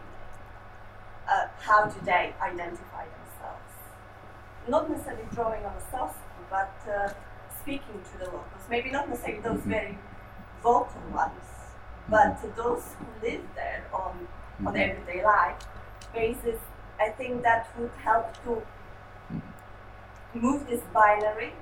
uh, 1.29 1.49
how 1.61 1.87
do 1.87 1.99
they 2.05 2.35
identify 2.41 3.05
themselves? 3.05 3.73
Not 4.69 4.91
necessarily 4.91 5.25
drawing 5.35 5.65
on 5.65 5.75
a 5.77 5.91
self 5.91 6.17
but 6.51 6.75
uh, 6.89 7.13
speaking 7.61 8.01
to 8.13 8.19
the 8.19 8.25
locals. 8.27 8.63
Maybe 8.71 8.91
not 8.91 9.09
necessarily 9.09 9.41
those 9.41 9.61
mm-hmm. 9.61 9.71
very 9.71 9.99
vocal 10.63 11.03
ones, 11.13 11.45
but 12.09 12.39
those 12.57 12.85
who 12.99 13.27
live 13.27 13.43
there 13.55 13.85
on 13.93 14.29
on 14.65 14.73
Mm-hmm. 14.73 14.77
everyday 14.77 15.23
life 15.23 15.59
basis. 16.15 16.59
I 16.99 17.11
think 17.11 17.43
that 17.43 17.69
would 17.79 17.91
help 18.03 18.43
to 18.45 18.63
move 20.33 20.67
this 20.67 20.81
binary 20.95 21.53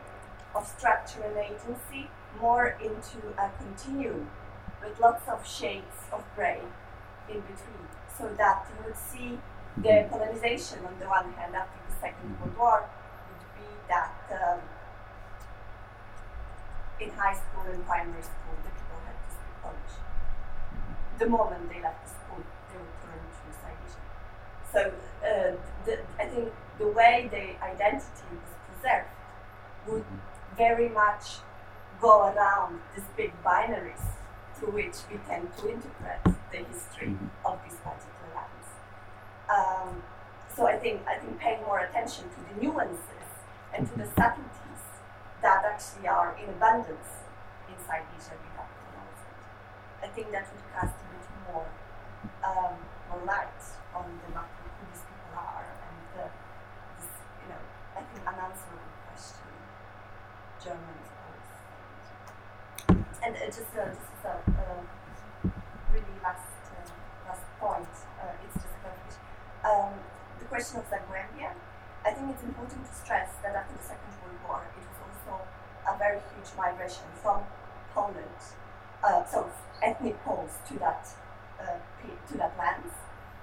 of 0.55 0.67
structure 0.67 1.23
and 1.23 1.37
agency 1.37 2.09
more 2.41 2.77
into 2.83 3.19
a 3.39 3.51
continuum 3.59 4.31
with 4.83 4.99
lots 5.01 5.29
of 5.29 5.47
shades 5.47 6.09
of 6.13 6.23
grey 6.37 6.61
in 7.29 7.41
between, 7.41 7.89
so 8.19 8.29
that 8.37 8.67
you 8.71 8.85
would 8.85 8.97
see 8.97 9.39
the 9.79 10.07
colonization 10.11 10.79
on 10.87 10.95
the 11.01 11.07
one 11.07 11.33
hand 11.33 11.55
after 11.55 11.79
the 11.89 11.97
Second 12.01 12.39
World 12.41 12.57
War 12.57 12.89
would 13.29 13.47
be 13.59 13.69
that 13.89 14.13
um, 14.31 14.61
in 17.01 17.11
high 17.11 17.35
school 17.35 17.65
and 17.73 17.85
primary 17.87 18.23
school 18.23 18.55
the 18.63 18.71
people 18.71 18.99
had 19.05 19.17
to 19.19 19.31
speak 19.35 19.55
Polish. 19.63 19.97
The 21.19 21.27
moment 21.27 21.69
they 21.73 21.83
left 21.83 22.05
the 22.05 22.11
school, 22.11 22.45
they 22.71 22.79
would 22.79 22.99
turn 23.03 23.19
to 23.19 23.51
Silesia. 23.59 24.03
So 24.71 24.81
uh, 25.27 25.57
the, 25.85 25.99
I 26.23 26.27
think 26.27 26.53
the 26.79 26.89
way 26.89 27.29
the 27.31 27.65
identity 27.65 28.27
was 28.31 28.55
preserved 28.69 29.09
would 29.89 30.05
very 30.57 30.89
much 30.89 31.43
go 32.01 32.29
around 32.29 32.81
these 32.95 33.05
big 33.17 33.33
binaries 33.45 34.03
through 34.55 34.73
which 34.73 34.97
we 35.11 35.19
tend 35.29 35.49
to 35.59 35.69
interpret 35.69 36.21
the 36.51 36.59
history 36.59 37.09
Mhm. 37.09 37.29
of 37.45 37.63
these 37.65 37.77
particular 37.77 38.31
lands. 38.35 38.69
Um, 39.49 40.03
so 40.55 40.67
I 40.67 40.79
think 40.79 41.07
I 41.07 41.17
think 41.19 41.39
paying 41.39 41.63
more 41.63 41.79
attention 41.81 42.31
to 42.31 42.41
the 42.49 42.61
nuances 42.61 43.29
and 43.73 43.87
to 43.91 43.99
the 43.99 44.07
subtleties 44.07 44.83
that 45.43 45.65
actually 45.65 46.09
are 46.09 46.35
in 46.39 46.49
abundance 46.49 47.11
inside 47.69 48.03
each 48.17 48.27
and 48.31 48.39
every 48.39 48.51
capital 48.57 48.85
I 50.03 50.09
think 50.09 50.31
that 50.33 50.47
would 50.53 50.65
cast 50.73 50.95
a 50.95 51.05
bit 51.13 51.27
more 51.49 51.67
um, 52.45 52.77
more 53.09 53.25
light 53.25 53.63
on 53.95 54.21
the 54.27 54.35
matter 54.35 54.65
who 54.79 54.87
these 54.93 55.01
people 55.01 55.33
are 55.39 55.65
and 55.65 55.97
the, 56.15 56.25
this, 57.01 57.09
you 57.41 57.49
know, 57.49 57.63
I 57.97 58.01
think 58.05 58.21
unanswerable 58.27 58.93
question 59.09 59.49
Germans. 60.61 61.09
And 63.25 63.35
uh, 63.37 63.47
just 63.47 63.73
uh, 63.73 63.89
just 63.89 64.21
a 64.29 64.37
uh, 64.37 64.85
really 65.89 66.17
last 66.23 66.45
uh, 66.77 66.85
last 67.25 67.41
point, 67.59 67.89
uh, 68.21 68.45
it's 68.45 68.53
just 68.53 68.69
a 68.69 68.81
clarification. 68.85 69.25
Um, 69.65 69.97
the 70.39 70.45
question 70.45 70.81
of 70.81 70.85
Zagłębie, 70.93 71.49
I 72.05 72.11
think 72.13 72.37
it's 72.37 72.45
important 72.45 72.85
to 72.85 72.93
stress 72.93 73.31
that 73.43 73.57
after 73.57 73.73
the 73.81 73.83
Second 73.83 74.13
World 74.21 74.37
War, 74.45 74.61
it 74.77 74.85
was 74.85 75.01
also 75.09 75.41
a 75.89 75.97
very 75.97 76.21
huge 76.37 76.53
migration 76.53 77.09
from 77.23 77.41
Poland, 77.95 78.41
uh, 79.03 79.25
so 79.25 79.49
ethnic 79.83 80.21
Poles 80.23 80.61
to 80.69 80.79
that 80.85 81.09
uh, 81.57 81.81
to 82.29 82.37
that 82.37 82.53
lands 82.59 82.93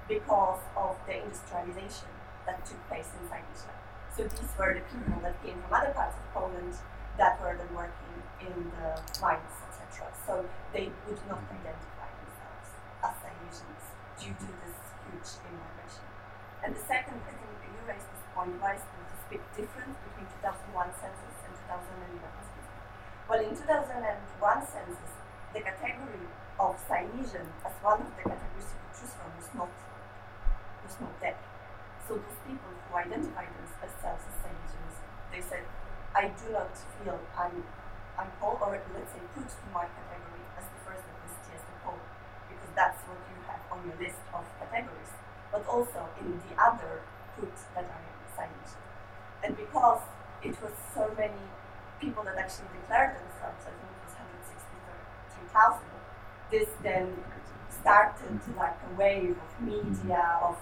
because 0.08 0.62
of 0.78 0.94
the 1.08 1.26
industrialization 1.26 2.14
that 2.46 2.64
took 2.68 2.78
place 2.88 3.10
in 3.18 3.26
Silesia. 3.26 3.74
So 4.16 4.30
these 4.30 4.54
were 4.60 4.78
the 4.78 4.86
people 4.94 5.22
that 5.26 5.42
came 5.42 5.58
from 5.66 5.74
other 5.74 5.90
parts 5.98 6.18
of 6.22 6.26
Poland 6.38 6.76
that 7.18 7.42
were 7.42 7.58
then 7.58 7.74
working 7.76 8.14
in 8.42 8.72
the 8.78 9.02
mines, 9.22 9.58
So 9.92 10.48
they 10.72 10.88
would 11.04 11.20
not 11.28 11.44
identify 11.52 12.08
themselves 12.24 12.70
as 13.04 13.12
Silesians 13.20 13.84
due 14.16 14.32
to 14.32 14.50
this 14.64 14.78
huge 15.04 15.32
immigration. 15.44 16.08
And 16.64 16.72
the 16.72 16.84
second, 16.88 17.20
I 17.28 17.36
think 17.36 17.52
you 17.60 17.84
raised 17.84 18.08
this 18.08 18.24
point, 18.32 18.56
why 18.64 18.80
is 18.80 18.84
there 18.88 19.04
this 19.12 19.24
big 19.28 19.44
difference 19.52 20.00
between 20.08 20.32
2001 20.40 20.96
census 20.96 21.36
and 21.44 21.54
2011 21.68 22.24
census? 22.24 22.68
Well, 23.28 23.42
in 23.44 23.52
2001 23.52 24.64
census, 24.64 25.12
the 25.52 25.60
category 25.60 26.24
of 26.56 26.80
Silesian 26.88 27.52
as 27.68 27.76
one 27.84 28.00
of 28.00 28.08
the 28.16 28.24
categories 28.24 28.72
you 28.72 28.80
could 28.80 28.96
choose 28.96 29.14
from 29.20 29.28
was 29.36 29.50
not 29.52 29.72
was 30.88 30.96
not 31.04 31.14
there. 31.20 31.40
So 32.08 32.16
those 32.16 32.40
people 32.48 32.72
who 32.72 32.92
identify 32.96 33.44
themselves 33.52 34.24
as 34.24 34.36
Silesians, 34.40 34.96
they 35.36 35.44
said, 35.44 35.68
I 36.16 36.32
do 36.32 36.56
not 36.56 36.72
feel 36.96 37.20
I'm, 37.36 37.64
I'm 38.22 38.30
or 38.38 38.78
let's 38.94 39.10
say 39.18 39.22
put 39.34 39.50
to 39.50 39.66
my 39.74 39.90
category 39.90 40.46
as 40.54 40.70
the 40.70 40.80
first 40.86 41.02
ethnicity 41.02 41.58
as 41.58 41.64
the 41.66 41.74
Pole, 41.82 41.98
because 42.54 42.70
that's 42.78 43.02
what 43.10 43.18
you 43.26 43.38
have 43.50 43.66
on 43.74 43.82
your 43.82 43.98
list 43.98 44.22
of 44.30 44.46
categories, 44.62 45.10
but 45.50 45.66
also 45.66 46.06
in 46.22 46.38
the 46.38 46.54
other 46.54 47.02
put 47.34 47.50
that 47.74 47.90
I 47.90 47.98
Silesian. 48.38 48.86
And 49.42 49.58
because 49.58 50.06
it 50.46 50.54
was 50.62 50.70
so 50.94 51.10
many 51.18 51.50
people 51.98 52.22
that 52.30 52.38
actually 52.38 52.70
declared 52.78 53.18
themselves, 53.18 53.66
I 53.66 53.74
think 53.74 53.90
it 53.90 54.06
was 54.06 54.14
163,000, 54.14 55.82
this 56.54 56.70
then 56.86 57.10
started 57.74 58.38
like 58.54 58.78
a 58.86 58.92
wave 59.02 59.34
of 59.34 59.52
media, 59.66 60.38
of 60.46 60.62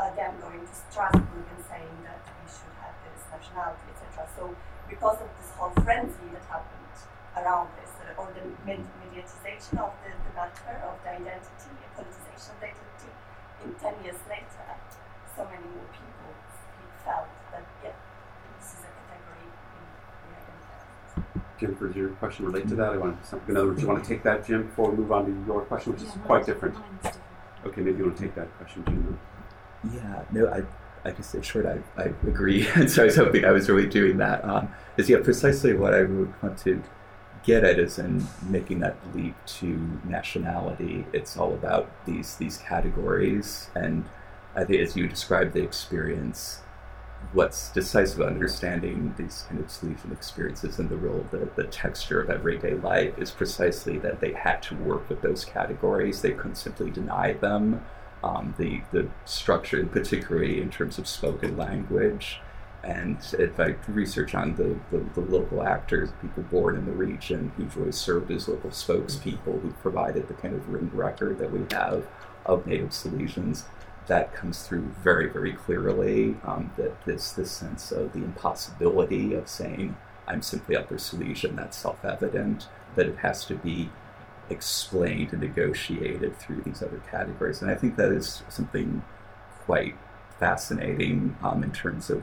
uh, 0.00 0.08
them 0.16 0.40
going 0.40 0.64
to 0.64 0.72
Strasbourg 0.88 1.52
and 1.52 1.60
saying 1.68 1.96
that 2.08 2.24
we 2.24 2.48
should 2.48 2.72
have 2.80 2.96
this 3.04 3.28
nationality, 3.28 3.92
etc. 3.92 4.24
So 4.40 4.56
because 4.88 5.20
of 5.20 5.28
this 5.36 5.52
whole 5.52 5.76
frenzy 5.84 6.32
that 6.32 6.48
happened 6.48 6.83
around 7.36 7.68
this, 7.80 7.90
uh, 7.98 8.20
or 8.20 8.30
the 8.34 8.44
mediatization 8.62 9.78
of 9.82 9.92
the, 10.02 10.10
the 10.10 10.32
matter, 10.34 10.78
of 10.86 10.96
the 11.02 11.10
identity, 11.10 11.70
the 11.82 11.88
politicization 11.94 12.54
of 12.54 12.58
the 12.60 12.66
identity, 12.70 13.10
in 13.64 13.74
10 13.74 14.04
years 14.04 14.20
later, 14.28 14.66
so 15.36 15.44
many 15.44 15.66
more 15.74 15.88
people 15.90 16.30
felt 17.04 17.28
that, 17.50 17.66
yeah, 17.82 17.90
this 18.58 18.74
is 18.74 18.80
a 18.86 18.90
category 19.10 19.50
we, 19.50 19.82
we 20.28 20.36
identify 20.38 20.82
with. 21.34 21.58
Jennifer, 21.58 21.86
does 21.88 21.96
your 21.96 22.08
question 22.20 22.46
relate 22.46 22.68
to 22.68 22.76
that? 22.76 22.92
I 22.92 22.96
want 22.96 23.24
some, 23.26 23.40
in 23.48 23.56
other 23.56 23.68
words, 23.68 23.82
you 23.82 23.88
want 23.88 24.02
to 24.02 24.08
take 24.08 24.22
that, 24.22 24.46
Jim, 24.46 24.66
before 24.66 24.90
we 24.90 24.98
move 24.98 25.12
on 25.12 25.26
to 25.26 25.46
your 25.46 25.62
question, 25.62 25.92
which 25.92 26.02
is 26.02 26.10
quite 26.24 26.46
different. 26.46 26.76
Okay, 27.66 27.80
maybe 27.80 27.98
you 27.98 28.04
want 28.04 28.16
to 28.16 28.22
take 28.22 28.34
that 28.34 28.54
question, 28.58 28.84
Jim. 28.84 29.18
Yeah, 29.92 30.22
no, 30.32 30.48
I, 30.48 30.62
I 31.06 31.12
just 31.12 31.30
say 31.30 31.42
short, 31.42 31.66
I, 31.66 31.78
I 32.00 32.04
agree. 32.26 32.66
and 32.74 32.90
so 32.90 33.02
I 33.02 33.06
was 33.06 33.16
hoping 33.16 33.44
I 33.44 33.50
was 33.50 33.68
really 33.68 33.88
doing 33.88 34.18
that. 34.18 34.44
Um, 34.44 34.68
is 34.96 35.10
yeah, 35.10 35.18
precisely 35.22 35.74
what 35.74 35.94
I 35.94 36.02
would 36.02 36.42
want 36.42 36.58
to 36.58 36.82
get 37.44 37.64
at 37.64 37.78
is 37.78 37.98
in 37.98 38.26
making 38.48 38.80
that 38.80 38.96
leap 39.14 39.34
to 39.46 40.00
nationality. 40.04 41.06
It's 41.12 41.36
all 41.36 41.52
about 41.52 41.90
these 42.06 42.36
these 42.36 42.58
categories, 42.58 43.70
and 43.74 44.04
I 44.56 44.64
think 44.64 44.80
as 44.80 44.96
you 44.96 45.06
describe 45.08 45.52
the 45.52 45.62
experience, 45.62 46.60
what's 47.32 47.70
decisive 47.70 48.20
understanding 48.20 49.14
these 49.16 49.44
kind 49.48 49.60
of 49.60 49.70
Silesian 49.70 50.12
experiences 50.12 50.78
and 50.78 50.88
the 50.88 50.96
real 50.96 51.26
the, 51.30 51.48
the 51.56 51.64
texture 51.64 52.20
of 52.20 52.30
everyday 52.30 52.74
life 52.74 53.18
is 53.18 53.30
precisely 53.30 53.98
that 53.98 54.20
they 54.20 54.32
had 54.32 54.62
to 54.62 54.74
work 54.76 55.08
with 55.08 55.22
those 55.22 55.44
categories. 55.44 56.22
They 56.22 56.32
couldn't 56.32 56.56
simply 56.56 56.90
deny 56.90 57.34
them. 57.34 57.84
Um, 58.22 58.54
the 58.58 58.80
the 58.90 59.08
structure, 59.26 59.84
particularly 59.84 60.60
in 60.60 60.70
terms 60.70 60.98
of 60.98 61.06
spoken 61.06 61.56
language, 61.58 62.40
and 62.84 63.18
in 63.38 63.52
fact 63.54 63.88
research 63.88 64.34
on 64.34 64.54
the, 64.56 64.78
the, 64.90 65.04
the, 65.14 65.20
local 65.20 65.62
actors, 65.62 66.10
people 66.20 66.42
born 66.44 66.76
in 66.76 66.84
the 66.84 66.92
region 66.92 67.50
who've 67.56 67.76
really 67.76 67.92
served 67.92 68.30
as 68.30 68.48
local 68.48 68.70
spokespeople, 68.70 69.62
who 69.62 69.70
provided 69.82 70.28
the 70.28 70.34
kind 70.34 70.54
of 70.54 70.68
written 70.68 70.90
record 70.92 71.38
that 71.38 71.50
we 71.50 71.64
have 71.74 72.06
of 72.44 72.66
Native 72.66 72.90
Silesians, 72.90 73.64
that 74.06 74.34
comes 74.34 74.66
through 74.66 74.82
very, 75.02 75.28
very 75.28 75.52
clearly. 75.52 76.36
Um, 76.44 76.72
that 76.76 77.04
this 77.06 77.32
this 77.32 77.50
sense 77.50 77.90
of 77.90 78.12
the 78.12 78.18
impossibility 78.18 79.34
of 79.34 79.48
saying 79.48 79.96
I'm 80.26 80.42
simply 80.42 80.76
Upper 80.76 80.98
Silesian, 80.98 81.56
that's 81.56 81.76
self-evident. 81.76 82.68
That 82.96 83.06
it 83.06 83.18
has 83.18 83.44
to 83.46 83.54
be 83.54 83.90
explained 84.50 85.32
and 85.32 85.40
negotiated 85.40 86.36
through 86.36 86.62
these 86.62 86.82
other 86.82 87.02
categories. 87.10 87.62
And 87.62 87.70
I 87.70 87.74
think 87.74 87.96
that 87.96 88.12
is 88.12 88.42
something 88.48 89.02
quite 89.64 89.96
fascinating 90.38 91.36
um, 91.42 91.62
in 91.62 91.72
terms 91.72 92.10
of 92.10 92.22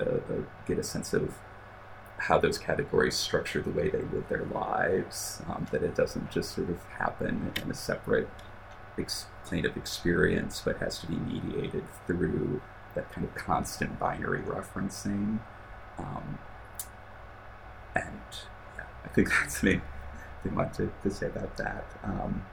uh, 0.00 0.04
uh, 0.04 0.18
get 0.66 0.78
a 0.78 0.82
sense 0.82 1.12
of 1.12 1.34
how 2.18 2.38
those 2.38 2.58
categories 2.58 3.16
structure 3.16 3.60
the 3.60 3.70
way 3.70 3.90
they 3.90 3.98
live 3.98 4.28
their 4.28 4.44
lives, 4.44 5.42
um, 5.48 5.66
that 5.72 5.82
it 5.82 5.94
doesn't 5.94 6.30
just 6.30 6.54
sort 6.54 6.70
of 6.70 6.82
happen 6.98 7.52
in 7.62 7.70
a 7.70 7.74
separate 7.74 8.28
ex- 8.98 9.26
kind 9.48 9.64
of 9.64 9.76
experience, 9.76 10.62
but 10.64 10.78
has 10.78 10.98
to 11.00 11.06
be 11.06 11.16
mediated 11.16 11.84
through 12.06 12.60
that 12.94 13.10
kind 13.12 13.26
of 13.26 13.34
constant 13.34 13.98
binary 13.98 14.40
referencing. 14.40 15.40
Um, 15.98 16.38
and 17.94 18.20
yeah, 18.76 18.84
I 19.04 19.08
think 19.08 19.28
that's 19.40 19.62
me 19.62 19.80
anything 20.42 20.56
much 20.56 20.76
to, 20.76 20.92
to 21.02 21.10
say 21.10 21.26
about 21.26 21.56
that. 21.56 21.84
Um, 22.04 22.44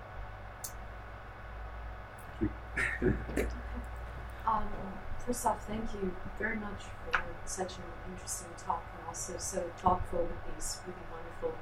um, 4.50 4.64
first 5.26 5.46
off, 5.46 5.66
thank 5.68 5.94
you 5.94 6.12
very 6.38 6.58
much 6.58 6.84
for 7.06 7.22
such 7.46 7.78
an 7.78 7.84
interesting 8.12 8.50
talk 8.58 8.84
and 8.98 9.08
also 9.08 9.34
so 9.38 9.64
thoughtful 9.78 10.20
with 10.20 10.56
these 10.56 10.80
really 10.88 11.06
wonderful 11.12 11.54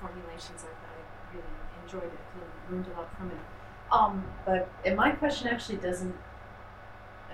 formulations. 0.00 0.64
I, 0.64 0.72
I 0.72 1.36
really 1.36 1.54
enjoyed 1.84 2.12
it 2.12 2.20
and 2.34 2.76
learned 2.76 2.86
a 2.94 2.98
lot 2.98 3.16
from 3.16 3.30
it. 3.30 3.38
Um, 3.90 4.24
but 4.44 4.68
and 4.84 4.96
my 4.96 5.10
question 5.12 5.48
actually 5.48 5.78
doesn't 5.78 6.14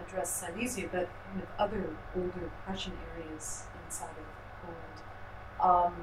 address 0.01 0.31
Silesia, 0.31 0.89
but 0.91 1.09
kind 1.29 1.43
of 1.43 1.49
other 1.59 1.85
older 2.17 2.51
Prussian 2.65 2.93
areas 3.17 3.65
inside 3.85 4.11
of 4.11 4.27
Poland. 4.63 4.99
Um, 5.61 5.95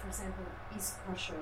for 0.00 0.08
example, 0.08 0.44
East 0.76 0.96
Prussia, 1.06 1.34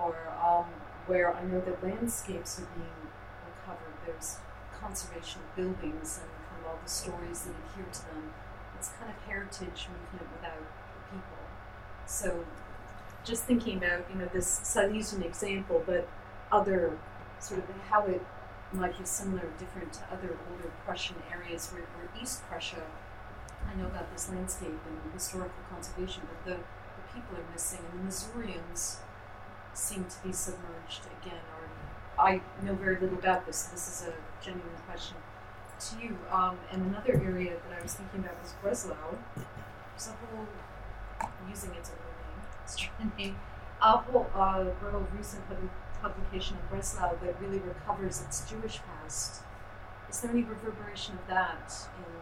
or 0.00 0.16
um, 0.42 0.66
where 1.06 1.34
I 1.34 1.44
know 1.44 1.60
that 1.60 1.82
landscapes 1.82 2.60
are 2.60 2.68
being 2.74 3.08
recovered. 3.46 3.94
There's 4.06 4.38
conservation 4.80 5.40
of 5.42 5.56
buildings 5.56 6.20
and 6.22 6.30
kind 6.48 6.60
of 6.62 6.66
all 6.70 6.78
the 6.82 6.90
stories 6.90 7.42
that 7.42 7.54
adhere 7.54 7.90
to 7.92 8.00
them. 8.06 8.32
It's 8.78 8.90
kind 8.98 9.10
of 9.10 9.16
heritage 9.26 9.88
movement 9.90 10.32
without 10.32 10.62
the 10.62 11.16
people. 11.16 11.42
So, 12.06 12.44
just 13.24 13.44
thinking 13.44 13.78
about 13.78 14.06
you 14.10 14.18
know 14.18 14.28
this 14.32 14.60
Silesian 14.62 15.22
example, 15.22 15.82
but 15.84 16.08
other 16.52 16.98
sort 17.40 17.60
of 17.60 17.66
how 17.90 18.06
it 18.06 18.22
might 18.72 18.96
be 18.98 19.04
similar, 19.04 19.42
or 19.42 19.52
different 19.58 19.92
to 19.94 20.00
other 20.12 20.36
older 20.50 20.70
Prussian 20.84 21.16
areas 21.32 21.68
where, 21.68 21.82
where 21.82 22.22
East 22.22 22.42
Prussia. 22.48 22.82
I 23.66 23.74
know 23.74 23.86
about 23.86 24.10
this 24.12 24.30
landscape 24.30 24.68
and 24.86 25.12
historical 25.12 25.62
conservation, 25.68 26.22
but 26.26 26.44
the 26.44 26.62
people 27.12 27.36
are 27.36 27.52
missing, 27.52 27.80
and 27.92 28.00
the 28.00 28.08
Masurians 28.08 28.96
seem 29.74 30.04
to 30.04 30.26
be 30.26 30.32
submerged 30.32 31.02
again. 31.20 31.40
I 32.18 32.40
know 32.62 32.74
very 32.74 32.98
little 32.98 33.18
about 33.18 33.46
this. 33.46 33.64
This 33.64 33.86
is 33.88 34.08
a 34.08 34.12
genuine 34.42 34.80
question 34.86 35.16
to 35.80 36.04
you. 36.04 36.18
Um, 36.30 36.58
and 36.72 36.82
another 36.82 37.14
area 37.14 37.54
that 37.54 37.78
I 37.78 37.82
was 37.82 37.94
thinking 37.94 38.20
about 38.20 38.40
was 38.42 38.54
Breslau. 38.62 39.16
There's 39.36 40.08
a 40.08 40.16
whole 40.26 40.46
using 41.48 41.74
its 41.74 41.90
own 41.90 41.96
name, 41.96 42.40
it's 42.62 42.74
strange 42.74 43.12
name, 43.18 43.36
a 43.82 43.96
whole 43.98 44.30
uh, 44.34 44.64
real 44.82 45.06
recent 45.16 45.42
publication 46.00 46.56
of 46.56 46.70
Breslau 46.70 47.16
that 47.22 47.40
really 47.40 47.58
recovers 47.58 48.22
its 48.22 48.48
Jewish 48.48 48.80
past. 48.86 49.42
Is 50.08 50.20
there 50.20 50.30
any 50.30 50.42
reverberation 50.42 51.18
of 51.18 51.26
that 51.28 51.72
in 51.98 52.12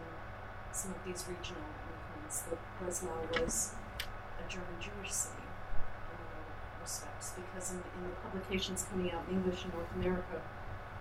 some 0.71 0.91
of 0.91 0.97
these 1.05 1.25
regional 1.29 1.61
movements? 1.61 2.41
That 2.41 2.59
Breslau 2.79 3.27
was 3.39 3.75
a 4.43 4.49
German 4.49 4.79
Jewish 4.79 5.11
city 5.11 5.43
in 6.11 6.81
respects, 6.81 7.33
because 7.35 7.71
in, 7.71 7.77
in 7.77 8.09
the 8.09 8.15
publications 8.23 8.85
coming 8.89 9.11
out 9.11 9.23
in 9.29 9.37
English 9.37 9.63
in 9.65 9.71
North 9.71 9.91
America, 9.95 10.41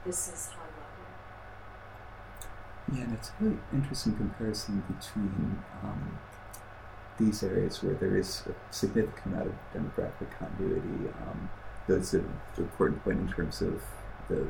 this 0.04 0.28
is 0.28 0.48
high 0.48 0.62
level. 0.62 0.75
Yeah, 2.92 3.02
and 3.02 3.14
it's 3.14 3.30
a 3.30 3.44
really 3.44 3.58
interesting 3.72 4.16
comparison 4.16 4.82
between 4.86 5.58
um, 5.82 6.18
these 7.18 7.42
areas 7.42 7.82
where 7.82 7.94
there 7.94 8.16
is 8.16 8.44
a 8.46 8.72
significant 8.72 9.26
amount 9.26 9.48
of 9.48 9.54
demographic 9.74 10.30
continuity. 10.38 11.10
Um, 11.22 11.50
that's 11.88 12.14
an 12.14 12.28
important 12.58 13.02
point 13.02 13.20
in 13.20 13.28
terms 13.28 13.60
of 13.60 13.82
the 14.28 14.46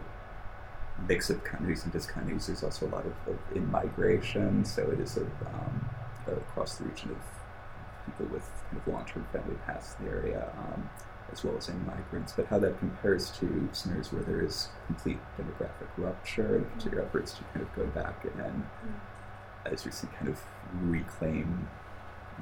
mix 1.08 1.30
of 1.30 1.44
countries 1.44 1.84
and 1.84 1.92
discontinuities. 1.92 2.46
There's 2.46 2.64
also 2.64 2.86
a 2.86 2.90
lot 2.90 3.06
of, 3.06 3.12
of 3.26 3.38
in 3.54 3.70
migration, 3.70 4.64
so 4.64 4.90
it 4.90 5.00
is 5.00 5.16
a, 5.16 5.22
um, 5.22 5.88
across 6.26 6.76
the 6.76 6.84
region 6.84 7.10
of 7.10 7.18
people 8.06 8.26
with 8.34 8.48
kind 8.70 8.82
of 8.84 8.92
long-term 8.92 9.26
family 9.32 9.56
past 9.66 9.98
in 9.98 10.06
the 10.06 10.10
area, 10.10 10.52
um, 10.58 10.88
as 11.32 11.44
well 11.44 11.56
as 11.56 11.68
in 11.68 11.86
migrants, 11.86 12.32
but 12.32 12.46
how 12.46 12.58
that 12.58 12.78
compares 12.78 13.30
to 13.32 13.68
scenarios 13.72 14.12
where 14.12 14.22
there 14.22 14.44
is 14.44 14.68
complete 14.86 15.18
demographic 15.38 15.88
rupture 15.96 16.56
and 16.56 16.72
particular 16.74 17.04
efforts 17.04 17.32
to 17.32 17.44
kind 17.52 17.62
of 17.62 17.74
go 17.74 17.86
back 17.86 18.24
and, 18.24 18.34
mm. 18.34 18.62
as 19.64 19.84
you 19.84 19.90
see, 19.90 20.06
kind 20.18 20.28
of 20.28 20.40
reclaim 20.82 21.68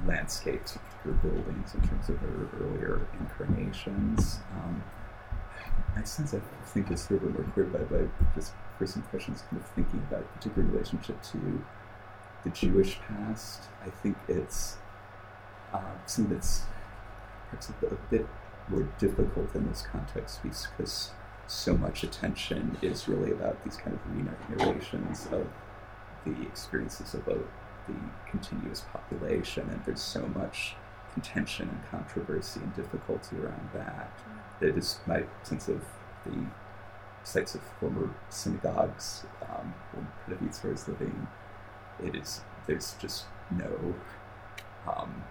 landscapes, 0.05 0.77
particular 0.77 1.17
buildings 1.17 1.73
in 1.73 1.81
terms 1.87 2.09
of 2.09 2.19
their 2.21 2.67
earlier 2.67 3.07
incarnations. 3.19 4.39
Um, 4.53 4.83
my 5.95 6.03
sense, 6.03 6.33
I 6.33 6.39
think, 6.65 6.91
is 6.91 7.09
a 7.09 7.13
little 7.13 7.29
bit 7.29 7.39
more 7.39 7.53
clear 7.53 7.65
by, 7.65 7.79
by 7.79 8.07
just 8.33 8.53
first 8.77 8.95
impressions, 8.95 9.43
kind 9.49 9.61
of 9.61 9.67
thinking 9.69 9.99
about 10.09 10.21
a 10.21 10.37
particular 10.37 10.67
relationship 10.67 11.21
to 11.23 11.63
the 12.43 12.49
Jewish 12.49 12.99
past. 12.99 13.63
I 13.83 13.89
think 13.89 14.17
it's 14.27 14.77
um, 15.73 15.81
something 16.05 16.33
that's 16.33 16.63
perhaps 17.49 17.69
a, 17.69 17.85
a, 17.87 17.97
bit 18.09 18.27
more 18.69 18.87
difficult 18.97 19.53
in 19.55 19.67
this 19.67 19.83
context 19.91 20.41
because 20.43 21.11
so 21.47 21.77
much 21.77 22.03
attention 22.03 22.77
is 22.81 23.07
really 23.07 23.31
about 23.31 23.63
these 23.63 23.77
kind 23.77 23.95
of 23.95 24.15
re-narrations 24.15 25.27
of 25.31 25.47
the 26.25 26.41
experiences 26.41 27.13
of 27.13 27.27
a, 27.27 27.37
the 27.87 27.95
continuous 28.29 28.81
population, 28.91 29.69
and 29.69 29.83
there's 29.85 30.01
so 30.01 30.27
much 30.27 30.75
contention 31.13 31.69
and 31.69 31.91
controversy 31.91 32.59
and 32.59 32.75
difficulty 32.75 33.37
around 33.37 33.69
that. 33.73 34.11
It 34.59 34.77
is 34.77 34.99
my 35.05 35.23
sense 35.43 35.67
of 35.67 35.83
the 36.25 36.45
sites 37.23 37.55
of 37.55 37.61
former 37.79 38.13
synagogues 38.29 39.23
um, 39.43 39.73
when 39.93 40.07
Katowice 40.37 40.63
was 40.63 40.87
living. 40.87 41.27
It 42.03 42.15
is 42.15 42.41
there's 42.65 42.95
just 42.99 43.25
no 43.51 43.93
um, 44.87 45.23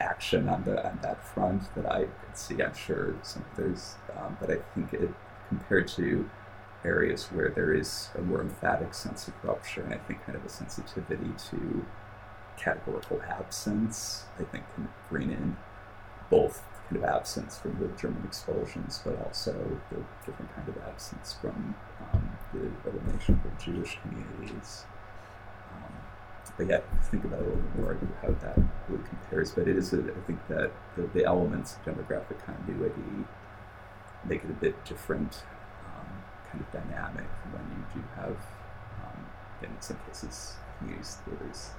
action 0.00 0.48
on 0.48 0.64
the 0.64 0.86
on 0.86 0.98
that 1.02 1.24
front 1.24 1.74
that 1.74 1.90
I 1.90 2.04
could 2.04 2.36
see. 2.36 2.62
I'm 2.62 2.74
sure 2.74 3.14
some 3.22 3.44
there's, 3.56 3.96
um, 4.16 4.36
but 4.40 4.50
I 4.50 4.58
think 4.74 4.92
it 4.92 5.10
compared 5.48 5.88
to 5.88 6.28
areas 6.84 7.26
where 7.26 7.50
there 7.50 7.72
is 7.72 8.10
a 8.14 8.20
more 8.20 8.40
emphatic 8.40 8.94
sense 8.94 9.28
of 9.28 9.34
rupture, 9.42 9.82
and 9.82 9.94
I 9.94 9.98
think 9.98 10.24
kind 10.24 10.36
of 10.36 10.44
a 10.44 10.48
sensitivity 10.48 11.32
to 11.50 11.84
categorical 12.56 13.20
absence, 13.22 14.24
I 14.38 14.44
think 14.44 14.64
can 14.74 14.88
bring 15.10 15.30
in 15.30 15.56
both 16.30 16.62
kind 16.88 17.02
of 17.02 17.08
absence 17.08 17.58
from 17.58 17.78
the 17.78 17.88
German 18.00 18.22
expulsions, 18.24 19.00
but 19.04 19.20
also 19.24 19.52
the 19.90 19.98
different 20.24 20.54
kind 20.54 20.68
of 20.68 20.76
absence 20.86 21.36
from 21.40 21.74
um, 22.12 22.30
the 22.52 22.70
elimination 22.88 23.40
of 23.44 23.64
Jewish 23.64 23.98
communities. 24.02 24.84
But 26.56 26.68
yeah, 26.68 26.80
think 27.10 27.24
about 27.24 27.40
it 27.40 27.46
a 27.46 27.48
little 27.50 27.62
bit 27.62 27.76
more 27.76 27.98
how 28.22 28.28
that 28.28 28.58
really 28.88 29.04
compares. 29.08 29.50
But 29.50 29.68
it 29.68 29.76
is, 29.76 29.92
a, 29.92 29.98
I 29.98 30.20
think 30.26 30.40
that 30.48 30.72
the, 30.96 31.02
the 31.12 31.24
elements 31.24 31.76
of 31.76 31.94
demographic 31.94 32.44
continuity 32.44 33.26
make 34.24 34.42
it 34.42 34.50
a 34.50 34.54
bit 34.54 34.84
different 34.84 35.44
um, 35.84 36.06
kind 36.50 36.64
of 36.64 36.72
dynamic 36.72 37.28
when 37.52 37.62
you 37.70 38.00
do 38.00 38.08
have, 38.16 38.36
um, 39.04 39.26
in 39.62 39.80
some 39.80 39.98
cases, 40.06 40.54
communities 40.78 41.18
where 41.26 41.36
there's 41.42 41.70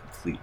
complete 0.00 0.40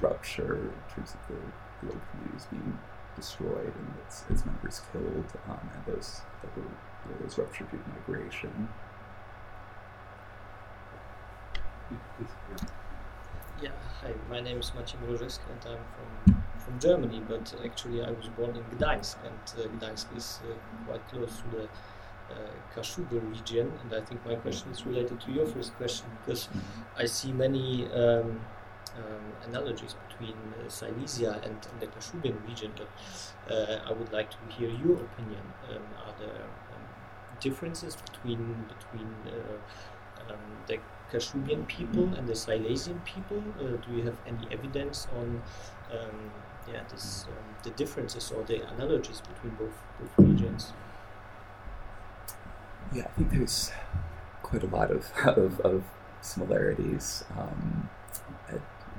rupture 0.00 0.56
in 0.56 0.94
terms 0.94 1.14
of 1.14 1.28
the, 1.28 1.86
the 1.86 1.92
old 1.92 2.02
communities 2.10 2.46
being 2.50 2.78
destroyed 3.14 3.72
and 3.74 3.94
its, 4.04 4.24
its 4.28 4.44
members 4.44 4.82
killed, 4.92 5.32
um, 5.48 5.70
and 5.74 5.94
those 5.94 6.20
that 6.42 6.56
were 6.56 6.68
those 7.22 7.38
ruptured 7.38 7.70
due 7.70 7.78
to 7.78 7.88
migration. 7.88 8.68
Yeah, 13.62 13.70
hi, 14.02 14.12
my 14.28 14.40
name 14.40 14.58
is 14.58 14.72
Maciej 14.74 15.00
Mrożewski 15.00 15.48
and 15.50 15.64
I'm 15.64 15.84
from, 15.94 16.42
from 16.58 16.78
Germany, 16.78 17.22
but 17.26 17.54
actually 17.64 18.02
I 18.04 18.10
was 18.10 18.28
born 18.36 18.54
in 18.54 18.62
Gdańsk 18.64 19.16
and 19.24 19.44
uh, 19.56 19.68
Gdańsk 19.68 20.14
is 20.14 20.40
uh, 20.44 20.52
quite 20.86 21.08
close 21.08 21.40
to 21.40 21.56
the 21.56 21.62
uh, 21.64 22.50
Kashubian 22.74 23.30
region. 23.30 23.72
And 23.80 23.94
I 23.94 24.02
think 24.04 24.26
my 24.26 24.34
question 24.34 24.70
is 24.72 24.84
related 24.84 25.22
to 25.22 25.32
your 25.32 25.46
first 25.46 25.74
question 25.76 26.06
because 26.20 26.50
I 26.98 27.06
see 27.06 27.32
many 27.32 27.90
um, 27.94 28.40
um, 28.98 29.26
analogies 29.48 29.96
between 30.06 30.36
uh, 30.36 30.68
Silesia 30.68 31.40
and, 31.42 31.56
and 31.70 31.80
the 31.80 31.86
Kashubian 31.86 32.36
region, 32.46 32.72
but 32.76 32.90
uh, 33.50 33.88
I 33.88 33.92
would 33.92 34.12
like 34.12 34.30
to 34.32 34.54
hear 34.54 34.68
your 34.68 34.96
opinion. 34.96 35.44
Um, 35.70 35.82
are 36.04 36.14
there 36.18 36.44
um, 36.74 36.84
differences 37.40 37.96
between 37.96 38.66
between 38.68 39.08
uh, 39.26 40.30
um, 40.30 40.40
the 40.66 40.78
Kashubian 41.16 41.66
people 41.66 42.12
and 42.14 42.28
the 42.28 42.34
Silesian 42.34 43.00
people? 43.04 43.42
Uh, 43.58 43.76
do 43.84 43.96
you 43.96 44.02
have 44.02 44.16
any 44.26 44.46
evidence 44.50 45.08
on 45.16 45.42
um, 45.92 46.30
yeah, 46.70 46.82
this, 46.90 47.24
um, 47.28 47.54
the 47.62 47.70
differences 47.70 48.30
or 48.30 48.42
the 48.44 48.66
analogies 48.68 49.20
between 49.20 49.54
both, 49.54 49.74
both 49.98 50.26
regions? 50.26 50.72
Yeah, 52.92 53.04
I 53.04 53.18
think 53.18 53.30
there's 53.32 53.72
quite 54.42 54.62
a 54.62 54.66
lot 54.66 54.90
of, 54.90 55.10
of, 55.24 55.60
of 55.60 55.84
similarities. 56.20 57.24
Um, 57.36 57.88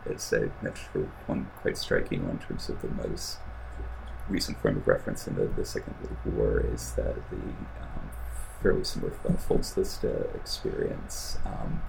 as 0.10 0.34
I 0.34 0.49
mentioned, 0.64 1.11
one 1.26 1.52
quite 1.57 1.77
striking 1.77 2.26
one 2.26 2.38
in 2.38 2.39
terms 2.39 2.69
of 2.69 2.81
the 2.81 2.88
most 2.88 3.38
recent 4.30 4.57
form 4.61 4.77
of 4.77 4.88
reference 4.88 5.27
in 5.27 5.35
the, 5.35 5.45
the 5.45 5.65
Second 5.65 5.95
World 6.02 6.38
War 6.38 6.65
is 6.73 6.94
that 6.94 7.15
the 7.30 7.35
um, 7.35 8.10
fairly 8.61 8.84
similar 8.84 9.14
uh, 9.26 9.34
Volksliste 9.34 10.35
experience. 10.35 11.38
Um, 11.45 11.81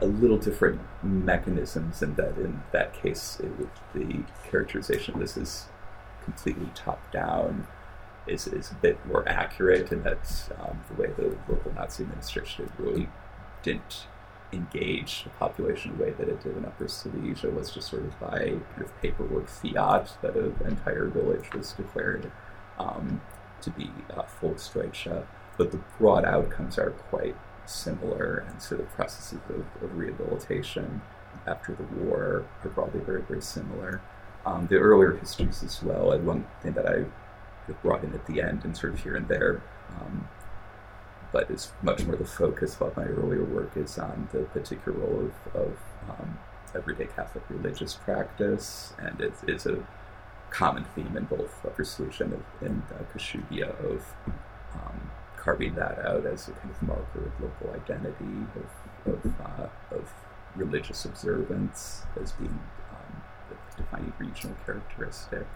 a 0.00 0.06
little 0.06 0.38
different 0.38 0.80
mechanisms 1.02 2.02
and 2.02 2.16
that 2.16 2.36
in 2.36 2.62
that 2.72 2.92
case 2.92 3.40
it 3.40 3.50
the 3.94 4.22
characterization 4.50 5.18
this 5.18 5.36
is 5.36 5.66
completely 6.22 6.68
top 6.74 7.10
down 7.12 7.66
is, 8.26 8.46
is 8.48 8.70
a 8.70 8.74
bit 8.74 9.04
more 9.06 9.26
accurate 9.28 9.90
and 9.92 10.04
that 10.04 10.50
um, 10.60 10.80
the 10.88 11.02
way 11.02 11.10
the 11.16 11.36
local 11.48 11.72
Nazi 11.74 12.02
administration 12.02 12.70
really 12.78 13.08
didn't 13.62 14.06
engage 14.52 15.24
the 15.24 15.30
population 15.30 15.96
the 15.96 16.04
way 16.04 16.10
that 16.10 16.28
it 16.28 16.42
did 16.42 16.56
in 16.56 16.64
Upper 16.64 16.88
Silesia 16.88 17.50
was 17.50 17.70
just 17.70 17.88
sort 17.88 18.04
of 18.04 18.18
by 18.20 18.38
kind 18.38 18.82
of 18.82 19.00
paperwork 19.00 19.48
fiat 19.48 20.16
that 20.22 20.36
an 20.36 20.54
entire 20.66 21.06
village 21.06 21.52
was 21.54 21.72
declared 21.72 22.30
um, 22.78 23.20
to 23.60 23.70
be 23.70 23.90
uh, 24.10 24.22
Volksdeutsche. 24.40 25.24
But 25.56 25.72
the 25.72 25.80
broad 25.98 26.24
outcomes 26.24 26.78
are 26.78 26.90
quite 26.90 27.36
similar, 27.68 28.44
and 28.48 28.60
so 28.60 28.76
the 28.76 28.84
processes 28.84 29.38
of, 29.48 29.82
of 29.82 29.96
rehabilitation 29.96 31.02
after 31.46 31.74
the 31.74 31.84
war 32.04 32.44
are 32.64 32.68
probably 32.70 33.00
very, 33.00 33.22
very 33.22 33.42
similar. 33.42 34.00
Um, 34.44 34.66
the 34.68 34.76
earlier 34.76 35.16
histories 35.16 35.62
as 35.62 35.82
well, 35.82 36.12
and 36.12 36.26
one 36.26 36.46
thing 36.62 36.72
that 36.74 36.86
I 36.86 37.04
brought 37.82 38.04
in 38.04 38.14
at 38.14 38.26
the 38.26 38.40
end 38.40 38.64
and 38.64 38.76
sort 38.76 38.94
of 38.94 39.02
here 39.02 39.16
and 39.16 39.26
there 39.26 39.60
um, 39.90 40.28
but 41.32 41.50
it's 41.50 41.72
much 41.82 42.04
more 42.04 42.16
the 42.16 42.24
focus 42.24 42.76
of 42.80 42.96
my 42.96 43.04
earlier 43.04 43.44
work 43.44 43.76
is 43.76 43.98
on 43.98 44.28
the 44.32 44.40
particular 44.40 44.96
role 44.98 45.30
of, 45.54 45.56
of 45.60 45.78
um, 46.08 46.38
everyday 46.74 47.06
Catholic 47.06 47.44
religious 47.48 47.94
practice, 47.94 48.94
and 48.98 49.20
it 49.20 49.34
is 49.46 49.66
a 49.66 49.84
common 50.50 50.84
theme 50.94 51.16
in 51.16 51.24
both 51.24 51.50
Silesia 51.82 52.24
and, 52.60 52.82
uh, 52.90 53.02
Kashubia 53.12 53.68
of 53.84 54.14
um, 54.74 55.10
carving 55.46 55.76
that 55.76 56.04
out 56.04 56.26
as 56.26 56.48
a 56.48 56.50
kind 56.50 56.70
of 56.70 56.82
marker 56.82 57.24
of 57.24 57.40
local 57.40 57.70
identity, 57.70 58.24
of, 59.06 59.14
of, 59.14 59.40
uh, 59.40 59.68
of 59.94 60.12
religious 60.56 61.04
observance 61.04 62.02
as 62.20 62.32
being 62.32 62.58
um, 62.90 63.22
the 63.48 63.82
defining 63.82 64.12
regional 64.18 64.56
characteristic. 64.66 65.46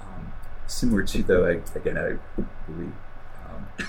Um, 0.00 0.32
similar 0.66 1.04
to, 1.04 1.22
though, 1.22 1.46
I, 1.46 1.60
again, 1.78 1.96
I 1.96 2.18
really 2.68 2.92
um, 3.48 3.68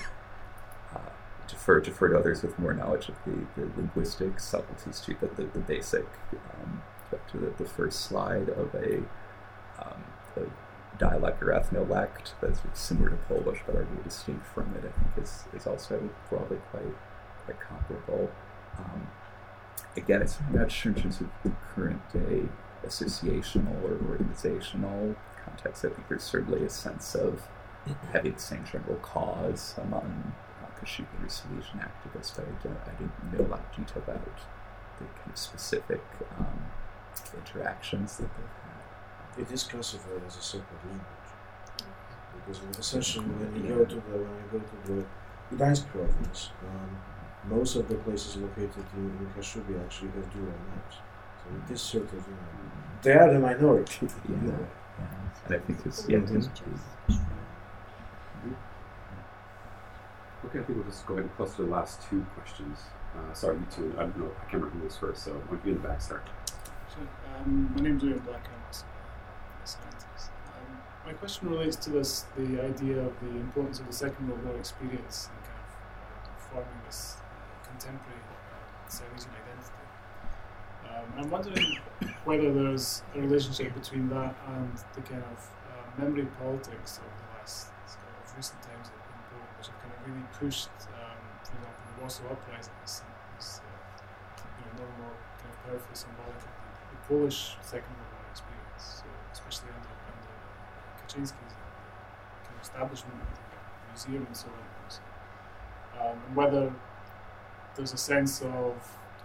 defer 1.48 1.80
defer 1.80 2.08
to 2.10 2.18
others 2.18 2.44
with 2.44 2.56
more 2.60 2.72
knowledge 2.72 3.08
of 3.08 3.16
the, 3.26 3.44
the 3.60 3.68
linguistic 3.76 4.38
subtleties 4.38 5.00
too, 5.00 5.16
but 5.20 5.34
the, 5.34 5.46
the 5.46 5.58
basic 5.58 6.06
um, 6.62 6.80
to 7.32 7.38
the, 7.38 7.50
the 7.58 7.68
first 7.68 8.02
slide 8.02 8.48
of 8.50 8.72
a, 8.74 8.98
um, 9.82 10.04
a 10.36 10.42
dialect 10.98 11.42
or 11.42 11.46
ethnolect 11.46 12.32
that's 12.40 12.60
similar 12.74 13.10
to 13.10 13.16
Polish 13.16 13.60
but 13.66 13.74
are 13.74 13.82
really 13.82 14.04
distinct 14.04 14.46
from 14.46 14.74
it, 14.76 14.84
I 14.84 14.92
think 14.92 15.24
is, 15.24 15.44
is 15.52 15.66
also 15.66 16.08
broadly 16.28 16.58
quite 16.70 16.94
quite 17.44 17.60
comparable. 17.60 18.30
Um, 18.78 19.08
again, 19.96 20.22
it's 20.22 20.38
not 20.52 20.70
sure 20.70 20.92
in 20.92 21.02
terms 21.02 21.20
of 21.20 21.28
the 21.42 21.52
current 21.74 22.00
day 22.12 22.48
associational 22.86 23.82
or 23.82 23.98
organizational 24.10 25.16
context. 25.44 25.84
I 25.84 25.88
think 25.88 26.08
there's 26.08 26.22
certainly 26.22 26.64
a 26.64 26.70
sense 26.70 27.14
of 27.14 27.48
having 28.12 28.32
the 28.32 28.40
same 28.40 28.64
general 28.64 28.96
cause 28.96 29.74
among 29.78 30.32
Kashubian 30.84 31.24
or 31.24 31.28
Silesian 31.28 31.80
activists, 31.80 32.36
but 32.36 32.44
I, 32.44 32.62
don't, 32.62 32.78
I 32.86 32.90
didn't 32.98 33.32
know 33.32 33.46
a 33.46 33.48
lot 33.48 33.60
of 33.60 33.76
detail 33.76 34.02
about 34.02 34.24
the 34.24 35.04
kind 35.04 35.30
of 35.30 35.38
specific 35.38 36.02
um, 36.38 36.70
interactions 37.36 38.16
that 38.18 38.28
they've 38.36 38.56
had. 38.64 38.73
It 39.38 39.50
is 39.50 39.62
classified 39.64 40.22
as 40.26 40.36
a 40.36 40.42
separate 40.42 40.84
language 40.86 41.04
because 42.36 42.78
essentially 42.78 43.24
when 43.26 43.64
you 43.64 43.74
go 43.74 43.84
to 43.84 43.94
the 43.94 44.00
when 44.00 44.36
you 44.42 44.48
go 44.52 44.58
to 44.58 44.76
the 44.92 45.04
Gdańsk 45.56 45.86
province, 45.88 46.50
um, 46.68 46.96
most 47.48 47.76
of 47.76 47.88
the 47.88 47.96
places 47.96 48.36
located 48.36 48.84
in, 48.96 49.04
in 49.20 49.26
Kashubia 49.36 49.82
actually 49.84 50.10
have 50.16 50.32
dual 50.32 50.46
names. 50.46 50.94
So 51.42 51.46
it 51.66 51.72
is 51.74 51.80
sort 51.80 52.04
of 52.04 52.14
you 52.14 52.18
know 52.32 52.70
they 53.02 53.12
are 53.12 53.32
the 53.32 53.38
minority. 53.40 54.06
Yeah. 54.06 54.08
You 54.28 54.36
know. 54.52 54.66
And 55.46 55.54
I 55.56 55.58
think 55.58 55.78
it's 55.84 56.08
yeah, 56.08 56.18
it's- 56.18 56.48
Okay, 60.46 60.58
I 60.60 60.62
think 60.62 60.76
we'll 60.78 60.86
just 60.86 61.06
go 61.06 61.14
ahead 61.14 61.24
and 61.24 61.36
cluster 61.36 61.64
the 61.64 61.70
last 61.70 62.00
two 62.08 62.24
questions. 62.36 62.78
Uh, 63.16 63.32
sorry, 63.32 63.56
you 63.56 63.66
two. 63.74 63.94
I 63.96 64.02
don't 64.02 64.18
know. 64.18 64.30
I 64.40 64.50
can't 64.50 64.62
remember 64.62 64.78
who 64.78 64.84
was 64.84 64.96
first, 64.96 65.24
so 65.24 65.32
why 65.32 65.56
don't 65.56 65.66
you 65.66 65.72
in 65.72 65.82
the 65.82 65.88
back 65.88 66.02
start? 66.02 66.28
So, 66.92 67.00
um, 67.40 67.72
my 67.74 67.82
name's 67.82 68.04
Ian 68.04 68.18
Black. 68.18 68.46
Um, 69.64 70.76
my 71.06 71.12
question 71.14 71.48
relates 71.48 71.76
to 71.76 71.90
this 71.90 72.26
the 72.36 72.60
idea 72.60 73.00
of 73.00 73.18
the 73.20 73.30
importance 73.30 73.80
of 73.80 73.86
the 73.86 73.94
Second 73.94 74.28
World 74.28 74.44
War 74.44 74.56
experience 74.56 75.30
in 75.32 75.40
kind 75.48 75.56
of 75.56 75.72
uh, 75.72 76.52
forming 76.52 76.80
this 76.84 77.16
uh, 77.16 77.68
contemporary 77.68 78.20
uh, 78.28 78.88
Silesian 78.90 79.32
identity. 79.32 79.84
Um, 80.84 81.06
I'm 81.16 81.30
wondering 81.30 81.80
whether 82.28 82.52
there's 82.52 83.02
a 83.14 83.20
relationship 83.22 83.72
between 83.72 84.10
that 84.10 84.36
and 84.52 84.76
the 84.94 85.00
kind 85.00 85.24
of 85.32 85.38
uh, 85.64 86.02
memory 86.02 86.28
politics 86.38 86.98
of 87.00 87.08
the 87.08 87.26
last 87.40 87.72
of 87.88 88.36
recent 88.36 88.60
times 88.60 88.92
in 88.92 89.00
Poland, 89.32 89.48
which 89.56 89.68
have 89.72 89.80
kind 89.80 89.96
of 89.96 90.00
really 90.04 90.26
pushed, 90.36 90.68
um, 90.92 91.16
for 91.40 91.56
example, 91.56 91.84
the 91.88 92.00
Warsaw 92.04 92.28
Uprising 92.36 92.76
is, 92.84 93.00
is 93.40 93.64
uh, 93.64 93.72
you 94.60 94.64
know, 94.76 94.84
no 94.84 95.08
more 95.08 95.16
kind 95.40 95.48
of 95.48 95.58
powerfully 95.64 95.96
symbolic 95.96 96.36
of 96.36 96.52
the, 96.52 96.68
the 96.92 97.00
Polish 97.08 97.56
Second 97.64 97.96
World 97.96 98.12
War 98.12 98.28
experience, 98.28 99.00
so 99.00 99.08
especially 99.54 99.74
under, 99.78 99.94
under 100.10 100.34
Kaczynski's 100.98 101.54
kind 102.42 102.56
of 102.56 102.62
establishment 102.62 103.22
of 103.22 103.28
the 103.28 103.88
museum 103.88 104.26
and 104.26 104.36
so 104.36 104.48
on. 104.48 104.64
Um, 105.94 106.18
and 106.26 106.36
whether 106.36 106.72
there's 107.76 107.92
a 107.92 107.96
sense 107.96 108.42
of 108.42 108.74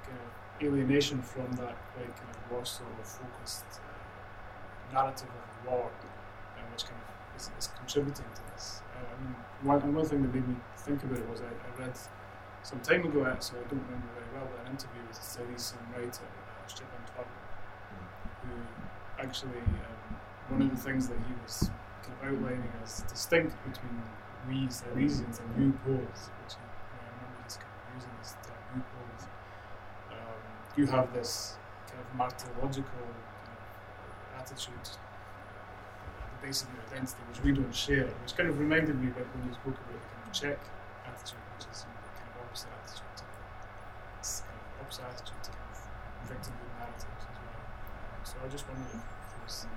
kind 0.05 0.17
of 0.17 0.63
alienation 0.63 1.21
from 1.21 1.51
that 1.53 1.75
quite 1.93 2.15
kind 2.15 2.29
of 2.29 2.51
Warsaw 2.51 2.83
focused 3.03 3.65
uh, 3.81 4.93
narrative 4.93 5.29
of 5.29 5.65
the 5.65 5.71
war, 5.71 5.89
uh, 5.89 6.61
which 6.71 6.85
kind 6.85 7.01
of 7.01 7.41
is, 7.41 7.49
is 7.57 7.67
contributing 7.77 8.25
to 8.35 8.41
this. 8.53 8.81
Uh, 8.95 9.01
I 9.01 9.23
mean, 9.23 9.35
one, 9.63 9.93
one 9.95 10.05
thing 10.05 10.21
that 10.21 10.33
made 10.33 10.47
me 10.47 10.55
think 10.77 11.03
about 11.03 11.17
it 11.17 11.29
was 11.29 11.41
I, 11.41 11.45
I 11.49 11.85
read 11.85 11.97
some 12.61 12.79
time 12.81 13.05
ago, 13.05 13.25
so 13.39 13.55
I 13.57 13.65
don't 13.69 13.81
remember 13.81 14.07
very 14.13 14.29
well, 14.33 14.47
but 14.49 14.65
an 14.65 14.71
interview 14.73 15.01
with 15.07 15.17
a 15.17 15.23
Silesian 15.23 15.79
writer, 15.93 16.25
uh, 16.25 16.67
Szczepan 16.67 17.01
Twardoch, 17.09 17.49
who 18.45 18.53
actually, 19.17 19.57
um, 19.57 20.18
one 20.49 20.61
of 20.63 20.69
the 20.69 20.81
things 20.81 21.07
that 21.07 21.17
he 21.27 21.33
was 21.43 21.69
kind 22.01 22.13
of 22.17 22.41
outlining 22.41 22.71
as 22.83 23.01
distinct 23.03 23.55
between 23.63 24.01
we 24.47 24.65
Silesians 24.67 25.39
and 25.41 25.49
you 25.61 25.73
Poles, 25.85 26.29
which 26.41 26.55
he, 26.57 26.65
I 26.65 27.05
remember 27.13 27.43
he's 27.43 27.57
kind 27.57 27.69
of 27.69 27.93
using 27.93 28.13
this 28.17 28.33
term, 28.41 28.57
you 28.75 28.81
Poles, 28.81 29.23
um, 30.11 30.41
you 30.77 30.85
have 30.87 31.13
this 31.13 31.57
kind 31.87 32.01
of 32.01 32.07
martyrological 32.17 33.05
kind 33.45 33.57
of 33.57 34.41
attitude 34.41 34.89
the 36.39 36.47
base 36.47 36.63
of 36.63 36.69
your 36.73 36.83
identity, 36.87 37.21
which 37.29 37.43
we 37.43 37.51
don't 37.51 37.75
share, 37.75 38.07
which 38.23 38.35
kind 38.35 38.49
of 38.49 38.59
reminded 38.59 38.95
me 38.95 39.11
about 39.11 39.27
when 39.35 39.47
you 39.47 39.53
spoke 39.53 39.75
about 39.75 39.99
the 39.99 40.07
kind 40.07 40.23
of 40.23 40.31
Czech 40.31 40.59
attitude, 41.05 41.43
which 41.57 41.67
is 41.67 41.83
you 41.83 41.91
know, 41.91 41.99
the 41.99 42.13
kind 42.15 42.29
of 42.31 42.35
opposite 42.47 42.71
attitude 42.79 43.13
to 43.19 43.23
kind 43.27 44.55
of 44.55 44.81
opposite 44.81 45.05
attitude 45.09 45.41
to 45.43 45.51
kind 45.51 45.67
of 45.67 45.77
victimhood 46.25 46.71
narratives 46.79 47.25
as 47.27 47.37
well. 47.37 47.61
So 48.23 48.35
I 48.39 48.47
just 48.47 48.65
wondered 48.69 48.87
if 48.87 49.03
there 49.03 49.43
was 49.43 49.67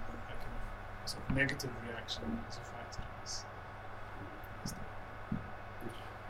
sort 1.04 1.22
of 1.28 1.36
negative 1.36 1.70
reaction 1.88 2.22
as 2.48 2.56
a 2.56 2.60
factor. 2.60 3.02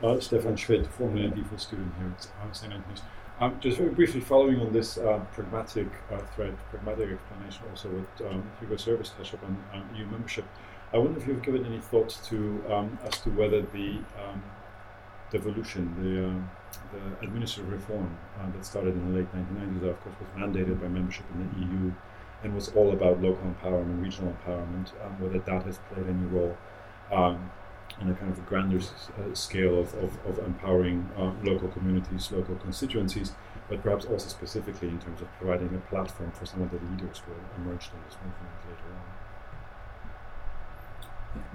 Uh, 0.03 0.19
Stefan 0.19 0.57
Schmidt, 0.57 0.87
formerly 0.87 1.27
a 1.27 1.31
DPhil 1.31 1.61
student 1.61 1.93
here 1.97 2.13
at 2.43 2.57
St. 2.57 2.73
Antony's. 2.73 3.03
Um, 3.41 3.59
just 3.61 3.79
very 3.79 3.91
briefly 3.91 4.21
following 4.21 4.61
on 4.61 4.73
this 4.73 4.99
uh, 4.99 5.21
pragmatic 5.33 5.89
uh, 6.13 6.19
thread, 6.35 6.57
pragmatic 6.71 7.11
explanation 7.13 7.63
also 7.71 7.89
what 7.89 8.31
um, 8.31 8.43
Hugo 8.61 8.77
Service 8.77 9.11
touched 9.17 9.35
upon 9.35 9.57
um, 9.73 9.89
EU 9.97 10.07
membership, 10.07 10.45
I 10.93 10.99
wonder 10.99 11.19
if 11.19 11.27
you've 11.27 11.43
given 11.43 11.65
any 11.65 11.81
thoughts 11.81 12.17
to 12.29 12.63
um, 12.71 12.99
as 13.05 13.19
to 13.23 13.31
whether 13.31 13.63
the 13.63 13.99
um, 14.21 14.43
devolution, 15.31 15.89
the, 15.97 16.29
uh, 16.29 16.89
the 16.93 17.27
administrative 17.27 17.73
reform 17.73 18.15
uh, 18.39 18.51
that 18.51 18.65
started 18.67 18.95
in 18.95 19.13
the 19.13 19.21
late 19.21 19.33
1990s, 19.33 19.81
that 19.81 19.89
of 19.89 20.01
course 20.03 20.17
was 20.21 20.29
mandated 20.37 20.81
by 20.81 20.89
membership 20.89 21.25
in 21.33 21.49
the 21.49 21.67
EU 21.67 21.93
and 22.43 22.55
was 22.55 22.69
all 22.71 22.93
about 22.93 23.21
local 23.23 23.45
empowerment, 23.45 23.83
and 23.83 24.03
regional 24.03 24.33
empowerment, 24.45 24.93
um, 25.05 25.21
whether 25.21 25.39
that 25.39 25.63
has 25.65 25.79
played 25.93 26.07
any 26.09 26.27
role 26.27 26.57
um, 27.11 27.51
on 28.01 28.11
a 28.11 28.15
kind 28.15 28.33
of 28.33 28.39
a 28.39 28.43
grander 28.43 28.79
s- 28.79 29.11
uh, 29.19 29.35
scale 29.35 29.79
of, 29.79 29.95
of, 29.95 30.17
of 30.27 30.39
empowering 30.45 31.09
uh, 31.17 31.33
local 31.45 31.69
communities, 31.69 32.33
local 32.33 32.57
constituencies, 32.57 33.33
but 33.69 33.83
perhaps 33.83 34.05
also 34.07 34.29
specifically 34.29 34.89
in 34.89 34.99
terms 34.99 35.21
of 35.21 35.29
providing 35.39 35.75
a 35.75 35.79
platform 35.91 36.33
for 36.33 36.47
some 36.47 36.63
of 36.63 36.71
the 36.71 36.79
leaders 36.91 37.23
who 37.25 37.33
emerged 37.63 37.91
in 37.93 38.01
this 38.07 38.17
movement 38.17 38.51
later 38.69 38.89
on. 38.95 39.03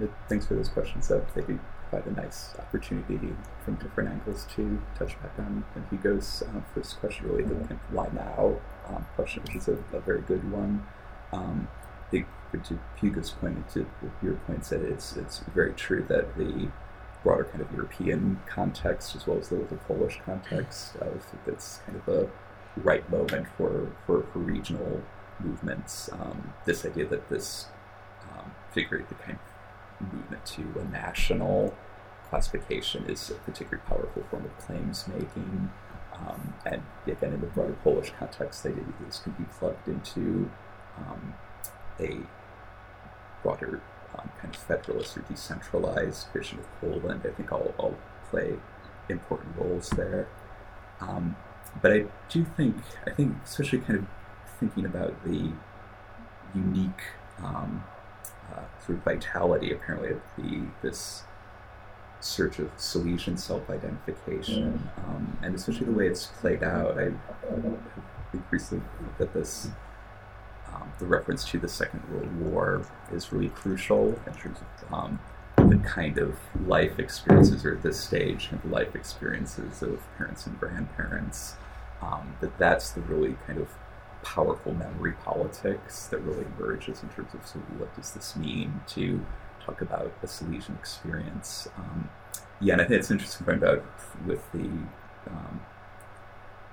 Yeah, 0.00 0.06
thanks 0.28 0.46
for 0.46 0.54
those 0.54 0.68
questions. 0.68 1.10
Uh, 1.10 1.24
they 1.34 1.42
do 1.42 1.58
provide 1.90 2.08
a 2.10 2.14
nice 2.20 2.54
opportunity 2.58 3.18
from 3.64 3.74
different 3.76 4.10
angles 4.10 4.46
to 4.56 4.80
touch 4.98 5.20
back 5.22 5.32
on 5.38 5.64
and 5.74 5.84
Hugo's 5.90 6.42
uh, 6.42 6.60
first 6.74 6.98
question, 7.00 7.28
really 7.28 7.44
the 7.44 7.54
kind 7.66 7.78
why 7.90 8.08
now 8.12 8.56
um, 8.88 9.06
question, 9.14 9.42
which 9.44 9.56
is 9.56 9.68
a, 9.68 9.78
a 9.92 10.00
very 10.00 10.22
good 10.22 10.50
one. 10.50 10.86
Um, 11.32 11.68
I 12.06 12.10
think 12.10 12.26
to 12.64 12.78
Hugo's 13.00 13.30
point, 13.30 13.68
to 13.70 13.86
your 14.22 14.34
point, 14.34 14.64
that 14.64 14.82
it's 14.82 15.16
it's 15.16 15.40
very 15.54 15.72
true 15.74 16.04
that 16.08 16.36
the 16.36 16.68
broader 17.22 17.44
kind 17.44 17.60
of 17.60 17.70
European 17.72 18.40
context, 18.46 19.14
as 19.16 19.26
well 19.26 19.38
as 19.38 19.48
the, 19.48 19.56
the 19.56 19.76
Polish 19.76 20.20
context, 20.24 20.96
uh, 21.02 21.06
that's 21.44 21.80
kind 21.84 21.98
of 21.98 22.08
a 22.08 22.30
right 22.76 23.08
moment 23.10 23.46
for 23.56 23.92
for, 24.06 24.24
for 24.32 24.38
regional 24.38 25.02
movements. 25.40 26.10
Um, 26.12 26.54
this 26.64 26.84
idea 26.84 27.06
that 27.06 27.28
this 27.28 27.66
um, 28.32 28.52
figure 28.72 29.04
the 29.08 29.14
kind 29.14 29.38
of 30.00 30.12
movement 30.12 30.46
to 30.46 30.62
a 30.80 30.84
national 30.84 31.76
classification 32.28 33.04
is 33.08 33.30
a 33.30 33.34
particularly 33.34 33.82
powerful 33.86 34.22
form 34.30 34.44
of 34.44 34.56
claims 34.58 35.06
making. 35.08 35.70
Um, 36.20 36.54
and 36.66 36.82
again, 37.06 37.32
in 37.32 37.40
the 37.40 37.46
broader 37.46 37.76
Polish 37.84 38.12
context, 38.18 38.64
they, 38.64 38.72
this 39.04 39.20
can 39.20 39.32
be 39.32 39.44
plugged 39.58 39.86
into 39.88 40.50
um, 40.96 41.34
a 42.00 42.18
broader 43.42 43.80
um, 44.18 44.30
kind 44.40 44.54
of 44.54 44.60
federalist 44.60 45.16
or 45.16 45.20
decentralized 45.22 46.26
vision 46.32 46.58
of 46.58 46.80
Poland. 46.80 47.22
I 47.24 47.30
think 47.30 47.52
all, 47.52 47.74
all 47.78 47.96
play 48.30 48.54
important 49.08 49.56
roles 49.56 49.90
there. 49.90 50.28
Um, 51.00 51.36
but 51.80 51.92
I 51.92 52.06
do 52.28 52.44
think, 52.44 52.76
I 53.06 53.10
think, 53.10 53.36
especially 53.44 53.80
kind 53.80 54.00
of 54.00 54.06
thinking 54.58 54.84
about 54.84 55.24
the 55.24 55.52
unique 56.54 57.02
um, 57.42 57.84
uh, 58.52 58.62
sort 58.84 58.98
of 58.98 59.04
vitality, 59.04 59.72
apparently, 59.72 60.10
of 60.10 60.20
the 60.36 60.62
this 60.82 61.22
search 62.20 62.58
of 62.58 62.70
Silesian 62.76 63.36
self-identification, 63.36 64.88
um, 65.06 65.38
and 65.42 65.54
especially 65.54 65.86
the 65.86 65.92
way 65.92 66.06
it's 66.06 66.26
played 66.26 66.62
out. 66.62 66.98
I, 66.98 67.06
I 67.06 68.30
think 68.32 68.44
recently 68.50 68.84
that 69.18 69.32
this 69.32 69.68
um, 70.74 70.92
the 70.98 71.06
reference 71.06 71.44
to 71.46 71.58
the 71.58 71.68
Second 71.68 72.02
World 72.10 72.36
War 72.40 72.86
is 73.12 73.32
really 73.32 73.48
crucial 73.48 74.20
in 74.26 74.34
terms 74.34 74.58
of 74.60 74.92
um, 74.92 75.20
the 75.56 75.78
kind 75.78 76.18
of 76.18 76.36
life 76.66 76.98
experiences, 76.98 77.64
or 77.64 77.76
at 77.76 77.82
this 77.82 78.00
stage, 78.00 78.50
kind 78.50 78.62
of 78.64 78.70
life 78.70 78.94
experiences 78.94 79.82
of 79.82 80.00
parents 80.16 80.46
and 80.46 80.58
grandparents. 80.58 81.56
Um, 82.00 82.36
that 82.40 82.56
that's 82.58 82.92
the 82.92 83.00
really 83.00 83.36
kind 83.46 83.58
of 83.58 83.68
powerful 84.22 84.74
memory 84.74 85.12
politics 85.24 86.06
that 86.08 86.18
really 86.18 86.44
emerges 86.56 87.02
in 87.02 87.08
terms 87.10 87.34
of 87.34 87.46
so 87.46 87.58
what 87.78 87.94
does 87.96 88.12
this 88.12 88.36
mean 88.36 88.80
to 88.86 89.24
talk 89.68 89.82
about 89.82 90.12
a 90.22 90.26
Silesian 90.26 90.74
experience. 90.76 91.68
Um, 91.76 92.08
yeah, 92.60 92.74
and 92.74 92.82
I 92.82 92.86
think 92.86 93.00
it's 93.00 93.10
interesting 93.10 93.46
to 93.46 93.52
find 93.52 93.64
out 93.64 93.84
with 94.26 94.50
the 94.52 94.68
um, 95.30 95.60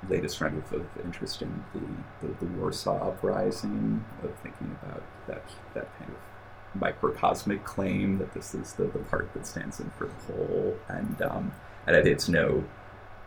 latest 0.10 0.42
round 0.42 0.58
of, 0.58 0.74
of 0.74 0.86
interest 1.04 1.42
in 1.42 1.64
the, 1.74 2.28
the, 2.28 2.34
the 2.40 2.52
Warsaw 2.58 3.10
Uprising, 3.10 4.04
of 4.24 4.36
thinking 4.40 4.76
about 4.82 5.04
that 5.28 5.44
that 5.74 5.98
kind 6.00 6.12
of 6.12 6.82
microcosmic 6.82 7.64
claim 7.64 8.18
that 8.18 8.34
this 8.34 8.54
is 8.54 8.74
the, 8.74 8.86
the 8.86 9.00
part 9.00 9.34
that 9.34 9.46
stands 9.46 9.80
in 9.80 9.90
for 9.92 10.08
the 10.08 10.34
whole, 10.34 10.78
and 10.88 11.22
um, 11.22 11.52
and 11.86 11.96
I 11.96 12.02
think 12.02 12.14
it's 12.14 12.30
no 12.30 12.64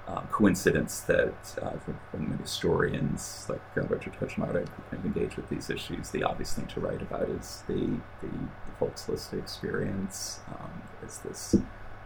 um, 0.09 0.27
coincidence 0.33 1.01
that 1.01 1.59
uh, 1.63 1.77
from, 1.79 1.99
from 2.11 2.39
historians 2.39 3.47
like 3.49 3.61
uh, 3.77 3.83
Richard 3.83 4.15
Hutchinson 4.17 4.49
who 4.49 4.83
kind 4.91 5.05
of 5.05 5.05
engage 5.05 5.37
with 5.37 5.49
these 5.49 5.71
issues, 5.71 6.11
the 6.11 6.25
obvious 6.25 6.55
thing 6.55 6.67
to 6.67 6.81
write 6.81 7.03
about 7.03 7.29
is 7.29 7.63
the 7.69 8.01
the, 8.23 8.31
the 8.79 8.87
Volksliste 8.87 9.39
experience. 9.39 10.41
Um, 10.49 10.83
is 11.07 11.19
this 11.19 11.57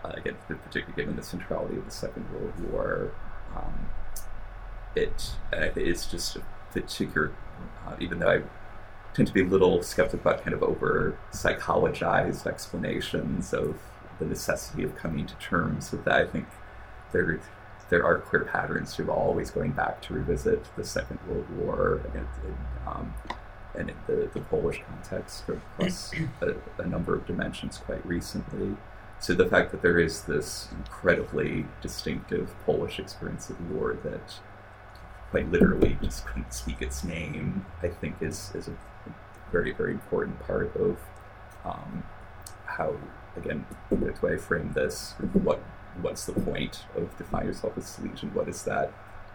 uh, 0.05 0.13
again, 0.15 0.37
particularly 0.47 0.95
given 0.97 1.17
the 1.17 1.23
centrality 1.23 1.77
of 1.77 1.85
the 1.85 1.91
Second 1.91 2.27
World 2.33 2.73
War? 2.73 3.13
Um, 3.57 3.89
it 4.95 5.33
uh, 5.53 5.69
it's 5.77 6.07
just 6.07 6.37
a 6.37 6.43
particular, 6.73 7.33
uh, 7.87 7.97
even 8.01 8.19
though 8.19 8.31
I 8.31 8.43
tend 9.15 9.29
to 9.29 9.35
be 9.35 9.43
a 9.43 9.47
little 9.47 9.83
skeptical 9.83 10.21
about 10.21 10.43
kind 10.43 10.55
of 10.55 10.63
over 10.63 11.19
psychologized 11.33 12.47
explanations 12.47 13.53
of 13.53 13.79
the 14.19 14.25
necessity 14.25 14.83
of 14.83 14.97
coming 14.97 15.27
to 15.27 15.35
terms 15.35 15.93
with 15.93 16.05
that. 16.05 16.21
I 16.21 16.27
think 16.27 16.47
there 17.13 17.41
there 17.91 18.05
are 18.05 18.19
clear 18.19 18.45
patterns 18.45 18.97
to 18.97 19.11
always 19.11 19.51
going 19.51 19.73
back 19.73 20.01
to 20.03 20.15
revisit 20.15 20.65
the 20.77 20.85
Second 20.85 21.19
World 21.29 21.47
War 21.59 22.01
and, 22.15 22.27
and, 22.47 22.57
um, 22.87 23.15
in 23.75 23.93
the, 24.07 24.29
the 24.33 24.41
Polish 24.41 24.81
context 24.87 25.45
across 25.49 26.13
a, 26.41 26.55
a 26.79 26.87
number 26.87 27.15
of 27.15 27.27
dimensions 27.27 27.79
quite 27.79 28.05
recently. 28.05 28.77
So 29.19 29.35
the 29.35 29.47
fact 29.47 29.71
that 29.71 29.83
there 29.83 29.99
is 29.99 30.23
this 30.23 30.69
incredibly 30.73 31.67
distinctive 31.81 32.55
Polish 32.67 32.99
experience 32.99 33.49
of 33.51 33.71
war 33.71 33.97
that 34.03 34.41
quite 35.31 35.51
literally 35.51 35.97
just 36.03 36.27
couldn't 36.27 36.53
speak 36.53 36.83
its 36.83 37.05
name, 37.05 37.65
I 37.83 37.89
think 37.89 38.17
is, 38.21 38.51
is 38.55 38.69
a 38.69 38.75
very, 39.51 39.73
very 39.73 39.93
important 39.93 40.41
part 40.41 40.75
of 40.77 40.99
um, 41.65 42.03
how, 42.67 42.97
again, 43.37 43.65
the 43.89 43.97
way 43.97 44.35
I 44.35 44.37
frame 44.37 44.73
this, 44.75 45.15
what 45.33 45.63
what's 46.01 46.25
the 46.25 46.33
point 46.33 46.85
of 46.97 47.17
defining 47.19 47.49
yourself 47.49 47.77
as 47.77 47.87
Silesian? 47.87 48.33
What 48.35 48.49
is 48.49 48.63
that 48.65 48.93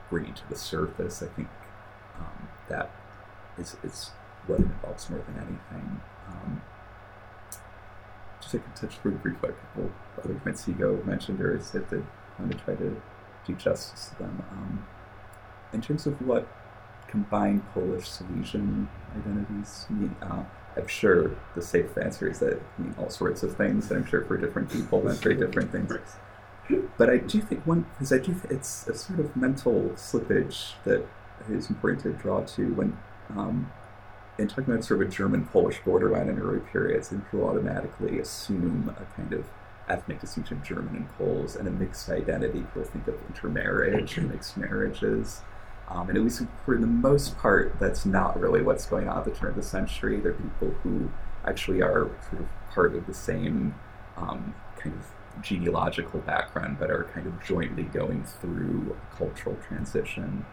bringing 0.10 0.34
to 0.34 0.50
the 0.50 0.56
surface? 0.56 1.22
I 1.22 1.28
think 1.28 1.48
um, 2.18 2.48
that 2.68 2.90
is, 3.58 3.78
is 3.84 4.12
what 4.48 4.60
it 4.60 4.64
involves 4.64 5.10
more 5.10 5.22
than 5.28 5.36
anything. 5.36 6.02
Um, 6.30 6.62
just 8.42 8.54
like 8.54 8.76
to 8.76 8.88
touch 8.88 9.02
briefly 9.04 9.30
a 9.44 9.52
couple 9.52 9.92
other 10.24 10.36
points 10.36 10.66
Hugo 10.66 11.04
mentioned 11.04 11.42
or 11.42 11.60
said 11.62 11.90
that 11.90 12.04
I 12.38 12.42
want 12.42 12.52
to 12.52 12.58
try 12.58 12.76
to 12.76 13.02
do 13.46 13.56
justice 13.56 14.10
to 14.10 14.24
them. 14.24 14.44
Um, 14.52 14.88
in 15.74 15.82
terms 15.82 16.06
of 16.08 16.22
what 16.22 16.48
combined 17.08 17.64
Polish 17.74 18.08
Silesian 18.08 18.90
identities 19.16 19.86
mean, 19.90 20.16
uh, 20.22 20.44
I'm 20.76 20.88
sure 20.88 21.32
the 21.56 21.62
safe 21.62 21.98
answer 21.98 22.30
is 22.30 22.40
that 22.40 22.62
mean 22.78 22.94
all 22.98 23.10
sorts 23.10 23.44
of 23.44 23.58
things, 23.58 23.90
and 23.90 24.00
I'm 24.00 24.06
sure 24.06 24.24
for 24.24 24.38
different 24.38 24.70
people 24.70 25.02
meant 25.02 25.20
very 25.20 25.36
different 25.36 25.72
things. 25.72 25.92
But 26.98 27.10
I 27.10 27.18
do 27.18 27.42
think 27.42 27.66
one, 27.66 27.86
because 27.94 28.12
I 28.12 28.18
do 28.18 28.34
think 28.34 28.52
it's 28.52 28.88
a 28.88 28.96
sort 28.96 29.20
of 29.20 29.36
mental 29.36 29.92
slippage 29.96 30.74
that 30.84 31.06
is 31.50 31.70
important 31.70 32.04
to 32.04 32.14
draw 32.14 32.42
to 32.42 32.74
when, 32.74 32.98
um, 33.36 33.72
in 34.38 34.48
talking 34.48 34.74
about 34.74 34.84
sort 34.84 35.02
of 35.02 35.08
a 35.08 35.12
German-Polish 35.12 35.80
borderline 35.84 36.30
in 36.30 36.40
early 36.40 36.60
periods, 36.60 37.12
and 37.12 37.24
people 37.26 37.48
automatically 37.48 38.20
assume 38.20 38.96
a 39.00 39.06
kind 39.16 39.34
of 39.34 39.46
ethnic 39.90 40.20
distinction 40.20 40.58
of 40.58 40.64
German 40.64 40.96
and 40.96 41.10
Poles 41.18 41.56
and 41.56 41.68
a 41.68 41.72
mixed 41.72 42.10
identity. 42.10 42.60
People 42.60 42.84
think 42.84 43.08
of 43.08 43.16
intermarriage 43.28 44.18
and 44.18 44.30
mixed 44.30 44.58
marriages. 44.58 45.42
Um, 45.90 46.10
and 46.10 46.18
at 46.18 46.24
least 46.24 46.44
for 46.66 46.78
the 46.78 46.88
most 46.88 47.38
part, 47.38 47.80
that's 47.80 48.06
not 48.06 48.40
really 48.40 48.62
what's 48.62 48.86
going 48.86 49.08
on 49.08 49.20
at 49.20 49.26
the 49.26 49.32
turn 49.32 49.52
of 49.52 49.56
the 49.56 49.64
century. 49.64 50.20
They're 50.20 50.34
people 50.34 50.72
who 50.84 51.10
actually 51.46 51.82
are 51.82 52.10
sort 52.30 52.42
of 52.42 52.48
part 52.72 52.96
of 52.96 53.08
the 53.08 53.14
same 53.14 53.74
um, 54.18 54.54
kind 54.78 54.96
of 54.96 55.42
genealogical 55.42 56.20
background, 56.20 56.78
but 56.80 56.92
are 56.92 57.06
kind 57.14 57.26
of 57.26 57.42
jointly 57.42 57.84
going 57.84 58.24
through 58.24 58.98
a 58.98 59.16
cultural 59.16 59.56
transition. 59.68 60.46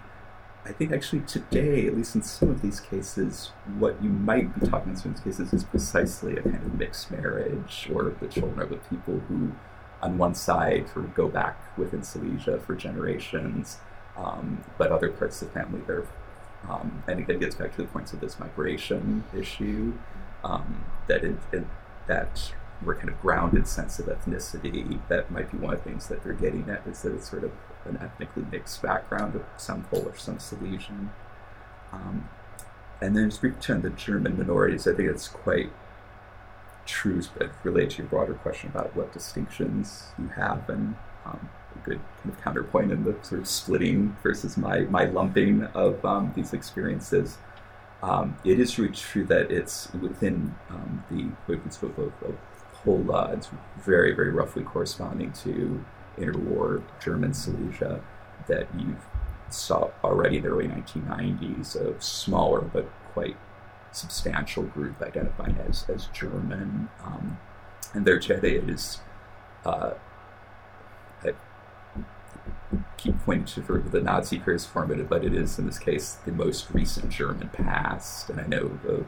I 0.66 0.72
think 0.72 0.92
actually 0.92 1.20
today, 1.20 1.86
at 1.86 1.94
least 1.94 2.14
in 2.14 2.22
some 2.22 2.50
of 2.50 2.62
these 2.62 2.80
cases, 2.80 3.52
what 3.78 4.02
you 4.02 4.08
might 4.08 4.58
be 4.58 4.66
talking 4.66 4.92
in 4.92 4.96
some 4.96 5.14
cases 5.14 5.52
is 5.52 5.62
precisely 5.62 6.36
a 6.36 6.42
kind 6.42 6.56
of 6.56 6.74
mixed 6.74 7.10
marriage, 7.10 7.90
or 7.92 8.14
the 8.18 8.28
children 8.28 8.60
of 8.60 8.70
the 8.70 8.76
people 8.76 9.20
who, 9.28 9.52
on 10.00 10.16
one 10.16 10.34
side, 10.34 10.88
sort 10.88 11.04
of 11.04 11.14
go 11.14 11.28
back 11.28 11.76
within 11.76 12.02
Silesia 12.02 12.58
for 12.60 12.74
generations, 12.74 13.78
um, 14.16 14.64
but 14.78 14.90
other 14.90 15.10
parts 15.10 15.42
of 15.42 15.48
the 15.48 15.54
family, 15.54 15.82
they're, 15.86 16.06
um, 16.68 17.02
and 17.06 17.20
again, 17.20 17.38
gets 17.38 17.56
back 17.56 17.72
to 17.76 17.82
the 17.82 17.88
points 17.88 18.14
of 18.14 18.20
this 18.20 18.40
migration 18.40 19.24
issue, 19.36 19.92
um, 20.44 20.84
that 21.08 21.22
that 22.06 22.52
more 22.82 22.94
kind 22.94 23.08
of 23.08 23.20
grounded 23.20 23.66
sense 23.68 23.98
of 23.98 24.06
ethnicity. 24.06 25.00
That 25.08 25.30
might 25.30 25.50
be 25.50 25.58
one 25.58 25.74
of 25.74 25.84
the 25.84 25.90
things 25.90 26.08
that 26.08 26.22
they're 26.22 26.32
getting 26.32 26.68
at 26.68 26.86
is 26.86 27.02
that 27.02 27.14
it's 27.14 27.30
sort 27.30 27.44
of 27.44 27.52
an 27.84 27.98
ethnically 28.00 28.44
mixed 28.50 28.82
background 28.82 29.34
of 29.34 29.44
some 29.56 29.84
Polish, 29.84 30.22
some 30.22 30.38
Silesian. 30.38 31.10
Um, 31.92 32.28
and 33.00 33.16
then 33.16 33.30
speaking 33.30 33.60
to 33.60 33.74
the 33.78 33.90
German 33.90 34.38
minorities, 34.38 34.86
I 34.86 34.94
think 34.94 35.10
it's 35.10 35.28
quite 35.28 35.70
true, 36.86 37.22
but 37.38 37.50
related 37.62 37.90
to 37.90 37.96
your 37.98 38.06
broader 38.06 38.34
question 38.34 38.70
about 38.70 38.94
what 38.96 39.12
distinctions 39.12 40.04
you 40.18 40.28
have 40.28 40.68
and 40.68 40.96
um, 41.24 41.48
a 41.74 41.78
good 41.84 42.00
kind 42.22 42.34
of 42.34 42.42
counterpoint 42.42 42.92
in 42.92 43.04
the 43.04 43.16
sort 43.22 43.40
of 43.40 43.48
splitting 43.48 44.16
versus 44.22 44.56
my, 44.56 44.80
my 44.80 45.04
lumping 45.04 45.64
of 45.74 46.04
um, 46.04 46.32
these 46.34 46.52
experiences. 46.52 47.38
Um, 48.02 48.36
it 48.44 48.60
is 48.60 48.78
really 48.78 48.94
true 48.94 49.24
that 49.26 49.50
it's 49.50 49.92
within 49.94 50.54
um, 50.68 51.04
the 51.10 51.24
Województwo 51.52 51.96
of, 51.98 52.12
of 52.22 52.36
Pola, 52.84 53.32
it's 53.32 53.48
very, 53.78 54.14
very 54.14 54.30
roughly 54.30 54.62
corresponding 54.62 55.32
to 55.32 55.82
interwar 56.16 56.82
German 57.02 57.34
Silesia 57.34 58.00
that 58.46 58.68
you 58.78 58.96
saw 59.50 59.90
already 60.02 60.38
in 60.38 60.42
the 60.42 60.48
early 60.48 60.68
1990s, 60.68 61.76
a 61.76 62.00
smaller 62.00 62.60
but 62.60 62.88
quite 63.12 63.36
substantial 63.92 64.64
group 64.64 65.00
identifying 65.00 65.56
as, 65.68 65.88
as 65.88 66.06
German. 66.06 66.88
Um, 67.04 67.38
and 67.92 68.04
their 68.04 68.18
Jede 68.18 68.68
is, 68.68 69.00
uh, 69.64 69.92
I 71.22 71.32
keep 72.96 73.18
pointing 73.20 73.46
to 73.46 73.78
the 73.78 74.00
Nazi 74.00 74.42
as 74.46 74.66
formative, 74.66 75.08
but 75.08 75.24
it 75.24 75.34
is 75.34 75.58
in 75.58 75.66
this 75.66 75.78
case 75.78 76.14
the 76.24 76.32
most 76.32 76.70
recent 76.72 77.10
German 77.10 77.48
past. 77.50 78.30
And 78.30 78.40
I 78.40 78.46
know 78.46 78.78
the 78.82 79.04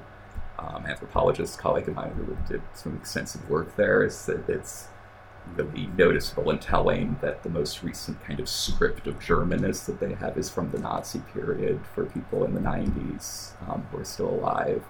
um, 0.58 0.86
anthropologist 0.86 1.58
colleague 1.58 1.88
of 1.88 1.96
mine 1.96 2.12
who 2.12 2.36
did 2.48 2.62
some 2.74 2.96
extensive 2.96 3.48
work 3.50 3.76
there 3.76 4.02
is 4.04 4.26
that 4.26 4.48
it's 4.48 4.88
really 5.54 5.88
noticeable 5.96 6.50
and 6.50 6.60
telling 6.60 7.16
that 7.20 7.42
the 7.42 7.48
most 7.48 7.82
recent 7.82 8.22
kind 8.24 8.40
of 8.40 8.48
script 8.48 9.06
of 9.06 9.18
Germanness 9.18 9.84
that 9.86 10.00
they 10.00 10.14
have 10.14 10.36
is 10.36 10.50
from 10.50 10.70
the 10.70 10.78
Nazi 10.78 11.20
period 11.32 11.80
for 11.94 12.06
people 12.06 12.44
in 12.44 12.54
the 12.54 12.60
90s 12.60 13.52
um, 13.68 13.86
who 13.90 13.98
are 13.98 14.04
still 14.04 14.30
alive. 14.30 14.82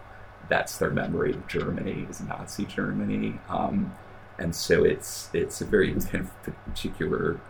That's 0.49 0.79
their 0.79 0.91
memory 0.91 1.33
of 1.33 1.47
Germany, 1.47 2.07
is 2.09 2.21
Nazi 2.21 2.65
Germany. 2.65 3.41
Um, 3.49 3.95
and 4.39 4.55
so 4.55 4.85
it's 4.85 5.31
it's 5.33 5.61
a 5.61 5.65
very 5.65 5.93
kind 5.95 6.29
of 6.29 6.43
particular, 6.65 7.41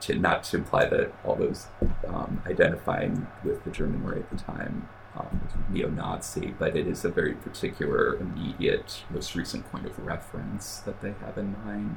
to 0.00 0.14
not 0.14 0.44
to 0.44 0.58
imply 0.58 0.86
that 0.86 1.12
all 1.24 1.34
those 1.34 1.66
um, 2.06 2.42
identifying 2.46 3.26
with 3.44 3.64
the 3.64 3.70
German 3.70 4.04
were 4.04 4.14
at 4.14 4.30
the 4.30 4.36
time 4.36 4.88
um, 5.18 5.40
neo-Nazi, 5.70 6.54
but 6.58 6.76
it 6.76 6.86
is 6.86 7.04
a 7.04 7.08
very 7.08 7.34
particular, 7.34 8.16
immediate, 8.16 9.04
most 9.10 9.34
recent 9.34 9.70
point 9.70 9.86
of 9.86 9.98
reference 9.98 10.78
that 10.80 11.00
they 11.00 11.14
have 11.20 11.36
in 11.38 11.56
mind. 11.64 11.96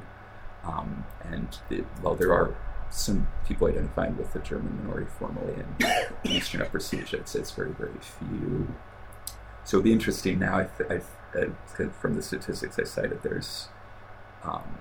Um, 0.64 1.04
and 1.24 1.58
it, 1.70 1.84
while 2.00 2.14
there 2.14 2.32
are 2.32 2.54
some 2.90 3.26
people 3.46 3.68
identifying 3.68 4.16
with 4.16 4.32
the 4.32 4.38
German 4.38 4.78
minority 4.82 5.10
formally 5.18 5.54
in 5.54 5.86
Eastern 6.30 6.62
Upper 6.62 6.78
Silesia, 6.78 7.18
it's, 7.18 7.34
it's 7.34 7.50
very, 7.50 7.72
very 7.72 7.98
few. 8.00 8.74
So 9.64 9.78
it'll 9.78 9.84
be 9.84 9.92
interesting 9.92 10.38
now. 10.38 10.58
I, 10.58 10.68
th- 10.76 10.90
I 10.90 11.00
from 12.00 12.14
the 12.14 12.22
statistics 12.22 12.78
I 12.78 12.84
cited, 12.84 13.22
there's 13.22 13.68
um, 14.42 14.78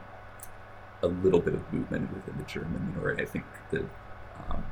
a 1.02 1.08
little 1.08 1.40
bit 1.40 1.54
of 1.54 1.72
movement 1.72 2.14
within 2.14 2.38
the 2.38 2.44
German 2.44 2.94
minority. 2.94 3.24
I 3.24 3.26
think 3.26 3.46
the 3.70 3.86
um, 4.50 4.64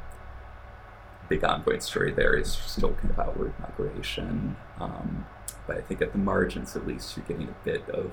big 1.30 1.44
ongoing 1.44 1.80
story 1.80 2.12
there 2.12 2.34
is 2.34 2.52
still 2.52 2.94
kind 2.94 3.12
of 3.12 3.20
outward 3.20 3.54
migration. 3.60 4.58
Um, 4.80 5.26
but 5.68 5.78
I 5.78 5.82
think 5.82 6.02
at 6.02 6.12
the 6.12 6.18
margins, 6.18 6.76
at 6.76 6.88
least, 6.88 7.16
you're 7.16 7.26
getting 7.26 7.48
a 7.48 7.66
bit 7.66 7.88
of 7.90 8.12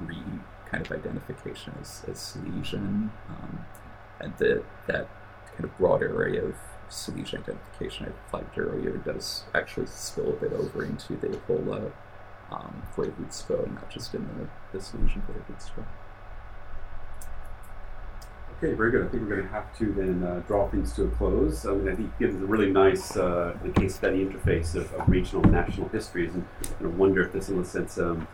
re 0.00 0.22
kind 0.74 0.86
of 0.86 0.92
identification 0.92 1.74
as, 1.80 2.04
as 2.08 2.18
Silesian, 2.18 3.10
um, 3.28 3.64
and 4.20 4.36
the, 4.38 4.62
that 4.86 5.08
kind 5.52 5.64
of 5.64 5.78
broad 5.78 6.02
area 6.02 6.44
of 6.44 6.54
Silesian 6.88 7.42
identification 7.42 8.06
I 8.06 8.30
flagged 8.30 8.58
earlier 8.58 8.96
does 8.98 9.44
actually 9.54 9.86
spill 9.86 10.30
a 10.30 10.32
bit 10.32 10.52
over 10.52 10.84
into 10.84 11.16
the 11.16 11.28
Opola 11.28 11.92
um, 12.50 12.82
Voivodstvo, 12.96 13.72
not 13.72 13.90
just 13.90 14.14
in 14.14 14.26
the, 14.26 14.48
the 14.76 14.84
Silesian 14.84 15.22
Voivodstvo. 15.22 15.84
Okay, 18.58 18.72
very 18.72 18.92
good. 18.92 19.06
I 19.06 19.08
think 19.08 19.24
we're 19.24 19.36
going 19.36 19.48
to 19.48 19.52
have 19.52 19.76
to 19.78 19.92
then 19.92 20.22
uh, 20.22 20.40
draw 20.46 20.68
things 20.68 20.92
to 20.94 21.04
a 21.04 21.10
close. 21.10 21.66
I 21.66 21.72
mean, 21.72 21.88
I 21.88 21.94
think 21.96 22.18
gives 22.18 22.36
a 22.36 22.46
really 22.46 22.70
nice 22.70 23.16
uh, 23.16 23.56
case 23.74 23.96
study 23.96 24.24
interface 24.24 24.74
of, 24.74 24.92
of, 24.94 25.08
regional 25.08 25.42
and 25.42 25.52
national 25.52 25.88
histories, 25.88 26.32
and, 26.32 26.46
and 26.78 26.88
I 26.88 26.90
wonder 26.90 27.22
if 27.22 27.32
this, 27.32 27.48
in 27.48 27.58
a 27.58 27.64
sense, 27.64 27.98
um, 27.98 28.28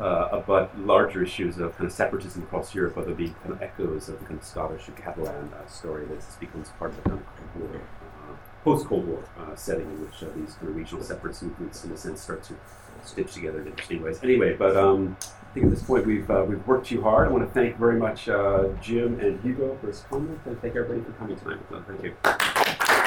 uh, 0.00 0.28
about 0.32 0.78
larger 0.78 1.22
issues 1.22 1.58
of 1.58 1.76
kind 1.76 1.86
of 1.86 1.92
separatism 1.92 2.42
across 2.42 2.74
Europe, 2.74 2.96
whether 2.96 3.10
it 3.10 3.16
be 3.16 3.28
kind 3.42 3.52
of 3.52 3.62
echoes 3.62 4.08
of 4.08 4.18
the 4.18 4.24
kind 4.24 4.38
of 4.38 4.44
Scottish 4.44 4.88
and 4.88 4.96
Catalan 4.96 5.52
uh, 5.52 5.66
story 5.66 6.06
that 6.06 6.24
becomes 6.40 6.70
part 6.78 6.92
of 6.92 6.96
the 6.96 7.10
kind 7.10 7.20
of 7.20 7.26
Cold 7.54 7.70
War, 7.70 7.80
uh, 7.80 8.34
post-Cold 8.64 9.06
War 9.06 9.24
uh, 9.38 9.54
setting 9.54 9.86
in 9.86 10.00
which 10.00 10.20
these 10.34 10.54
kind 10.54 10.68
of 10.68 10.76
regional 10.76 11.04
separatist 11.04 11.42
movements, 11.42 11.84
in 11.84 11.92
a 11.92 11.96
sense, 11.96 12.20
start 12.22 12.42
to 12.44 12.54
stitch 13.04 13.32
together 13.34 13.60
in 13.60 13.66
interesting 13.68 14.02
ways. 14.02 14.20
Anyway, 14.22 14.54
but 14.54 14.76
um, 14.76 15.16
I 15.20 15.54
think 15.54 15.66
at 15.66 15.70
this 15.72 15.82
point 15.82 16.06
we've 16.06 16.30
uh, 16.30 16.44
we've 16.48 16.66
worked 16.66 16.86
too 16.86 17.02
hard. 17.02 17.28
I 17.28 17.30
want 17.30 17.46
to 17.46 17.52
thank 17.52 17.76
very 17.76 17.98
much 17.98 18.28
uh, 18.28 18.68
Jim 18.80 19.20
and 19.20 19.40
Hugo 19.42 19.76
for 19.80 19.88
his 19.88 20.00
comment, 20.08 20.40
and 20.46 20.60
thank 20.62 20.76
everybody 20.76 21.02
for 21.02 21.12
coming 21.12 21.36
tonight. 21.36 21.58
Thank 21.86 22.02
you. 22.04 23.01